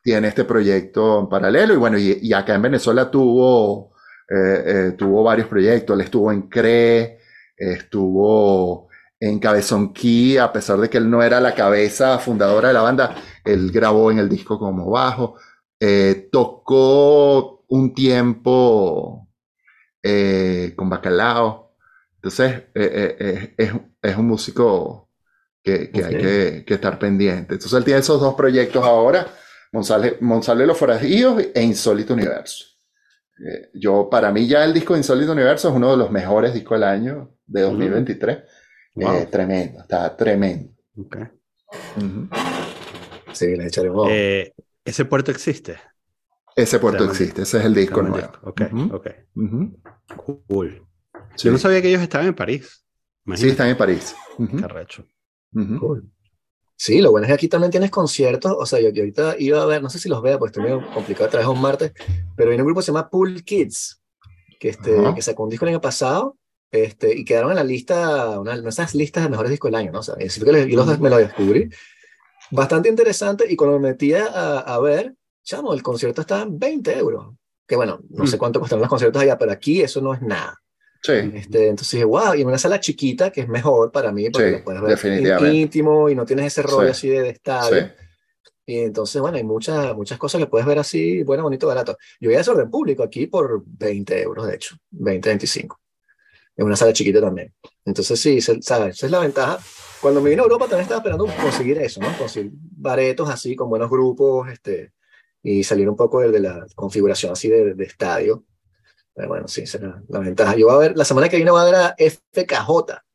tiene 0.02 0.30
este 0.30 0.46
proyecto 0.46 1.20
en 1.20 1.30
paralelo. 1.30 1.74
Y 1.74 1.78
bueno, 1.78 1.98
y, 1.98 2.34
acá 2.34 2.56
en 2.56 2.62
Venezuela 2.62 3.10
tuvo, 3.10 3.94
eh, 4.30 4.64
eh, 4.66 4.92
tuvo 4.98 5.24
varios 5.24 5.48
proyectos, 5.48 5.96
él 5.96 6.02
estuvo 6.02 6.32
en 6.32 6.44
CRE, 6.44 7.20
estuvo 7.58 8.88
en 9.20 9.40
Cabezón 9.40 9.94
Key, 9.94 10.38
a 10.38 10.52
pesar 10.54 10.80
de 10.80 10.90
que 10.90 10.98
él 10.98 11.10
no 11.10 11.22
era 11.22 11.42
la 11.42 11.54
cabeza 11.54 12.18
fundadora 12.20 12.70
de 12.70 12.74
la 12.74 12.82
banda, 12.82 13.16
él 13.44 13.70
grabó 13.72 14.12
en 14.12 14.20
el 14.20 14.30
disco 14.30 14.58
como 14.58 14.90
bajo, 14.90 15.36
eh, 15.80 16.30
tocó 16.32 17.66
un 17.68 17.94
tiempo 17.94 19.28
con 20.76 20.90
Bacalao, 20.90 21.76
entonces 22.16 22.64
es, 22.74 24.18
un 24.18 24.26
músico 24.26 25.10
que, 25.62 25.92
hay 25.94 26.18
que, 26.18 26.64
que 26.66 26.74
estar 26.74 26.98
pendiente. 26.98 27.56
Entonces 27.56 27.74
él 27.74 27.84
tiene 27.84 28.00
esos 28.00 28.22
dos 28.22 28.34
proyectos 28.36 28.84
ahora 28.84 29.28
Monsalve, 29.72 30.66
los 30.66 30.78
Forajidos 30.78 31.44
e 31.54 31.62
Insólito 31.62 32.14
Universo. 32.14 32.66
Eh, 33.40 33.70
yo, 33.74 34.10
para 34.10 34.32
mí 34.32 34.48
ya 34.48 34.66
el 34.66 34.74
disco 34.74 34.94
de 34.94 35.00
Insólito 35.00 35.32
Universo 35.32 35.70
es 35.70 35.76
uno 35.76 35.92
de 35.92 35.98
los 35.98 36.12
mejores 36.12 36.54
discos 36.54 36.80
del 36.80 36.90
año 36.90 37.36
de 37.46 37.62
2023. 37.62 38.38
Eh, 38.96 39.28
tremendo, 39.32 39.82
está 39.82 40.16
tremendo. 40.16 40.72
Sí, 43.32 43.56
le 43.56 43.68
echaré 43.68 43.90
eh, 44.10 44.54
¿Ese 44.84 45.06
puerto 45.06 45.32
existe? 45.32 45.78
Ese 46.56 46.80
puerto 46.80 47.06
existe, 47.06 47.44
ese 47.44 47.60
es 47.60 47.66
el 47.66 47.74
disco 47.74 48.02
nuevo. 48.02 48.32
Ok, 48.42 48.62
ok. 48.92 49.08
Cool. 50.48 50.86
Yo 51.38 51.52
no 51.52 51.58
sabía 51.58 51.82
que 51.82 51.90
ellos 51.90 52.02
estaban 52.02 52.28
en 52.28 52.36
París. 52.36 52.84
Sí, 53.36 53.50
están 53.50 53.70
en 53.70 53.78
París. 53.78 54.16
Carrecho. 54.60 55.06
Cool. 55.54 56.12
Sí, 56.82 57.02
lo 57.02 57.12
bueno 57.12 57.26
es 57.26 57.28
que 57.28 57.34
aquí 57.34 57.48
también 57.50 57.72
tienes 57.72 57.92
conciertos. 57.92 58.56
O 58.58 58.66
sea, 58.66 58.80
yo, 58.80 58.88
ahorita 58.88 59.36
iba 59.38 59.62
a 59.62 59.66
ver, 59.66 59.84
no 59.84 59.90
sé 59.90 60.00
si 60.00 60.08
los 60.08 60.22
vea, 60.22 60.40
pues 60.40 60.52
estoy 60.52 60.64
medio 60.64 60.82
complicado 60.94 61.38
de 61.38 61.46
un 61.46 61.60
martes, 61.60 61.92
pero 62.38 62.52
hay 62.52 62.58
un 62.58 62.64
grupo 62.64 62.80
que 62.80 62.86
se 62.86 62.94
llama 62.94 63.10
Pool 63.10 63.44
Kids, 63.44 64.02
que, 64.58 64.70
este, 64.70 64.96
que 65.14 65.22
sacó 65.22 65.44
un 65.44 65.50
disco 65.50 65.66
el 65.66 65.72
año 65.72 65.82
pasado 65.82 66.38
este, 66.72 67.14
y 67.14 67.26
quedaron 67.26 67.50
en 67.50 67.58
la 67.58 67.66
lista, 67.66 68.40
una 68.40 68.58
de 68.58 68.70
esas 68.70 68.96
listas 68.96 69.24
de 69.24 69.30
mejores 69.30 69.52
discos 69.52 69.68
del 69.68 69.76
año, 69.76 69.92
¿no? 69.92 70.00
O 70.00 70.04
sea, 70.04 70.16
yo 70.18 70.52
los, 70.86 71.00
me 71.02 71.10
lo 71.10 71.18
descubrí. 71.18 71.70
Bastante 72.50 72.88
interesante 72.88 73.46
y 73.52 73.58
cuando 73.58 73.78
me 73.78 73.90
metía 73.90 74.28
a, 74.28 74.60
a 74.60 74.80
ver, 74.80 75.16
chamo, 75.44 75.74
el 75.74 75.84
concierto 75.84 76.22
estaba 76.22 76.44
en 76.44 76.58
20 76.58 76.98
euros. 76.98 77.36
Que 77.68 77.76
bueno, 77.76 78.00
no 78.10 78.26
sé 78.26 78.38
mm. 78.38 78.40
cuánto 78.40 78.60
cuestan 78.60 78.80
los 78.80 78.88
conciertos 78.88 79.22
allá, 79.22 79.38
pero 79.38 79.52
aquí 79.52 79.82
eso 79.82 80.00
no 80.00 80.14
es 80.14 80.22
nada. 80.22 80.58
Sí. 81.02 81.14
Este, 81.34 81.70
entonces 81.70 81.92
dije, 81.92 82.06
wow, 82.06 82.34
y 82.36 82.42
en 82.42 82.48
una 82.48 82.58
sala 82.58 82.80
chiquita 82.80 83.32
que 83.32 83.42
es 83.42 83.48
mejor 83.48 83.92
para 83.92 84.12
mí 84.12 84.30
porque 84.30 84.52
lo 84.52 84.64
puedes 84.64 85.02
ver 85.02 85.54
íntimo 85.54 86.10
y 86.10 86.16
no 86.16 86.26
tienes 86.26 86.48
ese 86.48 86.62
rollo 86.62 86.92
así 86.92 87.10
de, 87.10 87.30
estadio. 87.30 87.92
Y 88.66 88.80
entonces, 88.80 89.20
bueno, 89.20 89.38
hay 89.38 89.44
muchas, 89.44 89.96
muchas 89.96 90.20
cosas 90.20 90.40
que 90.40 90.48
puedes 90.48 90.68
ver 90.68 90.78
así, 90.78 91.24
bueno, 91.24 91.44
bonito, 91.44 91.66
barato. 91.66 91.98
Yo 92.20 92.30
voy 92.30 92.38
a 92.38 92.52
orden 92.52 92.70
público 92.70 93.02
aquí 93.02 93.26
por 93.26 93.64
20 93.66 94.22
euros, 94.22 94.46
de 94.46 94.56
hecho, 94.56 94.76
20, 94.92 95.30
25. 95.30 95.80
En 96.58 96.66
una 96.66 96.76
sala 96.76 96.94
chiquita 96.94 97.20
también. 97.20 97.52
Entonces, 97.86 98.20
sí, 98.20 98.42
¿sabes? 98.42 98.96
Esa 98.96 99.06
es 99.06 99.12
la 99.12 99.20
ventaja. 99.20 99.58
Cuando 100.02 100.22
me 100.22 100.30
vine 100.30 100.42
a 100.42 100.44
Europa 100.44 100.66
también 100.66 100.84
estaba 100.84 101.00
esperando 101.00 101.26
conseguir 101.42 101.80
eso, 101.80 102.00
¿no? 102.00 102.16
Conseguir 102.18 102.52
baretos 102.54 103.30
así, 103.30 103.56
con 103.56 103.70
buenos 103.70 103.90
grupos, 103.90 104.50
este, 104.50 104.92
y 105.42 105.64
salir 105.64 105.90
un 105.90 105.96
poco 105.96 106.20
de, 106.20 106.30
de 106.30 106.40
la 106.40 106.68
configuración 106.76 107.32
así 107.32 107.50
de, 107.50 107.74
de 107.74 107.84
estadio 107.86 108.44
bueno, 109.28 109.48
sí, 109.48 109.62
es 109.62 109.80
la, 109.82 110.20
ventaja. 110.20 110.56
Yo 110.56 110.68
voy 110.68 110.76
a 110.76 110.80
ver, 110.80 110.98
la 110.98 111.06
semana 111.06 111.30
que 111.30 111.36
viene 111.36 111.52
voy 111.52 111.62
a 111.62 111.66
ver 111.66 111.76
a 111.76 111.96
FKJ, 111.98 112.70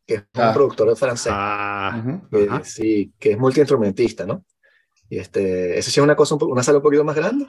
que 0.07 0.14
es 0.14 0.20
un 0.20 0.42
ah. 0.42 0.52
productor 0.52 0.96
francés. 0.96 1.32
Ah, 1.34 2.20
sí, 2.62 3.12
que 3.18 3.32
es 3.32 3.38
multiinstrumentista, 3.38 4.26
¿no? 4.26 4.44
Y 5.09 5.18
este, 5.18 5.78
eso 5.78 5.90
sí 5.90 6.00
es 6.00 6.05
una 6.05 6.16
cosa, 6.16 6.34
una 6.36 6.62
sala 6.62 6.78
un 6.78 6.82
poquito 6.82 7.05
más 7.05 7.16
grande, 7.16 7.46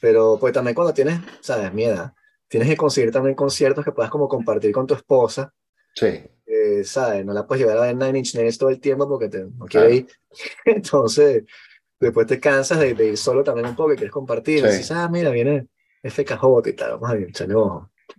pero 0.00 0.36
pues 0.38 0.52
también 0.52 0.74
cuando 0.74 0.92
tienes, 0.92 1.20
sabes, 1.40 1.72
miedo, 1.72 2.14
tienes 2.48 2.68
que 2.68 2.76
conseguir 2.76 3.10
también 3.10 3.34
conciertos 3.34 3.84
que 3.84 3.92
puedas 3.92 4.10
como 4.10 4.28
compartir 4.28 4.72
con 4.72 4.86
tu 4.86 4.94
esposa. 4.94 5.52
Sí. 5.94 6.22
Eh, 6.46 6.84
¿sabes? 6.84 7.24
No 7.24 7.32
la 7.32 7.46
puedes 7.46 7.64
llevar 7.64 7.78
a 7.78 7.86
ver 7.86 7.96
Nine 7.96 8.18
Inch 8.18 8.34
Nails 8.34 8.58
todo 8.58 8.68
el 8.68 8.80
tiempo 8.80 9.08
porque 9.08 9.28
te, 9.28 9.44
no 9.44 9.64
quiere 9.66 9.94
ir. 9.94 10.06
Entonces, 10.64 11.44
después 11.98 12.26
te 12.26 12.38
cansas 12.38 12.78
de, 12.78 12.90
ir 12.90 13.16
solo 13.16 13.42
también 13.42 13.68
un 13.68 13.76
poco 13.76 13.92
y 13.92 13.96
quieres 13.96 14.12
compartir. 14.12 14.60
Sí. 14.60 14.66
Dices, 14.66 14.90
ah, 14.90 15.08
mira, 15.08 15.30
viene 15.30 15.68
FKJ 16.02 16.68
y 16.68 16.72
tal, 16.72 16.92
vamos 16.92 17.10
a 17.10 17.16
echarle 17.16 17.54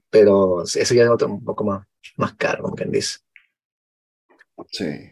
Pero 0.09 0.63
eso 0.63 0.93
ya 0.93 1.03
es 1.03 1.09
otro, 1.09 1.27
un 1.27 1.43
poco 1.43 1.63
más, 1.63 1.85
más 2.17 2.33
caro, 2.35 2.63
como 2.63 2.75
quien 2.75 2.91
dice. 2.91 3.19
Sí. 4.71 5.09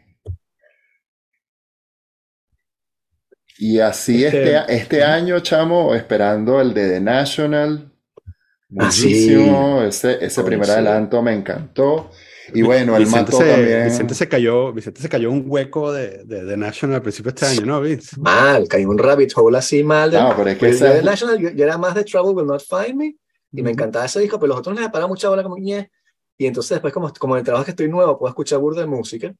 Y 3.57 3.79
así 3.79 4.25
este, 4.25 4.55
este, 4.55 4.75
este 4.75 5.03
año, 5.03 5.39
chamo, 5.41 5.93
esperando 5.93 6.59
el 6.59 6.73
de 6.73 6.89
The 6.89 7.01
National. 7.01 7.91
Ah, 8.25 8.85
Muchísimo. 8.85 9.83
Ese, 9.83 10.23
ese 10.25 10.43
primer 10.43 10.69
adelanto 10.69 11.21
me 11.21 11.33
encantó. 11.33 12.09
Y 12.53 12.61
bueno, 12.61 12.95
el 12.95 13.03
Vicente 13.05 13.31
mató 13.31 13.37
se, 13.43 13.49
también. 13.51 13.83
Vicente 13.85 14.13
se 14.15 14.27
cayó, 14.29 14.73
Vicente 14.73 15.01
se 15.01 15.09
cayó 15.09 15.31
un 15.31 15.43
hueco 15.47 15.91
de, 15.91 16.23
de, 16.25 16.43
de 16.43 16.57
National 16.57 16.95
al 16.97 17.01
principio 17.01 17.31
de 17.31 17.35
este 17.35 17.45
año, 17.59 17.65
¿no, 17.65 17.81
Vince? 17.81 18.19
Mal, 18.19 18.67
caí 18.67 18.83
en 18.83 18.89
un 18.89 18.97
rabbit 18.97 19.31
hole 19.35 19.57
así 19.57 19.83
mal. 19.83 20.11
de- 20.11 20.19
No, 20.19 20.33
pero 20.35 20.49
es 20.49 20.55
que 20.55 20.59
Pues 20.67 20.79
yo 20.79 20.85
esa- 20.87 20.95
de 20.95 21.03
National, 21.03 21.39
yo, 21.39 21.49
yo 21.49 21.63
era 21.63 21.77
más 21.77 21.95
de 21.95 22.03
Trouble 22.03 22.33
Will 22.33 22.47
Not 22.47 22.63
Find 22.67 22.95
Me 22.95 23.15
y 23.53 23.61
me 23.61 23.69
Ujú. 23.69 23.69
encantaba 23.71 24.05
ese 24.05 24.19
disco, 24.19 24.39
pero 24.39 24.49
los 24.49 24.59
otros 24.59 24.79
les 24.79 24.89
paraba 24.89 25.07
mucha 25.07 25.29
bola 25.29 25.43
como 25.43 25.57
ñe. 25.57 25.91
Y 26.37 26.45
entonces 26.47 26.71
después, 26.71 26.93
como, 26.93 27.11
como 27.13 27.35
en 27.35 27.39
el 27.39 27.45
trabajo 27.45 27.65
que 27.65 27.71
estoy 27.71 27.87
nuevo, 27.89 28.17
puedo 28.17 28.29
escuchar 28.29 28.59
burda 28.59 28.81
de 28.81 28.87
música, 28.87 29.33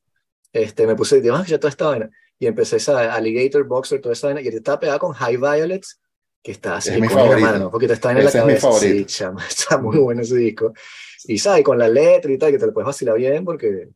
este, 0.53 0.85
me 0.85 0.95
puse, 0.95 1.19
digamos, 1.21 1.47
ya 1.47 1.59
toda 1.59 1.69
esta 1.69 1.87
vaina. 1.87 2.09
Y 2.37 2.47
empecé 2.47 2.77
esa 2.77 3.13
Alligator, 3.13 3.63
Boxer, 3.65 4.01
toda 4.01 4.13
esa 4.13 4.27
vaina. 4.27 4.41
Y 4.41 4.47
estaba 4.49 4.79
pegada 4.79 4.99
con 4.99 5.13
High 5.13 5.37
Violets, 5.37 5.99
que 6.43 6.51
está 6.51 6.75
así, 6.77 6.89
Es 6.91 6.99
mi 6.99 7.07
favorito. 7.07 7.39
madre, 7.47 7.65
un 7.65 7.71
poquito 7.71 7.93
está 7.93 8.11
en 8.11 8.17
la 8.17 8.23
Ese 8.29 8.39
es 8.39 8.43
mi 8.45 8.49
cabeza. 8.53 8.71
Sí, 8.73 8.79
favorito. 8.87 9.07
chama, 9.07 9.47
está 9.47 9.77
muy 9.77 9.97
bueno 9.97 10.21
ese 10.21 10.35
disco. 10.35 10.73
Y 11.25 11.37
sabes, 11.37 11.63
con 11.63 11.77
la 11.77 11.87
letra 11.87 12.31
y 12.31 12.37
tal, 12.37 12.51
que 12.51 12.57
te 12.57 12.65
lo 12.65 12.73
puedes 12.73 12.87
vacilar 12.87 13.17
bien 13.17 13.45
porque 13.45 13.89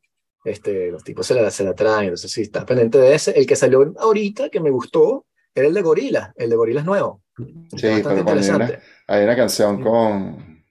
este, 0.43 0.91
los 0.91 1.03
tipos 1.03 1.25
se 1.25 1.33
la, 1.33 1.49
se 1.51 1.63
la 1.63 1.73
traen. 1.73 2.05
Entonces, 2.05 2.31
sí, 2.31 2.41
estás 2.43 2.65
pendiente 2.65 2.97
de 2.97 3.15
ese. 3.15 3.31
El 3.31 3.45
que 3.45 3.55
salió 3.55 3.93
ahorita, 3.97 4.49
que 4.49 4.59
me 4.59 4.69
gustó, 4.69 5.25
era 5.53 5.67
el 5.67 5.73
de 5.73 5.81
Gorila. 5.81 6.33
El 6.35 6.49
de 6.49 6.55
Gorila 6.55 6.81
es 6.81 6.85
nuevo. 6.85 7.21
Sí, 7.37 7.47
pero 7.81 8.01
cuando 8.03 8.11
hay 8.11 8.21
una, 8.23 8.31
interesante. 8.31 8.79
hay 9.07 9.23
una 9.23 9.35
canción 9.35 9.81
con, 9.81 10.63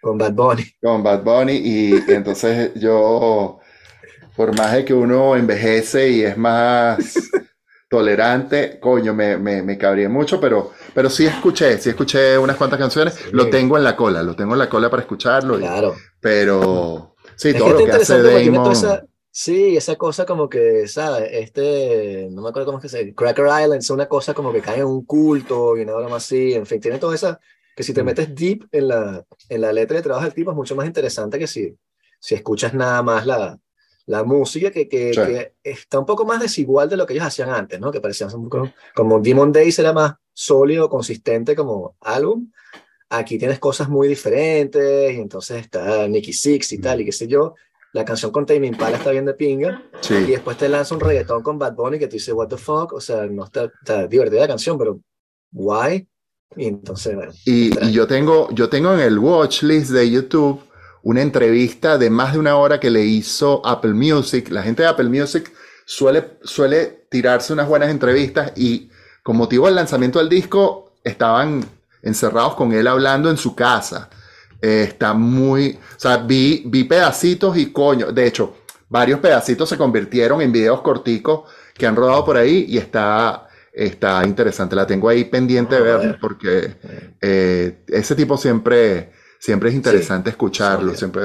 Con 0.00 0.18
Bad 0.18 0.32
Bunny. 0.32 0.64
con 0.82 1.02
Bad 1.02 1.22
Bunny 1.22 1.54
y 1.54 2.04
entonces 2.08 2.72
yo, 2.74 3.60
por 4.36 4.56
más 4.56 4.72
de 4.74 4.84
que 4.84 4.92
uno 4.92 5.36
envejece 5.36 6.10
y 6.10 6.22
es 6.22 6.36
más 6.36 7.30
tolerante, 7.98 8.78
coño, 8.80 9.14
me, 9.14 9.36
me, 9.36 9.62
me 9.62 9.78
cabría 9.78 10.08
mucho, 10.08 10.40
pero, 10.40 10.72
pero 10.94 11.08
sí 11.08 11.26
escuché, 11.26 11.78
sí 11.78 11.90
escuché 11.90 12.36
unas 12.36 12.56
cuantas 12.56 12.78
canciones, 12.78 13.14
Sí. 13.14 13.24
lo 13.32 13.48
tengo 13.50 13.76
en 13.78 13.84
la 13.84 13.94
cola, 13.94 14.22
lo 14.22 14.34
tengo 14.34 14.54
en 14.54 14.58
la 14.58 14.68
cola 14.68 14.90
para 14.90 15.02
escucharlo, 15.02 15.56
y- 15.58 15.62
Claro. 15.62 15.94
pero 16.20 17.14
sí, 17.36 17.50
Es 17.50 17.56
todo 17.58 17.66
que 17.68 17.72
lo 17.84 17.84
que 17.86 17.92
hace 17.92 18.20
Damon, 18.22 18.72
esa, 18.72 19.04
sí, 19.30 19.76
esa 19.76 19.94
cosa 19.96 20.26
como 20.26 20.48
que, 20.48 20.88
¿sabes? 20.88 21.28
Este, 21.32 22.28
no 22.32 22.42
me 22.42 22.48
acuerdo 22.48 22.66
cómo 22.66 22.78
es 22.78 22.82
que 22.82 22.88
se 22.88 22.98
dice, 23.04 23.14
Cracker 23.14 23.46
Island 23.46 23.74
es 23.82 23.90
una 23.90 24.06
cosa 24.06 24.34
como 24.34 24.52
que 24.52 24.60
cae 24.60 24.78
en 24.80 24.86
un 24.86 25.04
culto 25.04 25.76
y 25.76 25.82
una 25.82 25.94
broma 25.94 26.16
así, 26.16 26.54
en 26.54 26.66
fin, 26.66 26.80
tiene 26.80 26.98
toda 26.98 27.14
esa, 27.14 27.38
que 27.76 27.82
si 27.84 27.92
te 27.94 28.02
Mm. 28.02 28.06
metes 28.06 28.34
deep 28.34 28.66
en 28.72 28.88
la, 28.88 29.24
en 29.48 29.60
la 29.60 29.72
letra 29.72 29.96
de 29.96 30.02
trabajo 30.02 30.24
del 30.24 30.34
tipo 30.34 30.50
es 30.50 30.56
mucho 30.56 30.74
más 30.74 30.86
interesante 30.86 31.38
que 31.38 31.46
si, 31.46 31.76
si 32.18 32.34
escuchas 32.34 32.74
nada 32.74 33.02
más 33.02 33.24
la, 33.26 33.58
la 34.06 34.22
música 34.24 34.70
que, 34.70 34.88
que, 34.88 35.12
Sí. 35.14 35.20
que 35.20 35.54
está 35.62 35.98
un 35.98 36.06
poco 36.06 36.24
más 36.24 36.40
desigual 36.40 36.88
de 36.88 36.96
lo 36.96 37.06
que 37.06 37.14
ellos 37.14 37.26
hacían 37.26 37.50
antes, 37.50 37.80
¿no? 37.80 37.90
Que 37.90 38.00
parecían 38.00 38.30
poco, 38.30 38.70
como 38.94 39.20
Demon 39.20 39.52
Days 39.52 39.78
era 39.78 39.92
más 39.92 40.14
sólido, 40.32 40.88
consistente 40.90 41.54
como 41.56 41.96
álbum. 42.00 42.50
Aquí 43.08 43.38
tienes 43.38 43.58
cosas 43.58 43.88
muy 43.88 44.08
diferentes 44.08 45.12
y 45.14 45.16
entonces 45.20 45.58
está 45.58 46.08
Nicky 46.08 46.32
Six 46.32 46.72
y 46.72 46.78
tal 46.78 47.00
y 47.00 47.04
qué 47.04 47.12
sé 47.12 47.26
yo. 47.28 47.54
La 47.92 48.04
canción 48.04 48.32
con 48.32 48.44
Tame 48.44 48.66
Impala 48.66 48.96
está 48.96 49.12
bien 49.12 49.24
de 49.24 49.34
pinga 49.34 49.84
y 50.02 50.04
sí, 50.04 50.14
después 50.26 50.56
te 50.58 50.68
lanza 50.68 50.94
un 50.96 51.00
reggaetón 51.00 51.42
con 51.44 51.58
Bad 51.60 51.74
Bunny 51.76 51.98
que 51.98 52.08
te 52.08 52.14
dice 52.14 52.32
what 52.32 52.48
the 52.48 52.56
fuck, 52.56 52.92
o 52.92 53.00
sea, 53.00 53.26
no 53.26 53.44
está, 53.44 53.70
está 53.80 54.08
divertida 54.08 54.40
la 54.40 54.48
canción, 54.48 54.76
pero 54.76 54.98
why? 55.52 56.06
Y 56.56 56.66
entonces, 56.66 57.14
bueno, 57.14 57.32
Y, 57.46 57.70
y 57.86 57.92
yo 57.92 58.06
tengo, 58.08 58.48
yo 58.52 58.68
tengo 58.68 58.92
en 58.94 59.00
el 59.00 59.18
watch 59.18 59.62
list 59.62 59.90
de 59.92 60.10
YouTube 60.10 60.60
una 61.04 61.22
entrevista 61.22 61.96
de 61.98 62.10
más 62.10 62.32
de 62.32 62.38
una 62.40 62.56
hora 62.56 62.80
que 62.80 62.90
le 62.90 63.04
hizo 63.04 63.64
Apple 63.64 63.94
Music. 63.94 64.48
La 64.50 64.62
gente 64.62 64.82
de 64.82 64.88
Apple 64.88 65.08
Music 65.08 65.52
suele, 65.84 66.38
suele 66.42 67.06
tirarse 67.10 67.52
unas 67.52 67.68
buenas 67.68 67.90
entrevistas 67.90 68.52
y 68.56 68.90
con 69.22 69.36
motivo 69.36 69.66
del 69.66 69.76
lanzamiento 69.76 70.18
del 70.18 70.28
disco 70.28 70.92
estaban 71.04 71.64
encerrados 72.02 72.54
con 72.54 72.72
él 72.72 72.86
hablando 72.86 73.30
en 73.30 73.36
su 73.36 73.54
casa. 73.54 74.08
Eh, 74.60 74.84
está 74.88 75.12
muy, 75.14 75.78
o 75.96 76.00
sea, 76.00 76.16
vi, 76.18 76.62
vi 76.66 76.84
pedacitos 76.84 77.56
y 77.56 77.70
coño, 77.72 78.10
de 78.12 78.26
hecho, 78.26 78.56
varios 78.88 79.20
pedacitos 79.20 79.68
se 79.68 79.76
convirtieron 79.76 80.40
en 80.40 80.52
videos 80.52 80.80
corticos 80.80 81.42
que 81.74 81.86
han 81.86 81.96
rodado 81.96 82.24
por 82.24 82.36
ahí 82.38 82.64
y 82.68 82.78
está, 82.78 83.48
está 83.72 84.24
interesante. 84.26 84.74
La 84.76 84.86
tengo 84.86 85.08
ahí 85.08 85.24
pendiente 85.24 85.74
de 85.74 85.80
Ah, 85.80 85.84
ver 85.84 85.96
bueno. 85.98 86.16
porque 86.20 86.76
eh, 87.20 87.78
ese 87.88 88.14
tipo 88.14 88.36
siempre, 88.38 89.12
siempre 89.44 89.68
es 89.68 89.74
interesante 89.74 90.30
escucharlo, 90.30 90.94
siempre. 90.94 91.22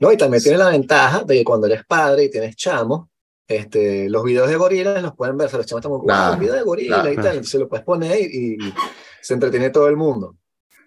No, 0.00 0.12
y 0.12 0.16
también 0.18 0.42
tiene 0.42 0.58
la 0.58 0.68
ventaja 0.68 1.24
de 1.24 1.36
que 1.38 1.44
cuando 1.44 1.66
eres 1.66 1.84
padre 1.86 2.24
y 2.24 2.30
tienes 2.30 2.54
chamos, 2.56 3.08
este, 3.48 4.10
los 4.10 4.22
videos 4.24 4.48
de 4.50 4.56
gorilas 4.56 5.02
los 5.02 5.14
pueden 5.14 5.38
ver, 5.38 5.46
o 5.46 5.50
sea, 5.50 5.56
los 5.58 5.66
chamos 5.66 5.80
están 5.80 5.92
como, 5.92 6.04
Claro, 6.04 6.24
wow, 6.26 6.34
un 6.34 6.40
video 6.40 6.54
de 6.54 6.62
gorila 6.62 6.96
claro. 6.96 7.12
y 7.12 7.16
tal, 7.16 7.26
entonces 7.36 7.60
lo 7.60 7.68
puedes 7.68 7.84
poner 7.84 8.18
y, 8.20 8.56
y 8.56 8.74
se 9.22 9.32
entretiene 9.34 9.70
todo 9.70 9.88
el 9.88 9.96
mundo. 9.96 10.36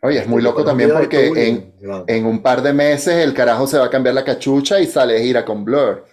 Oye, 0.03 0.19
es 0.19 0.27
muy 0.27 0.43
loco 0.43 0.63
también 0.63 0.91
porque 0.93 1.27
en, 1.47 1.73
en 2.07 2.25
un 2.27 2.43
par 2.43 2.61
de 2.61 2.71
meses 2.73 3.15
el 3.15 3.33
carajo 3.33 3.65
se 3.65 3.79
va 3.79 3.85
a 3.85 3.89
cambiar 3.89 4.13
la 4.13 4.23
cachucha 4.23 4.79
y 4.79 4.85
sale 4.85 5.13
de 5.15 5.23
gira 5.23 5.43
con 5.43 5.65
Blur. 5.65 6.05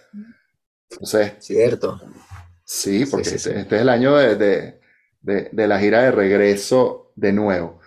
Entonces, 0.89 1.33
Cierto. 1.39 2.01
sí, 2.63 3.05
porque 3.05 3.29
sí, 3.29 3.37
sí. 3.37 3.49
Este, 3.49 3.59
este 3.61 3.75
es 3.75 3.81
el 3.83 3.89
año 3.89 4.15
de, 4.15 4.35
de, 4.35 4.79
de- 5.21 5.49
de 5.51 5.67
la 5.67 5.79
gira 5.79 6.01
de 6.01 6.11
regreso 6.11 7.04
de 7.15 7.33
nuevo. 7.33 7.79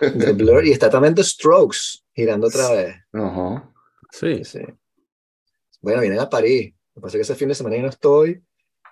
De 0.00 0.32
Blur, 0.32 0.64
y 0.64 0.72
está 0.72 0.88
también 0.88 1.14
The 1.14 1.24
Strokes 1.24 2.04
girando 2.14 2.46
otra 2.46 2.70
vez. 2.72 2.96
Ajá. 3.12 3.72
Sí. 4.10 4.44
Sí. 4.44 4.60
Bueno, 5.80 6.00
vienen 6.00 6.20
a 6.20 6.30
París. 6.30 6.72
Me 6.94 7.02
parece 7.02 7.18
que 7.18 7.22
ese 7.22 7.34
fin 7.34 7.48
de 7.48 7.54
semana 7.54 7.76
yo 7.76 7.82
no 7.82 7.88
estoy. 7.88 8.42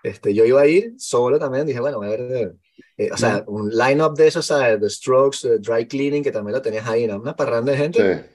Este, 0.03 0.35
yo 0.35 0.45
iba 0.45 0.61
a 0.61 0.67
ir 0.67 0.95
solo 0.99 1.39
también. 1.39 1.67
Dije, 1.67 1.81
bueno, 1.81 1.99
voy 1.99 2.09
a 2.09 2.11
ver. 2.11 2.57
eh, 2.99 3.11
o 3.11 3.17
sea, 3.17 3.43
un 3.47 3.71
line-up 3.71 4.15
de 4.15 4.27
esos, 4.27 4.45
¿sabes? 4.45 4.79
The 4.81 4.91
Strokes, 4.91 5.49
eh, 5.49 5.59
Dry 5.59 5.87
Cleaning, 5.87 6.23
que 6.23 6.33
también 6.33 6.55
lo 6.55 6.61
tenías 6.61 6.87
ahí, 6.87 7.07
¿no? 7.07 7.19
Una 7.19 7.35
parranda 7.35 7.73
de 7.73 7.79
gente. 7.79 8.15
Sí. 8.15 8.31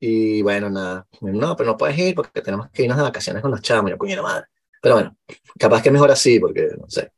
Y 0.00 0.42
bueno, 0.42 0.68
nada. 0.68 1.06
No, 1.20 1.56
pero 1.56 1.70
no 1.70 1.76
puedes 1.76 1.96
ir 1.96 2.14
porque 2.16 2.40
tenemos 2.40 2.68
que 2.70 2.82
irnos 2.82 2.96
de 2.96 3.04
vacaciones 3.04 3.40
con 3.40 3.52
los 3.52 3.62
chamos. 3.62 3.90
Yo, 3.90 3.98
coño, 3.98 4.20
madre. 4.22 4.46
Pero 4.80 4.96
bueno, 4.96 5.16
capaz 5.56 5.80
que 5.80 5.90
es 5.90 5.92
mejor 5.92 6.10
así, 6.10 6.40
porque 6.40 6.70
no 6.76 6.88
sé. 6.88 7.12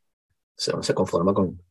O 0.57 0.61
sea, 0.61 0.75
uno 0.75 0.83
se 0.83 0.93
conforma 0.93 1.33
con. 1.33 1.63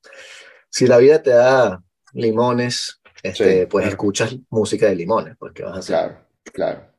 Si 0.69 0.88
la 0.88 0.97
vida 0.97 1.21
te 1.21 1.30
da 1.30 1.82
limones, 2.14 3.01
este, 3.24 3.64
Sí, 3.64 3.68
pues 3.68 3.84
claro. 3.84 3.91
escuchas 3.91 4.38
música 4.49 4.88
de 4.88 4.95
limones, 4.95 5.36
porque 5.38 5.64
vas 5.64 5.76
a 5.76 5.80
hacer. 5.80 5.95
Claro, 5.95 6.18
claro. 6.53 6.93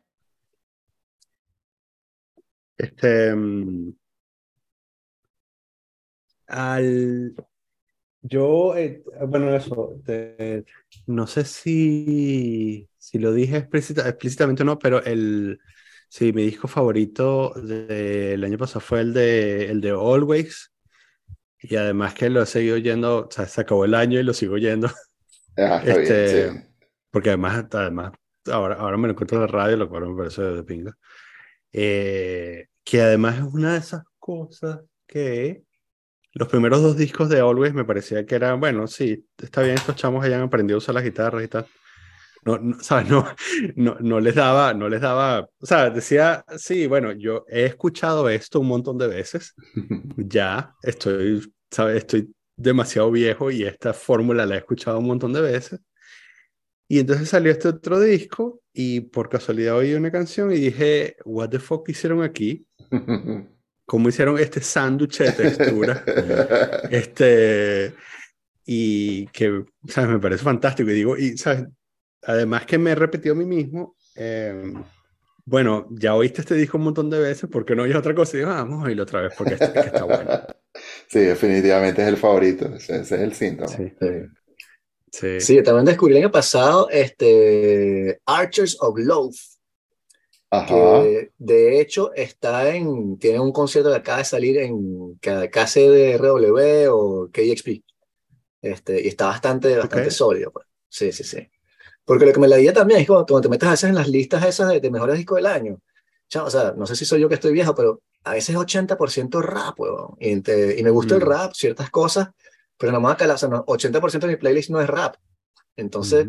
Este. 2.79 3.35
mm, 3.35 3.95
Al. 6.49 7.35
Yo, 8.23 8.77
eh, 8.77 9.05
bueno, 9.29 9.55
eso, 9.57 10.01
te- 10.07 10.65
no 11.07 11.27
sé 11.29 11.45
si, 11.47 12.89
si 12.99 13.19
lo 13.21 13.33
dije 13.35 13.59
explícita- 13.59 14.09
explícitamente 14.09 14.63
o 14.65 14.67
no, 14.67 14.79
pero 14.79 15.05
el, 15.05 15.61
sí, 16.11 16.33
mi 16.35 16.45
disco 16.45 16.69
favorito 16.69 17.53
del 17.57 18.45
año 18.45 18.59
pasado 18.59 18.81
fue 18.81 19.03
el 19.03 19.15
de, 19.15 19.67
el 19.71 19.81
de 19.83 19.91
Always, 19.93 20.73
y 21.71 21.77
además 21.77 22.15
que 22.15 22.31
lo 22.31 22.43
he 22.43 22.47
seguido 22.47 22.77
oyendo, 22.77 23.27
o 23.29 23.31
sea, 23.31 23.47
se 23.47 23.61
acabó 23.63 23.85
el 23.85 23.95
año 23.95 24.21
y 24.21 24.23
lo 24.25 24.35
sigo 24.35 24.55
oyendo, 24.55 24.91
Ah, 25.57 25.83
está 25.85 26.01
Este, 26.03 26.35
bien, 26.51 26.69
sí. 26.81 26.87
porque 27.11 27.31
además, 27.31 27.65
además 27.73 28.13
ahora, 28.51 28.77
ahora 28.77 28.97
me 28.97 29.09
lo 29.09 29.13
encuentro 29.13 29.37
en 29.39 29.43
la 29.43 29.47
radio, 29.49 29.77
lo 29.77 29.89
cual 29.89 30.09
me 30.09 30.17
parece 30.17 30.43
de 30.43 30.65
pinga, 30.65 30.97
Eh, 31.73 32.67
que 32.85 33.03
además 33.03 33.37
es 33.39 33.43
una 33.55 33.73
de 33.75 33.79
esas 33.79 34.03
cosas 34.19 34.81
que 35.07 35.65
los 36.33 36.49
primeros 36.49 36.83
dos 36.83 36.97
discos 36.97 37.29
de 37.29 37.41
Always 37.41 37.75
me 37.75 37.85
parecía 37.85 38.27
que 38.27 38.35
eran, 38.35 38.61
bueno, 38.61 38.87
sí, 38.89 39.27
está 39.39 39.63
bien, 39.63 39.77
estos 39.77 39.97
chamos 39.97 40.25
hayan 40.25 40.43
aprendido 40.43 40.77
a 40.77 40.79
usar 40.79 40.95
las 40.95 41.05
guitarras 41.05 41.45
y 41.45 41.49
tal. 41.49 41.67
No, 42.45 42.59
no, 42.59 42.79
¿sabes? 42.81 43.09
No, 43.09 43.27
no, 43.77 43.97
no 44.01 44.21
les 44.21 44.35
daba, 44.35 44.75
no 44.75 44.89
les 44.89 45.01
daba, 45.01 45.49
o 45.59 45.67
sea, 45.67 45.91
decía, 45.91 46.45
sí, 46.57 46.87
bueno, 46.87 47.13
yo 47.13 47.45
he 47.49 47.65
escuchado 47.65 48.29
esto 48.29 48.61
un 48.61 48.69
montón 48.69 48.99
de 48.99 49.09
veces, 49.09 49.55
ya 50.17 50.75
estoy, 50.83 51.53
¿sabes? 51.71 51.99
Estoy 51.99 52.35
demasiado 52.57 53.11
viejo 53.11 53.51
y 53.51 53.65
esta 53.65 53.93
fórmula 53.93 54.47
la 54.47 54.57
he 54.57 54.59
escuchado 54.59 54.99
un 54.99 55.07
montón 55.07 55.33
de 55.33 55.41
veces. 55.41 55.81
Y 56.87 56.99
entonces 56.99 57.29
salió 57.29 57.51
este 57.51 57.69
otro 57.69 57.99
disco 57.99 58.61
y 58.73 59.01
por 59.01 59.29
casualidad 59.29 59.77
oí 59.77 59.95
una 59.95 60.11
canción 60.11 60.53
y 60.53 60.57
dije, 60.57 61.17
what 61.25 61.49
the 61.49 61.59
fuck 61.59 61.89
hicieron 61.89 62.23
aquí? 62.23 62.67
¿Cómo 63.87 64.09
hicieron 64.09 64.39
este 64.39 64.61
sándwich 64.61 65.19
de 65.19 65.33
textura? 65.33 66.05
este, 66.91 67.95
y 68.67 69.27
que, 69.29 69.65
¿sabes? 69.89 70.11
Me 70.11 70.19
parece 70.19 70.45
fantástico. 70.45 70.91
Y 70.91 70.95
digo, 70.95 71.17
y, 71.17 71.37
¿sabes? 71.37 71.67
Además 72.27 72.67
que 72.67 72.79
me 72.79 72.93
he 72.93 72.95
repetido 72.95 73.35
a 73.35 73.39
mí 73.39 73.45
mismo, 73.45 73.97
eh, 74.17 74.73
bueno, 75.45 75.87
ya 75.91 76.15
oíste 76.15 76.41
este 76.41 76.55
disco 76.55 76.79
un 76.79 76.85
montón 76.85 77.11
de 77.11 77.19
veces, 77.19 77.51
¿por 77.51 77.65
qué 77.65 77.77
no 77.77 77.83
oyes 77.83 77.97
otra 77.97 78.15
cosa? 78.15 78.37
Y 78.37 78.41
digo, 78.41 78.51
"Ah, 78.51 78.63
vamos 78.63 78.83
a 78.83 78.87
oírlo 78.87 79.03
otra 79.03 79.21
vez 79.23 79.35
porque 79.37 79.55
este, 79.55 79.73
que 79.73 79.81
está 79.81 80.05
bueno. 80.05 80.31
Sí, 81.09 81.21
definitivamente 81.21 82.03
es 82.03 82.09
el 82.09 82.17
favorito. 82.17 82.67
Ese, 82.75 82.97
ese 83.01 83.15
es 83.15 83.21
el 83.21 83.33
síntoma. 83.35 83.69
Sí, 83.69 83.93
Sí. 84.01 84.09
sí. 85.13 85.41
Sí, 85.41 85.63
también 85.63 85.85
descubrí 85.85 86.15
el 86.17 86.23
año 86.25 86.33
pasado 86.33 86.89
este, 86.91 88.19
Archers 88.27 88.77
of 88.81 88.99
Loath, 88.99 89.37
Ajá. 90.51 90.67
que 90.67 91.31
de 91.39 91.81
hecho 91.81 92.13
está 92.15 92.75
en, 92.75 93.17
tiene 93.19 93.39
un 93.39 93.53
concierto 93.53 93.91
que 93.91 93.97
acaba 93.99 94.19
de 94.19 94.25
salir 94.25 94.59
en 94.59 95.17
KCDRW 95.21 96.89
o 96.91 97.29
KXP, 97.33 97.85
este, 98.63 99.01
y 99.03 99.09
está 99.09 99.27
bastante, 99.27 99.77
bastante 99.77 100.09
Ok. 100.09 100.13
sólido. 100.13 100.51
pues. 100.53 100.67
Sí, 100.89 101.13
sí, 101.13 101.23
sí. 101.23 101.49
Porque 102.05 102.27
lo 102.27 102.33
que 102.33 102.41
me 102.41 102.49
la 102.49 102.73
también 102.73 103.01
es 103.01 103.07
cuando, 103.07 103.41
te 103.41 103.49
metes 103.49 103.67
a 103.67 103.73
veces 103.73 103.89
en 103.89 103.95
las 103.95 104.09
listas 104.09 104.45
esas 104.45 104.81
de, 104.81 104.91
mejores 104.91 105.17
discos 105.17 105.37
del 105.37 105.47
año. 105.47 105.81
o 106.35 106.51
sea, 106.51 106.75
no 106.77 106.87
sé 106.87 106.97
si 106.97 107.05
soy 107.05 107.21
yo 107.21 107.29
que 107.29 107.37
estoy 107.37 107.53
viejo, 107.53 107.75
pero 107.75 108.03
a 108.25 108.33
veces 108.33 108.57
80% 108.57 109.43
rap, 109.43 109.79
weón. 109.79 110.17
Y, 110.19 110.33
y, 110.33 110.83
me 110.83 110.91
gusta 110.91 111.15
el 111.15 111.23
mm. 111.23 111.27
rap, 111.27 111.53
ciertas 111.55 111.91
cosas, 111.91 112.29
pero 112.77 112.93
no 112.93 113.01
más 113.01 113.17
que 113.17 113.25
o 113.25 113.39
sea, 113.39 113.49
80% 113.49 114.19
de 114.19 114.27
mi 114.27 114.37
playlist 114.37 114.71
no 114.71 114.81
es 114.81 114.89
rap. 114.89 115.17
Entonces, 115.77 116.29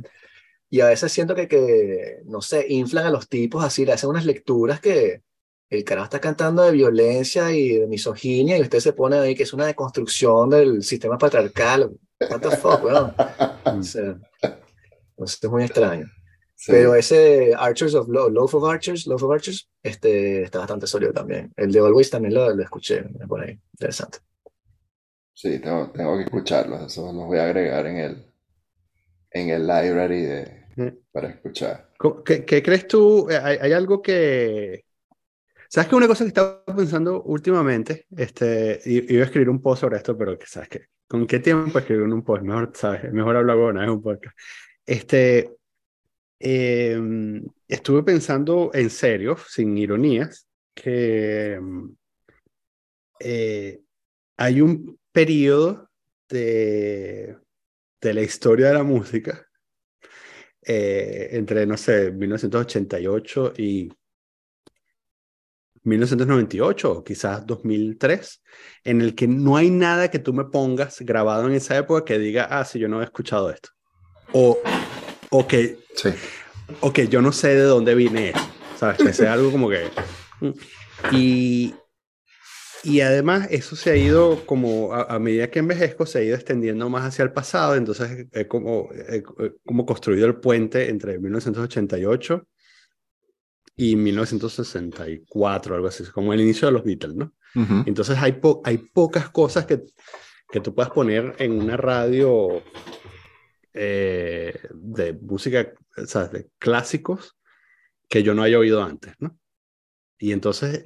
y 0.70 0.82
a 0.82 0.88
veces 0.88 1.12
siento 1.12 1.36
que, 1.36 1.48
que, 1.48 2.22
no 2.26 2.42
sé, 2.42 2.66
inflan 2.70 3.06
a 3.06 3.12
los 3.12 3.30
tipos 3.30 3.64
así, 3.64 3.86
le 3.86 3.94
hacen 3.94 4.10
unas 4.10 4.26
lecturas 4.26 4.80
que 4.80 5.22
el 5.70 5.84
carajo 5.84 6.06
está 6.06 6.20
cantando 6.20 6.64
de 6.64 6.72
violencia 6.72 7.52
y 7.52 7.80
de 7.80 7.88
misoginia 7.88 8.58
y 8.58 8.62
usted 8.62 8.80
se 8.80 8.94
pone 8.94 9.18
ahí 9.18 9.36
que 9.36 9.44
es 9.44 9.54
una 9.54 9.66
deconstrucción 9.66 10.50
del 10.50 10.84
sistema 10.84 11.18
patriarcal. 11.18 11.92
What 12.30 12.42
the 12.42 12.52
fuck, 12.58 12.84
weón. 12.84 13.14
O 13.66 13.84
sea, 13.84 14.18
es 15.18 15.44
muy 15.50 15.64
extraño. 15.64 16.08
Pero 16.68 16.96
ese 16.96 17.54
Archers 17.58 17.94
of 17.96 18.08
Love, 18.08 18.32
Love 18.32 18.56
of 18.56 18.64
Archers, 18.64 19.06
Love 19.08 19.24
of 19.24 19.32
Archers, 19.32 19.70
este, 19.84 20.44
está 20.44 20.60
bastante 20.60 20.88
sólido 20.88 21.14
también. 21.14 21.52
El 21.58 21.72
de 21.72 21.80
Always 21.80 22.10
también 22.10 22.34
lo, 22.34 22.54
lo 22.54 22.64
escuché, 22.64 23.04
me 23.20 23.28
pone 23.28 23.46
ahí. 23.46 23.60
Interesante. 23.74 24.20
Sí, 25.34 25.60
tengo, 25.60 25.92
tengo 25.92 26.18
que 26.18 26.24
escucharlos, 26.24 26.84
eso 26.86 27.12
los 27.12 27.26
voy 27.26 27.40
a 27.40 27.44
agregar 27.44 27.86
en 27.88 27.98
el, 27.98 28.26
en 29.32 29.50
el 29.50 29.68
library 29.68 30.22
de, 30.22 30.66
mm. 30.78 30.88
para 31.12 31.30
escuchar. 31.30 31.92
¿Qué, 32.24 32.46
qué 32.46 32.64
crees 32.64 32.88
tú? 32.88 33.28
¿Hay, 33.30 33.58
¿Hay, 33.62 33.74
algo 33.74 34.02
que... 34.02 34.86
¿Sabes 35.68 35.90
que 35.90 35.96
una 35.96 36.08
cosa 36.08 36.24
que 36.24 36.30
estaba 36.30 36.64
pensando 36.66 37.22
últimamente? 37.24 38.06
Este, 38.16 38.80
iba 38.86 39.24
a 39.24 39.26
escribir 39.26 39.50
un 39.50 39.62
post 39.62 39.82
sobre 39.82 39.98
esto, 39.98 40.18
pero 40.18 40.38
¿sabes 40.46 40.70
qué? 40.70 40.86
¿Con 41.08 41.28
qué 41.28 41.40
tiempo 41.40 41.78
escribir 41.78 42.04
un 42.04 42.24
post? 42.24 42.44
Mejor, 42.44 42.72
¿sabes? 42.74 43.12
Mejor 43.12 43.36
hablar 43.36 43.58
con 43.58 43.84
es 43.84 43.90
un 43.90 44.02
podcast. 44.02 44.36
Este, 44.86 45.56
em, 46.40 47.44
estuve 47.68 48.04
pensando 48.04 48.72
en 48.74 48.90
serio, 48.90 49.38
sin 49.38 49.78
ironías, 49.78 50.48
que 50.74 51.54
em, 51.54 51.96
eh, 53.20 53.82
hay 54.38 54.62
un 54.62 55.00
periodo 55.12 55.90
de, 56.30 57.38
de 58.02 58.14
la 58.14 58.22
historia 58.22 58.68
de 58.68 58.74
la 58.74 58.84
música 58.84 59.48
eh, 60.66 61.30
entre, 61.34 61.66
no 61.68 61.78
sé, 61.78 62.12
1988 62.12 63.54
y 63.58 63.90
1998 65.84 66.92
o 66.92 67.04
quizás 67.04 67.46
2003, 67.46 68.42
en 68.84 69.02
el 69.02 69.14
que 69.16 69.28
no 69.28 69.58
hay 69.58 69.70
nada 69.70 70.10
que 70.10 70.20
tú 70.20 70.34
me 70.34 70.46
pongas 70.46 71.00
grabado 71.02 71.48
en 71.48 71.54
esa 71.54 71.78
época 71.78 72.04
que 72.06 72.18
diga, 72.20 72.46
ah, 72.50 72.66
sí, 72.66 72.80
yo 72.80 72.88
no 72.88 73.02
he 73.02 73.06
escuchado 73.06 73.52
esto. 73.52 73.70
O, 74.38 74.60
o 75.30 75.48
que, 75.48 75.80
sí. 75.96 76.10
o 76.82 76.92
que 76.92 77.08
yo 77.08 77.22
no 77.22 77.32
sé 77.32 77.56
de 77.56 77.62
dónde 77.62 77.96
vine 77.96 78.32
eso, 78.32 78.50
¿sabes? 78.78 78.98
Que 78.98 79.14
sea 79.14 79.32
algo 79.32 79.50
como 79.50 79.70
que... 79.70 79.90
Y, 81.14 81.74
y 82.84 83.00
además 83.00 83.48
eso 83.50 83.78
se 83.78 83.92
ha 83.92 83.96
ido 83.96 84.46
como, 84.46 84.94
a, 84.94 85.18
medida 85.20 85.50
que 85.50 85.60
envejezco, 85.60 86.06
se 86.06 86.20
ha 86.20 86.24
ido 86.24 86.36
extendiendo 86.36 86.90
más 86.90 87.06
hacia 87.06 87.24
el 87.24 87.32
pasado, 87.32 87.76
entonces 87.76 88.28
he 88.34 88.46
como, 88.46 88.90
como 89.66 89.86
construido 89.86 90.28
el 90.28 90.36
puente 90.36 90.90
entre 90.90 91.18
1988 91.18 92.46
y 93.78 93.96
1964, 93.96 95.76
algo 95.76 95.88
así, 95.88 96.04
como 96.12 96.34
el 96.34 96.42
inicio 96.42 96.68
de 96.68 96.74
los 96.74 96.84
Beatles, 96.84 97.16
¿no? 97.16 97.34
Entonces 97.86 98.18
hay, 98.20 98.38
hay 98.66 98.80
pocas 98.80 99.30
cosas 99.30 99.66
que, 99.66 99.82
que 100.52 100.60
tú 100.60 100.76
puedas 100.76 100.92
poner 100.92 101.36
en 101.40 101.54
una 101.54 101.78
radio 101.78 102.62
eh, 103.76 104.60
de 104.74 105.14
música, 105.14 105.74
¿sabes? 106.06 106.32
De 106.32 106.50
clásicos 106.58 107.38
que 108.10 108.24
yo 108.24 108.34
no 108.34 108.44
haya 108.44 108.60
oído 108.60 108.84
antes, 108.84 109.14
¿no? 109.20 109.38
Y 110.18 110.32
entonces, 110.32 110.84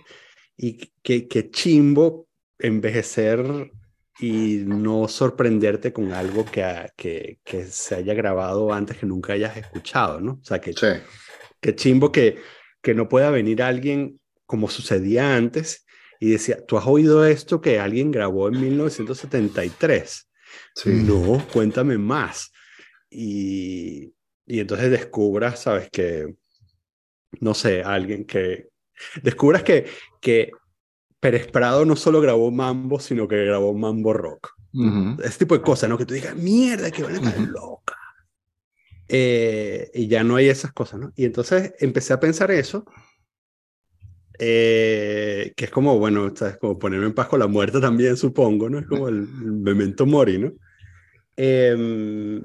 y 0.58 0.92
que, 1.02 1.28
que 1.28 1.50
chimbo 1.50 2.28
envejecer 2.58 3.72
y 4.20 4.64
no 4.66 5.08
sorprenderte 5.08 5.94
con 5.94 6.12
algo 6.12 6.44
que, 6.46 6.90
que, 6.98 7.40
que, 7.44 7.66
se 7.66 7.96
haya 7.96 8.14
grabado 8.14 8.74
antes 8.74 8.98
que 8.98 9.06
nunca 9.06 9.34
hayas 9.34 9.56
escuchado, 9.56 10.20
¿no? 10.20 10.34
O 10.34 10.44
sea, 10.44 10.60
que, 10.60 10.74
que 11.62 11.76
chimbo 11.76 12.12
que 12.12 12.40
que 12.82 12.94
no 12.94 13.10
pueda 13.10 13.30
venir 13.30 13.62
alguien 13.62 14.20
como 14.46 14.70
sucedía 14.70 15.36
antes 15.36 15.86
y 16.20 16.32
decía, 16.32 16.66
¿tú 16.66 16.78
has 16.78 16.88
oído 16.88 17.26
esto 17.26 17.62
que 17.62 17.80
alguien 17.80 18.12
grabó 18.12 18.48
en 18.48 18.60
1973? 18.60 20.30
No, 20.86 21.46
cuéntame 21.52 21.98
más. 21.98 22.52
Y, 23.10 24.14
y 24.46 24.60
entonces 24.60 24.92
descubras, 24.92 25.62
¿sabes? 25.62 25.90
Que, 25.90 26.36
no 27.40 27.54
sé, 27.54 27.84
alguien 27.84 28.26
que... 28.26 28.70
Descubras 29.24 29.64
que, 29.64 29.88
que 30.20 30.52
Pérez 31.20 31.48
Prado 31.48 31.86
no 31.86 31.96
solo 31.96 32.22
grabó 32.22 32.52
mambo, 32.52 33.00
sino 33.00 33.28
que 33.28 33.46
grabó 33.46 33.74
mambo 33.74 34.14
rock. 34.14 34.54
Ese 35.24 35.40
tipo 35.40 35.58
de 35.58 35.64
cosas, 35.64 35.90
¿no? 35.90 35.98
Que 35.98 36.06
tú 36.06 36.14
digas, 36.14 36.36
mierda, 36.36 36.92
que 36.92 37.04
van 37.04 37.16
a 37.16 37.18
estar 37.18 37.40
loca. 37.40 37.96
Eh, 39.08 39.90
y 39.94 40.08
ya 40.08 40.24
no 40.24 40.36
hay 40.36 40.50
esas 40.50 40.72
cosas, 40.72 41.00
¿no? 41.00 41.12
Y 41.16 41.26
entonces 41.26 41.74
empecé 41.80 42.14
a 42.14 42.20
pensar 42.20 42.52
eso, 42.52 42.86
eh, 44.38 45.52
que 45.58 45.66
es 45.66 45.72
como, 45.72 45.98
bueno, 45.98 46.28
es 46.28 46.58
como 46.58 46.78
ponerme 46.78 47.08
en 47.08 47.14
paz 47.14 47.28
con 47.28 47.40
la 47.40 47.48
muerte 47.48 47.82
también, 47.82 48.16
supongo, 48.16 48.70
¿no? 48.70 48.80
Es 48.80 48.86
como 48.86 49.10
el, 49.10 49.28
memento 49.28 50.06
mori, 50.06 50.38
¿no? 50.38 50.54
Em, 51.36 52.44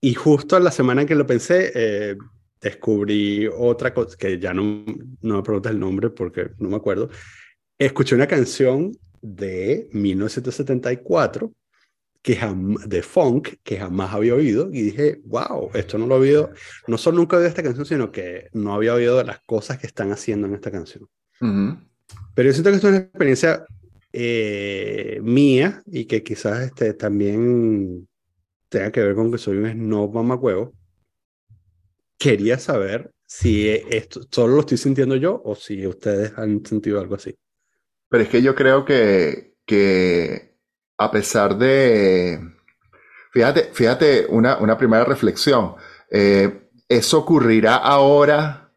y 0.00 0.14
justo 0.14 0.58
la 0.58 0.70
semana 0.70 1.02
en 1.02 1.08
que 1.08 1.14
lo 1.14 1.26
pensé, 1.26 1.72
eh, 1.74 2.16
descubrí 2.60 3.46
otra 3.46 3.92
cosa, 3.92 4.16
que 4.16 4.38
ya 4.38 4.52
no, 4.52 4.84
no 5.22 5.36
me 5.36 5.42
preguntas 5.42 5.72
el 5.72 5.80
nombre 5.80 6.10
porque 6.10 6.50
no 6.58 6.68
me 6.68 6.76
acuerdo. 6.76 7.08
Escuché 7.78 8.14
una 8.14 8.26
canción 8.26 8.92
de 9.20 9.88
1974 9.92 11.52
que 12.22 12.40
de 12.86 13.02
funk 13.02 13.50
que 13.62 13.78
jamás 13.78 14.12
había 14.12 14.34
oído 14.34 14.68
y 14.72 14.82
dije, 14.82 15.20
wow, 15.26 15.70
esto 15.74 15.96
no 15.96 16.08
lo 16.08 16.16
había 16.16 16.40
oído, 16.40 16.50
no 16.88 16.98
solo 16.98 17.18
nunca 17.18 17.36
he 17.36 17.38
oído 17.38 17.48
esta 17.48 17.62
canción, 17.62 17.86
sino 17.86 18.10
que 18.10 18.48
no 18.52 18.74
había 18.74 18.94
oído 18.94 19.22
las 19.22 19.40
cosas 19.46 19.78
que 19.78 19.86
están 19.86 20.10
haciendo 20.10 20.48
en 20.48 20.54
esta 20.54 20.72
canción. 20.72 21.08
Pero 21.38 22.48
yo 22.48 22.52
siento 22.52 22.70
que 22.70 22.76
esto 22.76 22.88
es 22.88 22.94
una 22.94 23.02
experiencia 23.04 23.64
eh, 24.12 25.20
mía 25.22 25.82
y 25.86 26.06
que 26.06 26.24
quizás 26.24 26.62
este, 26.62 26.94
también 26.94 28.08
tenga 28.76 28.92
que 28.92 29.00
ver 29.00 29.14
con 29.14 29.32
que 29.32 29.38
soy 29.38 29.56
un 29.56 29.70
snob 29.70 30.12
mamacuevo. 30.12 30.74
Quería 32.18 32.58
saber 32.58 33.10
si 33.26 33.68
esto 33.68 34.20
solo 34.30 34.54
lo 34.54 34.60
estoy 34.60 34.76
sintiendo 34.76 35.16
yo 35.16 35.40
o 35.44 35.54
si 35.54 35.86
ustedes 35.86 36.36
han 36.36 36.64
sentido 36.64 37.00
algo 37.00 37.14
así. 37.14 37.34
Pero 38.10 38.22
es 38.22 38.28
que 38.28 38.42
yo 38.42 38.54
creo 38.54 38.84
que, 38.84 39.54
que 39.64 40.58
a 40.98 41.10
pesar 41.10 41.56
de, 41.56 42.38
fíjate, 43.32 43.70
fíjate 43.72 44.26
una, 44.28 44.58
una 44.58 44.76
primera 44.76 45.04
reflexión, 45.04 45.74
eh, 46.10 46.68
eso 46.86 47.20
ocurrirá 47.20 47.76
ahora 47.76 48.74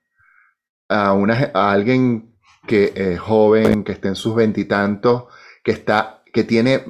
a, 0.88 1.14
una, 1.14 1.52
a 1.54 1.72
alguien 1.72 2.38
que 2.66 2.94
eh, 2.96 3.18
joven, 3.18 3.84
que 3.84 3.92
esté 3.92 4.08
en 4.08 4.16
sus 4.16 4.34
veintitantos, 4.34 5.26
que 5.62 5.84
que 6.32 6.44
tiene 6.44 6.84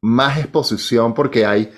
más 0.00 0.38
exposición 0.38 1.14
porque 1.14 1.46
hay 1.46 1.70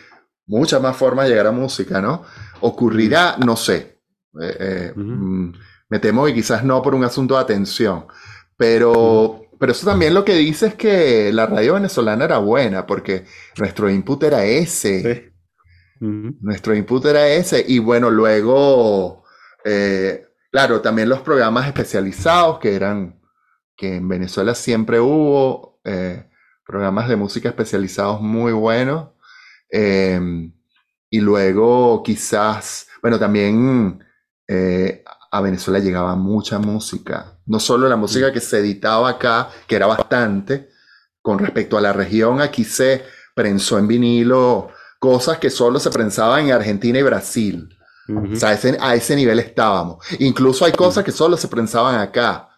muchas 0.51 0.83
más 0.83 0.97
formas 0.97 1.25
de 1.25 1.31
llegar 1.31 1.47
a 1.47 1.53
música, 1.53 2.01
¿no? 2.01 2.25
Ocurrirá, 2.61 3.37
no 3.39 3.57
sé. 3.57 4.01
Eh, 4.41 4.93
mm, 4.95 5.53
me 5.89 5.99
temo 5.99 6.27
que 6.27 6.35
quizás 6.35 6.65
no 6.65 6.83
por 6.83 6.95
un 6.95 7.05
asunto 7.05 7.35
de 7.35 7.41
atención, 7.41 8.07
pero 8.57 9.41
pero 9.61 9.73
eso 9.73 9.85
también 9.85 10.15
lo 10.15 10.25
que 10.25 10.35
dice 10.37 10.69
es 10.69 10.75
que 10.75 11.31
la 11.35 11.45
radio 11.45 11.75
venezolana 11.75 12.25
era 12.25 12.39
buena, 12.39 12.87
porque 12.87 13.27
nuestro 13.59 13.91
input 13.91 14.23
era 14.23 14.43
ese. 14.47 15.35
Nuestro 16.01 16.75
input 16.75 17.05
era 17.05 17.29
ese. 17.29 17.63
Y 17.69 17.79
bueno, 17.79 18.09
luego, 18.09 19.23
eh, 19.63 20.25
claro, 20.51 20.81
también 20.81 21.11
los 21.11 21.21
programas 21.21 21.67
especializados 21.67 22.59
que 22.59 22.75
eran, 22.75 23.21
que 23.77 23.97
en 23.97 24.09
Venezuela 24.09 24.55
siempre 24.55 24.99
hubo, 24.99 25.79
eh, 25.85 26.31
programas 26.65 27.07
de 27.11 27.17
música 27.17 27.51
especializados 27.51 28.23
muy 28.23 28.53
buenos. 28.53 29.11
Em, 29.71 30.53
y 31.09 31.21
luego 31.21 32.03
quizás, 32.03 32.87
bueno, 33.03 33.19
también 33.19 34.05
eh, 34.49 35.05
a 35.31 35.41
Venezuela 35.41 35.79
llegaba 35.79 36.17
mucha 36.17 36.59
música. 36.59 37.39
No 37.47 37.61
solo 37.61 37.89
la 37.89 37.97
música 37.97 38.33
que 38.33 38.41
se 38.41 38.59
editaba 38.59 39.11
acá, 39.11 39.51
que 39.67 39.77
era 39.77 39.87
bastante, 39.87 40.69
con 41.23 41.39
respecto 41.39 41.77
a 41.77 41.81
la 41.81 41.93
región, 41.93 42.41
aquí 42.41 42.65
se 42.65 43.05
prensó 43.35 43.79
en 43.79 43.89
vinilo 43.89 44.71
cosas 44.99 45.39
que 45.39 45.51
solo 45.51 45.81
se 45.81 45.91
prensaban 45.91 46.47
en 46.47 46.53
Argentina 46.53 46.99
y 46.99 47.03
Brasil. 47.03 47.77
O 48.09 48.35
sea, 48.35 48.51
a 48.81 48.95
ese, 48.95 49.17
nivel 49.17 49.39
estábamos. 49.39 50.05
Incluso 50.19 50.65
hay 50.65 50.73
cosas 50.73 51.05
que 51.05 51.13
solo 51.13 51.37
se 51.37 51.49
prensaban 51.49 52.01
acá. 52.01 52.49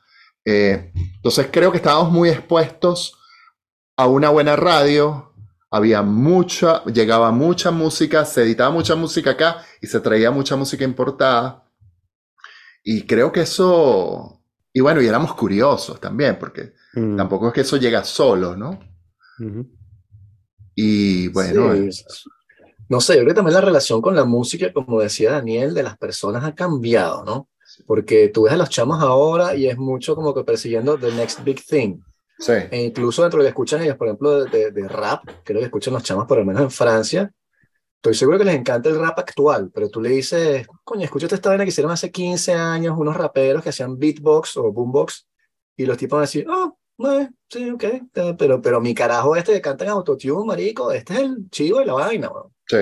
Eh, 0.45 0.93
entonces 0.95 1.49
creo 1.53 1.71
que 1.71 1.77
estábamos 1.77 2.11
muy 2.11 2.31
expuestos 2.31 3.19
a 3.97 4.07
una 4.07 4.31
buena 4.31 4.57
radio, 4.57 5.32
había 5.73 6.03
mucha, 6.03 6.85
llegaba 6.85 7.33
mucha 7.33 7.71
música, 7.71 8.25
se 8.25 8.43
editaba 8.43 8.71
mucha 8.71 8.95
música 8.95 9.31
acá 9.31 9.65
y 9.81 9.87
se 9.87 9.99
traía 10.01 10.31
mucha 10.31 10.55
música 10.55 10.85
importada. 10.85 11.65
Y 12.85 13.03
creo 13.07 13.33
que 13.33 13.41
eso, 13.41 14.41
y 14.73 14.81
bueno, 14.81 15.01
y 15.01 15.07
éramos 15.07 15.35
curiosos 15.35 15.99
también, 16.01 16.39
porque 16.39 16.75
Mm. 16.95 17.17
tampoco 17.17 17.49
es 17.49 17.55
que 17.55 17.63
eso 17.63 17.79
llega 17.79 18.05
solo, 18.05 18.55
¿no? 18.57 18.79
Y 20.75 21.29
bueno, 21.29 21.75
Sí, 21.75 21.87
es- 21.89 22.25
No 22.89 23.01
sé, 23.01 23.15
yo 23.15 23.21
creo 23.21 23.29
que 23.29 23.35
también 23.37 23.55
la 23.55 23.61
relación 23.63 24.03
con 24.03 24.15
la 24.15 24.25
música, 24.27 24.71
como 24.73 25.01
decía 25.01 25.33
Daniel, 25.33 25.73
de 25.73 25.83
las 25.83 25.97
personas 25.97 26.45
ha 26.45 26.55
cambiado, 26.55 27.25
¿no? 27.25 27.49
Porque 27.87 28.29
tú 28.29 28.43
ves 28.43 28.53
a 28.53 28.57
los 28.59 28.69
chamos 28.69 29.03
ahora 29.03 29.55
y 29.55 29.67
es 29.67 29.79
mucho 29.79 30.15
como 30.15 30.35
que 30.35 30.45
persiguiendo 30.45 30.99
the 30.99 31.11
next 31.13 31.43
big 31.43 31.65
thing. 31.65 32.01
Sí, 32.43 32.53
E 32.71 32.83
incluso 32.85 33.23
dentro 33.23 33.39
de 33.39 33.45
lo 33.45 33.47
que 33.47 33.51
escuchan 33.51 33.83
ellos, 33.83 33.97
por 33.97 34.09
ejemplo, 34.09 34.45
de, 34.45 34.71
de- 34.73 34.89
rap, 34.89 35.25
creo 35.45 35.61
que 35.61 35.67
escuchan 35.67 35.95
los 35.95 36.03
chamos 36.03 36.27
por 36.27 36.39
lo 36.39 36.45
menos 36.45 36.63
en 36.63 36.71
Francia, 36.71 37.31
estoy 37.97 38.15
seguro 38.15 38.39
que 38.39 38.45
les 38.45 38.57
encanta 38.57 38.89
el 38.91 38.99
rap 39.01 39.19
actual, 39.19 39.71
pero 39.75 39.91
tú 39.91 40.01
le 40.03 40.11
dices, 40.11 40.67
coño, 40.85 41.05
escúchate 41.05 41.35
esta 41.37 41.51
vaina 41.51 41.65
que 41.65 41.71
hicieron 41.71 41.93
hace 41.93 42.11
15 42.11 42.55
años 42.55 42.97
unos 42.99 43.17
raperos 43.17 43.63
que 43.63 43.71
hacían 43.71 43.99
beatbox 43.99 44.57
o 44.59 44.73
boombox, 44.73 45.29
y 45.77 45.87
los 45.87 45.99
tipos 45.99 46.17
van 46.19 46.23
a 46.25 46.29
decir, 46.29 46.47
oh, 46.51 46.79
eh, 47.11 47.29
sí, 47.49 47.71
ok, 47.71 47.85
eh, 47.85 48.03
pero, 48.39 48.61
pero 48.63 48.81
mi 48.81 48.95
carajo 48.95 49.37
este 49.37 49.53
que 49.55 49.61
canta 49.63 49.85
en 49.85 49.91
autotune, 49.93 50.47
marico, 50.47 50.93
este 50.93 51.15
es 51.15 51.21
el 51.21 51.51
chivo 51.51 51.81
de 51.81 51.87
la 51.87 51.95
vaina, 51.95 52.31
weón. 52.31 52.53
sí, 52.67 52.79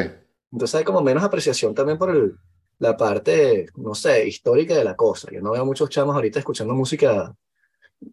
Entonces 0.52 0.74
hay 0.76 0.84
como 0.84 1.02
menos 1.02 1.22
apreciación 1.24 1.74
también 1.74 1.98
por 1.98 2.10
el, 2.10 2.34
la 2.78 2.96
parte, 2.96 3.66
no 3.76 3.94
sé, 3.94 4.26
histórica 4.26 4.74
de 4.74 4.84
la 4.84 4.96
cosa. 4.96 5.28
Yo 5.32 5.40
no 5.40 5.52
veo 5.52 5.64
muchos 5.64 5.90
chamos 5.90 6.14
ahorita 6.14 6.38
escuchando 6.40 6.74
música 6.74 7.34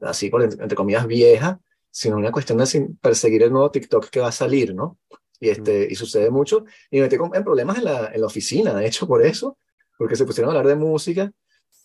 así, 0.02 0.30
por, 0.30 0.44
entre 0.44 0.76
comillas, 0.76 1.08
vieja, 1.08 1.60
sino 1.90 2.18
una 2.18 2.32
cuestión 2.32 2.58
de 2.58 2.90
perseguir 3.02 3.44
el 3.44 3.52
nuevo 3.52 3.72
TikTok 3.72 4.10
que 4.10 4.20
va 4.20 4.28
a 4.28 4.32
salir, 4.32 4.76
¿no? 4.76 5.00
Y, 5.40 5.50
este, 5.50 5.88
y 5.90 5.96
sucede 5.96 6.30
mucho. 6.30 6.66
Y 6.92 6.98
me 6.98 7.04
metí 7.04 7.16
en 7.16 7.44
problemas 7.44 7.78
en 7.78 7.86
la, 7.86 8.12
en 8.14 8.22
la 8.22 8.28
oficina, 8.28 8.74
de 8.74 8.86
hecho, 8.88 9.08
por 9.08 9.26
eso, 9.26 9.58
porque 9.98 10.16
se 10.16 10.26
pusieron 10.26 10.54
a 10.54 10.58
hablar 10.60 10.76
de 10.76 10.84
música. 10.84 11.32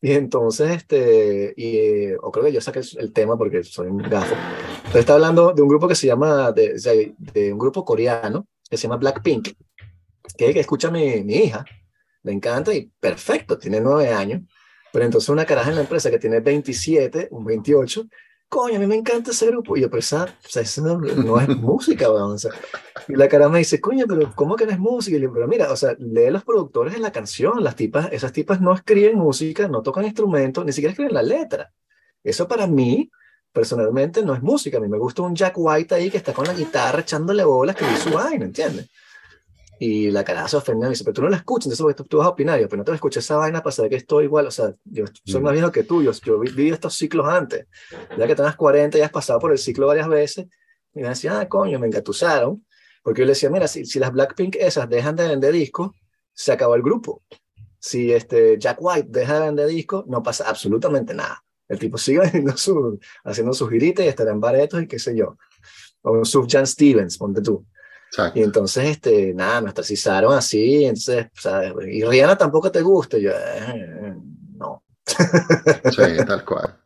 Y 0.01 0.13
entonces, 0.13 0.71
este, 0.71 1.55
y, 1.57 1.77
eh, 1.77 2.17
o 2.21 2.33
creo 2.33 2.45
que 2.47 2.53
yo 2.53 2.61
saqué 2.61 2.81
el, 2.81 2.89
el 2.99 3.13
tema 3.13 3.39
porque 3.39 3.63
soy 3.63 3.87
un 3.87 3.99
gafo. 3.99 4.35
Pero 4.87 4.99
está 4.99 5.15
hablando 5.15 5.53
de 5.53 5.63
un 5.63 5.69
grupo 5.69 5.87
que 5.87 5.95
se 5.95 6.09
llama, 6.09 6.51
de, 6.53 6.75
de, 6.75 7.15
de 7.19 7.53
un 7.53 7.59
grupo 7.59 7.85
coreano 7.85 8.47
que 8.69 8.77
se 8.77 8.83
llama 8.83 8.97
Blackpink, 8.97 9.51
que 10.37 10.53
que 10.53 10.61
escucha 10.61 10.91
mi, 10.91 11.23
mi 11.23 11.35
hija, 11.35 11.65
le 12.23 12.33
encanta 12.33 12.75
y 12.75 12.91
perfecto, 13.01 13.59
tiene 13.59 13.81
nueve 13.81 14.11
años, 14.11 14.43
pero 14.93 15.05
entonces 15.05 15.29
una 15.29 15.45
caraja 15.45 15.71
en 15.71 15.77
la 15.77 15.83
empresa 15.83 16.11
que 16.11 16.19
tiene 16.19 16.41
27, 16.41 17.29
un 17.31 17.45
28, 17.45 18.07
coño, 18.49 18.77
a 18.77 18.79
mí 18.79 18.87
me 18.87 18.97
encanta 18.97 19.31
ese 19.31 19.47
grupo, 19.47 19.77
y 19.77 19.81
yo, 19.81 19.89
pero 19.89 20.01
esa, 20.01 20.25
o 20.25 20.49
sea, 20.49 20.63
eso 20.63 20.83
no, 20.83 20.99
no 20.99 21.41
es 21.41 21.49
música, 21.57 22.11
weón, 22.11 22.33
o 22.33 22.39
sea, 22.39 22.51
y 23.09 23.15
la 23.17 23.27
cara 23.27 23.49
me 23.49 23.59
dice, 23.59 23.81
coño, 23.81 24.05
pero 24.07 24.31
¿cómo 24.35 24.57
que 24.57 24.67
no 24.67 24.73
es 24.73 24.79
música? 24.79 25.17
Y 25.17 25.21
le 25.21 25.27
digo, 25.27 25.33
pero 25.33 25.49
mira, 25.49 25.73
o 25.73 25.77
sea, 25.77 25.97
lee 25.99 26.31
los 26.31 26.45
productores 26.45 26.93
de 26.93 27.01
la 27.01 27.11
canción, 27.11 27.65
las 27.65 27.77
tipas, 27.77 28.13
esas 28.13 28.31
tipas 28.33 28.61
no 28.61 28.75
escriben 28.75 29.17
música, 29.17 29.69
no 29.69 29.81
tocan 29.81 30.05
instrumentos, 30.05 30.65
ni 30.67 30.73
siquiera 30.73 30.93
escriben 30.93 31.15
la 31.15 31.23
letra. 31.23 31.73
Eso 32.23 32.47
para 32.47 32.67
mí, 32.67 33.11
personalmente, 33.53 34.23
no 34.23 34.35
es 34.35 34.43
música. 34.43 34.79
A 34.79 34.81
mí 34.81 34.89
me 34.89 34.99
gusta 34.99 35.23
un 35.23 35.35
Jack 35.35 35.55
White 35.57 35.95
ahí 35.95 36.11
que 36.11 36.19
está 36.19 36.33
con 36.33 36.47
la 36.47 36.55
guitarra 36.55 37.01
echándole 37.01 37.45
bolas 37.45 37.75
que 37.75 37.87
dice 37.87 38.11
su 38.11 38.15
vaina, 38.15 38.45
¿entiendes? 38.45 38.89
Y 39.85 40.13
la 40.13 40.23
cara 40.23 40.47
se 40.47 40.57
ofende 40.57 40.85
y 40.85 40.89
me 40.89 40.91
dice, 40.91 41.03
pero 41.03 41.15
tú 41.15 41.23
no 41.23 41.29
la 41.29 41.39
escuchas, 41.39 41.67
entonces 41.67 41.83
porque 41.83 41.97
tú, 41.97 42.05
tú 42.05 42.19
vas 42.19 42.29
a 42.29 42.31
opinar, 42.31 42.61
yo, 42.61 42.69
pero 42.69 42.79
no 42.79 42.85
te 42.85 42.93
escuché 42.93 43.19
esa 43.19 43.35
vaina 43.37 43.65
para 43.65 43.73
saber 43.73 43.91
que 43.91 43.97
estoy 43.97 44.27
igual, 44.27 44.47
o 44.47 44.51
sea, 44.53 44.73
yo 44.85 45.07
soy 45.25 45.41
Mm. 45.41 45.45
más 45.45 45.53
viejo 45.55 45.73
que 45.73 45.83
tú, 45.83 46.05
yo, 46.05 46.13
yo 46.25 46.39
vi, 46.39 46.53
vi 46.53 46.71
estos 46.71 46.95
ciclos 46.95 47.27
antes, 47.27 47.67
ya 48.17 48.27
que 48.29 48.37
tengas 48.37 48.55
40 48.55 48.97
y 48.99 49.01
has 49.01 49.11
pasado 49.11 49.41
por 49.41 49.51
el 49.51 49.59
ciclo 49.59 49.89
varias 49.89 50.07
veces, 50.07 50.47
y 50.95 51.01
me 51.01 51.09
decía, 51.09 51.41
ah, 51.41 51.49
coño, 51.49 51.81
me 51.81 51.89
engatusaron, 51.89 52.65
porque 53.03 53.23
yo 53.23 53.27
le 53.27 53.33
decía, 53.33 53.51
mira, 53.51 53.67
si, 53.67 53.85
si 53.85 53.99
las 53.99 54.13
Blackpink 54.13 54.55
esas 54.55 54.89
dejan 54.89 55.17
de 55.17 55.27
vender 55.27 55.53
discos, 55.53 55.91
se 56.33 56.53
acabó 56.53 56.77
el 56.77 56.83
grupo. 56.83 57.25
Si 57.81 58.13
este 58.13 58.59
Jack 58.61 58.79
White 58.81 59.09
deja 59.11 59.41
de 59.41 59.47
vender 59.47 59.67
discos, 59.67 60.07
no 60.07 60.23
pasa 60.23 60.49
absolutamente 60.49 61.13
nada. 61.13 61.43
El 61.69 61.81
tipo 61.81 61.99
sigue 61.99 62.21
haciendo 62.23 62.57
su, 62.57 63.01
haciendo 63.25 63.53
sus 63.53 63.69
giritas 63.69 64.05
y 64.05 64.09
estará 64.09 64.31
en 64.31 64.39
baretos 64.39 64.81
y 64.81 64.87
qué 64.87 65.01
sé 65.01 65.17
yo. 65.17 65.37
O 66.03 66.13
un 66.13 66.25
Sufjan 66.25 66.69
Stevens, 66.69 67.19
ponte 67.19 67.43
tú. 67.43 67.67
Exacto. 68.13 68.39
Y 68.39 68.43
entonces, 68.43 68.85
este, 68.85 69.33
nada, 69.33 69.63
me 69.63 69.69
ostracizaron 69.69 70.35
así, 70.35 70.85
entonces, 70.85 71.29
¿sabes? 71.35 71.73
Y 71.89 72.05
Rihanna 72.05 72.37
tampoco 72.37 72.71
te 72.71 72.83
gusta. 72.83 73.17
Y 73.19 73.23
yo, 73.23 73.31
eh, 73.33 74.15
no. 74.57 74.85
Sí, 75.07 75.17
tal 76.27 76.45
cual. 76.45 76.79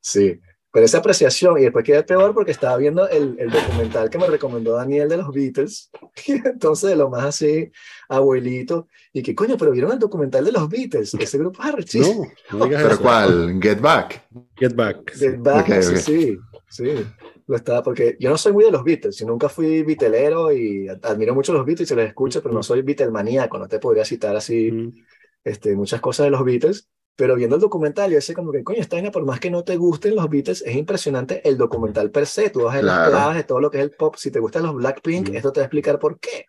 Sí. 0.00 0.40
Pero 0.72 0.84
esa 0.84 0.98
apreciación, 0.98 1.58
y 1.58 1.62
después 1.62 1.86
quedé 1.86 2.02
peor 2.02 2.34
porque 2.34 2.50
estaba 2.50 2.76
viendo 2.76 3.08
el, 3.08 3.34
el 3.38 3.50
documental 3.50 4.10
que 4.10 4.18
me 4.18 4.26
recomendó 4.26 4.74
Daniel 4.74 5.08
de 5.08 5.16
los 5.16 5.32
Beatles, 5.32 5.90
y 6.26 6.32
entonces 6.32 6.90
de 6.90 6.96
lo 6.96 7.08
más 7.08 7.24
así, 7.24 7.72
abuelito, 8.10 8.86
y 9.10 9.22
que 9.22 9.34
coño, 9.34 9.56
pero 9.56 9.70
vieron 9.70 9.92
el 9.92 9.98
documental 9.98 10.44
de 10.44 10.52
los 10.52 10.68
Beatles, 10.68 11.14
ese 11.18 11.38
grupo 11.38 11.62
es 11.62 11.68
arrechísimo. 11.68 12.30
No, 12.50 12.58
no 12.58 12.64
digas 12.66 12.82
¿Pero 12.82 12.94
eso. 12.94 13.02
cuál? 13.02 13.58
Get 13.62 13.80
Back. 13.80 14.28
Get 14.56 14.74
back. 14.74 15.12
Get 15.16 15.38
Back, 15.38 15.66
Ok, 15.66 15.82
sí, 15.82 15.88
ok. 15.88 15.96
sí, 15.96 16.38
sí. 16.68 17.06
Lo 17.48 17.54
estaba, 17.56 17.82
porque 17.82 18.16
yo 18.18 18.28
no 18.30 18.36
soy 18.36 18.52
muy 18.52 18.64
de 18.64 18.72
los 18.72 18.82
Beatles, 18.82 19.16
yo 19.18 19.26
nunca 19.26 19.48
fui 19.48 19.82
Beatlero 19.84 20.52
y 20.52 20.88
admiro 21.02 21.32
mucho 21.34 21.52
los 21.52 21.64
Beatles 21.64 21.86
y 21.86 21.90
se 21.90 21.94
los 21.94 22.04
escucho, 22.06 22.42
pero 22.42 22.52
no 22.52 22.62
soy 22.62 22.82
Beatlemaníaco, 22.82 23.56
no 23.58 23.68
te 23.68 23.78
podría 23.78 24.04
citar 24.04 24.34
así 24.34 24.72
Mm. 24.72 24.92
este, 25.44 25.76
muchas 25.76 26.00
cosas 26.00 26.24
de 26.24 26.30
los 26.30 26.44
Beatles, 26.44 26.88
pero 27.14 27.36
viendo 27.36 27.54
el 27.54 27.62
documental, 27.62 28.10
yo 28.10 28.20
sé 28.20 28.34
como 28.34 28.50
que, 28.50 28.64
coño, 28.64 28.80
esta 28.80 29.00
por 29.12 29.24
más 29.24 29.38
que 29.38 29.48
no 29.50 29.62
te 29.62 29.76
gusten 29.76 30.16
los 30.16 30.28
Beatles, 30.28 30.62
es 30.66 30.74
impresionante 30.74 31.48
el 31.48 31.56
documental 31.56 32.10
per 32.10 32.26
se, 32.26 32.50
tú 32.50 32.62
vas 32.64 32.72
a 32.74 32.76
ver 32.78 32.84
las 32.84 32.96
Claro. 32.96 33.10
claves 33.12 33.36
de 33.36 33.44
todo 33.44 33.60
lo 33.60 33.70
que 33.70 33.78
es 33.78 33.84
el 33.84 33.92
pop, 33.92 34.16
si 34.18 34.32
te 34.32 34.40
gustan 34.40 34.64
los 34.64 34.74
Blackpink, 34.74 35.30
Mm. 35.30 35.36
esto 35.36 35.52
te 35.52 35.60
va 35.60 35.64
a 35.64 35.66
explicar 35.66 36.00
por 36.00 36.18
qué. 36.18 36.46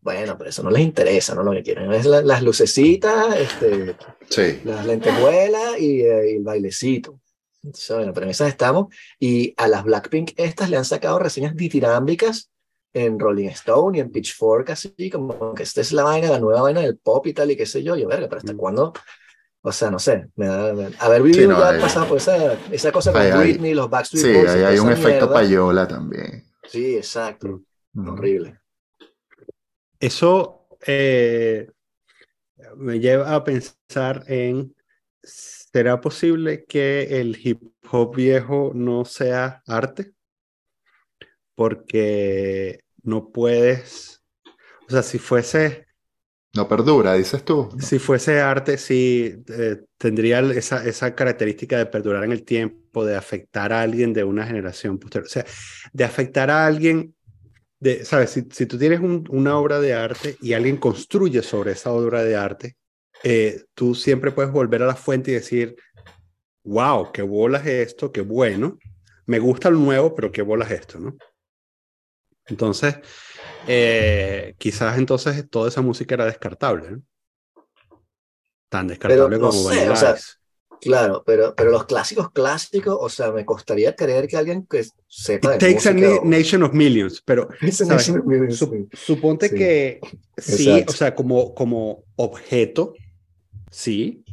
Bueno, 0.00 0.36
pero 0.36 0.50
eso 0.50 0.62
no 0.64 0.70
les 0.70 0.82
interesa, 0.82 1.34
¿no? 1.36 1.42
Lo 1.44 1.52
que 1.52 1.62
quieren 1.62 1.92
es 1.92 2.06
la- 2.06 2.22
las 2.22 2.42
lucecitas, 2.42 3.36
este, 3.36 3.94
Sí, 4.28 4.60
las 4.64 4.84
lentejuelas 4.86 5.78
y, 5.78 6.00
eh, 6.02 6.32
y 6.32 6.36
el 6.36 6.42
bailecito. 6.42 7.20
Entonces, 7.62 7.96
bueno, 7.96 8.12
pero 8.12 8.24
en 8.26 8.30
esas 8.30 8.48
estamos. 8.48 8.94
Y 9.18 9.54
a 9.56 9.68
las 9.68 9.84
Blackpink 9.84 10.32
estas 10.36 10.70
le 10.70 10.76
han 10.76 10.84
sacado 10.84 11.18
reseñas 11.18 11.54
ditirámbicas 11.56 12.50
en 12.94 13.18
Rolling 13.18 13.48
Stone 13.48 13.98
y 13.98 14.00
en 14.00 14.10
Pitchfork, 14.10 14.70
así 14.70 15.10
como 15.10 15.54
que 15.54 15.62
esta 15.62 15.80
es 15.80 15.92
la 15.92 16.04
vaina, 16.04 16.30
la 16.30 16.40
nueva 16.40 16.62
vaina 16.62 16.80
del 16.80 16.96
pop 16.98 17.26
y 17.26 17.34
tal, 17.34 17.50
y 17.50 17.56
qué 17.56 17.66
sé 17.66 17.82
yo. 17.82 17.96
Yo, 17.96 18.08
verga, 18.08 18.28
pero 18.28 18.38
¿hasta 18.38 18.52
Mm. 18.54 18.56
cuándo? 18.56 18.92
O 19.60 19.72
sea, 19.72 19.90
no 19.90 19.98
sé, 19.98 20.28
me 20.36 20.46
da, 20.46 20.72
me- 20.72 20.90
haber 21.00 21.20
vivido 21.22 21.50
no, 21.50 21.58
ya 21.58 21.70
hay- 21.70 21.80
pasado 21.80 22.06
por 22.06 22.16
esa, 22.18 22.54
esa 22.70 22.92
cosa 22.92 23.12
con 23.12 23.20
Hay- 23.20 23.30
hay- 23.32 23.40
Britney, 23.52 23.74
los 23.74 23.90
Backstreet 23.90 24.24
sí, 24.24 24.32
Boys. 24.32 24.46
toda 24.54 24.68
hay 24.68 24.78
un 24.78 24.90
esa 24.90 25.00
efecto 25.00 25.26
mierda. 25.26 25.32
payola 25.34 25.88
también. 25.88 26.44
Sí, 26.68 26.96
exacto. 26.96 27.60
Ujú. 27.94 28.10
Horrible. 28.12 28.60
Eso 30.00 30.66
eh, 30.86 31.68
me 32.76 33.00
lleva 33.00 33.34
a 33.34 33.42
pensar 33.42 34.24
en, 34.28 34.74
¿será 35.78 36.00
posible 36.00 36.64
que 36.64 37.20
el 37.20 37.38
hip 37.40 37.62
hop 37.92 38.16
viejo 38.16 38.72
no 38.74 39.04
sea 39.04 39.62
arte? 39.66 40.12
Porque 41.54 42.80
no 43.02 43.30
puedes, 43.32 44.22
o 44.88 44.92
sea, 44.92 45.02
si 45.02 45.18
fuese, 45.18 45.86
No 46.54 46.68
perdura, 46.68 47.14
dices 47.14 47.42
tú. 47.42 47.70
si 47.80 47.98
fuese 47.98 48.40
arte, 48.40 48.78
sí 48.78 49.34
eh, 49.48 49.76
tendría 49.98 50.40
esa, 50.40 50.84
esa 50.86 51.14
característica 51.14 51.76
de 51.78 51.86
perdurar 51.86 52.24
en 52.24 52.32
el 52.32 52.44
tiempo, 52.44 53.04
de 53.04 53.14
afectar 53.16 53.72
a 53.72 53.82
alguien 53.82 54.12
de 54.12 54.24
una 54.24 54.46
generación 54.46 54.98
posterior, 54.98 55.26
o 55.26 55.30
sea, 55.30 55.44
de 55.92 56.04
afectar 56.04 56.50
a 56.50 56.66
alguien 56.66 57.14
de, 57.80 58.04
sabes, 58.04 58.30
si, 58.30 58.44
si 58.52 58.66
tú 58.66 58.78
tienes 58.78 59.00
un- 59.00 59.26
una 59.30 59.58
obra 59.58 59.80
de 59.80 59.94
arte 59.94 60.36
y 60.42 60.54
alguien 60.54 60.78
construye 60.78 61.42
sobre 61.42 61.72
esa 61.72 61.92
obra 61.92 62.24
de 62.24 62.36
arte, 62.36 62.76
eh, 63.24 63.62
tú 63.74 63.94
siempre 63.94 64.32
puedes 64.32 64.52
volver 64.52 64.82
a 64.82 64.86
la 64.86 64.96
fuente 64.96 65.30
y 65.30 65.34
decir, 65.34 65.76
wow, 66.64 67.10
qué 67.12 67.22
bolas 67.22 67.66
esto, 67.66 68.12
qué 68.12 68.20
bueno, 68.20 68.78
me 69.26 69.38
gusta 69.38 69.70
lo 69.70 69.78
nuevo, 69.78 70.14
pero 70.14 70.32
qué 70.32 70.42
bolas 70.42 70.70
esto, 70.70 70.98
¿no? 70.98 71.16
Entonces, 72.46 72.96
eh, 73.66 74.54
quizás 74.58 74.96
entonces 74.98 75.48
toda 75.50 75.68
esa 75.68 75.82
música 75.82 76.14
era 76.14 76.24
descartable, 76.24 76.90
¿no? 76.92 77.02
Tan 78.68 78.88
descartable 78.88 79.36
no 79.38 79.50
como 79.50 79.52
sé, 79.70 79.88
o 79.90 79.96
sea. 79.96 80.16
Claro, 80.80 81.24
pero, 81.26 81.54
pero 81.56 81.72
los 81.72 81.86
clásicos 81.86 82.30
clásicos, 82.30 82.96
o 83.00 83.08
sea, 83.08 83.32
me 83.32 83.44
costaría 83.44 83.96
creer 83.96 84.28
que 84.28 84.36
alguien 84.36 84.64
que 84.64 84.84
sepa 85.08 85.56
It 85.56 85.60
de 85.60 85.74
takes 85.74 85.88
a 85.88 85.92
música 85.92 86.08
na- 86.08 86.20
o- 86.20 86.24
nation 86.24 86.62
of 86.62 86.72
millions, 86.72 87.20
pero 87.22 87.48
¿sabes? 87.72 87.88
Nation 87.88 88.18
of 88.20 88.26
Millions, 88.26 88.58
Sup- 88.58 88.74
sí. 88.74 88.88
suponte 88.96 89.48
Sí. 89.48 89.56
que 89.56 90.00
sí, 90.36 90.70
Exacto. 90.70 90.92
o 90.92 90.94
sea, 90.96 91.14
como, 91.16 91.52
como 91.54 92.04
objeto, 92.14 92.94
sí, 93.70 94.24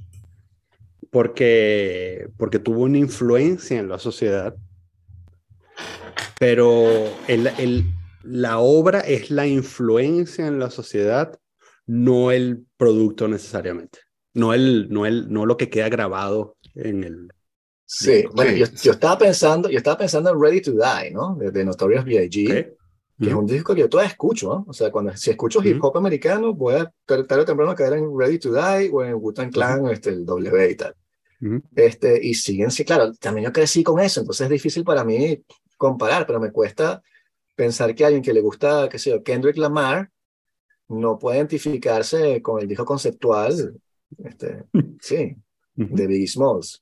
porque, 1.12 2.28
porque 2.38 2.60
tuvo 2.60 2.82
una 2.84 2.98
influencia 2.98 3.80
en 3.80 3.90
la 3.90 4.00
sociedad, 4.00 4.56
pero 6.40 6.86
el, 7.28 7.48
el- 7.58 7.86
la 8.24 8.58
obra 8.60 9.02
es 9.02 9.30
la 9.30 9.46
influencia 9.48 10.48
en 10.48 10.60
la 10.60 10.72
sociedad, 10.72 11.40
no 11.86 12.32
el 12.32 12.66
producto 12.78 13.28
necesariamente, 13.28 14.00
no, 14.34 14.54
el, 14.54 14.88
no, 14.90 15.06
el, 15.06 15.32
no 15.32 15.46
lo 15.46 15.58
que 15.58 15.70
queda 15.70 15.90
grabado 15.90 16.58
en 16.74 17.04
el... 17.04 17.30
Sí, 17.88 18.26
bueno, 18.34 18.52
yo, 18.54 18.66
estaba 18.66 19.16
pensando, 19.16 19.70
yo 19.70 19.78
estaba 19.78 20.00
pensando 20.00 20.32
en 20.32 20.42
Ready 20.42 20.62
to 20.62 20.72
Die, 20.72 21.12
¿no? 21.12 21.36
De, 21.36 21.52
de 21.52 21.64
Notorious 21.64 22.04
B.I.G. 22.04 22.72
¿ok? 22.72 22.78
Que 23.20 23.30
es 23.30 23.34
un 23.34 23.46
disco 23.46 23.74
que 23.74 23.82
yo 23.82 23.90
todavía 23.90 24.12
escucho, 24.12 24.50
¿no? 24.50 24.66
O 24.68 24.74
sea, 24.74 24.92
cuando, 24.92 25.16
si 25.16 25.30
escucho 25.30 25.64
hip 25.64 25.82
hop 25.82 25.98
americano, 25.98 26.54
voy 26.54 26.76
a 26.76 26.92
tarde 27.06 27.42
o 27.42 27.46
temprano 27.46 27.74
caer 27.74 27.94
en 27.94 28.18
Ready 28.18 28.40
to 28.40 28.52
Die 28.52 28.90
o 28.92 29.04
en 29.04 29.16
Wu-Tang 29.16 29.52
Clan, 29.52 29.88
este, 29.88 30.10
el 30.10 30.26
W 30.26 30.70
y 30.70 30.76
tal. 30.76 30.96
este, 31.76 32.20
y 32.22 32.34
siguen, 32.34 32.72
sí, 32.72 32.84
claro, 32.84 33.14
también 33.14 33.46
yo 33.46 33.54
crecí 33.54 33.84
con 33.84 34.00
eso, 34.02 34.20
entonces 34.20 34.46
es 34.46 34.52
difícil 34.52 34.84
para 34.84 35.04
mí 35.06 35.42
comparar, 35.78 36.26
pero 36.26 36.40
me 36.40 36.52
cuesta 36.52 37.02
pensar 37.56 37.96
que 37.96 38.04
alguien 38.04 38.24
que 38.24 38.34
le 38.34 38.42
gusta, 38.42 38.90
qué 38.90 39.00
sé 39.00 39.12
yo, 39.12 39.24
Kendrick 39.24 39.58
Lamar, 39.58 40.10
no 40.90 41.18
puede 41.18 41.38
identificarse 41.38 42.42
con 42.42 42.62
el 42.62 42.68
disco 42.68 42.84
conceptual, 42.84 43.80
este, 44.24 44.66
sí, 45.02 45.36
de 45.76 46.08
Biggie 46.08 46.28
Smalls. 46.28 46.82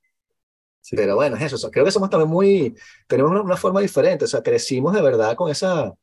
Pero 0.92 1.16
bueno, 1.16 1.38
es 1.38 1.54
eso. 1.54 1.72
creo 1.72 1.86
que 1.86 1.92
somos 1.92 2.10
también 2.10 2.30
muy, 2.30 2.76
tenemos 3.08 3.32
una, 3.32 3.42
una, 3.42 3.56
forma 3.56 3.80
diferente. 3.80 4.26
O 4.26 4.28
sea, 4.28 4.44
crecimos 4.44 4.94
de 4.94 5.02
verdad 5.02 5.34
con 5.34 5.50
esa, 5.50 5.94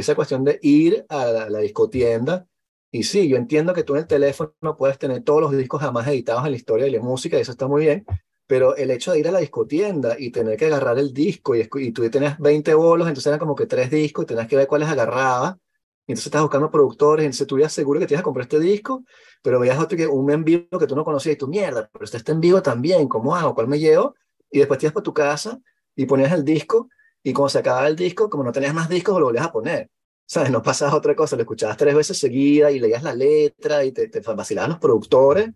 esa 0.00 0.14
cuestión 0.14 0.44
de 0.44 0.58
ir 0.62 1.04
a 1.08 1.26
la, 1.26 1.50
la, 1.50 1.58
discotienda. 1.60 2.46
Y 2.90 3.02
sí, 3.04 3.28
yo 3.28 3.36
entiendo 3.36 3.74
que 3.74 3.82
tú 3.82 3.94
en 3.94 4.00
el 4.00 4.06
teléfono 4.06 4.54
no 4.60 4.76
puedes 4.76 4.98
tener 4.98 5.22
todos 5.22 5.40
los 5.40 5.52
discos 5.52 5.80
jamás 5.80 6.06
editados 6.06 6.44
en 6.44 6.52
la 6.52 6.56
historia 6.56 6.84
de 6.84 6.92
la 6.92 7.00
música, 7.00 7.38
y 7.38 7.40
eso 7.40 7.52
está 7.52 7.66
muy 7.66 7.82
bien. 7.82 8.04
Pero 8.46 8.76
el 8.76 8.90
hecho 8.90 9.12
de 9.12 9.18
ir 9.18 9.28
a 9.28 9.32
la 9.32 9.40
discotienda 9.40 10.16
y 10.18 10.30
tener 10.30 10.56
que 10.56 10.66
agarrar 10.66 10.98
el 10.98 11.12
disco, 11.12 11.56
y, 11.56 11.68
y 11.74 11.92
tú 11.92 12.08
tenías 12.10 12.38
20 12.38 12.74
bolos, 12.74 13.08
entonces 13.08 13.26
eran 13.28 13.40
como 13.40 13.56
que 13.56 13.66
tres 13.66 13.90
discos, 13.90 14.24
y 14.24 14.26
tenías 14.26 14.46
que 14.48 14.56
ver 14.56 14.66
cuáles 14.66 14.88
agarraba. 14.88 15.58
Y 16.06 16.12
entonces 16.12 16.26
estás 16.26 16.42
buscando 16.42 16.70
productores, 16.70 17.24
entonces 17.24 17.46
tú 17.46 17.58
ya 17.58 17.68
seguro 17.68 17.98
que 17.98 18.06
te 18.06 18.14
ibas 18.14 18.20
a 18.20 18.24
comprar 18.24 18.44
este 18.44 18.60
disco, 18.60 19.04
pero 19.42 19.58
veías 19.58 19.78
otro 19.78 19.98
que, 19.98 20.06
un 20.06 20.30
en 20.30 20.44
vivo 20.44 20.78
que 20.78 20.86
tú 20.86 20.94
no 20.94 21.04
conocías 21.04 21.34
y 21.34 21.38
tú, 21.38 21.48
mierda, 21.48 21.88
pero 21.92 22.04
este 22.04 22.18
está 22.18 22.30
en 22.32 22.40
vivo 22.40 22.62
también, 22.62 23.08
¿cómo 23.08 23.34
hago? 23.34 23.54
¿Cuál 23.54 23.66
me 23.66 23.78
llevo? 23.78 24.14
Y 24.50 24.58
después 24.58 24.78
te 24.78 24.86
ibas 24.86 24.92
para 24.92 25.02
tu 25.02 25.12
casa 25.12 25.58
y 25.96 26.06
ponías 26.06 26.32
el 26.32 26.44
disco, 26.44 26.88
y 27.26 27.32
cuando 27.32 27.48
se 27.48 27.58
acababa 27.58 27.88
el 27.88 27.96
disco, 27.96 28.30
como 28.30 28.44
no 28.44 28.52
tenías 28.52 28.72
más 28.72 28.88
discos, 28.88 29.18
lo 29.18 29.24
volvías 29.26 29.46
a 29.46 29.50
poner. 29.50 29.90
¿Sabes? 30.24 30.48
No 30.48 30.62
pasabas 30.62 30.94
otra 30.94 31.16
cosa, 31.16 31.34
lo 31.34 31.42
escuchabas 31.42 31.76
tres 31.76 31.92
veces 31.92 32.16
seguida 32.16 32.70
y 32.70 32.78
leías 32.78 33.02
la 33.02 33.12
letra 33.14 33.84
y 33.84 33.90
te, 33.90 34.06
te 34.06 34.20
vacilaban 34.20 34.70
los 34.70 34.78
productores. 34.78 35.50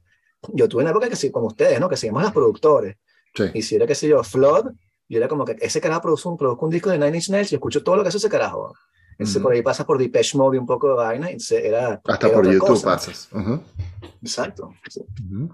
Yo 0.52 0.68
tuve 0.68 0.82
una 0.82 0.90
época 0.90 1.08
que 1.08 1.14
sí, 1.14 1.30
como 1.30 1.46
ustedes, 1.46 1.78
¿no? 1.78 1.88
Que 1.88 1.96
seguimos 1.96 2.24
los 2.24 2.32
productores. 2.32 2.96
Sí. 3.36 3.44
Y 3.54 3.62
si 3.62 3.76
era, 3.76 3.86
qué 3.86 3.94
sé 3.94 4.08
yo, 4.08 4.20
Flood, 4.24 4.72
yo 5.08 5.18
era 5.18 5.28
como 5.28 5.44
que 5.44 5.56
ese 5.60 5.80
carajo 5.80 6.00
produce 6.02 6.28
un, 6.28 6.36
produce 6.36 6.64
un 6.64 6.70
disco 6.72 6.90
de 6.90 6.98
Nine 6.98 7.16
Inch 7.18 7.30
Nails 7.30 7.52
y 7.52 7.54
escucho 7.54 7.84
todo 7.84 7.94
lo 7.94 8.02
que 8.02 8.08
hace 8.08 8.18
ese 8.18 8.28
carajo. 8.28 8.74
Entonces, 9.12 9.40
por 9.40 9.52
ahí 9.52 9.62
pasa 9.62 9.86
por 9.86 9.96
Depeche 9.96 10.36
Mode 10.36 10.56
y 10.56 10.58
un 10.60 10.66
poco 10.66 10.88
de 10.88 10.94
vaina. 10.94 11.26
Entonces, 11.28 11.64
era, 11.64 12.00
Hasta 12.04 12.26
era 12.26 12.34
por 12.36 12.46
YouTube 12.52 12.66
cosa. 12.66 12.86
pasas. 12.86 13.28
Uh 13.30 13.38
-huh. 13.38 13.60
Exacto. 14.22 14.74
Sí. 14.88 15.00
Uh 15.00 15.34
-huh. 15.36 15.50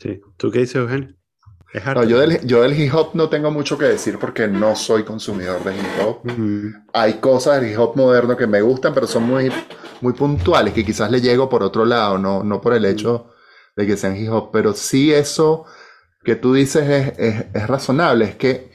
sí. 0.00 0.20
¿Tú 0.36 0.50
qué 0.50 0.58
dices, 0.60 0.74
Eugenio? 0.74 1.14
No, 1.94 2.02
yo, 2.04 2.18
del, 2.18 2.40
yo 2.46 2.62
del 2.62 2.78
hip 2.80 2.94
hop 2.94 3.10
no 3.12 3.28
tengo 3.28 3.50
mucho 3.50 3.76
que 3.76 3.84
decir 3.84 4.18
porque 4.18 4.48
no 4.48 4.74
soy 4.74 5.04
consumidor 5.04 5.62
de 5.62 5.76
hip 5.76 5.86
hop. 6.02 6.20
Uh 6.24 6.28
-huh. 6.28 6.84
Hay 6.94 7.14
cosas 7.14 7.60
del 7.60 7.72
hip 7.72 7.78
hop 7.78 7.94
moderno 7.94 8.36
que 8.36 8.46
me 8.46 8.62
gustan, 8.62 8.94
pero 8.94 9.06
son 9.06 9.24
muy, 9.24 9.52
muy 10.00 10.14
puntuales, 10.14 10.72
que 10.72 10.84
quizás 10.84 11.10
le 11.10 11.20
llego 11.20 11.48
por 11.48 11.62
otro 11.62 11.84
lado, 11.84 12.16
no, 12.16 12.42
no 12.42 12.60
por 12.60 12.72
el 12.72 12.86
hecho 12.86 13.32
de 13.76 13.86
que 13.86 13.96
sean 13.98 14.16
hip 14.16 14.32
hop. 14.32 14.50
Pero 14.50 14.72
sí 14.72 15.12
eso 15.12 15.66
que 16.24 16.36
tú 16.36 16.54
dices 16.54 16.88
es, 16.88 17.18
es, 17.18 17.44
es 17.54 17.66
razonable, 17.66 18.24
es 18.24 18.36
que 18.36 18.70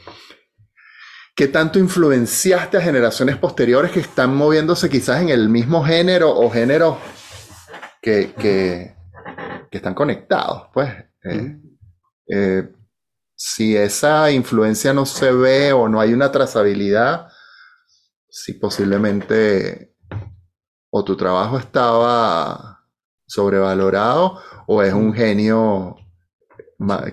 ¿Qué 1.35 1.47
tanto 1.47 1.79
influenciaste 1.79 2.77
a 2.77 2.81
generaciones 2.81 3.37
posteriores 3.37 3.89
que 3.91 4.01
están 4.01 4.35
moviéndose 4.35 4.87
quizás 4.87 5.19
en 5.19 5.29
el 5.29 5.49
mismo 5.49 5.83
género 5.83 6.29
o 6.29 6.47
géneros 6.51 6.97
que, 7.99 8.33
que, 8.37 8.95
que 9.71 9.77
están 9.77 9.95
conectados? 9.95 10.67
Pues 10.71 10.93
eh, 11.23 11.57
eh, 12.27 12.69
si 13.45 13.75
esa 13.75 14.31
influencia 14.31 14.93
no 14.93 15.05
se 15.05 15.29
ve 15.33 15.73
o 15.73 15.89
no 15.89 15.99
hay 15.99 16.13
una 16.13 16.31
trazabilidad, 16.31 17.27
si 18.29 18.53
posiblemente 18.53 19.93
o 20.89 21.03
tu 21.03 21.17
trabajo 21.17 21.57
estaba 21.57 22.85
sobrevalorado 23.27 24.39
o 24.65 24.81
es 24.81 24.93
un 24.93 25.13
genio 25.13 25.97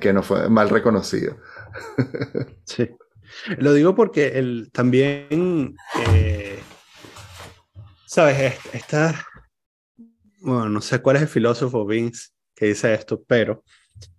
que 0.01 0.13
no 0.13 0.23
fue 0.23 0.49
mal 0.49 0.71
reconocido. 0.71 1.37
Sí. 2.65 2.89
Lo 3.59 3.73
digo 3.73 3.97
porque 3.97 4.39
el, 4.39 4.71
también, 4.73 5.75
eh, 6.13 6.61
¿sabes? 8.07 8.57
Esta, 8.73 9.27
bueno, 10.43 10.69
no 10.69 10.81
sé 10.81 11.03
cuál 11.03 11.17
es 11.17 11.23
el 11.23 11.29
filósofo 11.29 11.85
Vince 11.85 12.29
que 12.55 12.67
dice 12.67 12.95
esto, 12.95 13.21
pero 13.27 13.65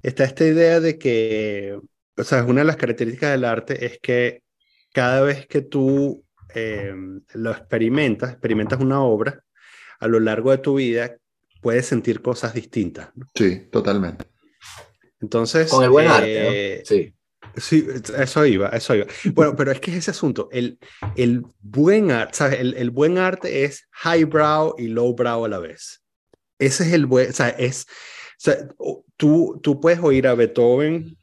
está 0.02 0.26
esta 0.26 0.46
idea 0.46 0.82
de 0.82 0.98
que, 0.98 1.80
o 2.18 2.24
sea, 2.24 2.44
una 2.44 2.62
de 2.62 2.66
las 2.66 2.78
características 2.78 3.32
del 3.32 3.46
arte 3.46 3.86
es 3.86 4.00
que 4.00 4.44
cada 4.94 5.22
vez 5.22 5.48
que 5.48 5.62
tú 5.62 6.24
eh, 6.54 6.94
lo 7.34 7.52
experimentas, 7.52 8.32
experimentas 8.32 8.80
una 8.80 9.02
obra, 9.02 9.44
a 10.00 10.08
lo 10.08 10.20
largo 10.20 10.52
de 10.52 10.58
tu 10.58 10.76
vida 10.76 11.16
puedes 11.62 11.86
sentir 11.86 12.22
cosas 12.22 12.54
distintas. 12.54 13.10
¿no? 13.16 13.28
Sí, 13.36 13.68
totalmente. 13.72 14.26
Entonces... 15.22 15.70
Con 15.70 15.84
el 15.84 15.90
buen 15.90 16.08
eh, 16.08 16.10
arte, 16.10 16.44
¿no? 16.80 16.86
Sí. 16.86 17.14
Sí, 17.58 17.86
eso 18.18 18.46
iba, 18.46 18.70
eso 18.70 18.96
iba. 18.96 19.08
Bueno, 19.34 19.56
pero 19.58 19.72
es 19.72 19.80
que 19.82 19.92
es 19.92 19.98
ese 19.98 20.12
asunto, 20.12 20.48
el, 20.54 20.80
el 21.18 21.44
buen 21.60 22.12
arte, 22.12 22.34
¿sabes? 22.34 22.60
El, 22.60 22.76
el, 22.76 22.92
buen 22.92 23.18
arte 23.18 23.66
es 23.66 23.90
highbrow 24.06 24.76
y 24.78 24.88
lowbrow 24.88 25.44
a 25.44 25.50
la 25.50 25.60
vez. 25.60 26.02
Ese 26.60 26.84
es 26.84 26.94
el 26.94 27.08
buen, 27.08 27.30
o 27.30 27.34
sea, 27.34 27.50
es, 27.50 27.88
o 27.90 28.38
sea, 28.38 28.68
tú, 29.18 29.60
tú 29.62 29.82
puedes 29.82 30.00
oír 30.00 30.28
a 30.28 30.36
Beethoven 30.36 31.18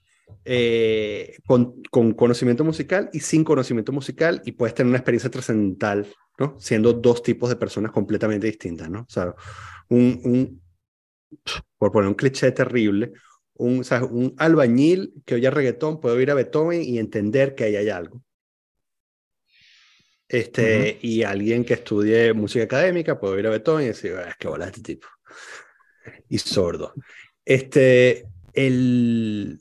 eh, 0.50 1.36
con, 1.46 1.82
con, 1.90 2.14
conocimiento 2.14 2.64
musical 2.64 3.10
y 3.12 3.20
sin 3.20 3.44
conocimiento 3.44 3.92
musical 3.92 4.40
y 4.46 4.52
puedes 4.52 4.74
tener 4.74 4.88
una 4.88 4.96
experiencia 4.96 5.30
trascendental, 5.30 6.06
¿no? 6.38 6.58
Siendo 6.58 6.94
dos 6.94 7.22
tipos 7.22 7.50
de 7.50 7.56
personas 7.56 7.92
completamente 7.92 8.46
distintas, 8.46 8.88
¿no? 8.88 9.00
O 9.00 9.10
sea, 9.10 9.34
un, 9.90 10.20
un 10.24 10.62
por 11.76 11.92
poner 11.92 12.08
un 12.08 12.14
cliché 12.14 12.50
terrible, 12.52 13.12
un, 13.56 13.80
o 13.80 13.84
sea, 13.84 14.02
un 14.02 14.34
albañil 14.38 15.12
que 15.26 15.34
oye 15.34 15.50
reggaetón 15.50 16.00
puede 16.00 16.16
oír 16.16 16.30
a 16.30 16.34
Beethoven 16.34 16.82
y 16.82 16.98
entender 16.98 17.54
que 17.54 17.64
ahí 17.64 17.76
hay 17.76 17.90
algo. 17.90 18.22
Este, 20.28 20.62
uh 20.62 20.84
-huh. 20.84 20.98
Y 21.02 21.22
alguien 21.24 21.62
que 21.62 21.74
estudie 21.74 22.32
música 22.32 22.64
académica 22.64 23.20
puede 23.20 23.34
oír 23.34 23.46
a 23.48 23.50
Beethoven 23.50 23.84
y 23.84 23.88
decir, 23.88 24.12
es 24.26 24.36
que 24.36 24.48
bola 24.48 24.64
este 24.64 24.80
tipo. 24.80 25.08
Y 26.30 26.38
sordo. 26.38 26.94
Este, 27.44 28.26
el, 28.54 29.58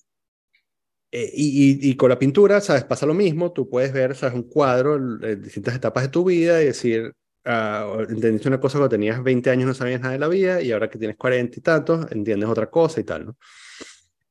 eh, 1.19 1.31
y, 1.33 1.89
y, 1.89 1.95
con 1.95 2.09
la 2.09 2.19
pintura, 2.19 2.61
¿sabes? 2.61 2.83
Pasa 2.83 3.07
lo 3.07 3.15
mismo. 3.15 3.51
Tú 3.51 3.67
puedes 3.67 3.91
ver, 3.91 4.15
¿sabes? 4.15 4.35
Un 4.35 4.43
cuadro 4.43 4.95
en 4.95 5.41
distintas 5.41 5.75
etapas 5.75 6.03
de 6.03 6.09
tu 6.09 6.23
vida 6.23 6.61
y 6.61 6.65
decir, 6.65 7.11
uh, 7.43 8.01
entendiste 8.01 8.47
una 8.47 8.59
cosa 8.59 8.77
cuando 8.77 8.89
tenías 8.89 9.23
20 9.23 9.49
años 9.49 9.67
no 9.67 9.73
sabías 9.73 9.99
nada 9.99 10.13
de 10.13 10.19
la 10.19 10.27
vida 10.27 10.61
y 10.61 10.71
ahora 10.71 10.91
que 10.91 10.99
tienes 10.99 11.17
40 11.17 11.57
y 11.57 11.61
tantos, 11.63 12.11
entiendes 12.11 12.47
otra 12.47 12.69
cosa 12.69 12.99
y 13.01 13.03
tal, 13.03 13.25
¿no? 13.25 13.37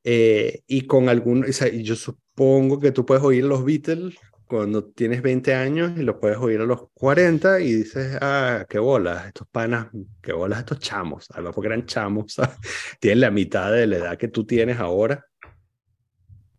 Eh, 0.05 0.61
y 0.65 0.87
con 0.87 1.09
algún, 1.09 1.43
o 1.43 1.51
sea, 1.51 1.67
yo 1.67 1.97
supongo 1.97 2.79
que 2.79 2.93
tú 2.93 3.05
puedes 3.05 3.21
oír 3.21 3.43
los 3.43 3.65
Beatles 3.65 4.15
cuando 4.45 4.85
tienes 4.85 5.21
20 5.21 5.53
años 5.55 5.91
y 5.97 6.03
los 6.03 6.15
puedes 6.21 6.37
oír 6.37 6.61
a 6.61 6.65
los 6.65 6.89
40 6.93 7.59
y 7.59 7.73
dices, 7.73 8.17
ah, 8.21 8.65
qué 8.69 8.79
bolas, 8.79 9.27
estos 9.27 9.45
panas, 9.49 9.87
qué 10.21 10.31
bolas 10.31 10.59
estos 10.59 10.79
chamos, 10.79 11.27
además 11.31 11.53
porque 11.53 11.67
eran 11.67 11.85
chamos, 11.85 12.31
¿sabes? 12.35 12.55
tienen 13.01 13.19
la 13.19 13.31
mitad 13.31 13.73
de 13.73 13.87
la 13.87 13.97
edad 13.97 14.17
que 14.17 14.29
tú 14.29 14.45
tienes 14.45 14.79
ahora 14.79 15.25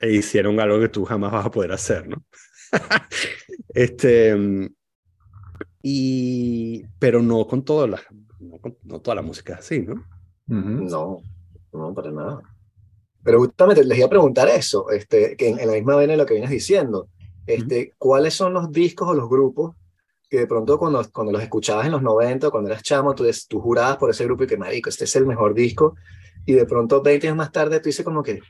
e 0.01 0.12
hicieron 0.12 0.59
algo 0.61 0.81
que 0.81 0.89
tú 0.89 1.05
jamás 1.05 1.33
vas 1.33 1.47
a 1.47 1.51
poder 1.51 1.73
hacer, 1.73 2.09
¿no? 2.09 2.23
este, 3.75 4.37
y, 5.83 6.85
pero 6.99 7.23
no 7.23 7.47
con 7.47 7.65
toda 7.65 7.87
la, 7.87 8.01
no, 8.41 8.59
con, 8.59 8.77
no 8.85 9.01
toda 9.01 9.16
la 9.16 9.23
música 9.23 9.57
así, 9.57 9.81
¿no? 9.81 9.95
Uh 10.49 10.55
-huh. 10.55 10.91
No, 10.91 11.23
no, 11.73 11.95
para 11.95 12.11
nada. 12.11 12.41
Pero 13.23 13.41
justamente 13.41 13.85
les 13.85 13.99
iba 13.99 14.07
a 14.07 14.11
preguntar 14.11 14.49
eso, 14.49 14.91
este, 14.91 15.37
que 15.37 15.49
en, 15.49 15.59
en 15.59 15.66
la 15.66 15.75
misma 15.75 15.97
vena 15.97 16.12
de 16.12 16.19
lo 16.19 16.27
que 16.27 16.35
vienes 16.35 16.51
diciendo, 16.51 17.09
este, 17.47 17.79
uh 17.79 17.83
-huh. 17.83 17.95
¿cuáles 17.99 18.35
son 18.35 18.55
los 18.55 18.70
discos 18.70 19.09
o 19.09 19.15
los 19.15 19.29
grupos 19.29 19.75
que 20.29 20.41
de 20.41 20.47
pronto 20.47 20.79
cuando, 20.79 21.03
cuando 21.11 21.33
los 21.33 21.43
escuchabas 21.43 21.87
en 21.87 21.93
los 21.93 22.03
90, 22.03 22.51
cuando 22.51 22.70
eras 22.70 22.83
chamo, 22.83 23.15
tú, 23.15 23.25
tú 23.49 23.61
jurabas 23.61 23.97
por 23.97 24.11
ese 24.11 24.25
grupo 24.25 24.45
y 24.45 24.47
que, 24.47 24.57
marico, 24.57 24.91
este 24.91 25.05
es 25.05 25.16
el 25.16 25.27
mejor 25.27 25.55
disco, 25.55 25.95
y 26.45 26.53
de 26.53 26.66
pronto 26.66 27.03
20 27.03 27.29
años 27.29 27.39
más 27.39 27.53
tarde 27.53 27.81
tú 27.81 27.89
dices 27.89 28.05
como 28.05 28.23
que, 28.23 28.41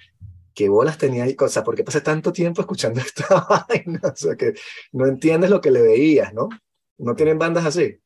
¿qué 0.58 0.68
bolas 0.68 0.98
tenía 0.98 1.22
ahí? 1.22 1.36
O 1.38 1.46
sea, 1.46 1.62
¿por 1.62 1.76
qué 1.76 1.84
pasé 1.84 2.00
tanto 2.00 2.32
tiempo 2.32 2.60
escuchando 2.62 3.00
esta 3.06 3.46
vaina? 3.68 4.00
O 4.02 4.16
sea, 4.16 4.34
que 4.34 4.54
no 4.90 5.06
entiendes 5.06 5.50
lo 5.50 5.60
que 5.60 5.70
le 5.70 5.82
veías, 5.82 6.34
¿no? 6.34 6.48
¿No 6.98 7.14
tienen 7.14 7.38
bandas 7.38 7.64
así? 7.64 7.96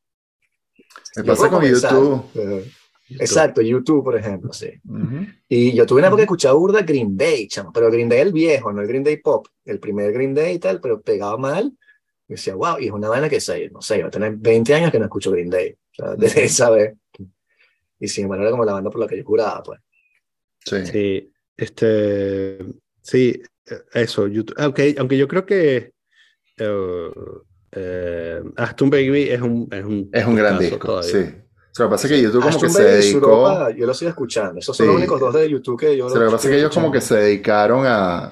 Me 1.15 1.23
pasa 1.23 1.49
con 1.49 1.63
YouTube. 1.65 2.23
Uh, 2.35 2.61
Exacto, 3.09 3.59
YouTube, 3.61 4.03
por 4.03 4.15
ejemplo, 4.15 4.53
sí. 4.53 4.69
Uh 4.87 4.97
-huh. 4.97 5.41
Y 5.49 5.73
yo 5.73 5.87
tuve 5.87 5.99
una 5.99 6.07
época 6.09 6.21
que 6.21 6.25
escuchaba 6.25 6.53
burda 6.53 6.83
Green 6.83 7.17
Day, 7.17 7.47
chamo, 7.47 7.71
pero 7.73 7.89
Green 7.89 8.07
Day 8.07 8.19
el 8.19 8.31
viejo, 8.31 8.71
no 8.71 8.81
el 8.81 8.87
Green 8.87 9.03
Day 9.03 9.17
pop, 9.17 9.47
el 9.65 9.79
primer 9.79 10.13
Green 10.13 10.35
Day 10.35 10.55
y 10.55 10.59
tal, 10.59 10.79
pero 10.79 11.01
pegaba 11.01 11.37
mal. 11.37 11.75
Y 12.27 12.33
decía, 12.33 12.53
wow, 12.53 12.77
y 12.79 12.85
es 12.85 12.91
una 12.91 13.09
banda 13.09 13.29
que 13.29 13.41
sé, 13.41 13.69
no 13.71 13.81
sé, 13.81 14.01
va 14.03 14.09
a 14.09 14.11
tener 14.11 14.35
20 14.37 14.73
años 14.75 14.91
que 14.91 14.99
no 14.99 15.05
escucho 15.05 15.31
Green 15.31 15.49
Day, 15.49 15.71
o 15.73 15.95
sea, 15.95 16.15
desde 16.15 16.43
esa 16.43 16.69
vez. 16.69 16.93
Y 17.99 18.07
sin 18.07 18.25
embargo 18.25 18.43
era 18.43 18.51
como 18.51 18.65
la 18.65 18.73
banda 18.73 18.91
por 18.91 19.01
la 19.01 19.07
que 19.07 19.17
yo 19.17 19.23
curaba, 19.23 19.63
pues. 19.63 19.79
Sí. 20.65 20.85
Sí, 20.85 21.32
este, 21.57 22.59
sí, 23.01 23.41
eso, 23.93 24.27
YouTube, 24.27 24.55
aunque, 24.57 24.95
aunque 24.97 25.17
yo 25.17 25.27
creo 25.27 25.45
que, 25.45 25.93
uh, 26.59 27.41
Eh, 27.75 28.39
Aston 28.55 28.91
Baby 28.91 29.31
es 29.31 29.41
un 29.41 29.67
Es 29.71 29.83
un, 29.83 30.07
es 30.13 30.25
un 30.27 30.35
gran 30.35 30.59
disco, 30.59 31.01
sí. 31.01 31.17
O 31.17 31.75
sea, 31.75 31.85
lo 31.85 31.89
que 31.89 31.93
pasa 31.93 32.05
es 32.05 32.13
que 32.13 32.21
YouTube 32.21 32.43
como 32.43 32.61
que 32.61 32.69
se 32.69 32.83
dedicó... 32.83 33.69
yo 33.71 33.87
lo 33.87 33.93
sigo 33.95 34.09
escuchando. 34.09 34.59
Esos 34.59 34.77
son 34.77 34.85
los 34.85 34.95
únicos 34.97 35.19
dos 35.19 35.33
de 35.33 35.49
YouTube 35.49 35.79
que 35.79 35.97
yo... 35.97 36.07
lo 36.07 36.13
que 36.13 36.31
pasa 36.31 36.47
es 36.47 36.53
que 36.53 36.59
ellos 36.59 36.71
como 36.71 36.91
que 36.91 37.01
se 37.01 37.15
dedicaron 37.15 37.87
a, 37.87 38.31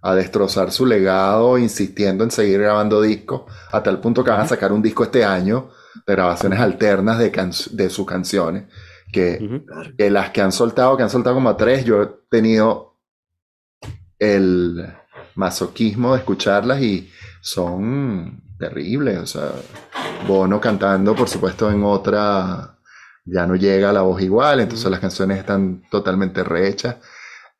a 0.00 0.14
destrozar 0.14 0.72
su 0.72 0.86
legado, 0.86 1.58
insistiendo 1.58 2.24
en 2.24 2.30
seguir 2.30 2.60
grabando 2.60 3.02
discos, 3.02 3.42
a 3.70 3.82
tal 3.82 4.00
punto 4.00 4.24
que 4.24 4.30
van 4.30 4.40
a 4.40 4.48
sacar 4.48 4.72
un 4.72 4.80
disco 4.80 5.04
este 5.04 5.22
año 5.22 5.68
de 6.06 6.14
grabaciones 6.14 6.60
alternas 6.60 7.18
de, 7.18 7.30
de 7.72 7.90
sus 7.90 8.06
canciones, 8.06 8.64
que, 9.12 9.62
que, 9.96 10.10
las 10.10 10.30
que 10.30 10.40
han 10.40 10.52
soltado, 10.52 10.96
que 10.96 11.02
han 11.02 11.10
soltado 11.10 11.36
como 11.36 11.48
a 11.48 11.56
tres, 11.56 11.84
yo 11.84 12.02
he 12.02 12.08
tenido 12.30 12.96
el 14.18 14.86
masoquismo 15.34 16.12
de 16.12 16.18
escucharlas 16.18 16.80
y 16.82 17.10
son 17.40 18.42
terribles, 18.58 19.18
o 19.18 19.26
sea, 19.26 19.52
Bono 20.26 20.60
cantando, 20.60 21.14
por 21.14 21.28
supuesto, 21.28 21.70
en 21.70 21.84
otra, 21.84 22.78
ya 23.24 23.46
no 23.46 23.54
llega 23.54 23.92
la 23.92 24.02
voz 24.02 24.20
igual, 24.20 24.60
entonces 24.60 24.90
las 24.90 25.00
canciones 25.00 25.38
están 25.38 25.82
totalmente 25.90 26.42
rehechas. 26.42 26.96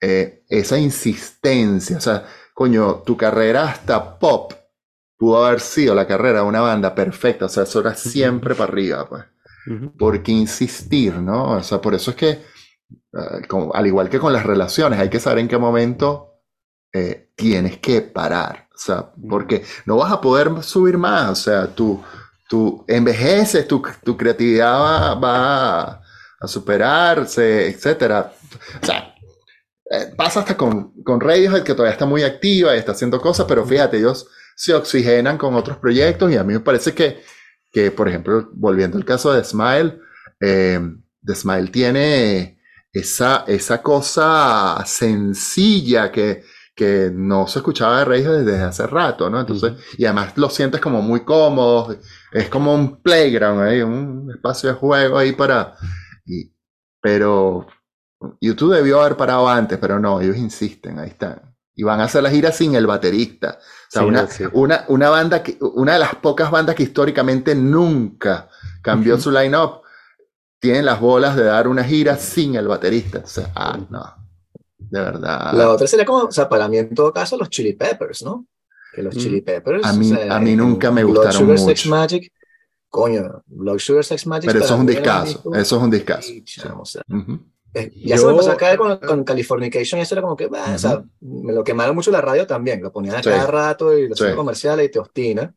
Eh, 0.00 0.44
esa 0.48 0.78
insistencia, 0.78 1.98
o 1.98 2.00
sea, 2.00 2.24
coño, 2.54 3.02
tu 3.06 3.16
carrera 3.16 3.64
hasta 3.64 4.18
pop 4.18 4.52
pudo 5.16 5.44
haber 5.44 5.60
sido 5.60 5.94
la 5.94 6.06
carrera 6.06 6.40
de 6.40 6.46
una 6.46 6.60
banda 6.60 6.94
perfecta, 6.94 7.46
o 7.46 7.48
sea, 7.48 7.64
eso 7.64 7.80
era 7.80 7.94
siempre 7.94 8.54
para 8.54 8.72
arriba, 8.72 9.08
pues. 9.08 9.24
¿Por 9.98 10.22
qué 10.22 10.32
insistir, 10.32 11.14
no? 11.14 11.52
O 11.56 11.62
sea, 11.62 11.80
por 11.80 11.94
eso 11.94 12.12
es 12.12 12.16
que, 12.16 12.28
eh, 12.30 13.48
al 13.74 13.86
igual 13.86 14.08
que 14.08 14.18
con 14.18 14.32
las 14.32 14.44
relaciones, 14.44 14.98
hay 14.98 15.10
que 15.10 15.20
saber 15.20 15.40
en 15.40 15.48
qué 15.48 15.58
momento 15.58 16.40
eh, 16.92 17.30
tienes 17.36 17.78
que 17.78 18.00
parar, 18.00 18.68
o 18.74 18.78
sea, 18.78 19.12
porque 19.28 19.64
no 19.84 19.96
vas 19.96 20.10
a 20.12 20.20
poder 20.20 20.62
subir 20.62 20.96
más, 20.96 21.30
o 21.30 21.34
sea, 21.34 21.66
tú, 21.74 22.02
tú 22.48 22.84
envejeces, 22.88 23.68
tu, 23.68 23.82
tu 24.02 24.16
creatividad 24.16 24.80
va, 24.80 25.14
va 25.14 26.02
a 26.40 26.46
superarse, 26.46 27.68
etcétera. 27.68 28.32
O 28.82 28.86
sea, 28.86 29.14
eh, 29.90 30.12
pasa 30.16 30.40
hasta 30.40 30.56
con, 30.56 30.92
con 31.02 31.20
Radiohead, 31.20 31.62
que 31.62 31.74
todavía 31.74 31.92
está 31.92 32.06
muy 32.06 32.22
activa 32.22 32.74
y 32.74 32.78
está 32.78 32.92
haciendo 32.92 33.20
cosas, 33.20 33.46
pero 33.48 33.64
fíjate, 33.64 33.98
ellos 33.98 34.28
se 34.54 34.74
oxigenan 34.74 35.38
con 35.38 35.54
otros 35.54 35.78
proyectos 35.78 36.30
y 36.30 36.36
a 36.36 36.44
mí 36.44 36.52
me 36.52 36.60
parece 36.60 36.94
que, 36.94 37.22
que 37.70 37.90
por 37.90 38.08
ejemplo, 38.08 38.48
volviendo 38.52 38.96
al 38.96 39.04
caso 39.04 39.32
de 39.32 39.44
Smile, 39.44 40.00
eh, 40.40 40.80
Smile 41.34 41.68
tiene 41.68 42.58
esa, 42.92 43.44
esa 43.46 43.82
cosa 43.82 44.82
sencilla 44.86 46.10
que, 46.10 46.44
que 46.74 47.10
no 47.12 47.46
se 47.46 47.58
escuchaba 47.58 47.98
de 47.98 48.04
Radiohead 48.04 48.44
desde 48.44 48.62
hace 48.62 48.86
rato, 48.86 49.28
¿no? 49.28 49.40
Entonces, 49.40 49.72
y 49.98 50.04
además 50.04 50.36
lo 50.36 50.48
sientes 50.48 50.80
como 50.80 51.02
muy 51.02 51.24
cómodo, 51.24 51.96
es 52.32 52.48
como 52.48 52.74
un 52.74 53.02
playground 53.02 53.62
ahí, 53.62 53.82
un 53.82 54.30
espacio 54.30 54.70
de 54.70 54.76
juego 54.76 55.18
ahí 55.18 55.32
para... 55.32 55.74
Y, 56.24 56.52
pero 57.00 57.66
YouTube 58.40 58.74
debió 58.74 59.00
haber 59.00 59.16
parado 59.16 59.48
antes, 59.48 59.78
pero 59.78 59.98
no, 59.98 60.20
ellos 60.20 60.36
insisten, 60.36 60.98
ahí 60.98 61.10
están. 61.10 61.56
Y 61.78 61.84
van 61.84 62.00
a 62.00 62.04
hacer 62.04 62.24
la 62.24 62.30
gira 62.30 62.50
sin 62.50 62.74
el 62.74 62.88
baterista. 62.88 63.60
O 63.60 63.90
sea, 63.90 64.02
una, 64.04 64.28
una, 64.52 64.84
una, 64.88 65.10
banda 65.10 65.44
que, 65.44 65.56
una 65.60 65.92
de 65.92 66.00
las 66.00 66.16
pocas 66.16 66.50
bandas 66.50 66.74
que 66.74 66.82
históricamente 66.82 67.54
nunca 67.54 68.48
cambió 68.82 69.16
su 69.16 69.30
line-up, 69.30 69.82
tienen 70.58 70.84
las 70.84 70.98
bolas 70.98 71.36
de 71.36 71.44
dar 71.44 71.68
una 71.68 71.84
gira 71.84 72.16
sin 72.16 72.56
el 72.56 72.66
baterista. 72.66 73.20
O 73.20 73.28
sea, 73.28 73.52
ah, 73.54 73.78
no. 73.88 74.12
De 74.76 75.00
verdad. 75.00 75.52
La 75.52 75.70
otra 75.70 75.86
sería 75.86 76.04
como, 76.04 76.24
o 76.24 76.32
sea, 76.32 76.48
para 76.48 76.66
mí 76.66 76.78
en 76.78 76.92
todo 76.92 77.12
caso, 77.12 77.36
los 77.36 77.48
Chili 77.48 77.74
Peppers, 77.74 78.24
¿no? 78.24 78.44
Que 78.92 79.04
los 79.04 79.14
Chili 79.14 79.40
Peppers. 79.42 79.86
A 79.86 79.92
mí, 79.92 80.12
a 80.28 80.40
mí 80.40 80.56
nunca 80.56 80.90
me 80.90 81.04
gustaron 81.04 81.30
Blood 81.30 81.38
Sugar, 81.38 81.58
mucho. 81.60 81.68
Sex 81.68 81.86
Magic. 81.86 82.32
Coño, 82.88 83.40
Blood 83.46 83.78
Sugar 83.78 84.04
Sex 84.04 84.26
Magic. 84.26 84.50
Pero 84.50 84.64
eso 84.64 84.74
es 84.74 84.80
un 84.80 84.86
discazo. 84.86 85.54
Eso 85.54 85.76
es 85.76 85.82
un 85.84 85.90
discazo. 85.92 86.32
Eh, 87.74 87.92
ya 87.94 88.16
se 88.16 88.26
me 88.26 88.34
pasó 88.34 88.52
a 88.52 88.56
caer 88.56 88.78
con, 88.78 88.98
con, 88.98 89.24
Californication 89.24 89.98
y 89.98 90.02
eso 90.02 90.14
era 90.14 90.22
como 90.22 90.36
que, 90.36 90.46
o 90.46 90.78
sea, 90.78 91.04
me 91.20 91.52
lo 91.52 91.62
quemaron 91.62 91.94
mucho 91.94 92.10
la 92.10 92.20
radio 92.20 92.46
también, 92.46 92.82
lo 92.82 92.90
ponían 92.90 93.16
a 93.16 93.22
cada 93.22 93.46
rato 93.46 93.96
y 93.96 94.08
los 94.08 94.18
sí. 94.18 94.24
comerciales 94.34 94.86
y 94.86 94.90
te 94.90 94.98
ostina. 94.98 95.54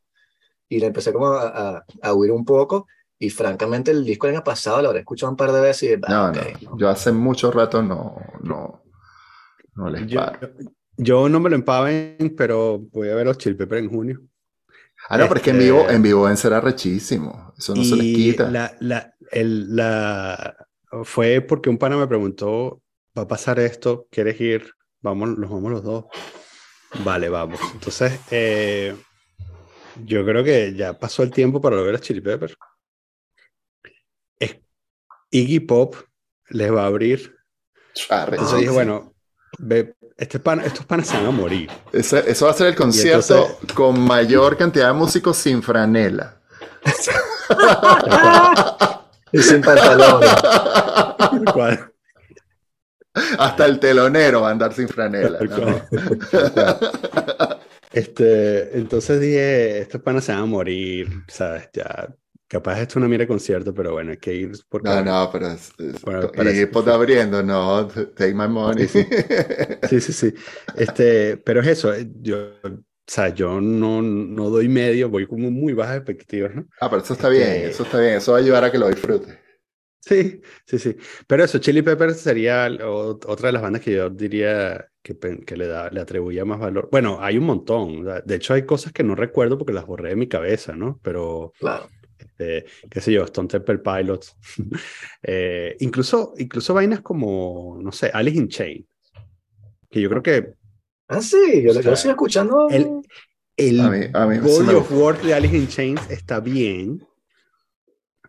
Y 0.68 0.80
le 0.80 0.88
empecé 0.88 1.12
como 1.12 1.28
a, 1.28 1.86
a, 2.02 2.14
huir 2.14 2.32
un 2.32 2.46
poco. 2.46 2.88
Y 3.20 3.30
francamente 3.30 3.92
el 3.92 4.06
disco 4.06 4.28
el 4.28 4.36
año 4.36 4.44
pasado 4.44 4.82
lo 4.82 4.88
habré 4.88 5.02
escuchado 5.02 5.32
un 5.32 5.38
par 5.38 5.52
de 5.52 5.62
veces 5.62 5.92
y 5.92 6.12
no, 6.12 6.32
no, 6.32 6.78
yo 6.78 6.90
hace 6.90 7.12
mucho 7.12 7.52
rato 7.52 7.84
no, 7.84 8.18
no, 8.42 8.82
no 9.76 9.90
les 9.92 10.08
yo, 10.08 10.22
yo, 10.98 11.30
no 11.30 11.40
me 11.40 11.52
lo 11.52 11.56
empaven, 11.56 12.34
pero 12.36 12.80
voy 12.80 13.10
a 13.10 13.16
ver 13.16 13.28
los 13.28 13.38
Chill 13.38 13.56
Pepper 13.56 13.78
en 13.78 13.90
junio. 13.90 14.22
Ah, 15.10 15.18
no, 15.18 15.28
pero 15.28 15.38
es 15.38 15.44
que 15.44 15.50
en 15.52 15.60
vivo, 15.60 15.82
este 15.82 15.96
en 15.96 16.02
vivo 16.02 16.24
deben 16.24 16.38
ser 16.38 16.54
rechísimo. 16.64 17.54
Eso 17.58 17.76
no 17.76 17.84
se 17.84 17.96
les 17.96 18.16
quita. 18.16 18.50
La, 18.50 18.76
la, 18.80 19.14
el, 19.32 19.76
la, 19.76 20.56
fue 21.04 21.42
porque 21.42 21.70
un 21.70 21.78
pana 21.78 21.98
me 21.98 22.08
preguntó, 22.08 22.82
va 23.18 23.24
a 23.24 23.28
pasar 23.28 23.60
esto, 23.60 24.08
¿quieres 24.12 24.40
ir? 24.40 24.74
Vamos, 25.02 25.38
nos 25.38 25.50
vamos 25.50 25.72
los 25.72 25.84
dos. 25.84 26.06
Vale, 27.04 27.30
vamos. 27.30 27.60
Entonces, 27.74 28.20
eh, 28.32 28.96
yo 30.04 30.26
creo 30.26 30.44
que 30.44 30.74
ya 30.76 30.98
pasó 30.98 31.24
el 31.24 31.32
tiempo 31.32 31.62
para 31.62 31.78
ver 31.78 31.96
a 31.96 32.00
Chili 32.00 32.22
Pepper. 32.22 32.56
Iggy 35.32 35.62
Pop 35.62 35.96
les 36.50 36.72
va 36.72 36.84
a 36.84 36.88
abrir. 36.88 37.36
Entonces 38.10 38.60
dije, 38.60 38.70
bueno, 38.70 39.14
ve, 39.58 39.96
este 40.18 40.40
pan, 40.40 40.62
estos 40.62 40.86
panas 40.86 41.08
se 41.08 41.18
van 41.18 41.28
a 41.28 41.32
morir. 41.32 41.70
Eso, 41.92 42.18
eso 42.18 42.46
va 42.46 42.52
a 42.52 42.54
ser 42.54 42.68
el 42.68 42.76
concierto 42.76 43.58
con 43.74 44.00
mayor 44.00 44.58
cantidad 44.58 44.88
de 44.88 44.94
músicos 44.94 45.38
sin 45.38 45.64
franela. 45.64 46.40
Y 49.32 49.40
sin 49.40 49.62
pantalones. 49.62 50.30
Hasta 53.38 53.66
el 53.66 53.80
telonero 53.80 54.42
va 54.42 54.50
a 54.50 54.52
andar 54.52 54.74
sin 54.74 54.88
franela. 54.88 55.40
este, 57.92 58.78
entonces 58.78 59.20
dije, 59.20 59.80
estos 59.80 60.02
panas 60.02 60.24
se 60.24 60.32
van 60.32 60.44
a 60.44 60.46
morir, 60.46 61.10
¿sabes? 61.28 61.70
Ya, 61.74 62.08
capaz 62.48 62.80
esto 62.80 63.00
no 63.00 63.10
mire 63.10 63.28
concierto, 63.28 63.74
pero 63.74 63.92
bueno, 63.94 64.12
hay 64.12 64.18
que 64.18 64.34
ir 64.34 64.52
porque... 64.70 64.90
No, 64.90 65.04
no, 65.04 65.30
pero 65.32 65.48
es, 65.52 65.74
y 66.56 66.66
pues 66.68 66.88
abriendo, 66.88 67.44
no, 67.44 67.88
take 67.88 68.34
my 68.34 68.48
money. 68.48 68.88
Sí, 68.88 69.06
sí, 70.00 70.14
sí. 70.14 70.34
Este, 70.76 71.38
pero 71.38 71.62
es 71.62 71.68
eso, 71.68 71.94
yo 72.22 72.54
o 73.12 73.14
sea, 73.14 73.28
yo 73.28 73.60
no, 73.60 74.02
no 74.02 74.50
doy 74.50 74.70
medio, 74.70 75.10
voy 75.10 75.28
como 75.28 75.52
muy 75.52 75.74
bajas 75.74 75.98
expectativas, 75.98 76.56
¿no? 76.56 76.66
Ah, 76.80 76.90
pero 76.90 77.02
eso 77.02 77.12
está 77.12 77.28
bien, 77.28 77.44
este 77.44 77.68
eso 77.68 77.84
está 77.84 78.00
bien, 78.00 78.14
eso 78.14 78.32
va 78.32 78.38
a 78.38 78.42
ayudar 78.42 78.64
a 78.64 78.72
que 78.72 78.78
lo 78.78 78.88
disfrute. 78.88 79.38
Sí, 80.00 80.42
sí, 80.66 80.80
sí. 80.80 80.96
Pero 81.28 81.44
eso, 81.44 81.58
Chili 81.58 81.82
Peppers 81.82 82.22
sería 82.22 82.70
otra 82.86 83.48
de 83.48 83.52
las 83.52 83.62
bandas 83.62 83.82
que 83.82 83.92
yo 83.92 84.10
diría 84.10 84.88
que, 85.04 85.20
que 85.46 85.58
le, 85.58 85.68
da, 85.68 85.90
le 85.90 86.00
atribuía 86.00 86.46
más 86.46 86.62
valor. 86.62 86.88
Bueno, 86.90 87.18
hay 87.20 87.38
un 87.38 87.44
montón. 87.44 88.06
De 88.26 88.36
hecho, 88.36 88.54
hay 88.54 88.66
cosas 88.66 88.94
que 88.94 89.04
no 89.04 89.14
recuerdo 89.14 89.58
porque 89.58 89.74
las 89.74 89.86
borré 89.86 90.12
de 90.12 90.16
mi 90.16 90.30
cabeza, 90.30 90.74
¿no? 90.74 90.98
Pero, 91.04 91.52
claro. 91.60 91.90
este, 92.18 92.64
qué 92.90 93.02
sé 93.02 93.12
yo, 93.12 93.26
Stone 93.26 93.50
Temple 93.50 93.80
Pilots. 93.80 94.38
eh, 95.24 95.76
incluso, 95.82 96.34
incluso 96.38 96.74
vainas 96.74 97.02
como, 97.02 97.78
no 97.84 97.92
sé, 97.92 98.10
Alice 98.14 98.38
in 98.38 98.48
Chains. 98.48 98.86
Que 99.90 100.00
yo 100.00 100.10
creo 100.10 100.24
que 100.24 100.61
Ah, 101.12 101.22
sí, 101.22 101.62
yo, 101.62 101.74
lo 101.74 101.80
estoy 101.80 102.12
escuchando. 102.12 102.70
El, 102.70 103.02
el 103.58 104.12
Body 104.42 104.74
of 104.74 104.92
War 104.92 105.22
de 105.22 105.34
Alice 105.34 105.58
in 105.58 105.68
Chains 105.68 106.10
está 106.10 106.40
bien, 106.40 107.06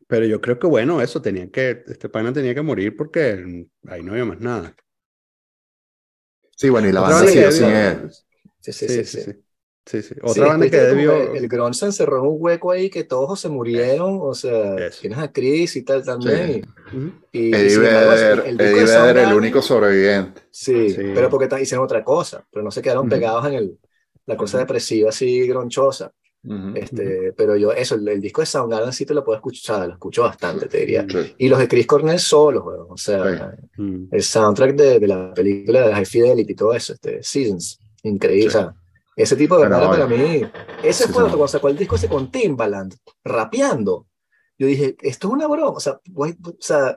pero 0.09 0.27
yo 0.27 0.41
creo 0.41 0.59
que 0.59 0.67
bueno, 0.67 1.01
eso 1.01 1.23
tenía 1.23 1.49
que, 1.51 1.85
este 1.87 2.09
pana 2.09 2.33
tenía 2.33 2.55
que 2.55 2.63
morir 2.63 2.97
porque 2.97 3.67
ahí 3.87 4.03
no 4.03 4.13
había 4.13 4.25
más 4.25 4.41
nada. 4.41 4.75
Sí, 6.57 6.69
bueno, 6.69 6.89
y 6.89 6.93
la 6.93 7.01
banda 7.01 7.27
sigue 7.27 7.53
sin 7.53 7.67
él. 7.67 8.11
Sí, 8.61 8.73
sí, 8.73 8.89
sí. 8.89 8.89
sí, 8.89 9.05
sí. 9.05 9.23
sí 9.23 9.43
Otra 10.23 10.47
banda 10.47 10.71
que 10.71 10.77
debió... 10.77 11.35
El, 11.35 11.45
el 11.45 11.75
se 11.75 11.87
encerró 11.87 12.19
en 12.19 12.27
un 12.27 12.37
hueco 12.39 12.71
ahí 12.71 12.89
que 12.89 13.05
todos 13.05 13.41
se 13.41 13.49
murieron, 13.49 14.19
o 14.23 14.33
sea, 14.33 14.77
tienes 15.01 15.19
a 15.19 15.33
Chris 15.33 15.77
y 15.77 15.83
tal 15.83 16.05
también. 16.05 16.65
Y, 17.33 17.55
Eddie 17.55 17.79
Vedder, 17.79 18.43
el, 18.47 18.57
Vedder, 18.57 19.17
el 19.19 19.33
único 19.33 19.61
sobreviviente. 19.61 20.43
Sí, 20.51 20.95
pero 20.97 21.29
porque 21.29 21.49
hicieron 21.61 21.85
otra 21.85 22.05
cosa, 22.05 22.47
pero 22.51 22.65
no 22.65 22.71
se 22.71 22.81
quedaron 22.81 23.09
pegados 23.09 23.47
en 23.47 23.55
el, 23.55 23.79
la 24.27 24.37
cosa 24.37 24.59
depresiva 24.59 25.09
así 25.09 25.47
gronchosa. 25.49 26.13
este, 26.75 27.33
Pero 27.37 27.57
yo, 27.57 27.73
eso, 27.73 27.97
el, 27.97 28.21
disco 28.21 28.41
de 28.41 28.47
Soundgarden 28.47 28.93
sí 28.93 29.05
te 29.05 29.15
lo 29.15 29.25
puedo 29.25 29.37
escuchar, 29.37 29.89
lo 29.89 29.95
escucho 29.95 30.23
bastante, 30.23 30.67
te 30.67 30.79
diría. 30.79 31.05
Y 31.39 31.49
los 31.49 31.59
de 31.59 31.67
Chris 31.67 31.87
Cornell 31.87 32.21
solos, 32.21 32.63
o 32.89 32.97
sea, 32.97 33.57
el 33.77 34.23
soundtrack 34.23 34.77
de, 34.77 35.01
de, 35.01 35.07
la 35.09 35.35
película 35.35 35.89
de 35.89 35.95
High 35.95 36.07
Fidelity 36.07 36.53
y 36.53 36.57
todo 36.57 36.73
eso, 36.73 36.93
este, 36.93 37.21
Seasons, 37.21 37.81
increíble. 38.05 38.47
O 38.49 38.51
sea, 38.51 38.75
ese 39.17 39.37
tipo 39.37 39.57
de 39.57 39.63
verdad 39.69 39.89
para 39.89 40.07
mí, 40.07 40.43
ese 40.83 41.09
fue 41.09 41.25
otro, 41.25 41.37
cuando 41.37 41.49
sacó 41.49 41.69
el 41.69 41.77
disco 41.77 41.97
ese 41.97 42.09
con 42.09 42.31
Timbaland, 42.31 42.95
rapeando 43.25 44.07
yo 44.59 44.69
dije, 44.69 44.97
esto 45.01 45.29
es 45.29 45.35
una 45.35 45.49
broma, 45.49 45.71
o 45.71 45.81
sea, 45.81 45.99
o 46.15 46.27
sea, 46.61 46.97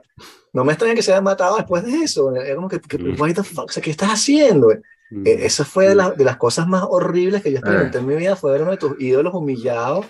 no 0.52 0.64
me 0.64 0.72
extraña 0.72 0.94
que 0.94 1.02
se 1.02 1.12
haya 1.12 1.20
matado 1.20 1.56
después 1.56 1.84
de 1.84 2.04
eso, 2.04 2.32
era 2.34 2.54
como 2.54 2.68
que, 2.68 2.76
mm. 2.76 3.20
what 3.20 3.34
the 3.34 3.42
fuck, 3.42 3.64
o 3.64 3.72
sea, 3.72 3.82
¿qué 3.82 3.90
estás 3.90 4.10
haciendo? 4.10 4.68
Mm. 5.10 5.26
E, 5.26 5.46
esa 5.46 5.64
fue 5.64 5.88
de, 5.88 6.12
de, 6.16 6.24
las 6.24 6.36
cosas 6.36 6.68
más 6.68 6.84
horribles 6.88 7.42
que 7.42 7.50
yo 7.50 7.58
experimenté 7.58 7.98
en 7.98 8.06
mi 8.06 8.14
vida, 8.14 8.36
fue 8.36 8.52
ver 8.52 8.62
uno 8.62 8.70
de 8.70 8.76
tus 8.76 9.00
ídolos 9.00 9.34
humillados 9.34 10.06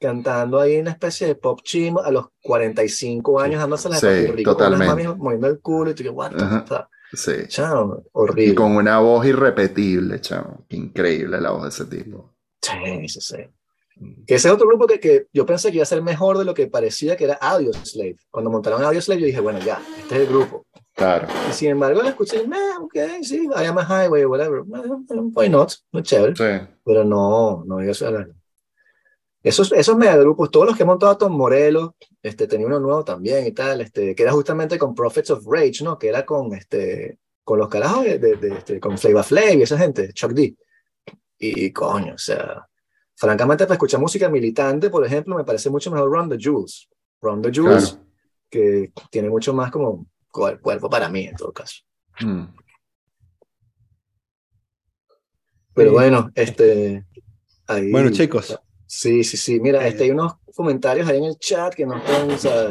cantando 0.00 0.58
ahí 0.60 0.78
una 0.78 0.90
especie 0.90 1.26
de 1.26 1.34
pop 1.34 1.60
chimo 1.62 2.00
a 2.00 2.10
los 2.10 2.26
45 2.42 3.40
años 3.40 3.60
dándose 3.60 3.88
la 3.88 3.96
Sí, 3.96 4.06
rico 4.06 4.56
con 4.56 4.70
las 4.70 4.80
totalmente. 4.80 5.04
mamis 5.04 5.18
moviendo 5.18 5.46
el 5.46 5.60
culo 5.60 5.90
y 5.90 5.94
tú 5.94 6.02
que 6.02 6.10
what 6.10 6.32
the 6.32 6.44
fuck? 6.66 6.86
Sí. 7.12 7.32
Chao, 7.48 8.02
Y 8.04 8.08
horrible. 8.12 8.54
con 8.54 8.76
una 8.76 9.00
voz 9.00 9.26
irrepetible, 9.26 10.20
chamo. 10.20 10.64
Increíble 10.70 11.40
la 11.40 11.50
voz 11.50 11.62
de 11.64 11.68
ese 11.70 11.84
tipo. 11.86 12.34
Sí, 12.62 13.08
sí, 13.08 13.20
sí. 13.20 13.36
Que 14.26 14.36
ese 14.36 14.48
es 14.48 14.54
otro 14.54 14.66
grupo 14.66 14.86
que, 14.86 14.98
que 14.98 15.26
yo 15.32 15.44
pensé 15.44 15.68
que 15.70 15.76
iba 15.76 15.82
a 15.82 15.86
ser 15.86 16.02
mejor 16.02 16.38
de 16.38 16.44
lo 16.46 16.54
que 16.54 16.68
parecía 16.68 17.16
que 17.16 17.24
era 17.24 17.34
Audio 17.34 17.70
Slave. 17.72 18.16
Cuando 18.30 18.50
montaron 18.50 18.82
Audio 18.82 19.00
Slave, 19.02 19.20
yo 19.20 19.26
dije, 19.26 19.40
bueno, 19.40 19.58
ya, 19.58 19.80
este 19.98 20.14
es 20.14 20.20
el 20.22 20.26
grupo. 20.28 20.66
Claro. 20.94 21.28
Y 21.48 21.52
sin 21.52 21.70
embargo, 21.70 22.00
lo 22.02 22.08
escuché, 22.08 22.46
meh, 22.46 22.56
ok, 22.80 23.22
sí, 23.22 23.46
I 23.60 23.64
am 23.66 23.78
a 23.78 23.84
highway, 23.84 24.24
whatever. 24.24 24.62
Why 24.62 25.48
not? 25.50 25.72
Muy 25.92 26.02
chévere. 26.02 26.34
Sí. 26.36 26.66
Pero 26.84 27.04
no, 27.04 27.62
no 27.66 27.78
digo 27.78 27.92
eso. 27.92 28.08
Esos, 29.42 29.72
esos 29.72 29.96
megagrupos, 29.96 30.50
todos 30.50 30.66
los 30.66 30.76
que 30.76 30.82
he 30.82 30.86
montado 30.86 31.16
Tom 31.16 31.32
Morello, 31.32 31.94
este, 32.22 32.46
tenía 32.46 32.66
uno 32.66 32.78
nuevo 32.78 33.04
también 33.04 33.46
y 33.46 33.52
tal, 33.52 33.80
este, 33.80 34.14
que 34.14 34.22
era 34.22 34.32
justamente 34.32 34.78
con 34.78 34.94
Prophets 34.94 35.30
of 35.30 35.46
Rage, 35.46 35.82
¿no? 35.82 35.98
Que 35.98 36.08
era 36.08 36.26
con, 36.26 36.52
este, 36.54 37.18
con 37.42 37.58
los 37.58 37.68
carajos 37.68 38.04
de, 38.04 38.18
de, 38.18 38.36
de, 38.36 38.48
este, 38.58 38.78
con 38.80 38.98
Flava 38.98 39.22
Flav 39.22 39.54
y 39.58 39.62
esa 39.62 39.78
gente, 39.78 40.12
Chuck 40.12 40.32
D. 40.32 40.54
Y 41.38 41.72
coño, 41.72 42.14
o 42.14 42.18
sea, 42.18 42.66
francamente 43.16 43.64
para 43.64 43.74
escuchar 43.76 43.98
música 43.98 44.28
militante, 44.28 44.90
por 44.90 45.06
ejemplo, 45.06 45.34
me 45.36 45.44
parece 45.44 45.70
mucho 45.70 45.90
mejor 45.90 46.10
Run 46.10 46.28
the 46.28 46.36
Jewels. 46.38 46.88
Run 47.22 47.40
the 47.40 47.50
Jewels, 47.50 47.92
Claro. 47.92 48.06
que 48.50 48.92
tiene 49.10 49.30
mucho 49.30 49.54
más 49.54 49.70
como 49.70 50.06
cuer- 50.30 50.60
cuerpo 50.60 50.90
para 50.90 51.08
mí, 51.08 51.24
en 51.28 51.36
todo 51.36 51.50
caso. 51.52 51.76
Mm. 52.20 52.44
Pero 55.74 55.90
Sí. 55.90 55.94
bueno, 55.94 56.30
este... 56.34 57.06
Ahí, 57.66 57.90
Bueno, 57.90 58.10
chicos, 58.10 58.58
Sí, 58.92 59.22
sí, 59.22 59.36
sí. 59.36 59.60
Mira, 59.60 59.84
Eh, 59.84 59.90
este, 59.90 60.02
hay 60.04 60.10
unos 60.10 60.32
comentarios 60.56 61.08
ahí 61.08 61.18
en 61.18 61.24
el 61.24 61.36
chat 61.38 61.72
que 61.74 61.86
no 61.86 61.96
están, 61.98 62.30
o 62.32 62.36
sea, 62.36 62.66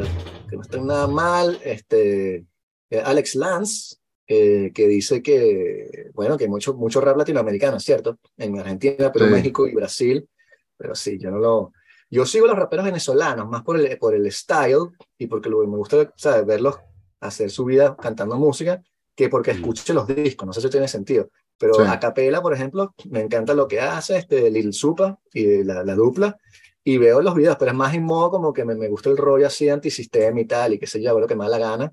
que 0.46 0.56
no 0.56 0.60
están 0.62 0.86
nada 0.86 1.06
mal. 1.06 1.58
Este, 1.64 2.44
eh, 2.90 3.02
Alex 3.02 3.36
Lance, 3.36 3.96
eh, 4.26 4.70
que 4.74 4.86
dice 4.86 5.22
que, 5.22 6.10
bueno, 6.12 6.36
que 6.36 6.44
hay 6.44 6.50
mucho, 6.50 6.74
mucho 6.74 7.00
rap 7.00 7.16
latinoamericano, 7.16 7.80
¿cierto? 7.80 8.18
En 8.36 8.58
Argentina, 8.58 9.10
Perú, 9.10 9.26
Sí. 9.26 9.32
México 9.32 9.66
y 9.66 9.74
Brasil. 9.74 10.28
Pero 10.76 10.94
sí, 10.94 11.18
yo 11.18 11.30
no 11.30 11.38
lo... 11.38 11.72
Yo 12.10 12.26
sigo 12.26 12.44
a 12.44 12.48
los 12.48 12.58
raperos 12.58 12.84
venezolanos 12.84 13.48
más 13.48 13.62
por 13.62 13.78
el, 13.80 13.96
por 13.96 14.14
el 14.14 14.30
style 14.30 14.90
y 15.16 15.26
porque 15.26 15.48
lo- 15.48 15.66
me 15.66 15.76
gusta, 15.78 16.12
¿sabes? 16.16 16.44
Verlos 16.44 16.76
hacer 17.20 17.50
su 17.50 17.64
vida 17.64 17.96
cantando 17.96 18.36
música 18.36 18.82
que 19.16 19.30
porque 19.30 19.52
Mm. 19.52 19.54
escuche 19.54 19.94
los 19.94 20.06
discos. 20.06 20.46
No 20.46 20.52
sé 20.52 20.60
si 20.60 20.68
tiene 20.68 20.86
sentido. 20.88 21.30
Pero 21.60 21.74
Sí. 21.74 21.82
a 21.86 22.00
capela, 22.00 22.40
por 22.40 22.54
ejemplo, 22.54 22.94
me 23.10 23.20
encanta 23.20 23.52
lo 23.54 23.68
que 23.68 23.80
hace 23.80 24.16
este 24.16 24.50
Lil 24.50 24.72
Supa 24.72 25.18
y 25.34 25.62
la, 25.62 25.84
la 25.84 25.94
dupla. 25.94 26.38
Y 26.82 26.96
veo 26.96 27.20
los 27.20 27.34
videos, 27.34 27.56
pero 27.58 27.70
es 27.72 27.76
más 27.76 27.92
en 27.94 28.02
modo 28.04 28.30
como 28.30 28.54
que 28.54 28.64
me, 28.64 28.74
me 28.74 28.88
gusta 28.88 29.10
el 29.10 29.18
rollo 29.18 29.46
así 29.46 29.68
antisistema 29.68 30.40
y 30.40 30.46
tal, 30.46 30.72
y 30.72 30.78
qué 30.78 30.86
sé 30.86 31.02
yo, 31.02 31.20
lo 31.20 31.26
que 31.26 31.36
me 31.36 31.44
da 31.44 31.50
la 31.50 31.58
gana. 31.58 31.92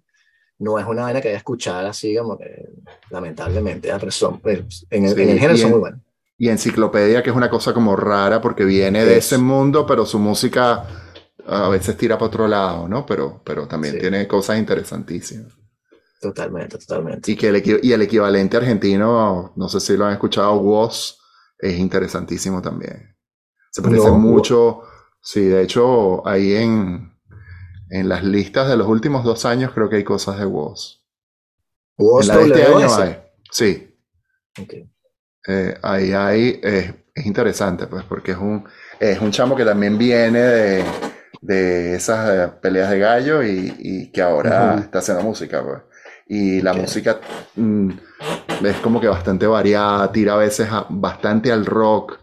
No 0.60 0.80
es 0.80 0.86
una 0.88 1.04
vaina 1.04 1.20
que 1.22 1.28
haya 1.28 1.38
escuchar 1.38 1.86
así, 1.86 2.16
como 2.16 2.38
que, 2.38 2.70
lamentablemente, 3.12 3.92
ah, 3.92 3.98
pero 4.00 4.12
son, 4.12 4.40
pues, 4.40 4.88
en, 4.90 5.04
el, 5.06 5.14
Sí, 5.14 5.22
en 5.22 5.30
el 5.30 5.40
género 5.40 5.58
son 5.58 5.72
muy 5.72 5.80
buenos. 5.82 6.00
Y 6.38 6.50
Enciclopedia, 6.50 7.22
que 7.22 7.30
es 7.32 7.36
una 7.36 7.50
cosa 7.50 7.74
como 7.74 7.96
rara 7.96 8.40
porque 8.42 8.64
viene 8.64 9.04
de 9.06 9.18
ese 9.18 9.38
mundo, 9.38 9.86
pero 9.86 10.06
su 10.06 10.18
música 10.20 10.86
a 11.46 11.70
veces 11.70 11.98
tira 11.98 12.16
para 12.18 12.28
otro 12.28 12.48
lado, 12.48 12.88
¿no? 12.88 13.06
Pero, 13.06 13.42
pero 13.44 13.68
también 13.68 13.96
Sí. 13.96 14.00
tiene 14.00 14.28
cosas 14.28 14.58
interesantísimas. 14.58 15.52
Totalmente, 16.20 16.78
totalmente. 16.78 17.32
Y 17.32 17.36
que 17.36 17.50
el, 17.50 17.80
y 17.84 17.92
el 17.94 18.02
equivalente 18.02 18.58
argentino, 18.58 19.54
no 19.56 19.70
sé 19.70 19.80
si 19.80 19.96
lo 19.96 20.06
han 20.06 20.14
escuchado, 20.14 20.56
Woz, 20.56 21.18
es 21.60 21.78
interesantísimo 21.78 22.62
también. 22.62 23.16
Se 23.72 23.82
parece 23.82 24.08
No, 24.08 24.18
mucho, 24.18 24.82
sí, 25.22 25.42
de 25.46 25.62
hecho, 25.62 26.28
ahí 26.28 26.56
en, 26.56 27.14
en 27.90 28.10
las 28.10 28.24
listas 28.24 28.68
de 28.70 28.78
los 28.78 28.88
últimos 28.88 29.24
dos 29.24 29.46
años 29.46 29.72
creo 29.74 29.90
que 29.90 29.98
hay 29.98 30.04
cosas 30.04 30.40
de 30.40 30.46
En 32.20 32.28
la 32.28 32.38
de 32.38 32.44
este 32.46 32.64
año 32.64 32.88
WS. 32.88 33.00
hay, 33.02 33.18
sí. 33.52 33.96
Ok. 34.60 34.74
Eh, 35.48 35.78
ahí 35.82 36.12
hay, 36.14 36.60
es, 36.62 36.94
es 37.14 37.26
interesante, 37.26 37.88
pues, 37.88 38.04
porque 38.04 38.32
es 38.32 38.38
un, 38.38 38.66
es 39.00 39.20
un 39.22 39.32
chamo 39.32 39.56
que 39.56 39.64
también 39.66 39.98
viene 39.98 40.40
de, 40.40 40.84
de 41.42 41.96
esas 41.96 42.30
eh, 42.50 42.54
peleas 42.62 42.90
de 42.92 43.00
gallo 43.00 43.44
y, 43.44 43.74
y 43.80 44.12
que 44.12 44.22
ahora 44.22 44.78
está 44.80 45.00
haciendo 45.00 45.24
música, 45.24 45.64
pues. 45.64 45.82
Y 46.30 46.62
la 46.62 46.74
música 46.74 47.20
mm, 47.56 47.90
es 48.66 48.78
como 48.78 49.00
que 49.00 49.08
bastante 49.08 49.48
variada, 49.48 50.12
tira 50.12 50.34
a 50.34 50.38
veces 50.38 50.68
a- 50.70 50.86
bastante 50.90 51.52
al 51.52 51.66
rock. 51.66 52.20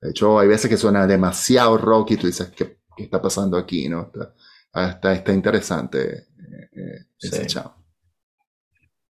De 0.00 0.10
hecho, 0.10 0.38
hay 0.38 0.48
veces 0.48 0.68
que 0.70 0.76
suena 0.76 1.06
demasiado 1.06 1.76
rock 1.78 2.12
y 2.12 2.16
tú 2.16 2.26
dices, 2.26 2.50
¿qué, 2.56 2.78
qué 2.96 3.04
está 3.04 3.20
pasando 3.20 3.56
aquí? 3.58 3.88
¿no? 3.88 4.02
Está, 4.12 4.34
ah, 4.74 4.88
está, 4.90 5.12
está 5.14 5.32
interesante 5.32 6.26
eh, 6.28 6.68
eh, 6.72 7.04
ese 7.18 7.40
Sí. 7.42 7.46
chamo. 7.46 7.74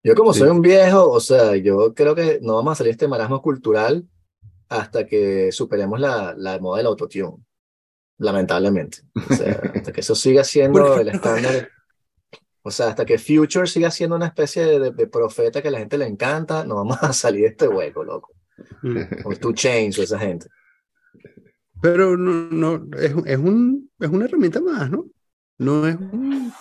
Yo 0.02 0.15
como 0.15 0.32
Sí. 0.35 0.40
soy 0.40 0.51
un 0.51 0.61
viejo, 0.61 1.11
o 1.11 1.20
sea, 1.20 1.56
yo 1.56 1.94
creo 1.94 2.15
que 2.15 2.39
no 2.43 2.56
vamos 2.56 2.73
a 2.73 2.74
salir 2.77 2.90
de 2.90 2.93
este 2.93 3.09
marasmo 3.09 3.40
cultural 3.40 4.06
hasta 4.69 5.06
que 5.06 5.51
superemos 5.52 5.98
la, 6.01 6.35
la 6.36 6.59
moda 6.59 6.78
del 6.78 6.86
autotune, 6.89 7.36
lamentablemente. 8.19 8.98
O 9.31 9.35
sea, 9.35 9.61
hasta 9.74 9.93
que 9.93 10.01
eso 10.01 10.15
siga 10.15 10.44
siendo 10.44 10.81
¿Por 10.85 10.94
qué 10.97 11.01
el 11.02 11.09
estándar. 11.09 11.69
O 12.66 12.70
sea, 12.70 12.89
hasta 12.89 13.05
que 13.05 13.19
Future 13.19 13.66
siga 13.66 13.91
siendo 13.91 14.16
una 14.16 14.27
especie 14.27 14.65
de, 14.65 14.78
de- 14.81 14.91
de 14.91 15.07
profeta 15.07 15.61
que 15.61 15.69
a 15.69 15.70
la 15.70 15.81
gente 15.81 15.99
le 15.99 16.07
encanta, 16.07 16.65
no 16.65 16.77
vamos 16.77 16.97
a 17.03 17.12
salir 17.12 17.43
de 17.43 17.49
este 17.49 17.69
hueco, 17.69 18.03
loco. 18.05 18.32
Mm. 18.82 18.99
O 19.24 19.36
Two 19.36 19.53
Chains 19.53 19.99
o 19.99 20.03
esa 20.03 20.19
gente. 20.19 20.47
Pero 21.82 22.16
no, 22.16 22.49
no, 22.51 22.97
es, 22.99 23.12
es, 23.27 23.39
un, 23.39 23.91
es 24.01 24.09
una 24.09 24.24
herramienta 24.24 24.61
más, 24.61 24.91
¿no? 24.91 25.07
No 25.59 25.86
es 25.86 25.97
un... 25.97 26.53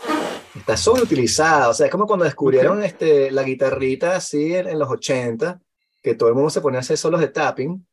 Está 0.55 0.75
sobreutilizada, 0.75 1.69
o 1.69 1.73
sea, 1.73 1.85
es 1.87 1.91
como 1.91 2.05
cuando 2.05 2.25
descubrieron 2.25 2.83
este, 2.83 3.31
la 3.31 3.43
guitarrita 3.43 4.15
así 4.17 4.53
en, 4.53 4.67
en 4.67 4.77
los 4.77 4.89
80, 4.89 5.59
que 6.01 6.15
todo 6.15 6.29
el 6.29 6.35
mundo 6.35 6.49
se 6.49 6.61
ponía 6.61 6.79
a 6.79 6.81
hacer 6.81 6.97
solos 6.97 7.21
de 7.21 7.29
tapping, 7.29 7.87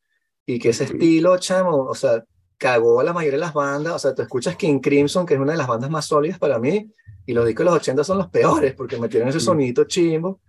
y 0.45 0.59
que 0.59 0.69
ese 0.69 0.83
estilo, 0.83 1.37
chamo, 1.37 1.85
o 1.85 1.95
sea, 1.95 2.23
cagó 2.61 2.99
a 2.99 3.03
la 3.03 3.11
mayoría 3.11 3.39
de 3.39 3.45
las 3.45 3.55
bandas, 3.55 3.95
o 3.95 3.97
sea, 3.97 4.13
tú 4.13 4.21
escuchas 4.21 4.55
King 4.55 4.79
Crimson, 4.79 5.25
que 5.25 5.33
es 5.33 5.39
una 5.39 5.53
de 5.53 5.57
las 5.57 5.65
bandas 5.67 5.89
más 5.89 6.05
sólidas 6.05 6.37
para 6.37 6.59
mí, 6.59 6.91
y 7.25 7.33
los 7.33 7.43
discos 7.47 7.65
de 7.65 7.71
los 7.71 7.79
80 7.79 8.03
son 8.03 8.19
los 8.19 8.29
peores, 8.29 8.75
porque 8.75 8.99
metieron 8.99 9.27
ese 9.29 9.39
Mm. 9.39 9.41
sonito 9.41 9.83
chimbo, 9.85 10.41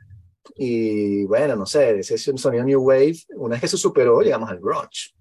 y 0.54 1.24
bueno, 1.24 1.56
no 1.56 1.64
sé, 1.64 2.00
ese 2.00 2.16
es 2.16 2.28
un 2.28 2.36
sonido 2.36 2.64
New 2.64 2.82
Wave, 2.82 3.16
una 3.36 3.54
vez 3.54 3.62
que 3.62 3.68
se 3.68 3.78
superó, 3.78 4.20
llegamos 4.20 4.50
al 4.50 4.60
grunge. 4.60 5.14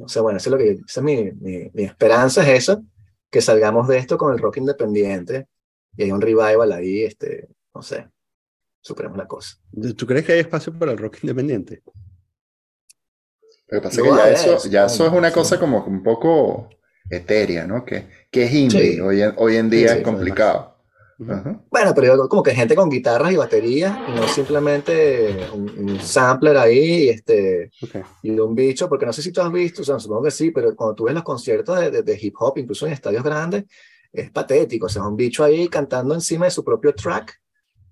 O 0.00 0.08
sea, 0.08 0.22
bueno, 0.22 0.38
eso 0.38 0.48
es 0.48 0.52
lo 0.52 0.56
que, 0.56 0.70
esa 0.86 1.00
es 1.00 1.02
mi, 1.02 1.30
mi, 1.32 1.70
mi 1.74 1.84
esperanza 1.84 2.40
es 2.42 2.62
eso, 2.62 2.82
que 3.30 3.42
salgamos 3.42 3.86
de 3.86 3.98
esto 3.98 4.16
con 4.16 4.32
el 4.32 4.38
rock 4.38 4.56
independiente 4.56 5.46
y 5.94 6.04
hay 6.04 6.10
un 6.10 6.22
revival 6.22 6.72
ahí, 6.72 7.02
este, 7.02 7.48
no 7.74 7.82
sé, 7.82 8.08
superemos 8.80 9.18
la 9.18 9.26
cosa. 9.26 9.58
¿Tú 9.94 10.06
crees 10.06 10.24
que 10.24 10.32
hay 10.32 10.40
espacio 10.40 10.72
para 10.72 10.92
el 10.92 10.98
rock 10.98 11.18
independiente? 11.22 11.82
Lo 13.68 13.80
que 13.80 13.88
pasa 13.88 14.00
No 14.00 14.06
es 14.06 14.10
que 14.12 14.16
ya 14.18 14.24
hay 14.24 14.34
eso, 14.34 14.68
ya 14.68 14.86
eso 14.86 15.06
es 15.06 15.12
una 15.12 15.28
sí. 15.28 15.34
cosa 15.34 15.58
como 15.58 15.84
un 15.84 16.02
poco 16.02 16.68
etérea, 17.10 17.66
¿no? 17.66 17.84
Que, 17.84 18.06
que 18.30 18.44
es 18.44 18.52
indie, 18.52 18.94
Sí. 18.94 19.00
hoy, 19.00 19.22
en, 19.22 19.32
hoy 19.36 19.56
en 19.56 19.70
día 19.70 19.92
Sí, 19.92 19.98
es 19.98 20.04
complicado. 20.04 20.74
Ujú. 21.18 21.32
Ajá. 21.32 21.60
Bueno, 21.70 21.92
pero 21.94 22.16
yo 22.16 22.28
como 22.28 22.42
que 22.42 22.54
gente 22.54 22.74
con 22.74 22.90
guitarras 22.90 23.32
y 23.32 23.36
baterías 23.36 23.96
y 24.08 24.12
no 24.12 24.26
simplemente 24.26 25.46
un, 25.52 25.70
un 25.78 26.00
sampler 26.00 26.56
ahí 26.56 27.04
y, 27.04 27.08
este, 27.10 27.70
Ok. 27.82 28.04
y 28.22 28.30
un 28.38 28.54
bicho, 28.54 28.88
porque 28.88 29.06
no 29.06 29.12
sé 29.12 29.22
si 29.22 29.30
tú 29.32 29.40
has 29.40 29.52
visto, 29.52 29.82
o 29.82 29.84
sea, 29.84 29.98
supongo 30.00 30.24
que 30.24 30.30
sí, 30.30 30.50
pero 30.50 30.74
cuando 30.74 30.94
tú 30.96 31.04
ves 31.04 31.14
los 31.14 31.22
conciertos 31.22 31.78
de, 31.78 31.90
de- 31.90 32.02
de 32.02 32.18
hip 32.20 32.34
hop, 32.38 32.58
incluso 32.58 32.86
en 32.86 32.92
estadios 32.94 33.22
grandes, 33.22 33.64
es 34.12 34.30
patético, 34.30 34.86
o 34.86 34.88
sea, 34.88 35.02
es 35.02 35.08
un 35.08 35.16
bicho 35.16 35.44
ahí 35.44 35.68
cantando 35.68 36.14
encima 36.14 36.46
de 36.46 36.50
su 36.50 36.64
propio 36.64 36.94
track, 36.94 37.40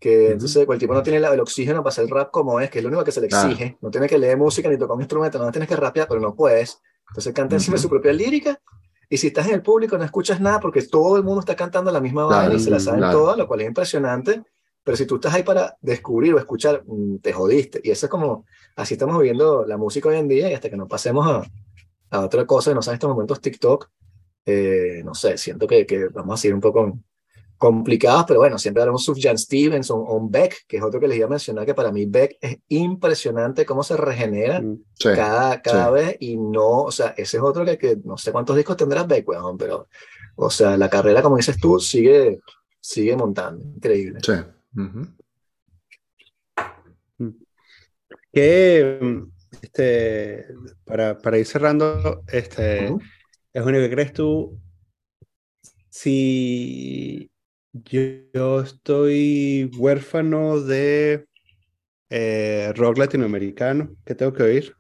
que 0.02 0.24
Ujú. 0.24 0.32
entonces 0.32 0.66
el 0.68 0.78
tipo 0.78 0.92
no 0.92 1.02
tiene 1.04 1.24
el 1.24 1.38
oxígeno 1.40 1.78
para 1.84 1.90
hacer 1.90 2.08
rap 2.08 2.32
como 2.32 2.58
es, 2.58 2.68
que 2.70 2.80
es 2.80 2.82
lo 2.82 2.88
único 2.88 3.04
que 3.04 3.12
se 3.12 3.20
le 3.20 3.28
exige, 3.28 3.78
no 3.80 3.88
tiene 3.88 4.08
que 4.08 4.18
leer 4.18 4.36
música 4.36 4.68
ni 4.68 4.76
tocar 4.76 4.96
un 4.96 5.02
instrumento, 5.02 5.38
no 5.38 5.52
tienes 5.52 5.68
que 5.68 5.76
rapear, 5.76 6.08
pero 6.08 6.20
no 6.20 6.34
puedes, 6.34 6.82
entonces 7.06 7.32
canta 7.32 7.54
encima 7.54 7.76
de 7.76 7.78
Ujú. 7.78 7.82
su 7.84 7.88
propia 7.88 8.12
lírica, 8.12 8.60
y 9.08 9.16
si 9.16 9.28
estás 9.28 9.46
en 9.46 9.54
el 9.54 9.62
público 9.62 9.96
no 9.96 10.02
escuchas 10.04 10.40
nada 10.40 10.58
porque 10.58 10.82
todo 10.82 11.16
el 11.18 11.22
mundo 11.22 11.38
está 11.38 11.54
cantando 11.54 11.92
la 11.92 12.00
misma 12.00 12.26
Claro, 12.26 12.42
vaina 12.42 12.54
y 12.56 12.58
se 12.58 12.70
la 12.70 12.80
saben 12.80 12.98
claro. 13.00 13.20
todas, 13.20 13.38
lo 13.38 13.46
cual 13.46 13.60
es 13.60 13.68
impresionante, 13.68 14.42
pero 14.82 14.96
si 14.96 15.06
tú 15.06 15.14
estás 15.14 15.34
ahí 15.34 15.44
para 15.44 15.76
descubrir 15.80 16.34
o 16.34 16.38
escuchar, 16.38 16.82
mm, 16.84 17.18
te 17.18 17.32
jodiste, 17.32 17.80
y 17.84 17.92
eso 17.92 18.06
es 18.06 18.10
como, 18.10 18.44
así 18.74 18.94
estamos 18.94 19.16
viviendo 19.18 19.64
la 19.64 19.76
música 19.76 20.08
hoy 20.08 20.16
en 20.16 20.26
día, 20.26 20.50
y 20.50 20.54
hasta 20.54 20.68
que 20.68 20.76
no 20.76 20.88
pasemos 20.88 21.24
a, 21.28 21.44
a 22.10 22.20
otra 22.24 22.44
cosa, 22.44 22.72
que 22.72 22.74
no 22.74 22.82
son 22.82 22.94
estos 22.94 23.08
momentos 23.08 23.40
TikTok, 23.40 23.88
eh, 24.46 25.02
no 25.04 25.14
sé, 25.14 25.38
siento 25.38 25.68
que, 25.68 25.86
que 25.86 26.08
vamos 26.08 26.34
a 26.34 26.42
seguir 26.42 26.56
un 26.56 26.60
poco 26.60 26.98
complicados, 27.62 28.24
pero 28.26 28.40
bueno, 28.40 28.58
siempre 28.58 28.82
hablamos 28.82 29.04
Sufjan 29.04 29.38
Stevens 29.38 29.88
o, 29.92 29.96
o 29.96 30.16
un 30.16 30.32
Beck, 30.32 30.66
que 30.66 30.78
es 30.78 30.82
otro 30.82 30.98
que 30.98 31.06
les 31.06 31.16
iba 31.16 31.26
a 31.28 31.30
mencionar, 31.30 31.64
que 31.64 31.74
para 31.74 31.92
mí 31.92 32.06
Beck 32.06 32.36
es 32.40 32.58
impresionante 32.66 33.64
cómo 33.64 33.84
se 33.84 33.96
regenera 33.96 34.60
Mm. 34.60 34.82
Sí. 34.94 35.10
cada, 35.14 35.62
cada 35.62 35.86
sí. 35.86 35.92
vez 35.92 36.16
y 36.18 36.36
no, 36.36 36.82
o 36.82 36.90
sea, 36.90 37.14
ese 37.16 37.36
es 37.36 37.42
otro 37.42 37.64
que, 37.64 37.78
que 37.78 37.98
no 38.04 38.16
sé 38.18 38.32
cuántos 38.32 38.56
discos 38.56 38.76
tendrá 38.76 39.04
Beck, 39.04 39.28
weón, 39.28 39.56
pero, 39.56 39.86
o 40.34 40.50
sea, 40.50 40.76
la 40.76 40.90
carrera, 40.90 41.22
como 41.22 41.36
dices 41.36 41.56
tú, 41.60 41.78
sigue, 41.78 42.40
sigue 42.80 43.14
montando, 43.16 43.64
increíble. 43.76 44.18
Sí. 44.26 44.32
Ujú. 44.76 45.06
Que, 48.32 48.98
mm, 49.00 49.22
este, 49.62 50.46
para, 50.84 51.16
para 51.16 51.38
ir 51.38 51.46
cerrando, 51.46 52.24
este, 52.26 52.90
Ujú. 52.90 53.00
es 53.52 53.64
único 53.64 53.82
que 53.84 53.90
crees 53.90 54.12
tú. 54.12 54.58
Si 55.90 57.31
yo 57.72 58.60
estoy 58.60 59.70
huérfano 59.78 60.60
de 60.60 61.26
eh, 62.10 62.72
rock 62.76 62.98
latinoamericano, 62.98 63.96
¿qué 64.04 64.14
tengo 64.14 64.32
que 64.34 64.42
oír? 64.44 64.76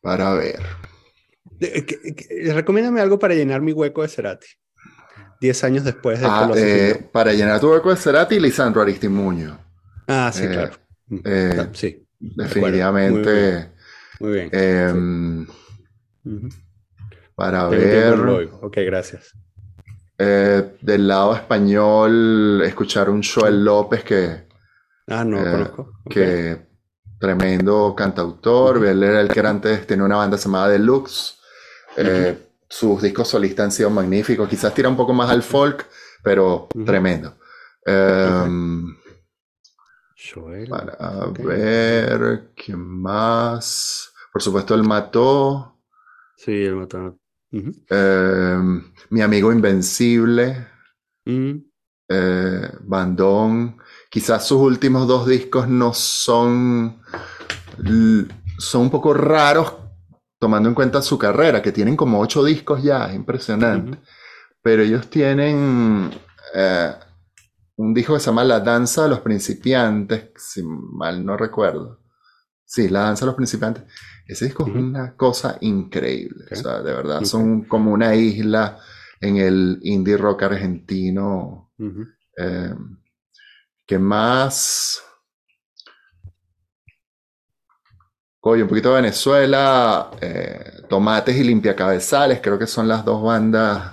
Para 0.00 0.34
ver. 0.34 0.60
De- 1.60 1.84
que- 1.86 2.14
que- 2.14 2.52
recomiéndame 2.52 3.00
algo 3.00 3.18
para 3.18 3.34
llenar 3.34 3.60
mi 3.60 3.72
hueco 3.72 4.02
de 4.02 4.08
Cerati. 4.08 4.46
Diez 5.40 5.64
años 5.64 5.84
después 5.84 6.20
de 6.20 6.28
Ah, 6.28 6.50
eh, 6.56 7.08
para 7.12 7.32
llenar 7.32 7.60
tu 7.60 7.70
hueco 7.70 7.90
de 7.90 7.96
Cerati 7.96 8.38
Lisandro 8.40 8.82
Aristimuño. 8.82 9.58
Ah, 10.08 10.30
sí, 10.32 10.46
eh, 10.46 10.50
claro. 10.52 10.76
eh, 11.24 11.54
Ah, 11.58 11.70
sí. 11.74 12.06
Muy 12.20 12.44
Definitivamente. 12.44 13.68
Muy 14.20 14.32
bien. 14.32 14.50
em. 14.52 15.46
Para 17.34 17.68
ver. 17.68 18.04
Ok, 18.62 18.76
gracias. 18.86 19.32
Eh, 20.18 20.76
del 20.80 21.08
lado 21.08 21.34
español, 21.34 22.62
escuchar 22.64 23.10
un 23.10 23.22
Joel 23.22 23.64
López 23.64 24.04
que, 24.04 24.46
Ah, 25.08 25.24
no 25.24 25.40
Eh, 25.40 25.50
conozco. 25.50 25.92
Que 26.08 26.66
tremendo 27.18 27.94
cantautor. 27.96 28.84
Él 28.86 29.02
era 29.02 29.20
el 29.20 29.28
que 29.28 29.40
era 29.40 29.50
antes 29.50 29.86
tenía 29.86 30.04
una 30.04 30.16
banda 30.16 30.36
llamada 30.36 30.68
Deluxe. 30.68 31.38
Eh, 31.96 32.50
sus 32.68 33.02
discos 33.02 33.28
solistas 33.28 33.64
han 33.64 33.72
sido 33.72 33.90
magníficos. 33.90 34.48
Quizás 34.48 34.72
tira 34.74 34.88
un 34.88 34.96
poco 34.96 35.12
más 35.12 35.28
al 35.30 35.42
folk, 35.42 35.86
pero 36.22 36.68
tremendo. 36.86 37.36
Em, 37.84 38.96
Joel. 40.32 40.68
Para 40.68 41.26
ver, 41.32 42.52
¿quién 42.54 42.78
más? 42.78 44.12
Por 44.32 44.40
supuesto, 44.40 44.74
el 44.74 44.84
mató. 44.84 45.78
Sí, 46.36 46.64
el 46.64 46.74
Em, 47.52 48.82
mi 49.10 49.20
amigo 49.20 49.52
Invencible. 49.52 50.66
Mm, 51.24 51.52
eh, 52.08 52.70
Bandón. 52.80 53.78
Quizás 54.10 54.46
sus 54.46 54.58
últimos 54.58 55.06
dos 55.06 55.26
discos 55.26 55.68
no 55.68 55.92
son. 55.92 57.02
son 58.58 58.82
un 58.82 58.90
poco 58.90 59.14
raros, 59.14 59.74
tomando 60.38 60.68
en 60.68 60.74
cuenta 60.74 61.02
su 61.02 61.18
carrera, 61.18 61.62
que 61.62 61.72
tienen 61.72 61.96
como 61.96 62.20
ocho 62.20 62.44
discos 62.44 62.82
ya, 62.82 63.06
es 63.06 63.14
impresionante. 63.14 63.98
Pero 64.62 64.82
ellos 64.82 65.08
tienen 65.08 66.10
eh, 66.54 66.94
un 67.76 67.94
disco 67.94 68.14
que 68.14 68.20
se 68.20 68.26
llama 68.26 68.44
La 68.44 68.60
Danza 68.60 69.04
de 69.04 69.08
los 69.08 69.20
Principiantes, 69.20 70.30
si 70.36 70.62
mal 70.62 71.24
no 71.24 71.36
recuerdo. 71.36 72.00
Sí, 72.64 72.88
La 72.88 73.00
Danza 73.00 73.24
de 73.24 73.26
los 73.26 73.36
Principiantes. 73.36 73.84
Ese 74.26 74.46
disco 74.46 74.64
Ujú. 74.64 74.72
es 74.78 74.82
una 74.84 75.16
cosa 75.16 75.58
increíble. 75.60 76.44
Ok. 76.46 76.52
O 76.52 76.56
sea, 76.56 76.80
de 76.82 76.92
verdad, 76.92 77.18
Ok. 77.18 77.24
son 77.24 77.62
como 77.64 77.92
una 77.92 78.14
isla 78.14 78.78
en 79.20 79.36
el 79.36 79.78
indie 79.82 80.16
rock 80.16 80.44
argentino. 80.44 81.70
Ujú. 81.78 82.06
Eh, 82.36 82.74
¿qué 83.86 83.98
más? 83.98 85.02
Oye, 88.44 88.62
un 88.64 88.68
poquito 88.68 88.88
de 88.90 88.96
Venezuela, 89.02 90.10
eh, 90.20 90.82
Tomates 90.88 91.36
y 91.36 91.44
Limpiacabezales, 91.44 92.40
creo 92.42 92.58
que 92.58 92.66
son 92.66 92.88
las 92.88 93.04
dos 93.04 93.22
bandas 93.22 93.92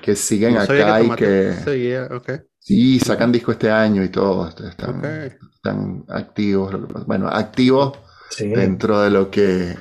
que 0.00 0.14
siguen 0.14 0.54
No 0.54 0.60
acá 0.60 1.02
y 1.02 1.10
que 1.16 1.52
seguía, 1.64 2.08
ok, 2.10 2.30
sí 2.60 3.00
sacan 3.00 3.32
disco 3.32 3.50
este 3.50 3.68
año 3.70 4.04
y 4.04 4.10
todo, 4.10 4.48
est- 4.48 4.60
están, 4.60 5.04
están 5.52 6.04
activos, 6.08 6.70
que 6.70 6.76
bueno, 7.04 7.26
activos 7.28 7.98
Sí. 8.30 8.48
dentro 8.48 9.00
de 9.00 9.10
lo 9.10 9.30
que 9.30 9.76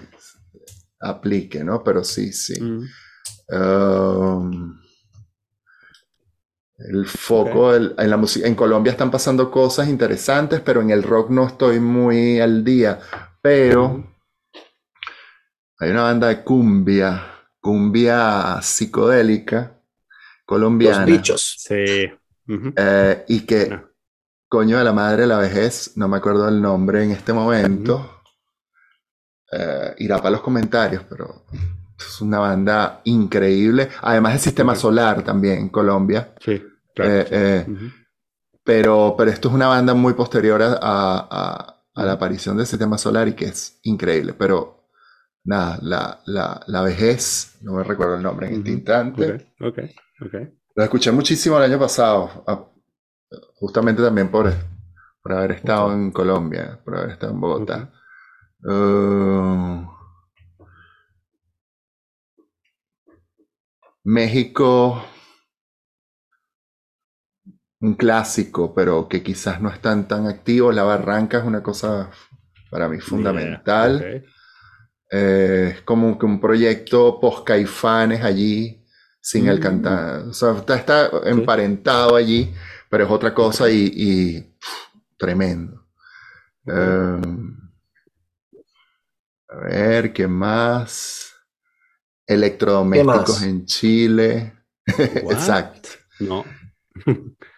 aplique, 0.99 1.63
¿no? 1.63 1.83
Pero 1.83 2.03
sí, 2.03 2.31
sí. 2.33 2.59
Mm. 2.61 2.83
Um, 3.49 4.79
el 6.79 7.07
foco 7.07 7.73
el- 7.73 7.95
en 7.97 8.09
la 8.09 8.17
música 8.17 8.47
en 8.47 8.55
Colombia 8.55 8.91
están 8.91 9.09
pasando 9.11 9.49
cosas 9.49 9.87
interesantes, 9.89 10.61
pero 10.61 10.81
en 10.81 10.91
el 10.91 11.03
rock 11.03 11.29
no 11.31 11.47
estoy 11.47 11.79
muy 11.79 12.39
al 12.39 12.63
día. 12.63 12.99
Pero 13.41 14.03
hay 15.79 15.91
una 15.91 16.03
banda 16.03 16.27
de 16.27 16.43
cumbia, 16.43 17.23
cumbia 17.59 18.59
psicodélica 18.61 19.57
Los 19.57 20.45
colombiana, 20.45 21.05
bichos. 21.05 21.55
Sí. 21.57 22.11
Eh, 22.75 23.25
y 23.27 23.41
que 23.41 23.67
No. 23.69 23.83
coño 24.47 24.77
de 24.77 24.83
la 24.83 24.93
madre 24.93 25.21
de 25.23 25.27
la 25.27 25.37
vejez, 25.39 25.93
no 25.97 26.07
me 26.07 26.17
acuerdo 26.17 26.45
del 26.45 26.61
nombre 26.61 27.03
en 27.03 27.11
este 27.11 27.33
momento. 27.33 28.16
Eh, 29.51 29.95
irá 29.99 30.17
para 30.17 30.31
los 30.31 30.41
comentarios, 30.41 31.03
pero 31.09 31.45
es 31.97 32.21
una 32.21 32.39
banda 32.39 33.01
increíble. 33.05 33.89
Además, 34.01 34.33
el 34.33 34.39
sistema 34.39 34.75
solar 34.75 35.23
también 35.23 35.57
en 35.59 35.69
Colombia. 35.69 36.33
Sí, 36.39 36.61
claro. 36.93 37.11
Eh, 37.11 37.27
eh, 37.31 37.65
pero, 38.63 39.15
pero 39.17 39.31
esto 39.31 39.47
es 39.47 39.53
una 39.55 39.67
banda 39.67 39.93
muy 39.93 40.13
posterior 40.13 40.61
a, 40.61 40.77
a- 40.81 41.73
a 41.95 42.05
la 42.05 42.11
aparición 42.11 42.57
del 42.57 42.67
sistema 42.67 42.97
solar 42.97 43.27
y 43.27 43.33
que 43.33 43.45
es 43.45 43.79
increíble. 43.83 44.33
Pero 44.33 44.89
nada, 45.45 45.79
la, 45.81 46.19
la, 46.25 46.61
la 46.67 46.81
vejez, 46.83 47.57
no 47.61 47.73
me 47.73 47.83
recuerdo 47.83 48.15
el 48.15 48.21
nombre 48.23 48.47
en 48.47 48.55
este 48.55 48.69
instante. 48.71 49.47
Ok, 49.59 49.67
ok, 49.67 49.79
ok. 50.25 50.33
Lo 50.75 50.83
escuché 50.83 51.11
muchísimo 51.11 51.57
el 51.57 51.63
año 51.63 51.79
pasado, 51.79 52.43
justamente 53.55 54.03
también 54.03 54.29
por, 54.29 54.51
por 55.23 55.33
haber 55.33 55.51
estado 55.53 55.91
en 55.93 56.11
Colombia, 56.11 56.79
por 56.83 56.97
haber 56.97 57.11
estado 57.11 57.33
en 57.33 57.41
Bogotá. 57.41 57.91
Uh, 58.67 59.87
México, 64.03 65.03
un 67.79 67.93
clásico, 67.95 68.73
pero 68.73 69.07
que 69.07 69.21
quizás 69.23 69.61
no 69.61 69.69
están 69.69 70.07
tan 70.07 70.27
activos. 70.27 70.73
La 70.75 70.83
Barranca 70.83 71.39
es 71.39 71.45
una 71.45 71.61
cosa 71.61 72.09
para 72.69 72.89
mí 72.89 72.99
fundamental. 72.99 74.23
Eh, 75.09 75.73
es 75.75 75.81
como 75.83 76.17
que 76.19 76.25
un 76.25 76.39
proyecto 76.41 77.19
post-Caifanes 77.19 78.23
allí, 78.23 78.83
sin 79.21 79.47
el 79.47 79.59
Mm. 79.59 79.61
cantante. 79.61 80.29
O 80.29 80.33
sea, 80.33 80.51
está, 80.57 80.75
está 80.75 81.09
emparentado 81.25 82.15
allí, 82.15 82.53
pero 82.89 83.05
es 83.05 83.11
otra 83.11 83.33
cosa 83.33 83.69
y, 83.69 83.91
y, 83.93 84.41
pff, 84.41 84.89
tremendo. 85.17 85.85
Um, 86.65 87.56
a 89.49 89.55
ver, 89.57 90.13
¿qué 90.13 90.27
más? 90.27 91.31
Electrodomésticos 92.25 93.25
¿Qué 93.25 93.31
más? 93.31 93.43
en 93.43 93.65
Chile. 93.65 94.53
Exacto. 94.85 95.89
No. 96.19 96.43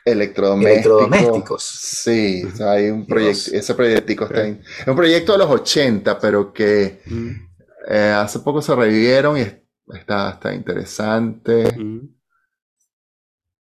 Electrodomésticos. 0.06 1.08
Electrodomésticos. 1.08 1.64
Sí, 1.64 2.44
o 2.44 2.56
sea, 2.56 2.72
hay 2.72 2.90
un 2.90 3.06
proyecto, 3.06 3.52
ese 3.54 3.74
proyectico 3.76 4.26
está 4.26 4.40
Ok. 4.40 4.46
en- 4.46 4.62
es 4.82 4.88
un 4.88 4.96
proyecto 4.96 5.32
de 5.34 5.38
los 5.40 5.50
80, 5.50 6.20
pero 6.20 6.52
que 6.54 7.02
Mm, 7.06 7.30
eh, 7.90 8.14
hace 8.16 8.40
poco 8.40 8.62
se 8.62 8.76
revivieron 8.76 9.38
y 9.38 9.42
es- 9.42 9.58
está, 9.94 10.32
está 10.32 10.54
interesante. 10.54 11.72
mm. 11.78 12.00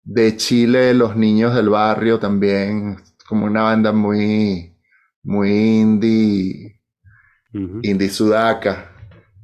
De 0.02 0.36
Chile, 0.36 0.92
Los 0.94 1.16
Niños 1.16 1.54
del 1.54 1.68
Barrio 1.68 2.18
también, 2.18 2.96
como 3.28 3.46
una 3.46 3.62
banda 3.62 3.92
muy, 3.92 4.74
muy 5.22 5.50
indie, 5.50 6.69
Ujú. 7.52 7.80
indie 7.82 8.10
sudaca. 8.10 8.92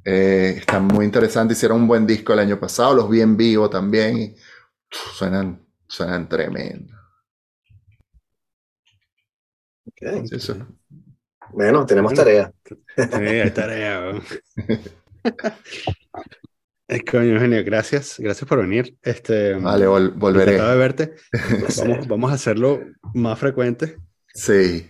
Eh, 0.04 0.54
está 0.58 0.78
muy 0.78 1.04
interesante, 1.04 1.54
hicieron 1.54 1.80
un 1.82 1.88
buen 1.88 2.06
disco 2.06 2.32
el 2.32 2.38
año 2.38 2.60
pasado, 2.60 2.94
los 2.94 3.10
vi 3.10 3.20
en 3.20 3.36
vivo 3.36 3.68
también 3.68 4.18
y 4.18 4.28
pff, 4.28 5.16
suenan, 5.16 5.60
suenan 5.88 6.28
tremendo. 6.28 6.94
Ok. 9.86 10.26
Sí, 10.28 10.38
sí. 10.40 10.52
Bueno, 11.52 11.86
tenemos 11.86 12.12
Bueno. 12.12 12.24
tarea. 12.24 13.52
Tarea. 13.52 14.00
weón. 14.00 14.22
Eh, 16.88 17.02
coño, 17.04 17.32
Eugenio, 17.34 17.64
gracias. 17.64 18.14
Gracias 18.16 18.48
por 18.48 18.60
venir. 18.60 18.96
Este, 19.02 19.54
Vale, 19.54 19.88
vol- 19.88 20.04
encantado 20.04 20.20
volveré. 20.20 20.52
de 20.52 20.76
verte. 20.76 21.14
vamos 22.08 22.30
a 22.30 22.34
hacerlo 22.34 22.80
más 23.12 23.36
frecuente. 23.40 23.96
Sí, 24.32 24.88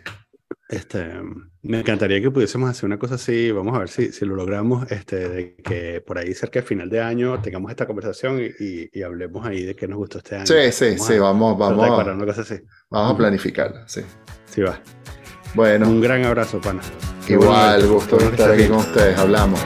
Este, 0.68 1.10
me 1.66 1.80
encantaría 1.80 2.20
que 2.20 2.30
pudiésemos 2.30 2.70
hacer 2.70 2.86
una 2.86 2.98
cosa 2.98 3.16
así. 3.16 3.50
Vamos 3.50 3.74
a 3.74 3.80
ver 3.80 3.88
si, 3.88 4.12
si 4.12 4.24
lo 4.24 4.36
logramos. 4.36 4.90
Este, 4.90 5.28
de 5.28 5.56
que 5.56 6.00
por 6.00 6.18
ahí 6.18 6.34
cerca 6.34 6.60
de 6.60 6.66
final 6.66 6.88
de 6.88 7.00
año 7.00 7.40
tengamos 7.40 7.70
esta 7.70 7.86
conversación 7.86 8.40
y, 8.40 9.02
hablemos 9.02 9.46
ahí 9.46 9.62
de 9.62 9.76
qué 9.76 9.86
nos 9.86 9.98
gustó 9.98 10.18
este 10.18 10.36
año. 10.36 10.46
sí, 10.46 10.72
sí, 10.72 10.84
Vamos 10.90 11.06
sí, 11.06 11.14
a 11.14 11.20
vamos, 11.20 11.58
vamos, 11.58 11.86
cuadrar 11.86 12.10
a, 12.10 12.14
una 12.14 12.26
cosa 12.26 12.42
así. 12.42 12.56
vamos 12.90 13.14
a 13.14 13.16
planificarla, 13.16 13.86
sí. 13.86 14.02
Sí, 14.46 14.62
va. 14.62 14.80
Bueno, 15.54 15.88
Un 15.88 16.00
gran 16.00 16.24
abrazo, 16.24 16.60
pana. 16.60 16.82
Igual, 17.28 17.86
gusto 17.86 18.18
estar 18.18 18.50
aquí 18.52 18.66
con 18.66 18.78
ustedes, 18.78 19.18
hablamos. 19.18 19.60